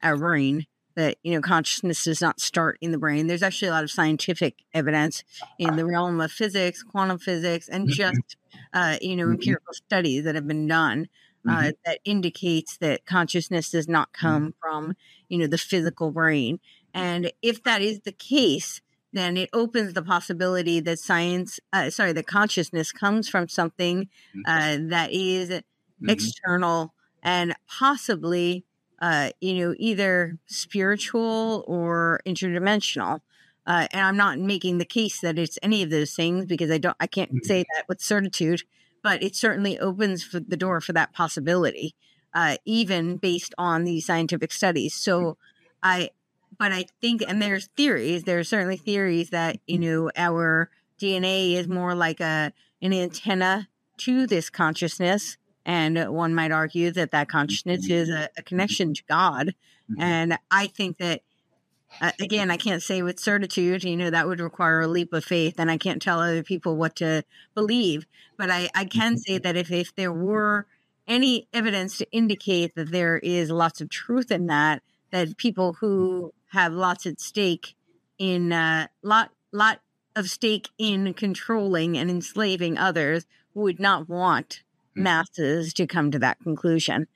our 0.03 0.17
brain. 0.17 0.67
That 0.97 1.19
you 1.25 1.33
know 1.35 1.41
consciousness 1.41 2.05
does 2.05 2.21
not 2.21 2.41
start 2.41 2.79
in 2.81 2.93
the 2.93 2.99
brain. 2.99 3.27
There's 3.27 3.43
actually 3.43 3.69
a 3.69 3.73
lot 3.73 3.85
of 3.85 3.91
scientific 3.91 4.63
evidence 4.73 5.25
in 5.59 5.77
the 5.77 5.87
realm 5.87 6.21
of 6.21 6.31
physics, 6.31 6.85
quantum 6.85 7.19
physics, 7.19 7.69
and 7.69 7.89
just 7.89 8.37
uh, 8.73 8.99
you 9.03 9.17
know 9.17 9.25
Mhm. 9.27 9.33
empirical 9.33 9.75
studies 9.75 10.25
that 10.25 10.37
have 10.37 10.47
been 10.47 10.69
done 10.69 11.09
uh, 11.49 11.73
that 11.85 12.01
indicates 12.05 12.77
that 12.79 13.07
consciousness 13.07 13.71
does 13.71 13.89
not 13.89 14.13
come 14.13 14.55
from 14.61 14.95
you 15.29 15.39
know 15.39 15.47
the 15.49 15.59
physical 15.59 16.11
brain 16.13 16.61
and 16.95 17.33
if 17.43 17.63
that 17.65 17.83
is 17.83 18.01
the 18.03 18.13
case 18.13 18.81
then 19.15 19.37
it 19.37 19.51
opens 19.53 19.95
the 19.95 20.03
possibility 20.03 20.81
that 20.81 20.99
science 20.99 21.61
uh, 21.73 21.91
sorry 21.91 22.13
that 22.13 22.27
consciousness 22.27 22.93
comes 22.93 23.29
from 23.29 23.49
something 23.49 24.09
uh, 24.45 24.79
that 24.89 25.11
is 25.13 25.63
Mhm. 26.01 26.33
external 26.47 26.95
and 27.23 27.55
possibly 27.67 28.65
uh, 29.01 29.31
you 29.41 29.55
know, 29.55 29.75
either 29.79 30.39
spiritual 30.47 31.65
or 31.67 32.21
interdimensional. 32.25 33.21
Uh, 33.67 33.87
and 33.93 34.01
I'm 34.01 34.17
not 34.17 34.39
making 34.39 34.79
the 34.79 34.85
case 34.85 35.21
that 35.21 35.39
it's 35.39 35.59
any 35.63 35.83
of 35.83 35.91
those 35.91 36.15
things 36.15 36.47
because 36.47 36.71
I 36.71 36.79
don't, 36.79 36.97
I 37.01 37.07
can't 37.07 37.31
Mhm. 37.31 37.45
say 37.45 37.65
that 37.75 37.85
with 37.89 38.01
certitude, 38.01 38.63
but 39.03 39.23
it 39.23 39.35
certainly 39.35 39.79
opens 39.79 40.23
for 40.23 40.41
the 40.41 40.57
door 40.57 40.81
for 40.81 40.93
that 40.93 41.13
possibility, 41.13 41.95
uh, 42.35 42.57
even 42.65 43.17
based 43.17 43.55
on 43.59 43.85
these 43.85 44.07
scientific 44.07 44.53
studies. 44.53 44.95
So 44.95 45.37
I, 45.83 46.11
but 46.59 46.73
I 46.73 46.87
think, 47.01 47.23
and 47.27 47.41
there's 47.41 47.69
theories, 47.77 48.25
there 48.25 48.39
are 48.39 48.45
certainly 48.45 48.77
theories 48.77 49.31
that, 49.31 49.59
you 49.67 49.79
know, 49.79 50.11
our 50.17 50.71
DNA 51.01 51.55
is 51.55 51.69
more 51.69 51.95
like 51.95 52.21
a, 52.21 52.53
an 52.83 52.93
antenna 52.93 53.69
to 53.99 54.27
this 54.27 54.51
consciousness. 54.51 55.37
And 55.67 56.13
one 56.13 56.35
might 56.35 56.53
argue 56.53 56.91
that 56.93 57.11
that 57.13 57.29
consciousness 57.29 57.89
is 57.89 58.11
a, 58.11 58.29
a 58.37 58.43
connection 58.43 58.95
to 58.95 59.03
God. 59.09 59.55
Mhm. 59.91 59.97
And 60.03 60.39
I 60.51 60.67
think 60.67 60.99
that, 60.99 61.23
uh, 62.01 62.13
again, 62.21 62.51
I 62.51 62.57
can't 62.57 62.83
say 62.83 63.03
with 63.03 63.21
certitude, 63.21 63.85
you 63.85 63.97
know, 63.97 64.11
that 64.11 64.27
would 64.27 64.41
require 64.41 64.81
a 64.81 64.89
leap 64.89 65.13
of 65.13 65.25
faith. 65.25 65.55
And 65.59 65.71
I 65.71 65.77
can't 65.79 66.03
tell 66.03 66.21
other 66.21 66.43
people 66.43 66.77
what 66.77 66.97
to 66.97 67.25
believe. 67.55 68.07
But 68.37 68.51
I, 68.51 68.69
I 68.75 68.85
can 68.85 69.17
say 69.17 69.39
that 69.39 69.57
if, 69.57 69.71
if 69.71 69.95
there 69.95 70.13
were 70.13 70.67
any 71.07 71.47
evidence 71.53 71.99
to 71.99 72.11
indicate 72.11 72.75
that 72.75 72.91
there 72.91 73.19
is 73.19 73.51
lots 73.51 73.81
of 73.81 73.91
truth 73.91 74.31
in 74.31 74.47
that, 74.47 74.83
that 75.11 75.37
people 75.37 75.75
who 75.75 76.33
have 76.55 76.73
lots 76.73 77.07
at 77.07 77.21
stake 77.21 77.77
in 78.19 78.53
uh, 78.53 78.89
lot 79.03 79.33
lot 79.53 79.81
of 80.17 80.31
stake 80.31 80.71
in 80.79 81.15
controlling 81.15 81.99
and 81.99 82.11
enslaving 82.11 82.79
others 82.79 83.27
would 83.55 83.81
not 83.81 84.09
want 84.09 84.63
Mhm. 84.97 85.03
masses 85.03 85.75
to 85.75 85.87
come 85.87 86.11
to 86.13 86.19
that 86.21 86.41
conclusion. 86.41 87.09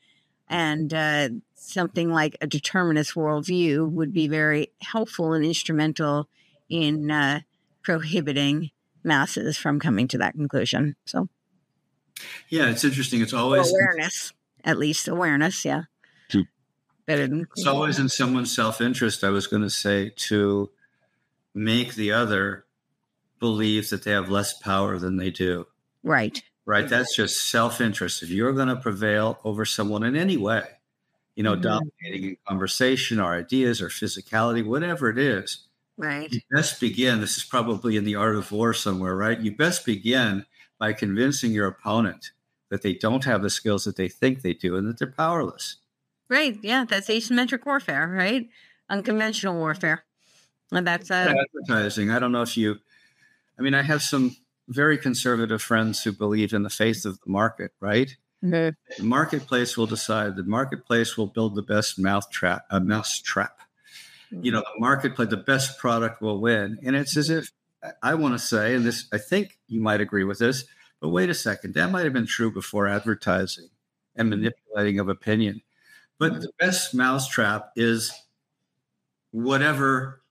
And 0.48 0.92
uh, 0.94 1.28
something 1.54 2.10
like 2.10 2.36
a 2.40 2.46
determinist 2.46 3.14
worldview 3.14 3.90
would 3.90 4.12
be 4.12 4.28
very 4.28 4.72
helpful 4.82 5.34
and 5.34 5.44
instrumental 5.44 6.28
in 6.68 7.10
uh, 7.10 7.40
prohibiting 7.82 8.70
masses 9.04 9.56
from 9.58 9.80
coming 9.80 10.08
to 10.08 10.18
that 10.18 10.34
conclusion. 10.34 10.96
So, 11.06 11.28
Yeah, 12.48 12.70
it's 12.70 12.84
interesting. 12.84 13.20
It's 13.20 13.32
always 13.32 13.70
awareness, 13.70 14.32
at 14.64 14.78
least 14.78 15.08
awareness, 15.08 15.64
yeah. 15.64 15.84
Better 17.08 17.26
than 17.26 17.46
it's 17.56 17.66
always 17.66 17.98
in 17.98 18.10
someone's 18.10 18.54
self-interest. 18.54 19.24
I 19.24 19.30
was 19.30 19.46
going 19.46 19.62
to 19.62 19.70
say 19.70 20.10
to 20.28 20.70
make 21.54 21.94
the 21.94 22.12
other 22.12 22.66
believe 23.40 23.88
that 23.88 24.02
they 24.04 24.10
have 24.10 24.28
less 24.28 24.52
power 24.58 24.98
than 24.98 25.16
they 25.16 25.30
do. 25.30 25.66
right. 26.04 26.42
Right? 26.66 26.86
That's 26.86 27.16
just 27.16 27.50
self-interest. 27.50 28.22
If 28.22 28.28
you're 28.28 28.52
going 28.52 28.68
to 28.68 28.76
prevail 28.76 29.38
over 29.42 29.64
someone 29.64 30.02
in 30.04 30.14
any 30.16 30.36
way, 30.36 30.64
you 31.34 31.42
know, 31.42 31.56
Mhm. 31.56 31.62
dominating 31.62 32.24
in 32.30 32.36
conversation 32.46 33.18
or 33.18 33.32
ideas 33.32 33.80
or 33.80 33.88
physicality, 33.88 34.62
whatever 34.62 35.08
it 35.08 35.16
is, 35.16 35.60
Right. 35.96 36.30
you 36.30 36.42
best 36.50 36.78
begin. 36.78 37.22
This 37.22 37.38
is 37.38 37.44
probably 37.44 37.96
in 37.96 38.04
the 38.04 38.16
art 38.16 38.36
of 38.36 38.52
war 38.52 38.74
somewhere, 38.74 39.16
right? 39.16 39.40
You 39.40 39.56
best 39.56 39.86
begin 39.86 40.44
by 40.78 40.92
convincing 40.92 41.52
your 41.52 41.68
opponent 41.68 42.32
that 42.68 42.82
they 42.82 42.92
don't 42.92 43.24
have 43.24 43.40
the 43.42 43.48
skills 43.48 43.84
that 43.84 43.96
they 43.96 44.08
think 44.10 44.42
they 44.42 44.52
do 44.52 44.76
and 44.76 44.86
that 44.88 44.98
they're 44.98 45.10
powerless. 45.10 45.76
Right. 46.28 46.58
Yeah. 46.62 46.84
That's 46.88 47.08
asymmetric 47.08 47.64
warfare, 47.66 48.06
right? 48.08 48.48
Unconventional 48.90 49.54
warfare. 49.56 50.04
And 50.72 50.86
that's 50.86 51.10
uh, 51.10 51.34
advertising. 51.66 52.10
I 52.10 52.18
don't 52.18 52.32
know 52.32 52.42
if 52.42 52.56
you, 52.56 52.76
I 53.58 53.62
mean, 53.62 53.74
I 53.74 53.82
have 53.82 54.02
some 54.02 54.36
very 54.68 54.98
conservative 54.98 55.62
friends 55.62 56.02
who 56.02 56.12
believe 56.12 56.52
in 56.52 56.62
the 56.62 56.70
faith 56.70 57.06
of 57.06 57.18
the 57.20 57.30
market, 57.30 57.72
right? 57.80 58.14
mhm. 58.44 58.74
The 58.98 59.02
marketplace 59.02 59.76
will 59.76 59.86
decide. 59.86 60.36
The 60.36 60.44
marketplace 60.44 61.16
will 61.16 61.26
build 61.26 61.54
the 61.54 61.62
best 61.62 61.98
mouth 61.98 62.30
trap, 62.30 62.66
a 62.70 62.80
mouse 62.80 63.20
trap. 63.20 63.60
You 64.30 64.52
know, 64.52 64.60
the 64.60 64.78
marketplace, 64.80 65.30
the 65.30 65.38
best 65.38 65.78
product 65.78 66.20
will 66.20 66.38
win. 66.38 66.78
And 66.84 66.94
it's 66.94 67.16
as 67.16 67.30
if 67.30 67.50
I 68.02 68.14
want 68.14 68.34
to 68.34 68.38
say, 68.38 68.74
and 68.74 68.84
this, 68.84 69.06
I 69.10 69.16
think 69.18 69.58
you 69.68 69.80
might 69.80 70.02
agree 70.02 70.24
with 70.24 70.38
this, 70.38 70.64
but 71.00 71.08
wait 71.08 71.30
a 71.30 71.34
second, 71.34 71.74
that 71.74 71.90
might 71.90 72.04
have 72.04 72.12
been 72.12 72.26
true 72.26 72.50
before 72.50 72.86
advertising 72.88 73.70
and 74.16 74.28
manipulating 74.28 74.98
of 74.98 75.08
opinion. 75.08 75.62
But 76.18 76.40
the 76.40 76.50
best 76.58 76.94
mousetrap 76.94 77.70
is 77.76 78.12
whatever 79.30 80.22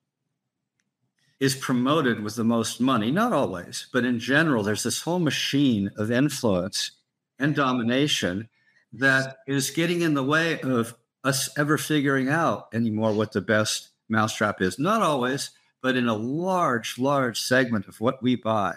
is 1.39 1.55
promoted 1.55 2.21
with 2.21 2.35
the 2.35 2.43
most 2.43 2.81
money. 2.81 3.11
Not 3.11 3.31
always, 3.31 3.87
but 3.93 4.03
in 4.03 4.19
general, 4.19 4.63
there's 4.63 4.83
this 4.83 5.01
whole 5.01 5.19
machine 5.19 5.91
of 5.95 6.11
influence 6.11 6.91
and 7.39 7.55
domination 7.55 8.49
that 8.93 9.37
is 9.47 9.69
getting 9.69 10.01
in 10.01 10.13
the 10.13 10.23
way 10.23 10.59
of 10.61 10.95
us 11.23 11.49
ever 11.57 11.77
figuring 11.77 12.29
out 12.29 12.67
anymore 12.73 13.13
what 13.13 13.33
the 13.33 13.41
best 13.41 13.89
mousetrap 14.09 14.61
is. 14.61 14.79
Not 14.79 15.01
always, 15.01 15.51
but 15.81 15.95
in 15.95 16.07
a 16.07 16.15
large, 16.15 16.97
large 16.97 17.39
segment 17.39 17.87
of 17.87 18.01
what 18.01 18.23
we 18.23 18.35
buy. 18.35 18.73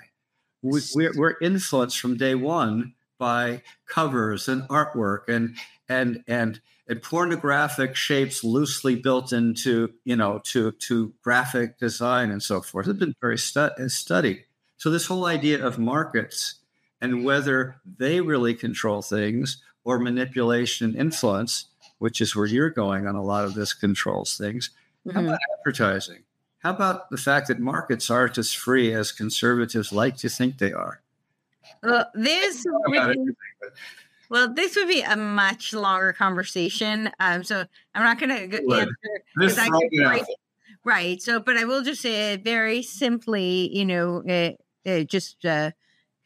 We, 0.62 0.80
we're, 0.94 1.12
we're 1.16 1.36
influenced 1.40 1.98
from 1.98 2.16
day 2.16 2.34
one 2.34 2.94
by 3.18 3.62
covers 3.86 4.48
and 4.48 4.62
artwork 4.64 5.28
and 5.28 5.56
and 5.88 6.24
and 6.26 6.60
and 6.90 7.00
pornographic 7.00 7.94
shapes 7.94 8.42
loosely 8.42 8.96
built 8.96 9.32
into 9.32 9.94
you 10.04 10.16
know 10.16 10.40
to 10.44 10.72
to 10.72 11.14
graphic 11.22 11.78
design 11.78 12.30
and 12.30 12.42
so 12.42 12.60
forth. 12.60 12.88
It's 12.88 12.98
been 12.98 13.14
very 13.20 13.38
stu- 13.38 13.88
studied. 13.88 14.44
So 14.76 14.90
this 14.90 15.06
whole 15.06 15.24
idea 15.26 15.64
of 15.64 15.78
markets 15.78 16.56
and 17.00 17.24
whether 17.24 17.76
they 17.96 18.20
really 18.20 18.54
control 18.54 19.02
things 19.02 19.62
or 19.84 19.98
manipulation 19.98 20.86
and 20.90 20.96
influence, 20.96 21.66
which 21.98 22.20
is 22.20 22.34
where 22.34 22.46
you're 22.46 22.70
going 22.70 23.06
on 23.06 23.14
a 23.14 23.22
lot 23.22 23.44
of 23.44 23.54
this 23.54 23.72
controls 23.72 24.36
things. 24.36 24.70
How 25.14 25.20
Mhm. 25.20 25.28
about 25.28 25.40
advertising? 25.58 26.24
How 26.58 26.70
about 26.70 27.08
the 27.10 27.16
fact 27.16 27.48
that 27.48 27.58
markets 27.60 28.10
aren't 28.10 28.36
as 28.36 28.52
free 28.52 28.92
as 28.92 29.12
conservatives 29.12 29.92
like 29.92 30.16
to 30.18 30.28
think 30.28 30.58
they 30.58 30.72
are? 30.72 31.00
Well, 31.82 32.10
this 32.14 32.66
About 34.31 34.48
would 34.51 34.55
be, 34.57 34.62
everything, 34.62 34.70
but- 34.70 34.70
well, 34.70 34.70
this 34.70 34.77
would 34.77 34.89
be 34.89 35.02
a 35.02 35.16
much 35.16 35.73
longer 35.74 36.12
conversation. 36.12 37.11
Um, 37.19 37.43
so 37.44 37.65
I'm 37.94 38.02
not 38.05 38.19
going 38.19 38.31
to 38.31 38.57
answer 38.57 38.86
Just 39.40 39.57
because 39.57 39.59
I 39.59 39.66
throw 39.66 39.81
could 39.81 39.89
it 39.93 40.05
out. 40.05 40.11
break 40.12 40.23
it. 40.23 40.36
Right. 40.85 41.20
So, 41.20 41.40
but 41.40 41.57
I 41.57 41.65
will 41.65 41.82
just 41.82 42.01
say 42.01 42.36
very 42.36 42.82
simply, 42.82 43.69
you 43.77 43.85
know, 43.85 44.23
uh, 44.28 44.89
uh, 44.89 45.02
just 45.05 45.44
uh, 45.44 45.73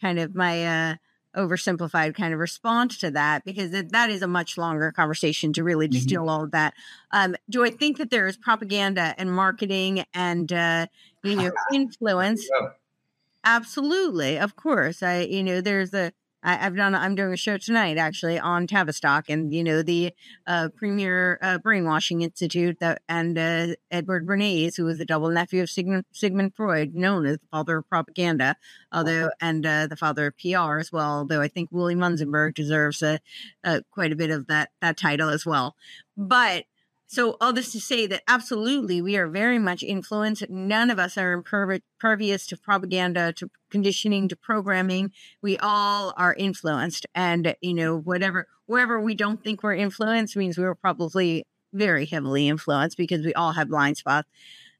kind 0.00 0.18
of 0.20 0.34
my 0.34 0.64
uh, 0.92 0.94
oversimplified 1.36 2.14
kind 2.14 2.32
of 2.32 2.38
response 2.38 2.98
to 2.98 3.10
that, 3.10 3.44
because 3.44 3.72
that, 3.72 3.90
that 3.90 4.10
is 4.10 4.22
a 4.22 4.28
much 4.28 4.56
longer 4.56 4.92
conversation 4.92 5.52
to 5.54 5.64
really 5.64 5.88
Mhm. 5.88 5.92
distill 5.92 6.30
all 6.30 6.44
of 6.44 6.52
that. 6.52 6.74
Um, 7.10 7.34
do 7.50 7.64
I 7.64 7.70
think 7.70 7.96
that 7.98 8.10
there 8.10 8.26
is 8.28 8.36
propaganda 8.36 9.14
and 9.18 9.32
marketing 9.32 10.04
and, 10.14 10.52
uh, 10.52 10.86
you 11.24 11.34
know, 11.36 11.52
influence? 11.72 12.46
Yeah. 12.60 12.68
Absolutely, 13.46 14.38
of 14.38 14.56
course. 14.56 15.02
I, 15.02 15.20
you 15.22 15.42
know, 15.42 15.60
there's 15.60 15.92
a. 15.94 16.12
I, 16.44 16.66
I've 16.66 16.76
done. 16.76 16.94
I'm 16.94 17.14
doing 17.14 17.32
a 17.32 17.36
show 17.36 17.56
tonight, 17.56 17.96
actually, 17.96 18.38
on 18.38 18.66
Tavistock, 18.66 19.30
and 19.30 19.52
you 19.52 19.64
know 19.64 19.82
the 19.82 20.12
uh, 20.46 20.68
premier 20.76 21.38
uh, 21.42 21.58
brainwashing 21.58 22.22
institute 22.22 22.78
that, 22.80 23.02
and 23.08 23.38
uh, 23.38 23.68
Edward 23.90 24.26
Bernays, 24.26 24.76
who 24.76 24.84
was 24.84 24.98
the 24.98 25.06
double 25.06 25.30
nephew 25.30 25.62
of 25.62 25.70
Sigmund, 25.70 26.04
Sigmund 26.12 26.54
Freud, 26.54 26.94
known 26.94 27.26
as 27.26 27.38
the 27.38 27.46
father 27.50 27.78
of 27.78 27.88
propaganda, 27.88 28.56
although 28.92 29.30
and 29.40 29.64
uh, 29.64 29.86
the 29.86 29.96
father 29.96 30.26
of 30.26 30.38
PR 30.38 30.78
as 30.78 30.92
well. 30.92 31.18
Although 31.18 31.40
I 31.40 31.48
think 31.48 31.70
Willi 31.72 31.94
Münzenberg 31.94 32.54
deserves 32.54 33.02
a, 33.02 33.20
quite 33.90 34.12
a 34.12 34.16
bit 34.16 34.30
of 34.30 34.46
that 34.48 34.70
that 34.82 34.96
title 34.96 35.30
as 35.30 35.46
well. 35.46 35.74
But 36.16 36.66
so 37.14 37.36
all 37.40 37.52
this 37.52 37.72
to 37.72 37.80
say 37.80 38.06
that 38.08 38.22
absolutely 38.26 39.00
we 39.00 39.16
are 39.16 39.28
very 39.28 39.58
much 39.58 39.82
influenced. 39.82 40.50
None 40.50 40.90
of 40.90 40.98
us 40.98 41.16
are 41.16 41.40
impervi- 41.40 41.82
impervious 42.00 42.46
to 42.46 42.56
propaganda, 42.56 43.32
to 43.34 43.50
conditioning, 43.70 44.28
to 44.28 44.36
programming. 44.36 45.12
We 45.40 45.56
all 45.58 46.12
are 46.16 46.34
influenced, 46.34 47.06
and 47.14 47.54
you 47.60 47.74
know 47.74 47.96
whatever 47.96 48.48
wherever 48.66 49.00
we 49.00 49.14
don't 49.14 49.42
think 49.42 49.62
we're 49.62 49.74
influenced 49.74 50.36
means 50.36 50.58
we 50.58 50.64
were 50.64 50.74
probably 50.74 51.46
very 51.72 52.06
heavily 52.06 52.48
influenced 52.48 52.96
because 52.96 53.24
we 53.24 53.34
all 53.34 53.52
have 53.52 53.68
blind 53.68 53.96
spots. 53.96 54.28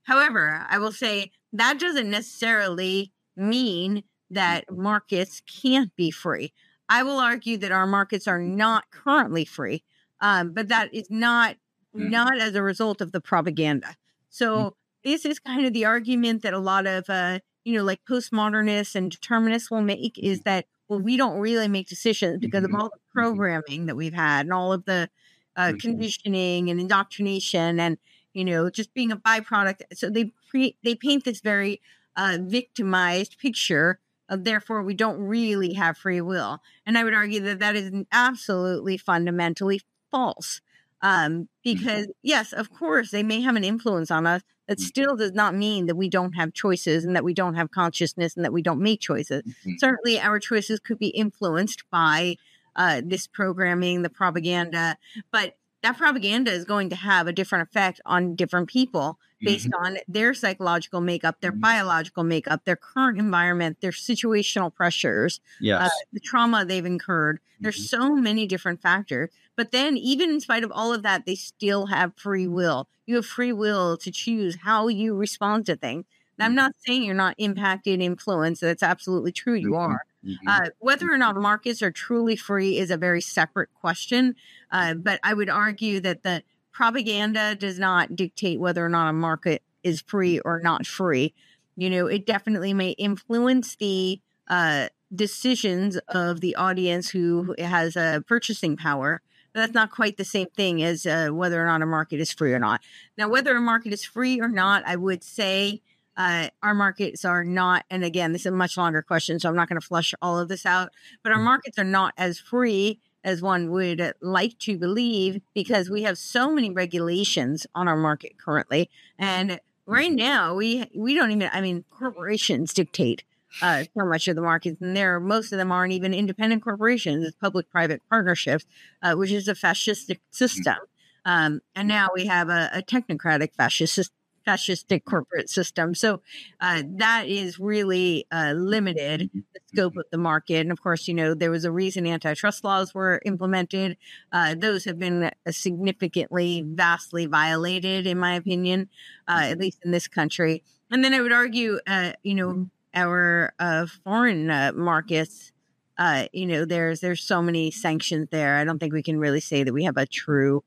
However, 0.05 0.65
I 0.69 0.78
will 0.78 0.93
say 0.93 1.31
that 1.52 1.78
doesn't 1.78 2.11
necessarily 2.11 3.12
mean 3.36 4.05
that 4.31 4.65
markets 4.70 5.40
can't 5.40 5.94
be 5.97 6.11
free. 6.11 6.52
I 6.89 7.02
will 7.02 7.19
argue 7.19 7.56
that 7.59 7.73
our 7.73 7.86
markets 7.86 8.27
are 8.28 8.40
not 8.40 8.90
currently 8.90 9.44
free, 9.44 9.85
um, 10.20 10.52
but 10.52 10.69
that 10.69 10.93
is 10.93 11.11
not 11.11 11.56
Mm. 11.95 12.11
not 12.11 12.39
as 12.39 12.55
a 12.55 12.62
result 12.62 13.01
of 13.01 13.12
the 13.12 13.21
propaganda. 13.21 13.97
So 14.31 14.75
this 15.05 15.25
is 15.25 15.39
kind 15.39 15.66
of 15.66 15.73
the 15.73 15.85
argument 15.85 16.43
that 16.43 16.53
a 16.55 16.59
lot 16.59 16.87
of 16.87 17.09
uh, 17.09 17.39
you 17.65 17.77
know, 17.77 17.85
like 17.85 18.05
postmodernists 18.05 18.95
and 18.95 19.11
determinists 19.11 19.71
will 19.71 19.81
make 19.83 20.19
is 20.19 20.43
that 20.43 20.66
well, 20.89 21.01
we 21.01 21.16
don't 21.16 21.39
really 21.39 21.69
make 21.69 21.89
decisions 21.89 22.39
because 22.39 22.62
of 22.65 22.71
Mhm. 22.71 22.79
all 22.79 22.91
the 22.91 23.01
programming 23.12 23.87
that 23.87 23.97
we've 23.97 24.12
had 24.12 24.45
and 24.47 24.53
all 24.53 24.73
of 24.73 24.85
the 24.85 25.09
uh, 25.57 25.73
conditioning 25.81 26.69
and 26.69 26.81
indoctrination 26.81 27.79
and 27.81 27.97
you 28.35 28.45
know 28.45 28.69
just 28.71 28.93
being 28.95 29.12
a 29.12 29.16
byproduct. 29.16 29.83
So 29.95 30.11
they 30.11 30.33
pre- 30.51 30.77
they 30.83 30.95
paint 30.95 31.25
this 31.25 31.41
very 31.41 31.81
uh, 32.16 32.39
victimized 32.43 33.39
picture 33.39 33.99
of 34.29 34.45
therefore 34.45 34.83
we 34.83 34.95
don't 34.95 35.19
really 35.21 35.75
have 35.75 35.97
free 35.99 36.21
will. 36.21 36.61
And 36.87 36.99
I 36.99 37.05
would 37.05 37.15
argue 37.15 37.41
that 37.41 37.59
that 37.61 37.77
is 37.77 37.93
absolutely 38.12 38.97
fundamentally 38.99 39.81
false. 40.11 40.61
Um, 41.05 41.48
because 41.62 42.09
yes, 42.22 42.52
of 42.55 42.70
course, 42.72 43.10
they 43.10 43.22
may 43.22 43.40
have 43.43 43.56
an 43.56 43.62
influence 43.64 44.10
on 44.10 44.26
us. 44.26 44.43
That 44.68 44.81
still 44.81 45.14
does 45.14 45.32
not 45.32 45.55
mean 45.55 45.85
that 45.86 45.97
we 45.97 46.09
don't 46.09 46.32
have 46.32 46.55
choices 46.55 47.05
and 47.05 47.14
that 47.14 47.22
we 47.22 47.35
don't 47.35 47.55
have 47.55 47.70
consciousness 47.70 48.35
and 48.35 48.44
that 48.47 48.52
we 48.55 48.62
don't 48.62 48.81
make 48.81 49.01
choices. 49.01 49.43
Mm-hmm. 49.43 49.72
Certainly, 49.78 50.18
our 50.20 50.39
choices 50.40 50.81
could 50.81 50.98
be 50.98 51.09
influenced 51.09 51.85
by 51.90 52.36
uh, 52.74 53.02
this 53.05 53.26
programming, 53.26 54.01
the 54.01 54.09
propaganda, 54.09 54.97
but 55.31 55.59
that 55.82 55.98
propaganda 55.98 56.51
is 56.51 56.64
going 56.64 56.89
to 56.89 56.97
have 56.97 57.26
a 57.26 57.32
different 57.32 57.68
effect 57.68 58.01
on 58.06 58.35
different 58.35 58.68
people 58.70 59.18
based 59.43 59.68
Mhm. 59.68 59.85
on 59.86 59.98
their 60.09 60.32
psychological 60.32 61.02
makeup, 61.02 61.43
their 61.43 61.52
Mhm. 61.52 61.60
biological 61.60 62.24
makeup, 62.24 62.64
their 62.64 62.76
current 62.76 63.18
environment, 63.18 63.82
their 63.82 63.90
situational 63.90 64.74
pressures, 64.74 65.40
Yes. 65.60 65.82
uh, 65.82 65.90
the 66.14 66.20
trauma 66.20 66.64
they've 66.64 66.86
incurred. 66.86 67.39
There's 67.60 67.76
Mhm. 67.85 67.89
so 67.89 68.16
many 68.16 68.47
different 68.47 68.81
factors. 68.81 69.28
But 69.56 69.70
then, 69.70 69.97
even 69.97 70.31
in 70.31 70.40
spite 70.40 70.64
of 70.64 70.72
all 70.72 70.93
of 70.93 71.02
that, 71.02 71.26
they 71.26 71.35
still 71.35 71.86
have 71.86 72.14
free 72.16 72.48
will. 72.48 72.89
You 73.06 73.16
have 73.16 73.26
free 73.26 73.52
will 73.52 73.97
to 73.98 74.10
choose 74.10 74.56
how 74.62 74.89
you 74.89 75.14
respond 75.14 75.66
to 75.66 75.76
things. 75.76 76.06
And 76.39 76.44
I'm 76.47 76.55
Mhm. 76.55 76.56
not 76.56 76.72
saying 76.86 77.05
you're 77.05 77.14
not 77.14 77.36
impacted, 77.39 78.01
influenced. 78.01 78.60
That's 78.60 78.82
absolutely 78.82 79.32
true. 79.32 79.55
You 79.55 79.74
Mhm. 79.74 79.76
are. 79.76 80.05
Uh, 80.47 80.70
whether 80.78 81.10
or 81.10 81.18
not 81.18 81.36
markets 81.36 81.82
are 81.82 81.90
truly 81.90 82.36
free 82.36 82.78
is 82.78 82.90
a 82.90 82.97
very 82.97 83.20
separate 83.20 83.72
question. 83.74 84.35
Uh, 84.70 84.94
but 84.94 85.20
I 85.22 85.35
would 85.35 85.48
argue 85.48 86.01
that 86.01 86.22
the 86.22 86.43
propaganda 86.72 87.55
does 87.55 87.78
not 87.78 88.16
dictate 88.16 88.60
whether 88.60 88.85
or 88.85 88.89
not 88.89 89.09
a 89.09 89.12
market 89.12 89.62
is 89.82 90.01
free 90.01 90.40
or 90.40 90.60
not 90.60 90.86
free. 90.86 91.35
You 91.76 91.90
know, 91.90 92.06
it 92.06 92.26
definitely 92.26 92.74
may 92.74 92.90
influence 92.90 93.76
the 93.76 94.20
uh, 94.48 94.89
decisions 95.14 95.97
of 96.09 96.40
the 96.40 96.56
audience 96.56 97.10
who 97.10 97.55
has 97.59 97.97
a 97.97 98.22
purchasing 98.26 98.76
power. 98.76 99.22
That's 99.55 99.72
not 99.72 99.90
quite 99.90 100.16
the 100.16 100.24
same 100.24 100.48
thing 100.48 100.82
as 100.82 101.06
uh, 101.06 101.28
whether 101.31 101.62
or 101.62 101.66
not 101.66 101.81
a 101.81 101.86
market 101.86 102.20
is 102.20 102.32
free 102.32 102.52
or 102.52 102.59
not. 102.59 102.81
Now, 103.16 103.28
whether 103.28 103.56
a 103.56 103.60
market 103.60 103.93
is 103.93 104.05
free 104.05 104.40
or 104.40 104.48
not, 104.48 104.82
I 104.86 104.97
would 104.97 105.22
say 105.22 105.81
uh, 106.16 106.48
our 106.62 106.74
markets 106.74 107.24
are 107.24 107.44
not, 107.44 107.85
and 107.90 108.05
again, 108.05 108.32
this 108.32 108.43
is 108.43 108.47
a 108.47 108.52
much 108.52 108.76
longer 108.76 109.02
question, 109.02 109.39
so 109.39 109.48
I'm 109.48 109.56
not 109.56 109.68
going 109.68 109.81
to 109.81 109.86
flush 109.86 110.14
all 110.20 110.39
of 110.39 110.48
this 110.48 110.66
out, 110.66 110.90
but 111.22 111.32
our 111.32 111.39
markets 111.39 111.78
are 111.78 111.85
not 111.85 112.14
as 112.16 112.39
free 112.39 113.01
as 113.24 113.40
one 113.40 113.70
would 113.70 114.12
like 114.20 114.59
to 114.59 114.76
believe 114.76 115.40
because 115.55 115.89
we 115.89 116.02
have 116.02 116.18
so 116.18 116.51
many 116.52 116.70
regulations 116.70 117.66
on 117.74 117.89
our 117.89 117.97
market 117.97 118.39
currently. 118.39 118.90
And 119.18 119.60
right 119.86 120.12
now, 120.12 120.55
we 120.55 120.90
we 120.94 121.14
don't 121.14 121.31
even, 121.31 121.48
I 121.52 121.60
mean, 121.60 121.85
corporations 121.90 122.74
dictate 122.74 123.24
uh, 123.62 123.85
so 123.97 124.05
much 124.05 124.28
of 124.28 124.36
the 124.36 124.43
markets, 124.43 124.81
and 124.81 124.97
there 124.97 125.18
most 125.20 125.52
of 125.52 125.59
them 125.59 125.72
aren't 125.72 125.93
even 125.93 126.14
independent 126.14 126.62
corporations; 126.62 127.24
it's 127.24 127.36
public-private 127.36 128.02
partnerships, 128.09 128.64
uh, 129.02 129.14
which 129.14 129.31
is 129.31 129.48
a 129.48 129.55
fascistic 129.55 130.20
system. 130.31 130.76
Um, 131.24 131.60
and 131.74 131.89
now 131.89 132.09
we 132.14 132.26
have 132.26 132.48
a, 132.48 132.70
a 132.74 132.82
technocratic 132.82 133.55
fascist 133.55 134.12
fascistic 134.47 135.05
corporate 135.05 135.48
system. 135.48 135.94
So 135.94 136.20
uh, 136.60 136.82
that 136.97 137.28
is 137.28 137.59
really 137.59 138.26
uh, 138.31 138.52
limited 138.52 139.31
the 139.32 139.60
scope 139.72 139.97
of 139.97 140.05
the 140.10 140.18
market. 140.18 140.60
And 140.60 140.70
of 140.70 140.82
course, 140.82 141.09
you 141.09 141.14
know, 141.14 141.35
there 141.35 141.51
was 141.51 141.64
a 141.64 141.72
reason 141.72 142.06
antitrust 142.06 142.64
laws 142.64 142.94
were 142.94 143.20
implemented. 143.24 143.97
Uh, 144.32 144.55
those 144.55 144.85
have 144.85 144.98
been 144.98 145.31
significantly, 145.48 146.62
vastly 146.66 147.26
violated, 147.26 148.06
in 148.06 148.18
my 148.18 148.35
opinion, 148.35 148.89
uh, 149.26 149.40
at 149.44 149.59
least 149.59 149.78
in 149.85 149.90
this 149.90 150.09
country. 150.09 150.62
And 150.90 151.02
then 151.02 151.14
I 151.14 151.22
would 151.22 151.32
argue, 151.32 151.78
uh, 151.86 152.12
you 152.22 152.35
know, 152.35 152.68
our 152.95 153.53
uh, 153.59 153.87
foreign 154.05 154.51
uh, 154.51 154.73
markets. 154.75 155.53
Uh, 155.97 156.27
you 156.33 156.47
know, 156.47 156.65
there's 156.65 157.01
there's 157.01 157.23
so 157.23 157.43
many 157.43 157.71
sanctions 157.71 158.29
there. 158.31 158.57
I 158.57 158.65
don't 158.65 158.79
think 158.79 158.93
we 158.93 159.03
can 159.03 159.19
really 159.19 159.41
say 159.41 159.62
that 159.62 159.73
we 159.73 159.85
have 159.85 159.97
a 159.97 160.07
true 160.07 160.65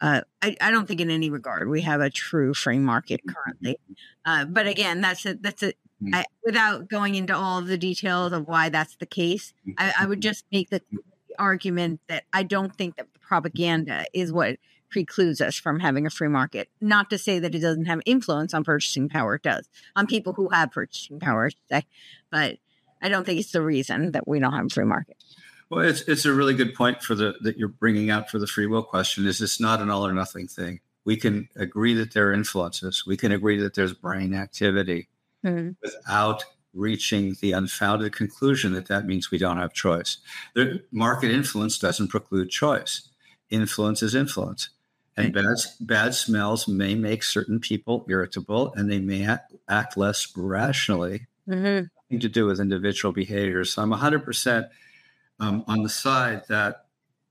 uh, 0.00 0.20
I, 0.42 0.56
I, 0.60 0.70
don't 0.70 0.86
think 0.86 1.00
in 1.00 1.10
any 1.10 1.30
regard 1.30 1.68
we 1.68 1.80
have 1.82 2.00
a 2.00 2.10
true 2.10 2.52
free 2.52 2.78
market 2.78 3.20
currently. 3.26 3.78
Uh, 4.24 4.44
but 4.44 4.66
again, 4.66 5.00
that's 5.00 5.24
a, 5.24 5.34
that's 5.34 5.62
a, 5.62 5.72
I, 6.12 6.24
without 6.44 6.88
going 6.88 7.14
into 7.14 7.34
all 7.34 7.58
of 7.58 7.68
the 7.68 7.78
details 7.78 8.32
of 8.32 8.46
why 8.46 8.68
that's 8.68 8.96
the 8.96 9.06
case, 9.06 9.54
I, 9.78 9.94
I 10.00 10.06
would 10.06 10.20
just 10.20 10.44
make 10.52 10.68
the 10.68 10.82
argument 11.38 12.00
that 12.08 12.24
I 12.32 12.42
don't 12.42 12.74
think 12.74 12.96
that 12.96 13.06
the 13.14 13.18
propaganda 13.20 14.04
is 14.12 14.32
what 14.32 14.58
precludes 14.94 15.40
us 15.40 15.56
from 15.56 15.80
having 15.80 16.06
a 16.06 16.10
free 16.10 16.28
market. 16.28 16.68
Not 16.80 17.10
to 17.10 17.18
say 17.18 17.40
that 17.40 17.52
it 17.52 17.58
doesn't 17.58 17.86
have 17.86 18.00
influence 18.06 18.54
on 18.54 18.62
purchasing 18.62 19.08
power, 19.08 19.34
it 19.34 19.42
does 19.42 19.68
on 19.96 20.06
people 20.06 20.34
who 20.34 20.48
have 20.50 20.70
purchasing 20.70 21.18
power, 21.18 21.46
I 21.46 21.48
should 21.48 21.68
say. 21.68 21.86
But 22.30 22.58
I 23.02 23.08
don't 23.08 23.26
think 23.26 23.40
it's 23.40 23.50
the 23.50 23.60
reason 23.60 24.12
that 24.12 24.28
we 24.28 24.38
don't 24.38 24.52
have 24.52 24.66
a 24.66 24.70
free 24.70 24.84
market. 24.84 25.16
Well, 25.68 25.84
it's 25.84 26.02
it's 26.02 26.24
a 26.24 26.32
really 26.32 26.54
good 26.54 26.74
point 26.74 27.02
for 27.02 27.16
the 27.16 27.34
that 27.40 27.58
you're 27.58 27.68
bringing 27.68 28.08
out 28.08 28.30
for 28.30 28.38
the 28.38 28.46
free 28.46 28.66
will 28.66 28.84
question. 28.84 29.26
Is 29.26 29.40
it's 29.40 29.60
not 29.60 29.80
an 29.80 29.90
all 29.90 30.06
or 30.06 30.12
nothing 30.12 30.46
thing. 30.46 30.78
We 31.04 31.16
can 31.16 31.48
agree 31.56 31.94
that 31.94 32.14
there 32.14 32.28
are 32.28 32.32
influences. 32.32 33.04
We 33.04 33.16
can 33.16 33.32
agree 33.32 33.58
that 33.60 33.74
there's 33.74 33.92
brain 33.92 34.32
activity 34.32 35.08
Mm-hmm. 35.44 35.72
without 35.82 36.42
reaching 36.72 37.36
the 37.42 37.52
unfounded 37.52 38.14
conclusion 38.14 38.72
that 38.72 38.86
that 38.86 39.04
means 39.04 39.30
we 39.30 39.36
don't 39.36 39.58
have 39.58 39.74
choice. 39.74 40.16
The 40.54 40.82
market 40.90 41.30
influence 41.30 41.78
doesn't 41.78 42.08
preclude 42.08 42.48
choice. 42.48 43.10
Influence 43.50 44.02
is 44.02 44.14
influence, 44.14 44.70
and 45.16 45.32
bad 45.32 45.56
bad 45.80 46.14
smells 46.14 46.66
may 46.66 46.94
make 46.94 47.22
certain 47.22 47.60
people 47.60 48.04
irritable, 48.08 48.72
and 48.74 48.90
they 48.90 48.98
may 48.98 49.26
act, 49.68 49.96
less 49.96 50.32
rationally. 50.36 51.26
Mm-hmm. 51.48 51.86
Nothing 52.10 52.20
to 52.20 52.28
do 52.28 52.46
with 52.46 52.60
individual 52.60 53.12
behaviors. 53.12 53.72
So 53.72 53.82
I'm 53.82 53.90
100 53.90 54.24
percent 54.24 54.66
um, 55.40 55.64
on 55.66 55.82
the 55.82 55.88
side 55.88 56.42
that, 56.48 56.86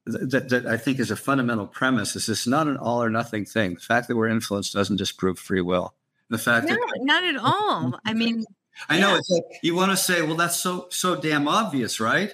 that 0.06 0.50
that 0.50 0.66
I 0.66 0.78
think 0.78 1.00
is 1.00 1.12
a 1.12 1.16
fundamental 1.16 1.68
premise 1.68 2.16
is 2.16 2.28
this 2.28 2.48
not 2.48 2.68
an 2.68 2.78
all 2.78 3.02
or 3.04 3.10
nothing 3.10 3.46
thing. 3.46 3.76
The 3.76 3.80
fact 3.82 4.08
that 4.08 4.16
we're 4.16 4.30
influenced 4.30 4.74
doesn't 4.74 4.98
disprove 4.98 5.40
free 5.40 5.62
will. 5.62 5.94
The 6.30 6.38
fact 6.38 6.68
No, 6.68 6.76
that 6.76 7.00
not 7.02 7.24
at 7.24 7.38
all. 7.38 8.00
I 8.06 8.14
mean, 8.14 8.46
I 8.90 9.00
know 9.00 9.12
yeah. 9.12 9.18
it's 9.18 9.30
like 9.30 9.44
you 9.62 9.76
want 9.76 9.92
to 9.92 9.98
say, 9.98 10.22
well, 10.22 10.36
that's 10.36 10.58
so 10.58 10.88
so 10.90 11.16
damn 11.16 11.48
obvious, 11.48 12.00
right? 12.00 12.34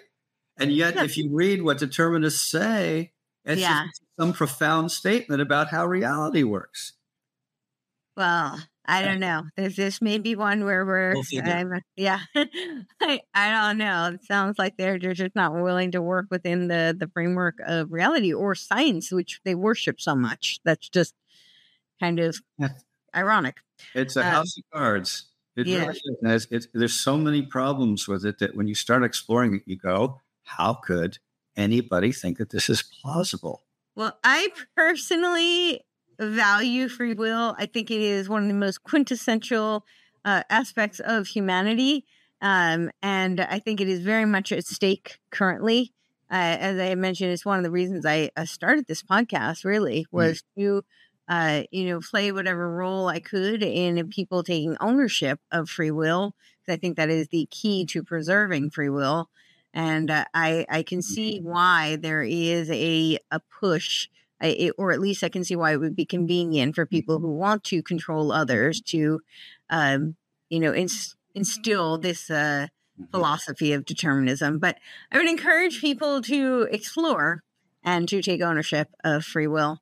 And 0.57 0.71
yet, 0.71 0.95
Yeah. 0.95 1.03
if 1.03 1.17
you 1.17 1.29
read 1.31 1.61
what 1.61 1.77
determinists 1.77 2.41
say, 2.41 3.11
it's 3.49 3.61
Yeah. 3.61 3.87
some 4.19 4.33
profound 4.33 4.91
statement 4.91 5.41
about 5.41 5.67
how 5.69 5.85
reality 5.85 6.43
works. 6.43 6.93
well, 8.17 8.59
I 8.85 9.03
don't 9.03 9.19
know. 9.19 9.43
There's 9.55 9.75
this 9.75 10.01
may 10.01 10.17
be 10.17 10.35
one 10.35 10.65
where 10.65 10.83
we're, 10.85 11.13
Go 11.13 11.23
figure. 11.23 11.43
I'm- 11.51 11.81
yeah, 11.95 12.21
I, 13.01 13.21
I 13.33 13.51
don't 13.51 13.77
know. 13.77 14.11
It 14.15 14.23
sounds 14.25 14.57
like 14.57 14.77
they're, 14.77 14.97
they're 14.99 15.13
just 15.13 15.35
not 15.35 15.53
willing 15.53 15.91
to 15.91 16.01
work 16.01 16.25
within 16.31 16.67
the 16.69 16.95
the 16.97 17.07
framework 17.07 17.59
of 17.65 17.91
reality 17.91 18.33
or 18.33 18.55
science, 18.55 19.11
which 19.11 19.39
they 19.45 19.53
worship 19.55 20.01
so 20.01 20.15
much. 20.15 20.59
That's 20.65 20.89
just 20.89 21.13
kind 21.99 22.19
of 22.19 22.37
ironic. 23.15 23.57
It's 23.93 24.15
a 24.17 24.21
Uh, 24.21 24.31
house 24.31 24.57
of 24.57 24.63
cards. 24.73 25.25
It 25.55 25.67
yeah. 25.67 25.79
really 25.85 25.99
is. 26.23 26.45
It's, 26.45 26.47
it's, 26.51 26.67
there's 26.73 26.93
so 26.93 27.15
many 27.17 27.43
problems 27.43 28.07
with 28.07 28.25
it 28.25 28.39
that 28.39 28.55
when 28.55 28.67
you 28.67 28.75
start 28.75 29.03
exploring 29.03 29.55
it, 29.55 29.61
you 29.65 29.77
go, 29.77 30.19
how 30.43 30.73
could 30.73 31.19
anybody 31.55 32.11
think 32.11 32.37
that 32.37 32.49
this 32.49 32.69
is 32.69 32.83
plausible? 32.83 33.63
Well, 33.95 34.17
I 34.23 34.49
personally 34.75 35.81
value 36.19 36.89
free 36.89 37.13
will. 37.13 37.55
I 37.57 37.65
think 37.65 37.91
it 37.91 38.01
is 38.01 38.29
one 38.29 38.43
of 38.43 38.47
the 38.49 38.53
most 38.55 38.83
quintessential 38.83 39.85
uh, 40.25 40.43
aspects 40.49 40.99
of 40.99 41.27
humanity. 41.27 42.05
Um, 42.41 42.91
and 43.01 43.41
I 43.41 43.59
think 43.59 43.81
it 43.81 43.89
is 43.89 44.01
very 44.01 44.25
much 44.25 44.51
at 44.51 44.65
stake 44.65 45.19
currently. 45.31 45.93
Uh, 46.31 46.55
as 46.59 46.79
I 46.79 46.95
mentioned, 46.95 47.31
it's 47.31 47.45
one 47.45 47.57
of 47.57 47.63
the 47.63 47.71
reasons 47.71 48.05
I 48.05 48.29
uh, 48.37 48.45
started 48.45 48.85
this 48.87 49.01
podcast, 49.01 49.65
really, 49.65 50.05
was 50.11 50.43
to, 50.57 50.83
uh, 51.27 51.63
you 51.71 51.85
know, 51.87 51.99
play 51.99 52.31
whatever 52.31 52.69
role 52.69 53.07
I 53.07 53.19
could 53.19 53.63
in 53.63 54.07
people 54.09 54.43
taking 54.43 54.77
ownership 54.79 55.39
of 55.51 55.69
free 55.69 55.91
will. 55.91 56.35
'cause 56.65 56.73
I 56.73 56.77
think 56.77 56.97
that 56.97 57.09
is 57.09 57.29
the 57.29 57.47
key 57.49 57.85
to 57.87 58.03
preserving 58.03 58.69
free 58.69 58.89
will 58.89 59.29
and 59.73 60.09
uh, 60.09 60.25
I 60.33 60.65
I 60.69 60.83
can 60.83 61.01
see 61.01 61.39
why 61.39 61.95
there 61.95 62.23
is 62.23 62.69
a 62.71 63.19
a 63.31 63.39
push, 63.59 64.07
I, 64.41 64.47
it, 64.47 64.73
or 64.77 64.91
at 64.91 64.99
least 64.99 65.23
I 65.23 65.29
can 65.29 65.43
see 65.43 65.55
why 65.55 65.73
it 65.73 65.77
would 65.79 65.95
be 65.95 66.05
convenient 66.05 66.75
for 66.75 66.85
people 66.85 67.19
who 67.19 67.31
want 67.31 67.63
to 67.65 67.83
control 67.83 68.31
others 68.31 68.81
to, 68.81 69.21
um, 69.69 70.15
you 70.49 70.59
know, 70.59 70.73
ins- 70.73 71.15
instill 71.35 71.97
this 71.97 72.29
uh, 72.29 72.67
philosophy 73.11 73.73
of 73.73 73.85
determinism. 73.85 74.59
But 74.59 74.77
I 75.11 75.17
would 75.17 75.29
encourage 75.29 75.81
people 75.81 76.21
to 76.23 76.67
explore 76.71 77.43
and 77.83 78.07
to 78.09 78.21
take 78.21 78.41
ownership 78.41 78.89
of 79.03 79.23
free 79.23 79.47
will. 79.47 79.81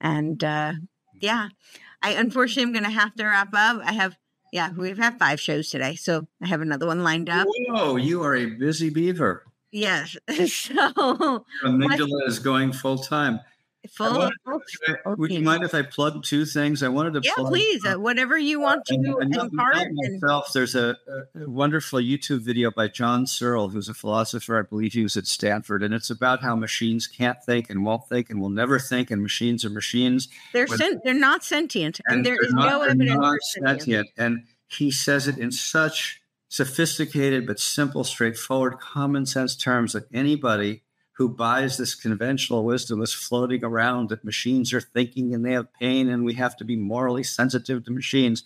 And 0.00 0.42
uh, 0.42 0.74
yeah, 1.20 1.48
I 2.02 2.12
unfortunately 2.12 2.64
am 2.64 2.72
going 2.72 2.84
to 2.84 2.98
have 2.98 3.14
to 3.16 3.24
wrap 3.24 3.48
up. 3.54 3.80
I 3.84 3.92
have. 3.92 4.16
Yeah, 4.54 4.68
mm-hmm. 4.68 4.82
we've 4.82 4.98
had 4.98 5.18
five 5.18 5.40
shows 5.40 5.68
today, 5.68 5.96
so 5.96 6.28
I 6.40 6.46
have 6.46 6.60
another 6.60 6.86
one 6.86 7.02
lined 7.02 7.28
up. 7.28 7.48
Whoa, 7.50 7.96
you 7.96 8.22
are 8.22 8.36
a 8.36 8.46
busy 8.46 8.88
beaver. 8.88 9.42
Yes. 9.72 10.16
So 10.46 11.44
amygdala 11.64 12.28
is 12.28 12.38
going 12.38 12.72
full 12.72 12.98
time. 12.98 13.40
Full. 13.90 14.30
wanted- 14.46 14.98
Would 15.18 15.30
you 15.32 15.40
mind 15.40 15.62
if 15.64 15.74
I 15.74 15.82
plug 15.82 16.22
two 16.24 16.44
things? 16.44 16.82
I 16.82 16.88
wanted 16.88 17.14
to 17.14 17.20
Yeah, 17.22 17.32
plug, 17.34 17.48
please. 17.48 17.84
Uh, 17.84 17.94
whatever 17.96 18.36
you 18.38 18.60
want 18.60 18.84
to 18.86 18.94
and- 18.94 19.06
and 19.06 19.36
impart. 19.36 19.76
and- 19.76 19.96
myself. 20.20 20.52
There's 20.52 20.74
a, 20.74 20.96
a 21.34 21.48
wonderful 21.50 21.98
YouTube 21.98 22.40
video 22.40 22.70
by 22.70 22.88
John 22.88 23.26
Searle, 23.26 23.68
who's 23.68 23.88
a 23.88 23.94
philosopher. 23.94 24.58
I 24.58 24.62
believe 24.62 24.92
he 24.92 25.02
was 25.02 25.16
at 25.16 25.26
Stanford, 25.26 25.82
and 25.82 25.92
it's 25.94 26.10
about 26.10 26.42
how 26.42 26.56
machines 26.56 27.06
can't 27.06 27.38
think 27.44 27.70
and 27.70 27.84
won't 27.84 28.08
think 28.08 28.30
and 28.30 28.40
will 28.40 28.50
never 28.50 28.78
think, 28.78 29.10
and 29.10 29.22
machines 29.22 29.64
are 29.64 29.70
machines, 29.70 30.28
They're 30.52 30.66
with- 30.66 30.78
sen- 30.78 31.00
they're 31.04 31.14
not 31.14 31.44
sentient, 31.44 32.00
and, 32.06 32.18
and 32.18 32.26
there 32.26 32.36
they're 32.40 32.50
not- 32.52 32.70
no 32.70 32.78
they're 32.80 32.90
evidence 32.90 33.16
not 33.20 33.38
sentient. 33.42 34.08
And 34.16 34.44
he 34.68 34.90
says 34.90 35.28
it 35.28 35.38
in 35.38 35.52
such 35.52 36.20
sophisticated 36.48 37.46
but 37.48 37.58
simple, 37.58 38.04
straightforward, 38.04 38.78
common 38.78 39.26
sense 39.26 39.56
terms 39.56 39.92
that 39.92 40.04
anybody 40.12 40.82
who 41.16 41.28
buys 41.28 41.76
this 41.76 41.94
conventional 41.94 42.64
wisdom 42.64 43.00
is 43.02 43.12
floating 43.12 43.64
around 43.64 44.08
that 44.08 44.24
machines 44.24 44.72
are 44.72 44.80
thinking 44.80 45.32
and 45.32 45.44
they 45.44 45.52
have 45.52 45.72
pain 45.74 46.08
and 46.08 46.24
we 46.24 46.34
have 46.34 46.56
to 46.56 46.64
be 46.64 46.76
morally 46.76 47.22
sensitive 47.22 47.84
to 47.84 47.90
machines. 47.92 48.42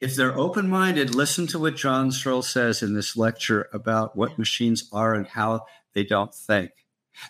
If 0.00 0.14
they're 0.14 0.36
open 0.36 0.68
minded, 0.68 1.14
listen 1.14 1.46
to 1.48 1.58
what 1.58 1.76
John 1.76 2.12
Searle 2.12 2.42
says 2.42 2.82
in 2.82 2.94
this 2.94 3.16
lecture 3.16 3.68
about 3.72 4.14
what 4.16 4.38
machines 4.38 4.88
are 4.92 5.14
and 5.14 5.26
how 5.26 5.66
they 5.94 6.04
don't 6.04 6.34
think. 6.34 6.70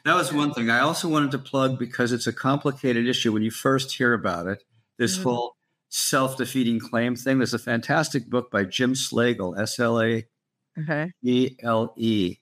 That 0.05 0.17
was 0.17 0.33
one 0.35 0.53
thing. 0.53 0.69
I 0.69 0.81
also 0.81 1.09
wanted 1.09 1.31
to 1.31 1.39
plug 1.39 1.79
because 1.79 2.13
it's 2.13 2.27
a 2.27 2.33
complicated 2.33 3.07
issue 3.09 3.33
when 3.33 3.43
you 3.43 3.51
first 3.51 3.97
hear 3.97 4.13
about 4.13 4.47
it. 4.47 4.65
This 4.99 5.17
Mhm. 5.17 5.23
whole 5.23 5.57
self 5.89 6.37
defeating 6.37 6.79
claim 6.81 7.17
thing. 7.17 7.39
There's 7.39 7.55
a 7.55 7.59
fantastic 7.59 8.29
book 8.29 8.51
by 8.51 8.65
Jim 8.65 8.93
Slagle, 8.93 9.59
S 9.59 9.79
L 9.79 10.03
A. 10.03 10.27
E 11.23 11.57
L 11.63 11.95
E, 11.97 12.37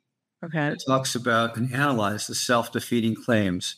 Okay. 0.45 0.69
it 0.69 0.83
talks 0.87 1.15
about 1.15 1.57
and 1.57 1.73
analyzes 1.73 2.27
the 2.29 2.35
self-defeating 2.35 3.17
claims. 3.17 3.77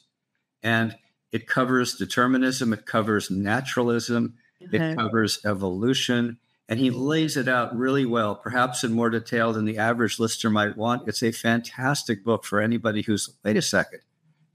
And 0.63 0.97
it 1.33 1.47
covers 1.47 1.95
determinism 1.95 2.73
it 2.73 2.87
covers 2.87 3.31
naturalism 3.31 4.35
Okay. 4.61 4.91
it 4.91 4.97
covers 4.97 5.39
evolution. 5.45 6.39
And 6.69 6.81
he 6.81 6.91
lays 6.91 7.37
it 7.37 7.49
out 7.49 7.75
really 7.77 8.05
well 8.05 8.35
perhaps 8.35 8.83
in 8.85 8.93
more 8.93 9.09
detail 9.09 9.53
than 9.53 9.65
the 9.65 9.79
average 9.79 10.19
listener 10.19 10.51
might 10.51 10.77
want. 10.77 11.07
It's 11.09 11.23
a 11.23 11.33
fantastic 11.33 12.25
book 12.25 12.45
for 12.45 12.61
anybody 12.61 13.03
who's 13.03 13.31
wait 13.45 13.57
a 13.57 13.63
second. 13.63 14.01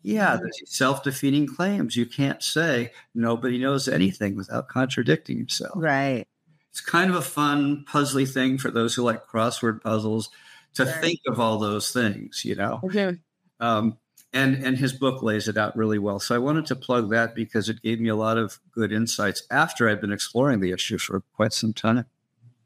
Yeah 0.01 0.31
mm-hmm. 0.33 0.43
there's 0.43 0.61
self-defeating 0.65 1.47
claims. 1.47 1.95
You 1.95 2.05
can't 2.05 2.43
say 2.43 2.91
nobody 3.15 3.57
knows 3.57 3.87
anything 3.87 4.35
without 4.35 4.67
contradicting 4.67 5.37
himself 5.37 5.71
Right. 5.75 6.25
it's 6.69 6.81
kind 6.81 7.09
of 7.09 7.15
a 7.15 7.21
fun 7.21 7.85
puzzly 7.87 8.29
thing 8.31 8.57
for 8.57 8.69
those 8.69 8.93
who 8.95 9.03
like 9.03 9.25
crossword 9.25 9.81
puzzles 9.81 10.29
to 10.73 10.85
Sure. 10.85 10.93
think 11.01 11.19
of 11.27 11.39
all 11.39 11.57
those 11.59 11.91
things 11.91 12.43
you 12.45 12.55
know 12.55 12.83
Okay. 12.83 13.19
um, 13.59 13.97
and 14.33 14.55
and 14.65 14.77
his 14.77 14.93
book 14.93 15.23
lays 15.23 15.47
it 15.47 15.57
out 15.57 15.75
really 15.77 15.99
well 15.99 16.19
so 16.19 16.35
i 16.35 16.39
wanted 16.39 16.65
to 16.65 16.75
plug 16.75 17.09
that 17.11 17.35
because 17.35 17.69
it 17.69 17.81
gave 17.83 17.99
me 18.01 18.09
a 18.09 18.15
lot 18.15 18.37
of 18.37 18.59
good 18.71 18.91
insights 18.91 19.43
after 19.51 19.89
i'd 19.89 20.01
been 20.01 20.13
exploring 20.13 20.59
the 20.61 20.71
issue 20.71 20.97
for 20.97 21.21
quite 21.35 21.53
some 21.53 21.73
time 21.73 22.05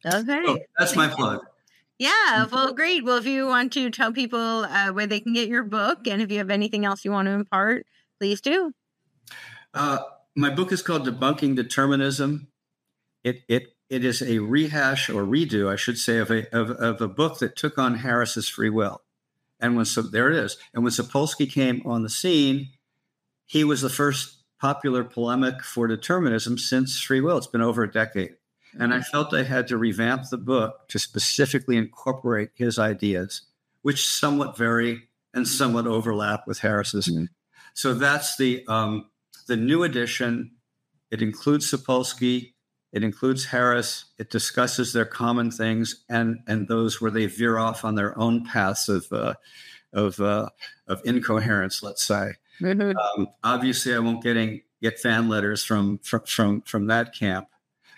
Okay. 0.05 0.45
so 0.45 0.57
that's 0.77 0.95
my 0.95 1.07
plug 1.07 1.45
Yeah, 1.99 2.45
well, 2.51 2.73
great. 2.73 3.03
Well, 3.03 3.17
if 3.17 3.25
you 3.25 3.47
want 3.47 3.73
to 3.73 3.89
tell 3.89 4.13
people 4.13 4.39
uh, 4.39 4.91
where 4.91 5.07
they 5.07 5.19
can 5.19 5.33
get 5.33 5.49
your 5.49 5.63
book, 5.63 6.07
and 6.07 6.21
if 6.21 6.31
you 6.31 6.37
have 6.37 6.49
anything 6.51 6.85
else 6.85 7.03
you 7.03 7.11
want 7.11 7.25
to 7.27 7.31
impart, 7.31 7.87
please 8.19 8.39
do. 8.41 8.71
uh, 9.73 9.99
my 10.35 10.49
book 10.53 10.71
is 10.71 10.81
called 10.81 11.07
debunking 11.07 11.55
determinism 11.55 12.47
it 13.23 13.43
it 13.49 13.76
it 13.89 14.03
is 14.03 14.21
a 14.21 14.39
rehash 14.39 15.09
or 15.09 15.23
redo 15.23 15.71
i 15.71 15.75
should 15.75 15.97
say 15.97 16.17
of 16.17 16.29
a 16.31 16.47
of, 16.55 16.69
of 16.71 17.01
a 17.01 17.07
book 17.07 17.39
that 17.39 17.55
took 17.55 17.77
on 17.77 17.95
harris's 17.95 18.47
free 18.49 18.69
will. 18.69 19.01
And 19.59 19.75
when 19.75 19.85
so 19.85 20.03
there 20.03 20.29
it 20.29 20.37
is. 20.37 20.55
And 20.73 20.83
when 20.83 20.91
sapolsky 20.93 21.51
came 21.51 21.81
on 21.85 22.03
the 22.03 22.09
scene 22.09 22.69
he 23.45 23.63
was 23.63 23.81
the 23.81 23.89
first 23.89 24.43
popular 24.59 25.03
polemic 25.03 25.63
for 25.63 25.87
determinism 25.87 26.57
since 26.57 26.99
free 27.01 27.21
will. 27.21 27.37
It's 27.37 27.47
been 27.47 27.61
over 27.61 27.83
a 27.83 27.91
decade. 27.91 28.35
And 28.77 28.93
i 28.93 29.01
felt 29.01 29.33
i 29.33 29.43
had 29.43 29.67
to 29.69 29.77
revamp 29.77 30.29
the 30.29 30.37
book 30.37 30.87
to 30.89 30.99
specifically 30.99 31.77
incorporate 31.77 32.49
his 32.55 32.77
ideas 32.77 33.41
which 33.81 34.07
somewhat 34.07 34.57
vary 34.57 35.03
and 35.33 35.47
somewhat 35.47 35.87
overlap 35.87 36.45
with 36.47 36.59
harris's. 36.59 37.07
Mhm. 37.07 37.29
so 37.73 37.93
that's 37.93 38.35
the 38.37 38.65
um, 38.67 39.09
the 39.47 39.55
new 39.55 39.83
edition. 39.83 40.51
It 41.09 41.21
includes 41.21 41.71
sapolsky 41.71 42.53
it 42.91 43.03
includes 43.03 43.45
Harris. 43.45 44.05
It 44.17 44.29
discusses 44.29 44.93
their 44.93 45.05
common 45.05 45.51
things 45.51 46.03
and 46.09 46.39
and 46.47 46.67
those 46.67 47.01
where 47.01 47.11
they 47.11 47.25
veer 47.25 47.57
off 47.57 47.83
on 47.83 47.95
their 47.95 48.17
own 48.17 48.45
paths 48.45 48.87
of 48.89 49.11
uh, 49.11 49.35
of 49.93 50.19
uh, 50.19 50.49
of 50.87 51.01
incoherence. 51.05 51.83
Let's 51.83 52.03
say. 52.03 52.33
Mhm. 52.61 52.95
Um, 52.95 53.27
obviously, 53.43 53.93
I 53.93 53.99
won't 53.99 54.23
getting 54.23 54.61
get 54.81 54.99
fan 54.99 55.29
letters 55.29 55.63
from 55.63 55.99
from 55.99 56.21
from 56.25 56.61
from 56.61 56.87
that 56.87 57.13
camp. 57.13 57.49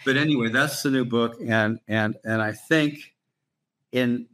But 0.06 0.18
anyway, 0.18 0.50
that's 0.50 0.82
the 0.82 0.92
new 0.92 1.06
book, 1.06 1.38
and 1.46 1.80
and 1.88 2.16
and 2.24 2.42
I 2.42 2.54
think 2.54 3.14
in 3.92 4.28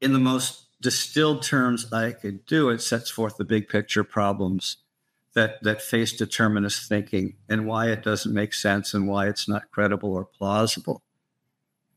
in 0.00 0.12
the 0.12 0.18
most 0.18 0.66
distilled 0.80 1.42
terms 1.42 1.92
I 1.92 2.10
could 2.10 2.44
do, 2.44 2.68
it 2.70 2.80
sets 2.80 3.08
forth 3.08 3.36
the 3.36 3.44
big 3.44 3.68
picture 3.68 4.02
problems 4.02 4.78
that 5.34 5.62
that 5.62 5.80
face 5.82 6.12
determinist 6.12 6.88
thinking 6.88 7.34
and 7.48 7.66
why 7.66 7.88
it 7.90 8.02
doesn't 8.02 8.34
make 8.34 8.52
sense 8.54 8.94
and 8.94 9.08
why 9.08 9.28
it's 9.28 9.48
not 9.48 9.70
credible 9.70 10.12
or 10.12 10.24
plausible. 10.24 11.02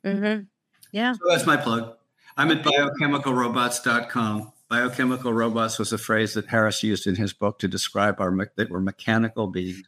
Mm-hmm. 0.03 0.43
Yeah. 0.91 1.13
So 1.13 1.19
that's 1.29 1.45
my 1.45 1.57
plug. 1.57 1.95
I'm 2.37 2.51
at 2.51 2.63
biochemicalrobots.com. 2.63 4.51
Biochemical 4.69 5.31
robots 5.31 5.77
was 5.77 5.93
a 5.93 5.97
phrase 5.97 6.33
that 6.33 6.47
Harris 6.47 6.83
used 6.83 7.05
in 7.05 7.15
his 7.15 7.33
book 7.33 7.59
to 7.59 7.67
describe 7.67 8.19
our 8.19 8.31
me- 8.31 8.45
that 8.55 8.69
we're 8.69 8.79
mechanical 8.79 9.47
beings. 9.47 9.83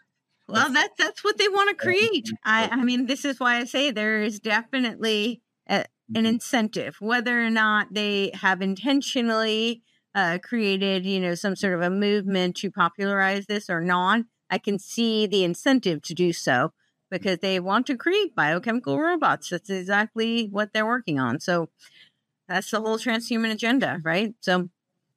Well, 0.47 0.71
that's 0.71 0.93
that's 0.97 1.23
what 1.23 1.37
they 1.37 1.49
want 1.49 1.69
to 1.69 1.75
create. 1.75 2.29
I, 2.45 2.69
I 2.71 2.83
mean, 2.83 3.05
this 3.05 3.25
is 3.25 3.39
why 3.39 3.57
I 3.57 3.65
say 3.65 3.91
there 3.91 4.21
is 4.21 4.39
definitely 4.39 5.41
a, 5.67 5.85
an 6.15 6.25
incentive, 6.25 6.97
whether 6.99 7.43
or 7.43 7.49
not 7.49 7.93
they 7.93 8.31
have 8.33 8.61
intentionally 8.61 9.81
uh, 10.17 10.39
created, 10.43 11.05
you 11.05 11.19
know, 11.19 11.35
some 11.35 11.55
sort 11.55 11.75
of 11.75 11.81
a 11.81 11.91
movement 11.91 12.55
to 12.57 12.71
popularize 12.71 13.45
this 13.45 13.69
or 13.69 13.81
not. 13.81 14.21
I 14.49 14.57
can 14.57 14.79
see 14.79 15.27
the 15.27 15.43
incentive 15.43 16.01
to 16.03 16.15
do 16.15 16.33
so 16.33 16.73
because 17.11 17.37
they 17.37 17.59
want 17.59 17.85
to 17.85 17.95
create 17.95 18.35
biochemical 18.35 18.99
robots. 18.99 19.49
That's 19.49 19.69
exactly 19.69 20.47
what 20.47 20.73
they're 20.73 20.87
working 20.87 21.19
on. 21.19 21.39
So 21.39 21.69
that's 22.47 22.71
the 22.71 22.81
whole 22.81 22.97
transhuman 22.97 23.51
agenda, 23.51 24.01
right? 24.03 24.33
So 24.41 24.69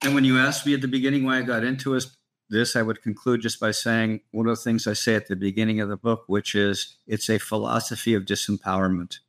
And 0.03 0.15
when 0.15 0.25
you 0.25 0.39
asked 0.39 0.67
me 0.67 0.75
at 0.75 0.83
the 0.83 0.89
beginning 0.89 1.25
why 1.25 1.39
I 1.39 1.43
got 1.43 1.65
into 1.65 1.95
this, 1.95 2.15
this, 2.51 2.77
I 2.77 2.83
would 2.83 3.01
conclude 3.01 3.41
just 3.41 3.59
by 3.59 3.71
saying 3.71 4.21
one 4.33 4.49
of 4.49 4.55
the 4.55 4.63
things 4.63 4.87
I 4.87 4.93
say 4.93 5.15
at 5.15 5.29
the 5.29 5.37
beginning 5.37 5.81
of 5.81 5.89
the 5.89 5.97
book, 5.97 6.25
which 6.27 6.55
is 6.55 6.99
it's 7.07 7.31
a 7.31 7.39
philosophy 7.39 8.13
of 8.13 8.25
disempowerment. 8.27 9.21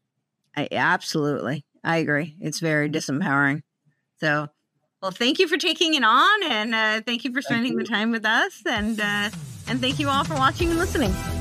I 0.53 0.68
absolutely, 0.69 1.64
I 1.81 1.98
agree. 1.98 2.35
It's 2.41 2.60
very 2.60 2.89
disempowering. 2.89 3.61
So, 4.19 4.49
well, 5.02 5.11
thank 5.11 5.40
you 5.40 5.48
for 5.48 5.57
taking 5.57 5.95
it 5.95 6.03
on, 6.03 6.44
and 6.44 6.76
uh, 6.76 7.02
thank 7.02 7.26
you 7.26 7.34
for 7.34 7.41
spending 7.41 7.76
the 7.76 7.84
time 7.84 8.11
with 8.11 8.26
us, 8.26 8.61
and 8.65 8.99
uh, 8.99 9.30
and 9.68 9.82
thank 9.82 9.99
you 9.99 10.10
all 10.10 10.23
for 10.23 10.36
watching 10.36 10.69
and 10.69 10.78
listening. 10.78 11.40